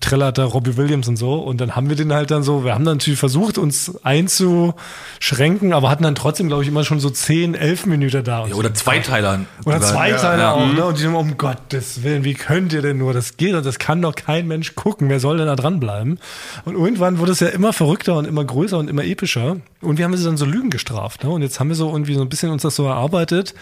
Trellerter, 0.00 0.44
Robbie 0.44 0.78
Williams 0.78 1.08
und 1.08 1.16
so. 1.16 1.34
Und 1.34 1.60
dann 1.60 1.76
haben 1.76 1.90
wir 1.90 1.96
den 1.96 2.12
halt 2.12 2.30
dann 2.30 2.42
so, 2.42 2.64
wir 2.64 2.74
haben 2.74 2.84
dann 2.86 2.96
natürlich 2.96 3.18
versucht, 3.18 3.58
uns 3.58 4.02
einzuschränken, 4.02 5.74
aber 5.74 5.90
hatten 5.90 6.04
dann 6.04 6.14
trotzdem, 6.14 6.48
glaube 6.48 6.62
ich, 6.62 6.68
immer 6.68 6.84
schon 6.84 7.00
so 7.00 7.10
10, 7.10 7.54
11 7.54 7.86
Minuten 7.86 8.24
da. 8.24 8.46
Ja, 8.46 8.54
oder 8.54 8.72
Zweiteilern. 8.72 9.46
oder 9.66 9.80
sogar. 9.80 9.92
Zweiteiler 9.92 10.42
Ja, 10.42 10.52
auch, 10.52 10.72
ne? 10.72 10.84
Und 10.86 10.96
die 10.96 11.02
sind, 11.02 11.14
um 11.14 11.36
Gottes 11.36 12.02
Willen, 12.02 12.24
wie 12.24 12.32
könnt 12.34 12.72
ihr 12.72 12.80
denn 12.80 12.96
nur? 12.96 13.12
Das 13.12 13.36
geht 13.36 13.54
und 13.54 13.66
das 13.66 13.78
kann 13.78 14.00
doch 14.00 14.14
kein 14.14 14.48
Mensch 14.48 14.74
gucken. 14.74 15.10
Wer 15.10 15.20
soll 15.20 15.36
denn 15.36 15.46
da 15.46 15.56
dranbleiben? 15.56 16.18
Und 16.64 16.74
irgendwann 16.74 17.18
wurde 17.18 17.32
es 17.32 17.40
ja 17.40 17.48
immer 17.48 17.74
verrückter 17.74 18.16
und 18.16 18.26
immer 18.26 18.44
größer 18.44 18.78
und 18.78 18.88
immer 18.88 19.04
epischer. 19.04 19.56
Und 19.82 19.98
wir 19.98 20.06
haben 20.06 20.16
sie 20.16 20.24
dann 20.24 20.38
so 20.38 20.46
Lügen 20.46 20.70
gestraft, 20.70 21.24
ne? 21.24 21.30
Und 21.30 21.42
jetzt 21.42 21.60
haben 21.60 21.68
wir 21.68 21.76
so 21.76 21.90
irgendwie 21.90 22.14
so 22.14 22.22
ein 22.22 22.28
bisschen 22.30 22.50
uns 22.50 22.62
das 22.62 22.74
so 22.74 22.86
erarbeitet, 22.86 23.54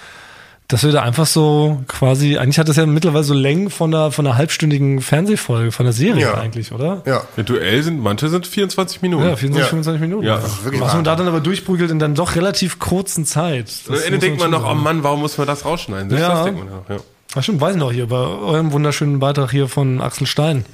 dass 0.69 0.85
wir 0.85 0.93
da 0.93 1.03
einfach 1.03 1.27
so 1.27 1.83
quasi, 1.87 2.39
eigentlich 2.39 2.59
hat 2.59 2.69
das 2.69 2.77
ja 2.77 2.87
mittlerweile 2.87 3.25
so 3.25 3.35
Längen 3.35 3.69
von 3.69 3.93
einer, 3.95 4.11
von 4.11 4.27
einer 4.27 4.37
halbstündigen 4.39 5.03
Fernsehfolge, 5.03 5.71
von 5.71 5.85
der 5.85 5.93
Serie 5.93 6.23
Ja. 6.23 6.35
eigentlich, 6.35 6.73
oder? 6.73 7.03
Ja. 7.05 7.25
Mit 7.37 7.49
Duell 7.51 7.83
sind, 7.83 8.01
manche 8.03 8.29
sind 8.31 8.47
24 8.47 9.03
Minuten. 9.03 9.25
Ja, 9.25 9.37
24, 9.37 9.61
Ja. 9.61 9.69
25 9.69 10.01
Minuten. 10.01 10.27
Ja, 10.27 10.37
Ja, 10.37 10.41
das 10.41 10.53
ist 10.53 10.65
wirklich 10.65 10.81
Was 10.81 10.95
man 10.95 11.05
da 11.05 11.15
dann 11.15 11.29
aber 11.29 11.41
durchprügelt 11.41 11.91
in 11.91 11.99
dann 11.99 12.15
doch 12.15 12.37
relativ 12.37 12.79
kurzen 12.79 13.27
Zeit. 13.27 13.71
Und 13.87 13.91
am 13.91 13.95
Das 13.97 14.05
Ende 14.07 14.19
denkt 14.19 14.41
man 14.41 14.51
noch, 14.51 14.65
oh. 14.71 14.75
Mann, 14.75 15.03
warum 15.03 15.21
muss 15.21 15.37
man 15.37 15.47
das 15.47 15.65
rausschneiden? 15.67 16.09
Selbst 16.09 16.23
Ja. 16.23 16.35
das 16.37 16.45
denkt 16.45 16.61
man 16.65 16.69
auch, 16.73 16.89
ja. 16.89 16.97
Ach 17.35 17.43
stimmt, 17.43 17.63
weiß 17.63 17.77
ich 17.77 17.81
noch 17.81 17.91
hier, 17.93 18.09
bei 18.09 18.17
eurem 18.17 18.73
wunderschönen 18.73 19.19
Beitrag 19.19 19.51
hier 19.51 19.67
von 19.67 20.03
Axel 20.03 20.27
Stein, 20.27 20.67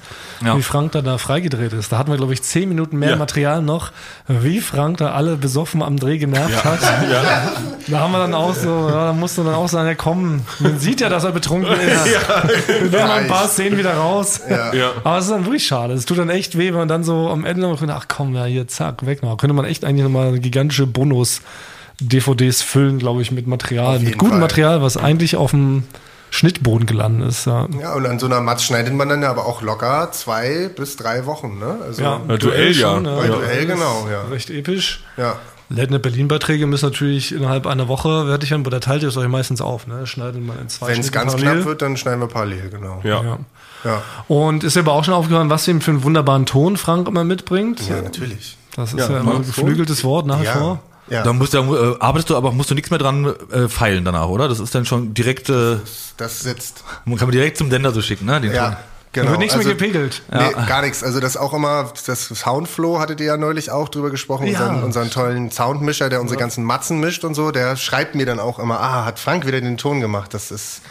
Ja. 0.43 0.57
wie 0.57 0.61
Frank 0.61 0.91
da, 0.91 1.01
da 1.01 1.17
freigedreht 1.17 1.71
ist. 1.71 1.89
Da 1.93 1.97
hatten 1.97 2.11
wir, 2.11 2.17
glaube 2.17 2.33
ich, 2.33 2.41
zehn 2.41 2.67
Minuten 2.67 2.99
mehr 2.99 3.11
Ja. 3.11 3.15
Material 3.15 3.61
noch, 3.61 3.91
wie 4.27 4.59
Frank 4.59 4.97
da 4.97 5.11
alle 5.13 5.37
besoffen 5.37 5.81
am 5.81 5.97
Dreh 5.97 6.17
genervt 6.17 6.65
hat. 6.65 6.79
Ja. 7.09 7.53
Da 7.87 7.99
haben 8.01 8.11
wir 8.11 8.19
dann 8.19 8.33
auch 8.33 8.53
so, 8.53 8.67
ja, 8.89 9.05
da 9.07 9.13
musste 9.13 9.43
dann 9.45 9.53
auch 9.55 9.69
sagen, 9.69 9.87
ja 9.87 9.95
komm, 9.95 10.41
man 10.59 10.77
sieht 10.79 10.99
ja, 10.99 11.07
dass 11.07 11.23
er 11.23 11.31
betrunken 11.31 11.71
ist. 11.79 12.05
Wir 12.67 12.81
nehmen 12.81 12.91
mal 13.07 13.11
ein 13.21 13.27
paar 13.27 13.47
Szenen 13.47 13.77
wieder 13.77 13.93
raus. 13.93 14.41
Ja. 14.49 14.91
Aber 15.03 15.17
es 15.17 15.25
ist 15.25 15.31
dann 15.31 15.45
wirklich 15.45 15.65
schade. 15.65 15.93
Es 15.93 16.05
tut 16.05 16.17
dann 16.17 16.29
echt 16.29 16.57
weh, 16.57 16.67
wenn 16.71 16.77
man 16.79 16.87
dann 16.89 17.03
so 17.05 17.29
am 17.29 17.45
Ende 17.45 17.61
noch, 17.61 17.81
ach 17.87 18.05
komm, 18.09 18.35
ja, 18.35 18.43
hier, 18.45 18.67
zack, 18.67 19.05
weg 19.05 19.23
noch. 19.23 19.37
Könnte 19.37 19.53
man 19.55 19.65
echt 19.65 19.85
eigentlich 19.85 20.03
nochmal 20.03 20.37
gigantische 20.39 20.85
Bonus-DVDs 20.87 22.61
füllen, 22.61 22.99
glaube 22.99 23.21
ich, 23.21 23.31
mit 23.31 23.47
Material, 23.47 23.99
mit 23.99 24.17
gutem 24.17 24.31
Fall. 24.33 24.39
Material, 24.41 24.81
was 24.81 24.97
eigentlich 24.97 25.35
auf 25.37 25.51
dem 25.51 25.83
Schnittboden 26.31 26.85
gelandet 26.85 27.29
ist. 27.29 27.45
Ja. 27.47 27.67
Ja, 27.79 27.93
und 27.95 28.05
an 28.05 28.19
so 28.19 28.25
einer 28.27 28.41
Matz 28.41 28.63
schneidet 28.63 28.93
man 28.93 29.09
dann 29.09 29.21
ja 29.21 29.29
aber 29.31 29.45
auch 29.45 29.61
locker 29.61 30.09
zwei 30.11 30.69
bis 30.75 30.95
drei 30.95 31.25
Wochen, 31.25 31.57
ne? 31.59 31.77
Also 31.83 32.01
Ja, 32.01 32.21
Ja, 32.27 32.37
Duell, 32.37 32.71
ja. 32.71 32.99
bei 32.99 33.27
Ja. 33.27 33.35
Duell, 33.35 33.65
genau, 33.65 34.07
ja. 34.11 34.23
Recht 34.31 34.49
episch. 34.49 35.03
ja. 35.17 35.35
Night 35.71 36.01
Berlin-Beiträge 36.01 36.65
müssen 36.65 36.85
natürlich 36.85 37.31
innerhalb 37.31 37.67
einer 37.67 37.87
Woche 37.87 38.25
fertig 38.25 38.49
werden, 38.49 38.61
aber 38.63 38.71
da 38.71 38.79
teilt 38.79 39.03
ihr 39.03 39.09
es 39.09 39.17
euch 39.17 39.27
meistens 39.27 39.61
auf. 39.61 39.85
Ne? 39.85 40.07
Schneidet 40.07 40.41
man 40.43 40.57
in 40.59 40.67
zwei 40.67 40.87
Wenn 40.87 40.99
es 40.99 41.11
ganz 41.11 41.33
parallel. 41.33 41.53
knapp 41.57 41.65
wird, 41.67 41.81
dann 41.83 41.95
schneiden 41.95 42.19
wir 42.21 42.27
parallel, 42.27 42.69
genau. 42.71 43.01
Ja. 43.03 43.21
Ja. 43.23 43.37
Ja, 43.85 44.01
Und 44.27 44.63
ist 44.63 44.75
dir 44.75 44.79
aber 44.81 44.93
auch 44.93 45.03
schon 45.05 45.13
aufgefallen, 45.13 45.51
was 45.51 45.67
ihm 45.67 45.79
für 45.79 45.91
einen 45.91 46.03
wunderbaren 46.03 46.47
Ton 46.47 46.75
Frank 46.75 47.07
immer 47.07 47.23
mitbringt? 47.23 47.87
ja 47.87 48.01
natürlich. 48.01 48.57
Das 48.75 48.93
ist 48.93 48.99
ja, 48.99 49.19
immer 49.19 49.35
ein 49.35 49.45
geflügeltes 49.45 50.03
Wort 50.03 50.25
nach 50.25 50.41
wie 50.41 50.45
Ja. 50.45 50.53
vor. 50.53 50.79
Ja. 51.09 51.23
Da 51.23 51.33
musst 51.33 51.53
du, 51.53 51.57
äh, 51.75 51.95
arbeitest 51.99 52.29
du, 52.29 52.35
aber 52.37 52.51
musst 52.51 52.69
du 52.71 52.75
nichts 52.75 52.89
mehr 52.89 52.99
dran 52.99 53.33
äh, 53.51 53.67
feilen 53.67 54.05
danach, 54.05 54.27
oder? 54.27 54.47
Das 54.47 54.59
ist 54.59 54.73
dann 54.75 54.85
schon 54.85 55.13
direkt, 55.13 55.49
äh, 55.49 55.77
Das 56.17 56.41
sitzt. 56.41 56.83
man 57.05 57.17
kann 57.17 57.27
man 57.27 57.33
direkt 57.33 57.57
zum 57.57 57.69
Sender 57.69 57.91
so 57.91 58.01
schicken, 58.01 58.25
ne? 58.25 58.39
Den 58.41 58.51
Ton. 58.51 58.55
Ja, 58.55 58.69
Da 58.71 58.77
genau. 59.21 59.29
wird 59.31 59.39
nichts 59.39 59.55
Also- 59.55 59.67
mehr 59.67 59.75
gepegelt. 59.75 60.21
Nee, 60.31 60.51
gar 60.67 60.81
nichts. 60.81 61.03
Also 61.03 61.19
das 61.19 61.35
auch 61.35 61.53
immer, 61.53 61.91
das 62.05 62.27
Soundflow 62.27 62.99
hattet 62.99 63.19
ihr 63.21 63.25
ja 63.27 63.37
neulich 63.37 63.71
auch 63.71 63.89
drüber 63.89 64.11
gesprochen, 64.11 64.45
Ja. 64.47 64.59
unseren, 64.67 64.83
unseren 64.83 65.09
tollen 65.09 65.49
Soundmischer, 65.51 66.09
der 66.09 66.21
unsere 66.21 66.39
ganzen 66.39 66.63
Matzen 66.63 66.99
mischt 66.99 67.23
und 67.23 67.33
so, 67.33 67.51
der 67.51 67.75
schreibt 67.75 68.13
mir 68.15 68.25
dann 68.27 68.39
auch 68.39 68.59
immer, 68.59 68.79
ah, 68.79 69.05
hat 69.05 69.17
Frank 69.19 69.47
wieder 69.47 69.59
den 69.61 69.77
Ton 69.77 69.99
gemacht. 69.99 70.33
Das 70.33 70.51
ist, 70.51 70.81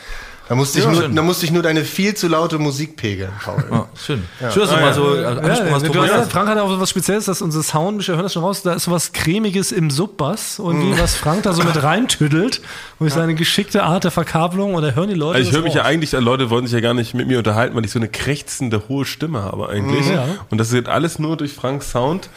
da 0.48 0.54
musste 0.54 0.78
ich, 0.78 0.84
Ja, 0.84 0.90
nur, 0.90 1.02
schön. 1.02 1.14
da 1.16 1.22
musste 1.22 1.44
ich 1.44 1.52
nur 1.52 1.62
deine 1.62 1.84
viel 1.84 2.14
zu 2.14 2.26
laute 2.28 2.58
Musik 2.58 2.96
pegeln, 2.96 3.30
Paul. 3.44 3.62
Ah, 3.70 3.86
schön. 3.94 4.22
Schön, 4.52 4.62
dass 4.62 4.70
du 4.70 4.76
mal 4.76 4.94
so 4.94 5.04
angesprochen 5.08 5.94
Ja, 5.94 6.02
hast, 6.14 6.20
hast, 6.20 6.32
Frank 6.32 6.48
hat 6.48 6.58
auch 6.58 6.80
was 6.80 6.90
Spezielles, 6.90 7.26
dass 7.26 7.42
unser 7.42 7.62
Soundmischer, 7.62 8.14
hören 8.14 8.22
das 8.22 8.32
schon 8.32 8.42
raus, 8.42 8.62
da 8.62 8.72
ist 8.74 8.84
so 8.84 8.90
was 8.90 9.12
Cremiges 9.12 9.72
im 9.72 9.90
Subbass 9.90 10.58
und 10.58 10.78
Mm. 10.78 10.92
wie 10.94 10.98
was 10.98 11.14
Frank 11.16 11.42
da 11.42 11.52
so 11.52 11.62
mit 11.62 11.82
reintüdelt, 11.82 12.60
durch 12.98 13.12
seine 13.12 13.34
geschickte 13.34 13.82
Art 13.82 14.04
der 14.04 14.10
Verkabelung 14.10 14.74
und 14.74 14.82
da 14.82 14.90
hören 14.90 15.08
die 15.08 15.14
Leute 15.14 15.36
Also 15.38 15.50
ich 15.50 15.54
höre 15.54 15.62
mich 15.62 15.74
ja 15.74 15.84
eigentlich, 15.84 16.14
äh, 16.14 16.18
Leute 16.18 16.48
wollen 16.50 16.66
sich 16.66 16.74
ja 16.74 16.80
gar 16.80 16.94
nicht 16.94 17.14
mit 17.14 17.26
mir 17.28 17.38
unterhalten, 17.38 17.76
weil 17.76 17.84
ich 17.84 17.90
so 17.90 17.98
eine 17.98 18.08
krächzende 18.08 18.88
hohe 18.88 19.04
Stimme 19.04 19.42
habe 19.42 19.68
eigentlich. 19.68 20.08
Ja. 20.08 20.24
Und 20.50 20.58
das 20.58 20.72
wird 20.72 20.88
alles 20.88 21.18
nur 21.18 21.36
durch 21.36 21.52
Franks 21.52 21.90
Sound. 21.92 22.28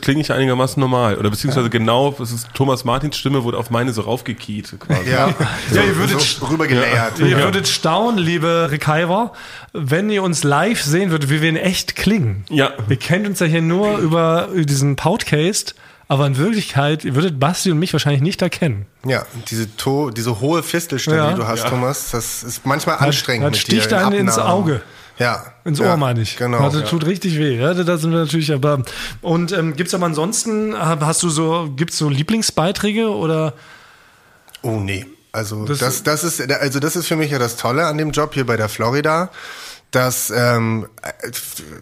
Klinge 0.00 0.20
ich 0.22 0.32
einigermaßen 0.32 0.80
normal. 0.80 1.16
Oder 1.18 1.30
beziehungsweise 1.30 1.68
genau, 1.70 2.14
es 2.20 2.32
ist 2.32 2.48
Thomas 2.54 2.84
Martins 2.84 3.16
Stimme 3.16 3.44
wurde 3.44 3.58
auf 3.58 3.70
meine 3.70 3.92
so 3.92 4.02
raufgekiet 4.02 4.74
quasi. 4.80 5.10
Ja, 5.10 5.34
Ja, 5.72 5.82
ihr 5.82 5.96
würdet- 5.96 6.20
so 6.20 6.46
rübergelayert. 6.46 7.18
Ihr 7.18 7.38
würdet 7.38 7.68
staunen, 7.68 8.18
liebe 8.18 8.68
Rekaiver, 8.70 9.32
wenn 9.72 10.08
ihr 10.10 10.22
uns 10.22 10.42
live 10.44 10.82
sehen 10.82 11.10
würdet, 11.10 11.30
wie 11.30 11.42
wir 11.42 11.48
in 11.50 11.56
echt 11.56 11.94
klingen. 11.96 12.44
Ja. 12.48 12.70
Ihr 12.88 12.96
kennt 12.96 13.26
uns 13.26 13.40
ja 13.40 13.46
hier 13.46 13.62
nur 13.62 13.98
über 13.98 14.48
diesen 14.54 14.96
Podcast, 14.96 15.74
aber 16.08 16.26
in 16.26 16.36
Wirklichkeit, 16.36 17.04
ihr 17.04 17.14
würdet 17.14 17.38
Basti 17.40 17.70
und 17.70 17.78
mich 17.78 17.92
wahrscheinlich 17.92 18.22
nicht 18.22 18.40
erkennen. 18.40 18.86
Ja, 19.04 19.24
diese, 19.50 19.76
to 19.76 20.10
diese 20.10 20.40
hohe 20.40 20.62
Fistelstimme, 20.62 21.16
Ja. 21.16 21.30
die 21.30 21.36
du 21.36 21.46
hast, 21.46 21.66
Thomas, 21.68 22.10
das 22.12 22.42
ist 22.44 22.64
manchmal 22.64 22.96
anstrengend 22.98 23.44
mit 23.50 23.56
sticht 23.56 23.92
einen 23.92 24.12
ins. 24.12 24.38
Auge. 24.38 24.82
Ja. 25.18 25.46
Ins 25.64 25.78
ja, 25.78 25.90
Ohr 25.90 25.96
meine 25.96 26.20
ich. 26.20 26.36
Genau. 26.36 26.58
Also, 26.58 26.80
tut 26.82 27.06
richtig 27.06 27.38
weh. 27.38 27.56
Ja, 27.56 27.72
da 27.74 27.96
sind 27.96 28.12
wir 28.12 28.20
natürlich 28.20 28.52
aber. 28.52 28.82
Und 29.22 29.52
ähm, 29.52 29.74
gibt's 29.74 29.94
aber 29.94 30.06
ansonsten, 30.06 30.74
hast 30.78 31.22
du 31.22 31.30
so, 31.30 31.70
gibt's 31.74 31.98
so 31.98 32.08
Lieblingsbeiträge 32.08 33.08
oder? 33.08 33.54
Oh 34.62 34.78
nee. 34.80 35.06
Also 35.32 35.66
Das- 35.66 35.78
das, 35.78 36.02
das, 36.02 36.24
ist 36.24 36.50
also 36.50 36.80
das 36.80 36.96
ist 36.96 37.06
für 37.06 37.16
mich 37.16 37.30
ja 37.30 37.38
das 37.38 37.56
Tolle 37.56 37.86
an 37.86 37.98
dem 37.98 38.10
Job 38.10 38.32
hier 38.34 38.46
bei 38.46 38.56
der 38.56 38.68
Florida, 38.70 39.30
dass 39.90 40.30
ähm, 40.30 40.88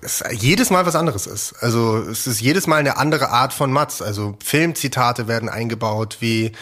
es 0.03 0.23
jedes 0.31 0.71
Mal 0.71 0.87
was 0.87 0.95
anderes 0.95 1.27
ist. 1.27 1.55
Also 1.61 1.99
es 1.99 2.27
ist 2.27 2.41
jedes 2.41 2.67
Mal 2.67 2.77
eine 2.77 2.97
andere 2.97 3.31
Art 3.31 3.53
von 3.53 3.73
Matz. 3.73 4.03
Also 4.03 4.37
Filmzitate 4.45 5.27
werden 5.27 5.49
eingebaut, 5.49 6.19
wie 6.21 6.53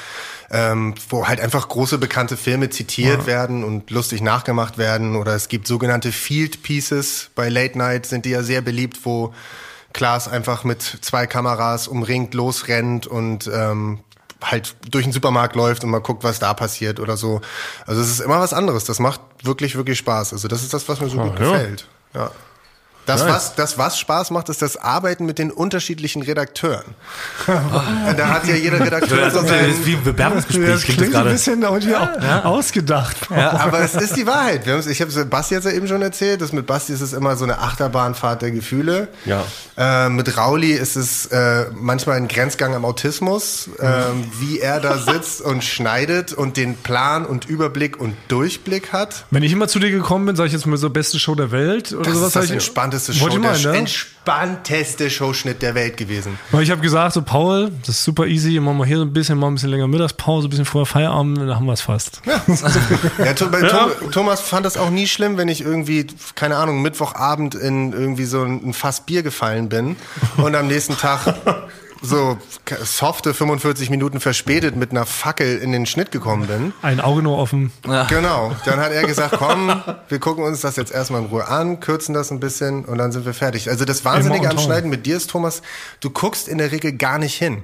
ähm, 0.51 0.95
wo 1.09 1.27
halt 1.27 1.41
einfach 1.41 1.69
große 1.69 1.99
bekannte 1.99 2.37
Filme 2.37 2.71
zitiert 2.71 3.27
werden 3.27 3.65
und 3.65 3.91
lustig 3.91 4.21
nachgemacht 4.21 4.79
werden. 4.79 5.17
Oder 5.17 5.35
es 5.35 5.49
gibt 5.49 5.67
sogenannte 5.67 6.13
Field 6.13 6.63
Pieces 6.63 7.31
bei 7.35 7.49
Late 7.49 7.77
Night 7.77 8.07
sind 8.07 8.25
die 8.25 8.31
ja 8.31 8.43
sehr 8.43 8.61
beliebt, 8.61 9.01
wo 9.05 9.35
Klaas 9.93 10.29
einfach 10.29 10.65
mit 10.65 10.83
zwei 10.83 11.27
Kameras 11.27 11.89
umringt 11.89 12.35
losrennt 12.35 13.07
und 13.07 13.51
ähm, 13.53 14.01
halt 14.43 14.75
durch 14.91 15.05
den 15.05 15.13
Supermarkt 15.13 15.57
läuft 15.57 15.85
und 15.85 15.91
mal 15.91 16.01
guckt, 16.01 16.25
was 16.25 16.39
da 16.39 16.55
passiert 16.55 17.01
oder 17.01 17.17
so. 17.17 17.41
Also 17.87 18.01
es 18.01 18.11
ist 18.11 18.21
immer 18.21 18.41
was 18.41 18.53
anderes. 18.53 18.85
Das 18.85 18.99
macht 18.99 19.21
wirklich, 19.43 19.77
wirklich 19.77 19.99
Spaß. 19.99 20.33
Also 20.33 20.49
das 20.49 20.63
ist 20.63 20.75
das, 20.75 20.89
was 20.89 21.01
mir 21.01 21.09
so 21.09 21.19
gut 21.19 21.39
ja. 21.39 21.51
gefällt. 21.53 21.87
Ja. 22.15 22.31
Das, 23.07 23.27
was, 23.27 23.55
das, 23.57 23.79
was 23.79 23.99
Spaß 23.99 24.31
macht, 24.31 24.49
ist 24.49 24.63
das 24.63 24.77
Arbeiten 24.77 25.27
mit 25.27 25.39
den 25.39 25.51
unterschiedlichen 25.51 26.23
Redakteuren. 26.23 26.85
da 27.47 28.29
hat 28.29 28.47
ja 28.47 28.55
jeder 28.55 28.79
Redakteur 28.81 29.31
so 29.31 29.41
ist 29.41 29.51
ja- 29.51 29.57
das 29.57 29.67
ist 29.69 29.75
seinen, 29.77 29.87
wie 29.87 29.95
ein 29.97 30.05
Bewerbungsgespräch. 30.05 30.67
Das 30.71 30.83
klingt 30.85 30.99
klingt 30.99 31.15
das 31.15 31.47
ein 31.47 31.61
gerade. 31.61 31.81
bisschen 31.81 32.45
au- 32.45 32.49
ausgedacht. 32.49 33.17
Aber 33.31 33.81
es 33.81 33.95
ist 33.95 34.17
die 34.17 34.27
Wahrheit. 34.27 34.67
Ich 34.87 35.01
habe 35.01 35.25
Basti 35.27 35.55
jetzt 35.55 35.65
ja 35.65 35.73
eben 35.73 35.89
schon 35.89 36.03
erzählt, 36.03 36.41
dass 36.41 36.53
mit 36.53 36.67
Basti 36.67 36.93
ist 36.93 37.01
es 37.01 37.13
immer 37.13 37.37
so 37.37 37.45
eine 37.45 37.59
Achterbahnfahrt 37.59 38.43
der 38.43 38.51
Gefühle. 38.51 39.09
Ja. 39.25 39.45
Äh, 39.77 40.09
mit 40.09 40.37
Rauli 40.37 40.73
ist 40.73 40.97
es 40.97 41.27
äh, 41.27 41.67
manchmal 41.75 42.17
ein 42.19 42.29
Grenzgang 42.29 42.75
am 42.75 42.85
Autismus, 42.85 43.69
ähm, 43.81 44.25
wie 44.39 44.61
er 44.61 44.81
da 44.81 44.99
sitzt 44.99 45.41
und 45.41 45.65
schneidet 45.65 46.33
und 46.33 46.57
den 46.57 46.77
Plan 46.77 47.27
und 47.27 47.47
Überblick 47.47 47.99
und 48.01 48.15
Durchblick 48.29 48.93
hat. 48.93 49.25
Wenn 49.31 49.43
ich 49.43 49.53
immer 49.53 49.69
zu 49.69 49.79
dir 49.79 49.91
gekommen 49.91 50.27
bin, 50.27 50.37
sage 50.37 50.49
ich 50.49 50.53
jetzt 50.53 50.67
mal 50.67 50.77
so 50.77 50.91
beste 50.91 51.19
Show 51.19 51.35
der 51.35 51.51
Welt 51.51 51.93
oder 51.93 52.05
Das 52.05 52.15
sowas. 52.15 52.27
ist 52.29 52.37
das 52.37 52.45
ich- 52.51 52.53
entspannteste 52.93 53.15
Show, 53.15 53.39
meinen, 53.39 53.63
der 53.63 53.73
ne? 53.73 53.79
entspannteste 53.79 55.11
Showschnitt 55.11 55.63
der 55.63 55.75
Welt 55.75 55.97
gewesen. 55.97 56.39
Weil 56.51 56.63
ich 56.63 56.71
habe 56.71 56.81
gesagt, 56.81 57.15
so 57.15 57.23
Paul, 57.23 57.71
das 57.81 57.91
ist 57.97 58.05
super 58.05 58.27
easy, 58.27 58.59
machen 58.61 58.79
wir 58.79 58.87
hier 58.87 58.99
so 58.99 59.03
ein 59.05 59.13
bisschen, 59.13 59.39
mal 59.39 59.49
ein 59.49 59.55
bisschen 59.55 59.71
länger 59.71 59.89
Mittagspause, 59.89 60.47
ein 60.47 60.51
bisschen 60.51 60.65
früher 60.65 60.87
Feierabend, 60.87 61.39
dann 61.39 61.55
haben 61.55 61.67
wir 61.67 61.73
es 61.73 61.81
fast. 61.81 62.23
Ja, 62.27 63.33
Tho- 63.35 63.49
bei 63.51 63.61
Tho- 63.69 64.11
Thomas 64.11 64.41
fand 64.41 64.67
das 64.67 64.77
auch 64.77 64.91
nie 64.91 65.07
schlimm, 65.07 65.37
wenn 65.37 65.49
ich 65.49 65.63
irgendwie, 65.63 66.07
keine 66.35 66.57
Ahnung, 66.57 66.83
Mittwochabend 66.83 67.55
in 67.55 67.93
irgendwie 67.93 68.25
so 68.25 68.43
ein 68.45 68.73
Fass 68.75 69.05
Bier 69.07 69.23
gefallen 69.23 69.69
bin 69.69 69.97
und 70.37 70.55
am 70.55 70.67
nächsten 70.69 70.97
Tag 70.97 71.35
so 72.03 72.37
softe 72.83 73.33
45 73.33 73.89
Minuten 73.91 74.21
verspätet 74.21 74.77
mit 74.77 74.91
einer 74.91 75.07
Fackel 75.07 75.59
in 75.59 75.73
den 75.73 75.87
Schnitt 75.87 76.11
gekommen 76.11 76.47
bin. 76.47 76.73
Ein 76.83 77.01
Auge 77.01 77.23
nur 77.23 77.39
offen. 77.39 77.73
Genau. 78.09 78.53
Dann 78.65 78.81
hat 78.81 78.93
er 78.93 79.07
gesagt, 79.07 79.37
komm, 79.39 79.83
wir 80.09 80.19
gucken 80.19 80.45
uns 80.45 80.61
das 80.61 80.77
jetzt 80.77 80.93
erstmal 80.93 81.23
in 81.23 81.29
Ruhe 81.29 81.47
an, 81.47 81.81
kürzen 81.81 82.15
das 82.15 82.31
ein 82.31 82.41
bisschen 82.41 82.85
und 82.85 82.99
dann 82.99 83.13
sind 83.13 83.25
wir 83.25 83.35
fertig. 83.35 83.71
Also 83.71 83.85
das 83.85 84.05
Wahnsinnige 84.05 84.51
am. 84.51 84.59
Schneiden 84.59 84.91
mit 84.91 85.07
dir 85.07 85.17
ist, 85.17 85.31
Thomas, 85.31 85.63
du 86.01 86.11
guckst 86.11 86.49
in 86.49 86.59
der 86.59 86.73
Regel 86.73 86.93
gar 86.93 87.19
nicht 87.19 87.37
hin. 87.37 87.63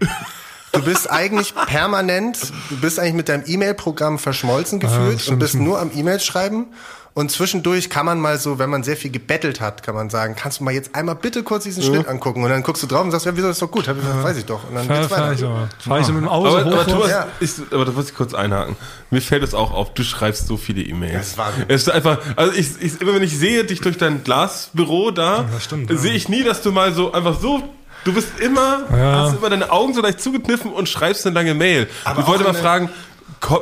Du 0.72 0.82
bist 0.82 1.10
eigentlich 1.10 1.54
permanent, 1.54 2.38
du 2.70 2.76
bist 2.80 2.98
eigentlich 2.98 3.14
mit 3.14 3.28
deinem 3.28 3.44
E-Mail-Programm 3.46 4.18
verschmolzen 4.18 4.80
gefühlt 4.80 5.20
stimmt. 5.20 5.34
und 5.34 5.38
bist 5.40 5.54
nur 5.54 5.80
am 5.80 5.90
E-Mail 5.94 6.20
schreiben. 6.20 6.66
Und 7.14 7.32
zwischendurch 7.32 7.90
kann 7.90 8.06
man 8.06 8.20
mal 8.20 8.38
so, 8.38 8.60
wenn 8.60 8.70
man 8.70 8.84
sehr 8.84 8.96
viel 8.96 9.10
gebettelt 9.10 9.60
hat, 9.60 9.82
kann 9.82 9.96
man 9.96 10.08
sagen, 10.08 10.36
kannst 10.38 10.60
du 10.60 10.64
mal 10.64 10.72
jetzt 10.72 10.94
einmal 10.94 11.16
bitte 11.16 11.42
kurz 11.42 11.64
diesen 11.64 11.82
Schnitt 11.82 12.06
angucken. 12.06 12.44
Und 12.44 12.50
dann 12.50 12.62
guckst 12.62 12.80
du 12.84 12.86
drauf 12.86 13.02
und 13.02 13.10
sagst, 13.10 13.26
ja, 13.26 13.36
wieso 13.36 13.48
ist 13.48 13.60
doch 13.60 13.70
gut, 13.72 13.88
hab 13.88 13.96
ich, 13.96 14.04
weiß 14.04 14.36
ich 14.36 14.44
doch. 14.44 14.68
Und 14.68 14.76
dann 14.76 14.86
Fahr, 14.86 15.00
geht's 15.00 15.12
fahr 15.12 15.32
ich, 15.32 15.40
weiter. 15.42 15.48
aber. 15.50 15.68
fahr 15.80 15.98
ich 16.00 16.06
so 16.06 16.12
mit 16.12 16.22
dem 16.22 16.28
Auge 16.28 16.48
Aber, 16.50 16.64
hoch. 16.64 16.72
aber 16.74 16.86
Thomas, 16.86 17.10
Ja. 17.10 17.26
ich, 17.40 17.50
aber 17.72 17.84
da 17.86 17.90
muss 17.90 18.10
ich 18.10 18.14
kurz 18.14 18.34
einhaken. 18.34 18.76
Mir 19.10 19.20
fällt 19.20 19.42
es 19.42 19.52
auch 19.52 19.72
auf, 19.72 19.94
du 19.94 20.04
schreibst 20.04 20.46
so 20.46 20.56
viele 20.56 20.82
E-Mails. 20.82 21.14
Das 21.14 21.26
ist 21.28 21.38
Wahnsinn. 21.38 21.64
Es 21.66 21.82
ist 21.82 21.90
einfach, 21.90 22.18
also 22.36 22.52
ich, 22.52 22.68
ich, 22.80 23.00
immer 23.00 23.14
wenn 23.14 23.22
ich 23.24 23.36
sehe 23.36 23.64
dich 23.64 23.80
durch 23.80 23.98
dein 23.98 24.22
Glasbüro 24.22 25.10
da, 25.10 25.46
stimmt, 25.60 25.90
ja. 25.90 25.96
sehe 25.96 26.12
ich 26.12 26.28
nie, 26.28 26.44
dass 26.44 26.62
du 26.62 26.70
mal 26.70 26.92
so 26.94 27.10
einfach 27.12 27.40
so 27.40 27.64
Du 28.04 28.12
bist 28.12 28.38
immer, 28.40 28.84
Ja. 28.96 29.22
hast 29.24 29.36
immer 29.36 29.50
deine 29.50 29.70
Augen 29.70 29.92
so 29.94 30.00
leicht 30.00 30.20
zugekniffen 30.20 30.72
und 30.72 30.88
schreibst 30.88 31.26
eine 31.26 31.34
lange 31.34 31.54
Mail. 31.54 31.88
Aber 32.04 32.20
ich 32.22 32.26
wollte 32.26 32.44
mal 32.44 32.54
fragen, 32.54 32.88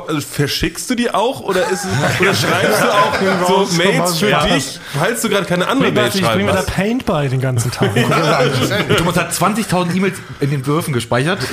also 0.07 0.19
verschickst 0.21 0.89
du 0.89 0.95
die 0.95 1.13
auch 1.13 1.39
oder 1.41 1.61
ist 1.69 1.85
es, 1.85 2.19
oder 2.21 2.33
schreibst 2.33 2.81
du 2.81 2.87
auch 2.91 3.67
so 3.67 3.75
Mails 3.77 4.17
für 4.19 4.29
ja. 4.29 4.45
dich, 4.45 4.79
falls 4.97 5.21
du 5.21 5.29
gerade 5.29 5.45
keine 5.45 5.67
andere 5.67 5.89
Ich 5.89 5.93
Mail 5.95 6.09
bringe 6.09 6.25
schreiben 6.25 6.45
mir 6.45 6.51
da? 6.53 6.61
Paint 6.63 7.05
bei 7.05 7.27
den 7.27 7.39
ganzen 7.41 7.71
Tag. 7.71 7.89
Thomas 8.97 9.15
hat 9.17 9.31
20.000 9.31 9.95
E-Mails 9.95 10.15
in 10.39 10.49
den 10.51 10.65
Würfen 10.65 10.93
gespeichert. 10.93 11.39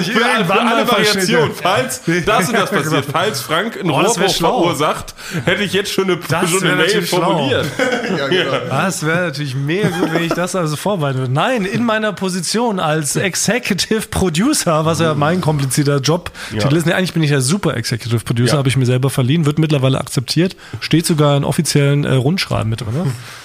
Ich 0.00 0.12
Für, 0.12 0.24
alle- 0.24 0.44
für 0.44 0.60
alle 0.60 0.88
Variationen, 0.88 1.52
falls 1.54 2.00
das 2.26 2.48
und 2.48 2.54
das 2.54 2.70
passiert, 2.70 3.04
falls 3.10 3.40
Frank 3.40 3.78
einen 3.78 3.90
Oh, 3.90 4.00
Rohrbruch 4.00 4.28
schlau. 4.34 4.62
verursacht, 4.62 5.14
hätte 5.44 5.62
ich 5.62 5.72
jetzt 5.72 5.92
schon 5.92 6.04
eine, 6.04 6.16
Das 6.16 6.50
schon 6.50 6.64
eine 6.64 6.76
Mail 6.76 7.02
formuliert. 7.02 7.66
Ja, 8.18 8.26
genau. 8.28 8.50
Das 8.68 9.06
wäre 9.06 9.26
natürlich 9.26 9.54
mega 9.54 9.88
gut, 9.88 10.12
wenn 10.12 10.24
ich 10.24 10.32
das 10.32 10.56
also 10.56 10.76
vorbereiten 10.76 11.18
würde. 11.18 11.32
Nein, 11.32 11.64
in 11.64 11.84
meiner 11.84 12.12
Position 12.12 12.80
als 12.80 13.16
Executive 13.16 14.08
Producer, 14.08 14.84
was 14.84 15.00
ja 15.00 15.14
mein 15.14 15.40
komplizierter 15.40 15.98
Job 15.98 16.23
Job. 16.50 16.60
Titel 16.62 16.76
ist, 16.76 16.86
nee, 16.86 16.92
eigentlich 16.92 17.12
bin 17.12 17.22
ich 17.22 17.30
ja 17.30 17.40
Super 17.40 17.76
Executive 17.76 18.20
Producer, 18.20 18.56
habe 18.58 18.68
ich 18.68 18.76
mir 18.76 18.86
selber 18.86 19.10
verliehen, 19.10 19.46
wird 19.46 19.58
mittlerweile 19.58 19.98
akzeptiert, 19.98 20.56
steht 20.80 21.06
sogar 21.06 21.36
in 21.36 21.44
offiziellen 21.44 22.04
äh, 22.04 22.14
Rundschreiben 22.14 22.68
mit 22.70 22.80
drin. 22.80 23.12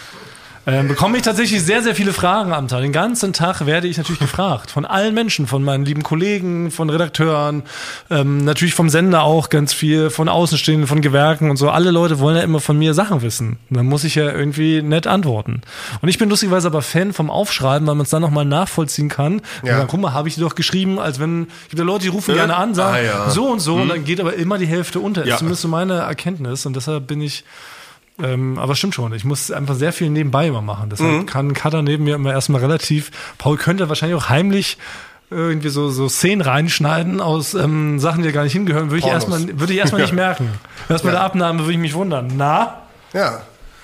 Ähm, 0.74 0.88
bekomme 0.88 1.17
ich 1.17 1.24
tatsächlich 1.24 1.61
sehr, 1.63 1.82
sehr 1.84 1.95
viele 1.95 2.13
Fragen 2.13 2.53
am 2.53 2.67
Tag. 2.67 2.82
Den 2.82 2.91
ganzen 2.91 3.34
Tag 3.34 3.65
werde 3.65 3.88
ich 3.88 3.97
natürlich 3.97 4.20
gefragt. 4.30 4.72
Von 4.72 4.86
allen 4.86 5.13
Menschen, 5.13 5.47
von 5.47 5.63
meinen 5.63 5.86
lieben 5.86 6.03
Kollegen, 6.03 6.72
von 6.72 6.89
Redakteuren, 6.89 7.63
ähm, 8.09 8.43
natürlich 8.45 8.74
vom 8.74 8.89
Sender 8.89 9.24
auch 9.24 9.49
ganz 9.49 9.74
viel, 9.74 10.09
von 10.09 10.30
Außenstehenden, 10.30 10.88
von 10.88 11.01
Gewerken 11.01 11.49
und 11.49 11.57
so. 11.57 11.70
Alle 11.70 11.91
Leute 11.91 12.20
wollen 12.20 12.38
ja 12.38 12.43
immer 12.43 12.59
von 12.59 12.78
mir 12.78 12.93
Sachen 12.93 13.22
wissen. 13.22 13.57
Und 13.70 13.78
dann 13.78 13.86
muss 13.86 14.03
ich 14.03 14.15
ja 14.15 14.32
irgendwie 14.32 14.82
nett 14.82 15.07
antworten. 15.07 15.61
Und 16.01 16.09
ich 16.09 16.17
bin 16.17 16.30
lustigerweise 16.30 16.67
aber 16.67 16.82
Fan 16.82 17.13
vom 17.13 17.30
Aufschreiben, 17.30 17.88
weil 17.88 17.95
man 17.95 18.03
es 18.03 18.09
dann 18.09 18.22
nochmal 18.22 18.45
nachvollziehen 18.45 19.09
kann. 19.09 19.41
Ja. 19.63 19.74
Und 19.74 19.80
dann, 19.80 19.88
guck 19.88 19.99
mal, 20.01 20.13
habe 20.13 20.28
ich 20.28 20.36
die 20.36 20.41
doch 20.41 20.55
geschrieben, 20.55 20.99
als 20.99 21.20
wenn, 21.20 21.47
ich 21.67 21.74
habe 21.74 21.78
da 21.78 21.84
Leute, 21.84 22.03
die 22.03 22.09
rufen 22.09 22.36
gerne 22.36 22.55
an, 22.55 22.74
sagen 22.74 22.95
Ah, 22.95 23.01
ja. 23.01 23.30
so 23.30 23.47
und 23.47 23.59
so, 23.59 23.76
und 23.76 23.89
dann 23.89 24.03
geht 24.03 24.20
aber 24.20 24.34
immer 24.34 24.57
die 24.57 24.65
Hälfte 24.67 24.99
unter. 24.99 25.26
Ja. 25.26 25.34
Ist 25.34 25.39
zumindest 25.39 25.61
so 25.61 25.67
meine 25.67 25.93
Erkenntnis. 25.95 26.65
Und 26.65 26.76
deshalb 26.76 27.07
bin 27.07 27.22
ich 27.22 27.43
ähm, 28.24 28.57
aber 28.59 28.76
stimmt 28.76 28.95
schon, 28.95 29.13
ich 29.13 29.24
muss 29.26 29.51
einfach 29.51 29.76
sehr 29.76 29.93
viel 29.93 30.09
nebenbei 30.09 30.47
immer 30.47 30.61
machen. 30.61 30.89
Deshalb 30.89 31.11
Mhm. 31.11 31.26
kann 31.26 31.53
Cutter 31.53 31.82
neben 31.82 32.03
mir 32.03 32.15
immer 32.15 32.32
erstmal 32.32 32.61
relativ. 32.61 33.11
Paul 33.38 33.57
könnte 33.57 33.89
wahrscheinlich 33.89 34.17
auch 34.17 34.30
heimlich 34.30 34.78
irgendwie 35.32 35.70
so, 35.70 35.89
so 35.89 36.09
Szenen 36.09 36.41
reinschneiden 36.41 37.22
aus 37.22 37.53
ähm, 37.53 37.99
Sachen, 37.99 38.24
die 38.24 38.32
gar 38.32 38.43
nicht 38.43 38.53
hingehören, 38.53 38.89
würde 38.89 38.97
ich 38.99 39.05
erstmal, 39.05 39.59
würde 39.59 39.74
ich 39.74 39.80
erstmal 39.80 40.01
nicht 40.03 40.13
merken. 40.13 40.49
Erst 40.89 41.03
bei 41.03 41.09
Ja. 41.11 41.15
der 41.17 41.24
Abnahme 41.24 41.59
würde 41.59 41.74
ich 41.74 41.78
mich 41.78 41.93
wundern. 41.93 42.32
Na? 42.36 42.82
Ja. 43.13 43.41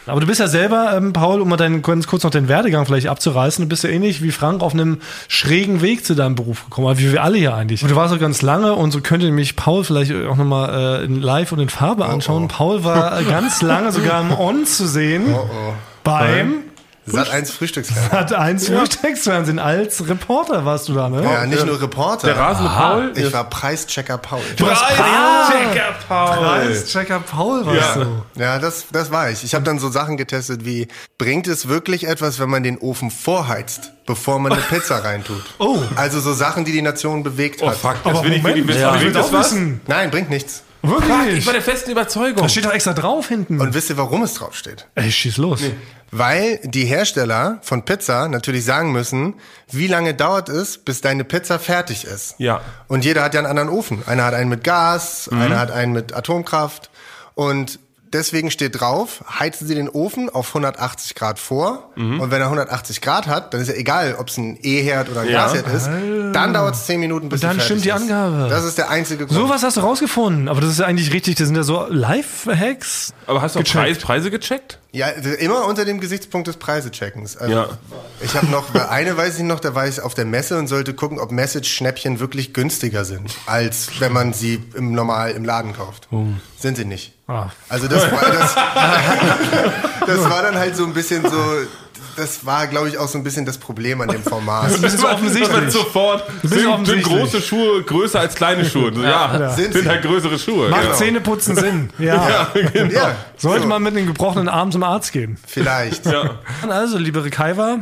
Aber 0.08 0.20
du 0.20 0.28
bist 0.28 0.40
ja 0.40 0.48
selber, 0.48 0.94
ähm, 0.96 1.14
Paul, 1.14 1.42
um 1.42 1.50
mal 1.50 1.58
deinen, 1.58 1.82
ganz 1.82 2.08
kurz 2.08 2.24
noch 2.24 2.32
den 2.32 2.48
Werdegang 2.48 2.86
vielleicht 2.86 3.08
abzureißen, 3.08 3.64
du 3.64 3.70
bist 3.70 3.84
ja 3.84 3.90
ähnlich 3.90 4.22
wie 4.22 4.32
Frank 4.32 4.62
auf 4.62 4.74
einem 4.74 5.00
schrägen 5.28 5.82
Weg 5.82 6.06
zu 6.06 6.16
deinem 6.16 6.36
Beruf 6.36 6.66
gekommen, 6.66 6.98
wie 6.98 7.12
wir 7.12 7.24
alle 7.24 7.38
hier 7.38 7.56
eigentlich. 7.56 7.82
Und 7.82 7.90
du 7.90 7.96
warst 7.96 8.14
auch 8.14 8.20
ganz 8.20 8.42
lange 8.42 8.74
und 8.74 8.92
so 8.92 9.02
könnte 9.02 9.26
nämlich 9.26 9.56
Paul 9.56 9.84
vielleicht 9.84 10.14
auch 10.14 10.36
nochmal 10.36 11.02
äh, 11.02 11.06
in 11.06 11.22
live 11.22 11.52
und 11.52 11.60
in 11.60 11.70
Farbe 11.70 12.06
anschauen. 12.06 12.48
Paul 12.48 12.84
war 12.84 13.22
ganz 13.30 13.62
lange 13.62 13.92
sogar 13.92 14.22
im 14.22 14.32
On 14.32 14.66
zu 14.66 14.88
sehen 14.88 15.24
Oh, 15.34 15.50
oh. 15.50 15.74
beim 16.04 16.65
Sat 17.08 17.30
1 17.30 17.52
Frühstücksfernsehen. 17.52 18.12
Hat 18.12 18.34
eins 18.34 18.68
Frühstücksfernsehen. 18.68 19.60
Als 19.60 20.08
Reporter 20.08 20.66
warst 20.66 20.90
du 20.90 20.94
da, 20.96 21.08
ne? 21.08 21.22
Ja, 21.24 21.46
nicht 21.46 21.64
nur 21.64 21.80
Reporter. 21.80 22.28
Der 22.28 22.38
rasende 22.38 22.70
Paul. 22.72 23.12
Ich 23.16 23.32
war 23.32 23.44
Preischecker 23.50 24.18
Paul. 24.18 24.42
Du 24.58 24.66
warst 24.66 24.84
Preischecker 24.88 25.94
Paul. 26.08 26.38
Preischecker 26.38 27.20
Paul 27.20 27.66
warst 27.66 27.96
Ja. 27.96 28.04
du. 28.04 28.26
Ja, 28.42 28.60
das, 28.60 28.86
das 28.92 29.12
war 29.12 29.30
ich. 29.30 29.44
Ich 29.44 29.54
habe 29.54 29.64
dann 29.64 29.78
so 29.78 29.90
Sachen 29.90 30.18
getestet 30.18 30.66
wie, 30.66 30.88
bringt 31.20 31.48
es 31.48 31.68
wirklich 31.68 32.08
etwas, 32.08 32.40
wenn 32.40 32.50
man 32.50 32.64
den 32.64 32.78
Ofen 32.80 33.12
vorheizt, 33.12 33.92
bevor 34.08 34.40
man 34.40 34.52
eine 34.54 34.62
Pizza 34.70 35.04
reintut? 35.04 35.44
Oh. 35.60 35.80
Also 35.96 36.20
so 36.20 36.34
Sachen, 36.34 36.66
die 36.66 36.72
die 36.72 36.82
Nation 36.82 37.22
bewegt 37.24 37.62
Oh 37.62 37.68
hat. 37.70 37.78
fuck, 37.78 37.96
das 38.04 38.14
Aber 38.14 38.24
will 38.24 38.34
ich, 38.34 38.44
will 38.44 38.52
ich 38.58 38.64
Moment, 38.64 38.68
wissen. 38.70 38.82
ja. 38.82 38.96
ich 38.96 39.02
will 39.02 39.12
das 39.12 39.32
wissen. 39.32 39.82
Nein, 39.88 40.10
bringt 40.12 40.30
nichts. 40.32 40.64
Wirklich? 40.88 41.40
Ich 41.40 41.46
war 41.46 41.54
der 41.54 41.62
festen 41.62 41.92
Überzeugung. 41.92 42.42
da 42.44 42.50
steht 42.50 42.66
doch 42.66 42.74
extra 42.74 42.94
drauf 42.94 43.28
hinten. 43.28 43.60
Und 43.60 43.74
wisst 43.74 43.90
ihr, 43.90 43.98
warum 43.98 44.24
es 44.24 44.34
draufsteht? 44.36 44.88
Ey, 44.96 45.12
schieß 45.12 45.38
los. 45.38 45.62
Weil 46.12 46.60
die 46.64 46.86
Hersteller 46.86 47.60
von 47.62 47.84
Pizza 47.84 48.28
natürlich 48.30 48.64
sagen 48.64 48.92
müssen, 48.92 49.36
wie 49.72 49.88
lange 49.88 50.14
dauert 50.14 50.50
es, 50.50 50.78
bis 50.78 51.02
deine 51.02 51.24
Pizza 51.24 51.60
fertig 51.60 52.06
ist. 52.06 52.36
Ja. 52.38 52.62
Und 52.88 53.04
jeder 53.04 53.24
hat 53.24 53.34
ja 53.34 53.40
einen 53.42 53.48
anderen 53.50 53.70
Ofen. 53.70 54.04
Einer 54.08 54.24
hat 54.26 54.34
einen 54.34 54.50
mit 54.50 54.64
Gas, 54.64 55.28
Mhm. 55.32 55.42
einer 55.42 55.60
hat 55.60 55.72
einen 55.72 55.92
mit 55.94 56.14
Atomkraft. 56.16 56.90
Und 57.34 57.80
deswegen 58.14 58.52
steht 58.52 58.80
drauf, 58.80 59.24
heizen 59.40 59.68
Sie 59.68 59.76
den 59.76 59.90
Ofen 59.90 60.30
auf 60.30 60.48
180 60.50 61.16
Grad 61.16 61.40
vor. 61.40 61.90
Mhm. 61.96 62.20
Und 62.22 62.32
wenn 62.32 62.40
er 62.42 62.46
180 62.48 63.02
Grad 63.02 63.28
hat, 63.28 63.54
dann 63.54 63.62
ist 63.62 63.68
ja 63.68 63.74
egal, 63.76 64.16
ob 64.18 64.30
es 64.30 64.38
ein 64.38 64.58
E-Herd 64.62 65.10
oder 65.10 65.22
ein 65.22 65.30
Ja. 65.30 65.48
Gasherd 65.48 65.68
ist. 65.74 65.86
Dann 66.34 66.54
dauert 66.54 66.76
es 66.76 66.86
10 66.86 67.00
Minuten, 67.00 67.30
bis 67.30 67.42
Und 67.44 67.50
dann 67.50 67.60
stimmt 67.62 67.84
die 67.86 67.90
ist. 67.90 67.96
Angabe. 67.96 68.48
Das 68.50 68.64
ist 68.66 68.78
der 68.78 68.90
einzige 68.90 69.26
Grund. 69.26 69.38
So 69.40 69.50
was 69.50 69.64
hast 69.64 69.78
du 69.78 69.82
rausgefunden. 69.82 70.48
Aber 70.50 70.62
das 70.62 70.70
ist 70.72 70.80
ja 70.80 70.86
eigentlich 70.86 71.12
richtig. 71.14 71.36
Das 71.36 71.48
sind 71.48 71.56
ja 71.56 71.64
so 71.64 71.86
Live-Hacks. 71.90 73.14
Aber 73.28 73.42
hast 73.42 73.56
du 73.56 73.60
auch 73.60 73.64
Gecheckt. 73.64 73.86
Preis, 73.86 73.98
Preise 74.00 74.32
gecheckt? 74.32 74.80
Ja, 74.92 75.08
immer 75.10 75.66
unter 75.66 75.84
dem 75.84 76.00
Gesichtspunkt 76.00 76.48
des 76.48 76.56
Preisecheckens. 76.58 77.36
Also 77.36 77.54
Ja. 77.54 77.68
Ich 78.22 78.34
habe 78.36 78.48
noch, 78.48 78.74
eine 78.74 79.18
weiß 79.18 79.38
ich 79.38 79.44
noch, 79.44 79.60
da 79.60 79.76
war 79.76 79.88
ich 79.88 80.00
auf 80.02 80.14
der 80.14 80.26
Messe 80.26 80.58
und 80.58 80.68
sollte 80.68 80.94
gucken, 80.94 81.20
ob 81.20 81.32
Message-Schnäppchen 81.32 82.20
wirklich 82.22 82.54
günstiger 82.54 83.04
sind, 83.04 83.36
als 83.46 84.00
wenn 84.00 84.14
man 84.14 84.34
sie 84.34 84.64
im 84.76 84.94
normal 84.94 85.32
im 85.32 85.44
Laden 85.44 85.74
kauft. 85.74 86.08
Sind 86.58 86.78
sie 86.78 86.86
nicht. 86.86 87.14
Ah. 87.28 87.48
Also 87.70 87.88
das 87.88 88.12
war 88.12 88.22
das, 88.22 88.56
das 90.06 90.30
war 90.30 90.44
dann 90.44 90.58
halt 90.58 90.76
so 90.76 90.86
ein 90.86 90.94
bisschen 90.94 91.24
so, 91.24 91.38
das 92.16 92.46
war, 92.46 92.68
glaube 92.68 92.88
ich, 92.88 92.98
auch 92.98 93.08
so 93.08 93.18
ein 93.18 93.24
bisschen 93.24 93.46
das 93.46 93.58
Problem 93.58 94.00
an 94.02 94.10
dem 94.10 94.24
Format. 94.24 94.72
Das 94.82 94.94
ist 94.94 95.04
offensichtlich. 95.04 95.72
Sofort 95.72 96.28
bist 96.42 96.54
sind, 96.54 96.62
sind 96.62 96.68
offensichtlich. 96.70 97.06
große 97.06 97.42
Schuhe 97.42 97.84
größer 97.84 98.20
als 98.20 98.36
kleine 98.36 98.64
Schuhe. 98.64 98.94
So, 98.94 99.02
ja, 99.02 99.50
Sind 99.50 99.74
sind, 99.74 99.88
halt 99.88 100.04
größere 100.04 100.38
Schuhe. 100.38 100.70
Macht 100.70 100.84
genau. 100.84 100.96
Zähneputzen 100.96 101.56
Sinn. 101.56 101.90
Ja. 102.00 102.48
Ja, 102.92 103.16
Sollte 103.38 103.64
so, 103.64 103.68
man 103.68 103.82
mit 103.82 103.96
einem 103.96 104.06
gebrochenen 104.08 104.48
Arm 104.48 104.72
zum 104.72 104.84
Arzt 104.84 105.12
gehen. 105.12 105.38
vielleicht. 105.48 106.04
Also, 106.70 106.98
liebe 106.98 107.24
Rekaiwa, 107.24 107.80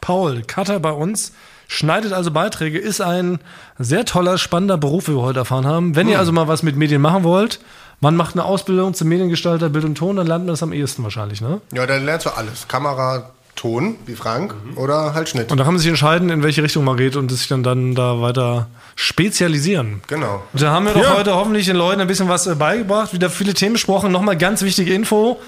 Paul, 0.00 0.42
Cutter 0.46 0.80
bei 0.80 0.92
uns, 0.92 1.32
schneidet 1.68 2.12
also 2.12 2.30
Beiträge, 2.30 2.78
ist 2.78 3.00
ein 3.00 3.38
sehr 3.78 4.04
toller, 4.04 4.38
spannender 4.38 4.78
Beruf, 4.78 5.08
wie 5.08 5.12
wir 5.12 5.22
heute 5.22 5.40
erfahren 5.40 5.66
haben. 5.66 5.94
Wenn 5.96 6.08
ihr 6.08 6.18
also 6.18 6.32
mal 6.32 6.48
was 6.48 6.62
mit 6.62 6.76
Medien 6.76 7.02
machen 7.02 7.24
wollt, 7.24 7.60
man 8.00 8.16
macht 8.16 8.34
eine 8.34 8.44
Ausbildung 8.44 8.94
zum 8.94 9.08
Mediengestalter, 9.08 9.68
Bild 9.68 9.84
und 9.84 9.94
Ton, 9.96 10.16
dann 10.16 10.26
lernt 10.26 10.44
man 10.44 10.52
das 10.52 10.62
am 10.62 10.72
ehesten 10.72 11.02
wahrscheinlich, 11.02 11.40
ne? 11.40 11.60
Ja, 11.72 11.86
dann 11.86 12.04
lernst 12.04 12.26
du 12.26 12.30
alles. 12.30 12.68
Kamera, 12.68 13.30
Ton, 13.54 13.96
wie 14.04 14.14
Frank, 14.14 14.54
oder 14.76 15.14
halt 15.14 15.30
Schnitt. 15.30 15.50
Und 15.50 15.56
da 15.58 15.64
kann 15.64 15.72
man 15.72 15.78
sich 15.80 15.88
entscheiden, 15.88 16.28
in 16.28 16.42
welche 16.42 16.62
Richtung 16.62 16.84
man 16.84 16.96
geht 16.98 17.16
und 17.16 17.30
sich 17.30 17.48
dann, 17.48 17.62
dann 17.62 17.94
da 17.94 18.20
weiter 18.20 18.66
spezialisieren. 18.96 20.02
Genau. 20.08 20.42
Und 20.52 20.60
da 20.62 20.70
haben 20.72 20.84
wir 20.84 20.92
doch 20.92 21.02
Ja. 21.02 21.16
heute 21.16 21.34
hoffentlich 21.34 21.64
den 21.66 21.76
Leuten 21.76 22.00
ein 22.02 22.06
bisschen 22.06 22.28
was 22.28 22.46
äh, 22.46 22.54
beigebracht, 22.54 23.14
wieder 23.14 23.30
viele 23.30 23.54
Themen 23.54 23.72
besprochen. 23.74 24.12
Nochmal 24.12 24.36
ganz 24.36 24.60
wichtige 24.60 24.92
Info. 24.92 25.40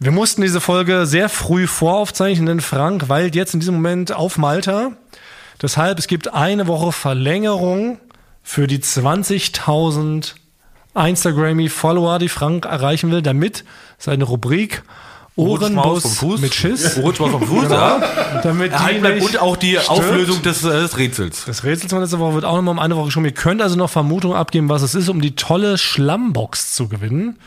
Wir 0.00 0.10
mussten 0.10 0.42
diese 0.42 0.60
Folge 0.60 1.06
sehr 1.06 1.28
früh 1.28 1.66
voraufzeichnen, 1.68 2.46
denn 2.46 2.60
Frank 2.60 3.08
weilt 3.08 3.34
jetzt 3.36 3.54
in 3.54 3.60
diesem 3.60 3.76
Moment 3.76 4.12
auf 4.12 4.36
Malta. 4.38 4.92
Deshalb, 5.62 5.98
es 6.00 6.08
gibt 6.08 6.32
eine 6.34 6.66
Woche 6.66 6.90
Verlängerung 6.90 8.00
für 8.42 8.66
die 8.66 8.78
20.000 8.80 10.34
Instagrammy-Follower, 10.94 12.18
die 12.18 12.28
Frank 12.28 12.66
erreichen 12.66 13.10
will, 13.10 13.22
damit 13.22 13.64
seine 13.98 14.24
Rubrik 14.24 14.82
Ohrenbus 15.36 16.02
vom 16.02 16.10
Fuß. 16.10 16.40
mit 16.40 16.54
Schiss, 16.54 16.96
Ohrenschmaus 16.98 17.30
vom 17.30 17.46
Fuß, 17.46 17.70
ja. 17.70 18.00
damit 18.42 18.72
die 18.72 19.20
und 19.20 19.38
auch 19.38 19.56
die 19.56 19.72
stirbt. 19.72 19.88
Auflösung 19.88 20.42
des, 20.42 20.64
äh, 20.64 20.70
des 20.70 20.98
Rätsels. 20.98 21.44
Das 21.46 21.64
Rätsel 21.64 21.88
von 21.88 22.00
letzter 22.00 22.18
Woche 22.18 22.34
wird 22.34 22.44
auch 22.44 22.56
nochmal 22.56 22.72
um 22.72 22.78
eine 22.78 22.96
Woche 22.96 23.10
schon. 23.10 23.24
Ihr 23.24 23.32
könnt 23.32 23.62
also 23.62 23.76
noch 23.76 23.90
Vermutungen 23.90 24.36
abgeben, 24.36 24.68
was 24.68 24.82
es 24.82 24.94
ist, 24.94 25.08
um 25.08 25.20
die 25.20 25.36
tolle 25.36 25.78
Schlammbox 25.78 26.74
zu 26.74 26.88
gewinnen. 26.88 27.38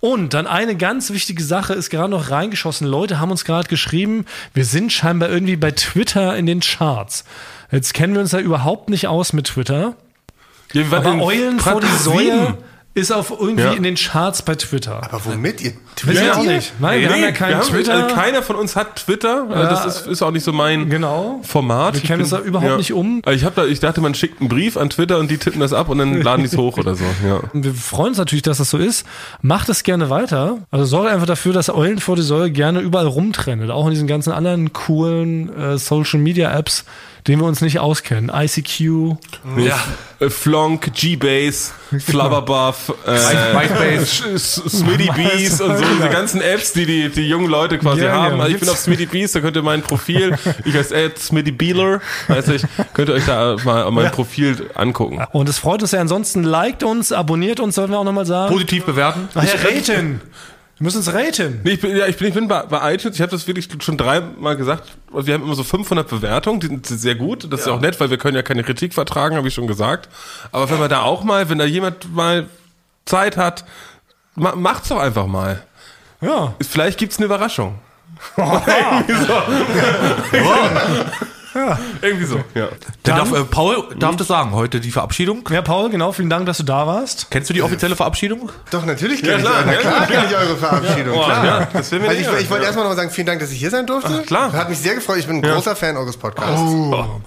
Und 0.00 0.34
dann 0.34 0.46
eine 0.46 0.76
ganz 0.76 1.10
wichtige 1.10 1.42
Sache 1.42 1.72
ist 1.72 1.90
gerade 1.90 2.10
noch 2.10 2.30
reingeschossen. 2.30 2.86
Leute 2.86 3.18
haben 3.18 3.30
uns 3.30 3.44
gerade 3.44 3.68
geschrieben, 3.68 4.24
wir 4.52 4.64
sind 4.64 4.92
scheinbar 4.92 5.30
irgendwie 5.30 5.56
bei 5.56 5.70
Twitter 5.70 6.36
in 6.36 6.46
den 6.46 6.60
Charts. 6.60 7.24
Jetzt 7.70 7.94
kennen 7.94 8.14
wir 8.14 8.20
uns 8.20 8.32
ja 8.32 8.40
überhaupt 8.40 8.90
nicht 8.90 9.08
aus 9.08 9.32
mit 9.32 9.46
Twitter. 9.46 9.94
Ja, 10.72 10.84
Aber 10.90 11.22
Eulen 11.22 11.60
vor 11.60 11.80
die 11.80 11.86
Säue 11.86 12.16
sieben. 12.18 12.54
Ist 12.96 13.12
auf 13.12 13.30
irgendwie 13.30 13.62
Ja. 13.62 13.72
in 13.72 13.82
den 13.82 13.94
Charts 13.94 14.40
bei 14.42 14.54
Twitter. 14.54 15.02
Aber 15.04 15.20
womit? 15.26 15.60
Ihr 15.60 15.72
Wissen 16.04 16.24
wir 16.24 16.36
auch 16.36 16.42
ihr? 16.44 16.56
nicht. 16.56 16.72
Nein, 16.80 17.00
wir 17.00 17.10
haben 17.10 17.20
ja 17.22 17.30
keinen 17.30 17.56
haben- 17.56 17.68
Twitter. 17.68 17.92
Also 17.94 18.14
keiner 18.14 18.42
von 18.42 18.56
uns 18.56 18.74
hat 18.74 18.96
Twitter. 18.96 19.46
Also 19.50 19.62
das 19.70 19.86
ist, 20.00 20.06
ist 20.06 20.22
auch 20.22 20.30
nicht 20.30 20.44
so 20.44 20.52
mein 20.52 20.88
Genau. 20.88 21.40
Format. 21.44 21.94
Wir 21.94 22.00
Ich 22.02 22.06
kennen 22.08 22.22
uns 22.22 22.30
da 22.30 22.40
überhaupt 22.40 22.78
nicht 22.78 22.92
um. 22.94 23.20
Also 23.24 23.36
Ich, 23.36 23.44
hab 23.44 23.54
da, 23.54 23.66
ich 23.66 23.80
dachte, 23.80 24.00
man 24.00 24.14
schickt 24.14 24.40
einen 24.40 24.48
Brief 24.48 24.76
an 24.78 24.88
Twitter 24.90 25.18
und 25.18 25.30
die 25.30 25.36
tippen 25.38 25.60
das 25.60 25.72
ab 25.74 25.88
und 25.90 25.98
dann 25.98 26.22
laden 26.22 26.40
die 26.42 26.48
es 26.48 26.56
hoch 26.56 26.78
oder 26.78 26.94
so. 26.94 27.04
Ja. 27.26 27.40
Wir 27.52 27.74
freuen 27.74 28.08
uns 28.08 28.18
natürlich, 28.18 28.42
dass 28.42 28.58
das 28.58 28.70
so 28.70 28.78
ist. 28.78 29.06
Macht 29.42 29.68
es 29.68 29.82
gerne 29.82 30.08
weiter. 30.10 30.58
Also 30.70 30.86
sorgt 30.86 31.10
einfach 31.10 31.26
dafür, 31.26 31.52
dass 31.52 31.68
Eulen 31.68 31.98
vor 31.98 32.16
die 32.16 32.22
Säule 32.22 32.50
gerne 32.50 32.80
überall 32.80 33.06
rumtrennt. 33.06 33.70
Auch 33.70 33.84
in 33.84 33.90
diesen 33.90 34.06
ganzen 34.06 34.32
anderen 34.32 34.72
coolen 34.72 35.54
äh, 35.54 35.76
Social 35.78 36.18
Media 36.18 36.50
Apps, 36.56 36.84
denen 37.26 37.40
wir 37.42 37.46
uns 37.46 37.60
nicht 37.60 37.78
auskennen. 37.78 38.30
ICQ. 38.34 39.16
Ja. 39.58 39.78
Äh, 40.18 40.30
Flonk, 40.30 40.94
G-Base, 40.94 41.72
Flubberbuff, 41.98 42.94
äh. 43.06 44.36
Smitty 44.38 45.10
Bees 45.14 45.60
und 45.60 45.76
so 45.76 45.84
diese 45.96 46.08
ganzen 46.08 46.40
Apps, 46.40 46.72
die 46.72 46.86
die, 46.86 47.08
die 47.10 47.28
jungen 47.28 47.48
Leute 47.50 47.78
quasi 47.78 48.04
Ja, 48.04 48.12
haben. 48.12 48.36
ja. 48.38 48.42
Also 48.44 48.54
ich 48.54 48.60
bin 48.60 48.68
auf 48.68 48.78
Smitty 48.78 49.06
Bees, 49.06 49.32
da 49.32 49.40
könnt 49.40 49.56
ihr 49.56 49.62
mein 49.62 49.82
Profil, 49.82 50.36
ich 50.64 50.74
heiße 50.74 50.94
Ed 50.94 51.18
Smitty 51.18 51.52
Beeler, 51.52 52.00
heißt 52.28 52.48
ich, 52.48 52.62
könnt 52.94 53.08
ihr 53.10 53.14
euch 53.16 53.26
da 53.26 53.56
mal 53.64 53.90
mein 53.90 54.10
Profil 54.10 54.70
angucken. 54.74 55.22
Und 55.32 55.48
es 55.48 55.58
freut 55.58 55.82
uns 55.82 55.92
ja 55.92 56.00
ansonsten. 56.00 56.44
Liked 56.44 56.82
uns, 56.82 57.12
abonniert 57.12 57.60
uns, 57.60 57.74
sollten 57.74 57.92
wir 57.92 57.98
auch 57.98 58.04
nochmal 58.04 58.26
sagen. 58.26 58.52
Positiv 58.52 58.84
bewerten. 58.84 59.28
Ach 59.34 59.44
ja, 59.44 59.50
raten. 59.52 60.20
Wir 60.78 60.84
müssen 60.84 60.98
uns 60.98 61.12
raten. 61.12 61.60
Nee, 61.64 61.72
ich 61.72 61.80
bin, 61.80 61.96
ja, 61.96 62.06
ich 62.06 62.18
bin, 62.18 62.28
ich 62.28 62.34
bin 62.34 62.48
bei, 62.48 62.62
bei 62.64 62.94
iTunes, 62.94 63.16
ich 63.16 63.22
habe 63.22 63.30
das 63.30 63.46
wirklich 63.46 63.66
schon 63.80 63.96
dreimal 63.96 64.58
gesagt, 64.58 64.92
wir 65.10 65.32
haben 65.32 65.42
immer 65.42 65.54
so 65.54 65.64
500 65.64 66.06
Bewertungen, 66.06 66.60
die 66.60 66.66
sind 66.66 66.86
sehr 66.86 67.14
gut, 67.14 67.50
das 67.50 67.60
ist 67.60 67.66
ja 67.66 67.72
auch 67.72 67.80
nett, 67.80 67.98
weil 67.98 68.10
wir 68.10 68.18
können 68.18 68.36
ja 68.36 68.42
keine 68.42 68.62
Kritik 68.62 68.92
vertragen, 68.92 69.36
habe 69.36 69.48
ich 69.48 69.54
schon 69.54 69.66
gesagt. 69.66 70.10
Aber 70.52 70.68
wenn 70.68 70.78
man 70.78 70.90
da 70.90 71.02
auch 71.02 71.24
mal, 71.24 71.48
wenn 71.48 71.56
da 71.56 71.64
jemand 71.64 72.14
mal 72.14 72.46
Zeit 73.06 73.38
hat, 73.38 73.64
ma, 74.34 74.54
macht's 74.54 74.88
doch 74.88 74.98
einfach 74.98 75.26
mal. 75.26 75.62
Ja. 76.20 76.54
Vielleicht 76.60 76.98
gibt's 76.98 77.16
eine 77.16 77.24
Überraschung. 77.24 77.78
Irgendwie 82.02 82.24
so, 82.26 82.36
ja. 82.54 82.68
Der 83.04 83.16
darf, 83.16 83.32
äh, 83.32 83.44
Paul 83.44 83.84
darf 83.98 84.16
das 84.16 84.26
sagen, 84.28 84.52
heute 84.52 84.80
die 84.80 84.90
Verabschiedung. 84.90 85.48
Ja, 85.50 85.62
Paul, 85.62 85.90
genau, 85.90 86.12
vielen 86.12 86.30
Dank, 86.30 86.46
dass 86.46 86.58
du 86.58 86.62
da 86.62 86.86
warst. 86.86 87.30
Kennst 87.30 87.48
du 87.50 87.54
die 87.54 87.62
offizielle 87.62 87.96
Verabschiedung? 87.96 88.50
Doch, 88.70 88.84
natürlich 88.84 89.20
kenne 89.22 89.32
Ja, 89.32 89.38
ich, 89.38 89.44
klar, 89.44 89.62
na 89.66 89.72
ja, 89.72 89.78
klar 89.80 90.00
ja. 90.00 90.06
kenn 90.06 90.24
ich 90.30 90.36
eure 90.36 90.56
Verabschiedung. 90.56 91.16
Oh, 91.18 91.24
klar. 91.24 91.44
ja, 91.44 91.68
das 91.72 91.90
mir 91.92 92.00
Also 92.08 92.12
ich, 92.12 92.20
ich 92.42 92.50
wollte 92.50 92.62
Ja. 92.62 92.66
erstmal 92.68 92.84
noch 92.84 92.90
mal 92.90 92.96
sagen, 92.96 93.10
vielen 93.10 93.26
Dank, 93.26 93.40
dass 93.40 93.50
ich 93.50 93.58
hier 93.58 93.70
sein 93.70 93.86
durfte. 93.86 94.22
klar. 94.22 94.52
Hat 94.52 94.68
mich 94.68 94.78
sehr 94.78 94.94
gefreut. 94.94 95.18
Ich 95.18 95.26
bin 95.26 95.36
ein 95.36 95.42
großer 95.42 95.74
Fan 95.76 95.96
eures 95.96 96.16
Podcasts. 96.16 96.60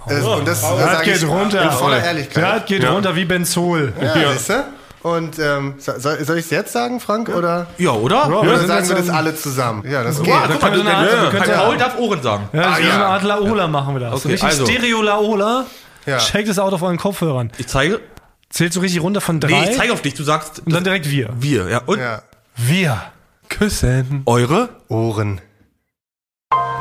Es- 0.07 0.23
Und 0.25 0.47
das 0.47 0.61
Das 0.61 0.61
sage 0.61 1.05
geht 1.05 1.17
ich 1.17 1.27
runter. 1.27 1.63
in 1.63 1.71
voller 1.71 2.03
Ehrlichkeit. 2.03 2.43
Das 2.43 2.65
geht 2.65 2.83
Ja. 2.83 2.91
runter 2.91 3.15
wie 3.15 3.25
Benzol. 3.25 3.93
Ja, 4.01 4.31
siehst 4.33 4.49
du? 4.49 4.63
Und 5.01 5.39
ähm, 5.39 5.75
so- 5.77 5.97
soll, 5.97 6.23
soll 6.25 6.37
ich 6.37 6.45
es 6.45 6.51
jetzt 6.51 6.73
sagen, 6.73 6.99
Frank? 6.99 7.29
Oder, 7.29 7.67
Ja, 7.77 7.91
oder? 7.91 8.27
wir 8.29 8.39
oder 8.41 8.67
sagen 8.67 8.89
wir 8.89 8.95
das 8.97 9.09
alle 9.09 9.33
zusammen? 9.35 9.89
Ja, 9.89 10.03
das 10.03 10.17
geht. 10.19 10.27
Ja, 10.27 10.43
guck 10.47 10.61
mal, 10.61 10.71
können 10.71 10.75
wir 10.77 10.83
der, 10.83 10.97
eine 10.97 11.07
Art- 11.07 11.11
der, 11.13 11.21
wir 11.23 11.39
können 11.39 11.51
ja- 11.51 11.57
Paul 11.63 11.77
darf 11.77 11.97
Ohren 11.99 12.21
sagen. 12.21 12.49
Ja, 12.51 12.75
so 12.75 12.81
ja. 12.81 12.93
eine 12.95 13.05
Art 13.05 13.23
Laola 13.23 13.67
machen 13.67 13.95
wir 13.95 14.01
das. 14.01 14.15
Okay, 14.15 14.27
richtig 14.33 14.49
also. 14.49 14.65
Stereo-Laola. 14.65 15.65
Ja. 16.05 16.19
Shake 16.19 16.47
das 16.47 16.59
out 16.59 16.73
auf 16.73 16.81
euren 16.81 16.97
Kopfhörern. 16.97 17.51
Ich 17.57 17.67
zeige. 17.67 18.01
Zählst 18.49 18.75
du 18.75 18.81
richtig 18.81 19.01
runter 19.01 19.21
von 19.21 19.39
drei? 19.39 19.49
Nee, 19.51 19.69
ich 19.71 19.77
zeige 19.77 19.93
auf 19.93 20.01
dich. 20.01 20.15
Du 20.15 20.23
sagst 20.23 20.63
und 20.65 20.73
dann 20.73 20.83
direkt 20.83 21.09
wir. 21.09 21.29
wir. 21.37 21.69
Ja. 21.69 21.81
Und 21.85 21.99
Ja. 21.99 22.23
Wir. 22.57 23.01
Küssen. 23.47 24.23
eure? 24.25 24.69
Ohren. 24.89 25.39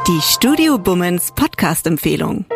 Die 0.07 0.21
Studio 0.23 0.79
Bummens 0.79 1.33
Podcast-Empfehlung. 1.35 2.47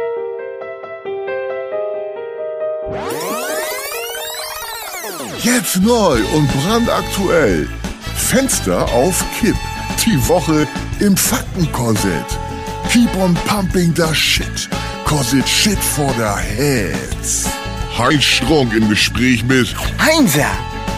Jetzt 5.42 5.82
neu 5.82 6.20
und 6.34 6.48
brandaktuell. 6.52 7.68
Fenster 8.14 8.84
auf 8.92 9.24
Kipp. 9.40 9.56
Die 10.06 10.28
Woche 10.28 10.68
im 11.00 11.16
Faktenkorsett. 11.16 12.26
Keep 12.88 13.16
on 13.16 13.34
pumping 13.46 13.92
the 13.96 14.14
shit. 14.14 14.68
It's 15.10 15.50
shit 15.50 15.78
for 15.78 16.14
the 16.16 16.40
heads. 16.40 17.46
Heinz 17.98 18.22
Strunk 18.22 18.72
im 18.72 18.88
Gespräch 18.88 19.44
mit 19.44 19.74
Heinzer, 19.98 20.50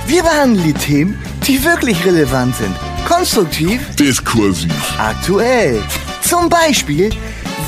wir 0.06 0.22
behandeln 0.22 0.62
die 0.62 0.74
Themen, 0.74 1.18
die 1.46 1.64
wirklich 1.64 2.04
relevant 2.04 2.54
sind. 2.56 2.76
Konstruktiv, 3.08 3.80
Diskursiv. 3.96 4.72
aktuell. 4.98 5.82
Zum 6.20 6.50
Beispiel, 6.50 7.10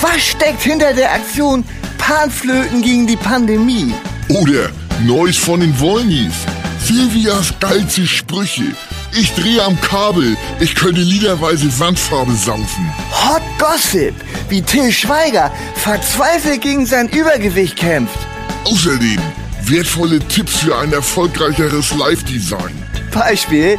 was 0.03 0.23
steckt 0.23 0.63
hinter 0.63 0.93
der 0.93 1.13
Aktion 1.15 1.65
Panflöten 1.97 2.83
gegen 2.83 3.07
die 3.07 3.17
Pandemie? 3.17 3.95
Oder 4.29 4.71
Neues 5.05 5.37
von 5.37 5.61
den 5.61 5.79
Wollnies. 5.79 6.33
Silvias 6.83 7.53
geilste 7.61 8.07
Sprüche. 8.07 8.75
Ich 9.13 9.33
drehe 9.35 9.63
am 9.63 9.79
Kabel. 9.81 10.37
Ich 10.59 10.75
könnte 10.75 11.03
liederweise 11.03 11.67
Wandfarbe 11.79 12.33
saufen. 12.33 12.93
Hot 13.11 13.43
Gossip, 13.59 14.15
wie 14.49 14.63
Till 14.63 14.91
Schweiger 14.91 15.53
verzweifelt 15.75 16.63
gegen 16.63 16.87
sein 16.87 17.09
Übergewicht 17.09 17.77
kämpft. 17.77 18.19
Außerdem 18.65 19.19
wertvolle 19.65 20.19
Tipps 20.29 20.57
für 20.57 20.77
ein 20.79 20.93
erfolgreicheres 20.93 21.95
Live-Design. 21.95 22.83
Beispiel, 23.13 23.79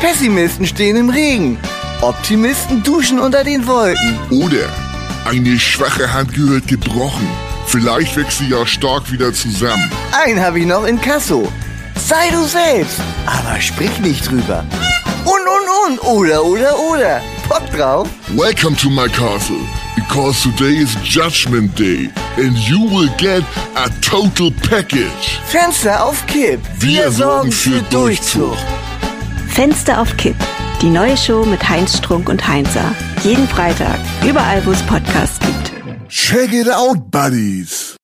Pessimisten 0.00 0.66
stehen 0.66 0.96
im 0.96 1.08
Regen. 1.08 1.58
Optimisten 2.02 2.82
duschen 2.82 3.18
unter 3.18 3.44
den 3.44 3.66
Wolken. 3.66 4.18
Oder 4.30 4.68
eine 5.24 5.58
schwache 5.58 6.12
Hand 6.12 6.34
gehört 6.34 6.66
gebrochen. 6.68 7.28
Vielleicht 7.70 8.16
wächst 8.16 8.38
sie 8.38 8.48
ja 8.48 8.66
stark 8.66 9.12
wieder 9.12 9.32
zusammen. 9.32 9.88
Einen 10.24 10.40
habe 10.42 10.58
ich 10.58 10.66
noch 10.66 10.84
in 10.84 11.00
Kasso. 11.00 11.46
Sei 11.94 12.28
du 12.30 12.44
selbst, 12.44 13.00
aber 13.26 13.60
sprich 13.60 13.96
nicht 14.00 14.28
drüber. 14.28 14.64
Und, 15.24 15.30
und, 15.30 16.00
und, 16.00 16.02
oder, 16.02 16.44
oder, 16.44 16.76
oder. 16.76 17.20
Bock 17.48 17.62
drauf? 17.70 18.08
Welcome 18.30 18.76
to 18.76 18.90
my 18.90 19.06
castle, 19.06 19.60
because 19.94 20.42
today 20.42 20.82
is 20.82 20.96
Judgment 21.04 21.78
Day 21.78 22.10
and 22.38 22.58
you 22.58 22.88
will 22.90 23.08
get 23.18 23.44
a 23.76 23.88
total 24.00 24.50
package. 24.68 25.38
Fenster 25.46 26.04
auf 26.04 26.26
Kipp. 26.26 26.58
Wir 26.80 27.12
sorgen 27.12 27.52
für 27.52 27.80
Durchzug. 27.82 28.56
Fenster 29.48 30.00
auf 30.00 30.16
Kipp. 30.16 30.34
Die 30.82 30.90
neue 30.90 31.16
Show 31.16 31.44
mit 31.44 31.68
Heinz 31.68 31.98
Strunk 31.98 32.28
und 32.30 32.48
Heinzer. 32.48 32.96
Jeden 33.22 33.46
Freitag. 33.46 34.00
Überall, 34.26 34.60
wo 34.66 34.72
es 34.72 34.82
Podcasts 34.82 35.38
gibt. 35.38 35.59
Check 36.10 36.52
it 36.52 36.66
out, 36.66 37.08
buddies! 37.08 37.96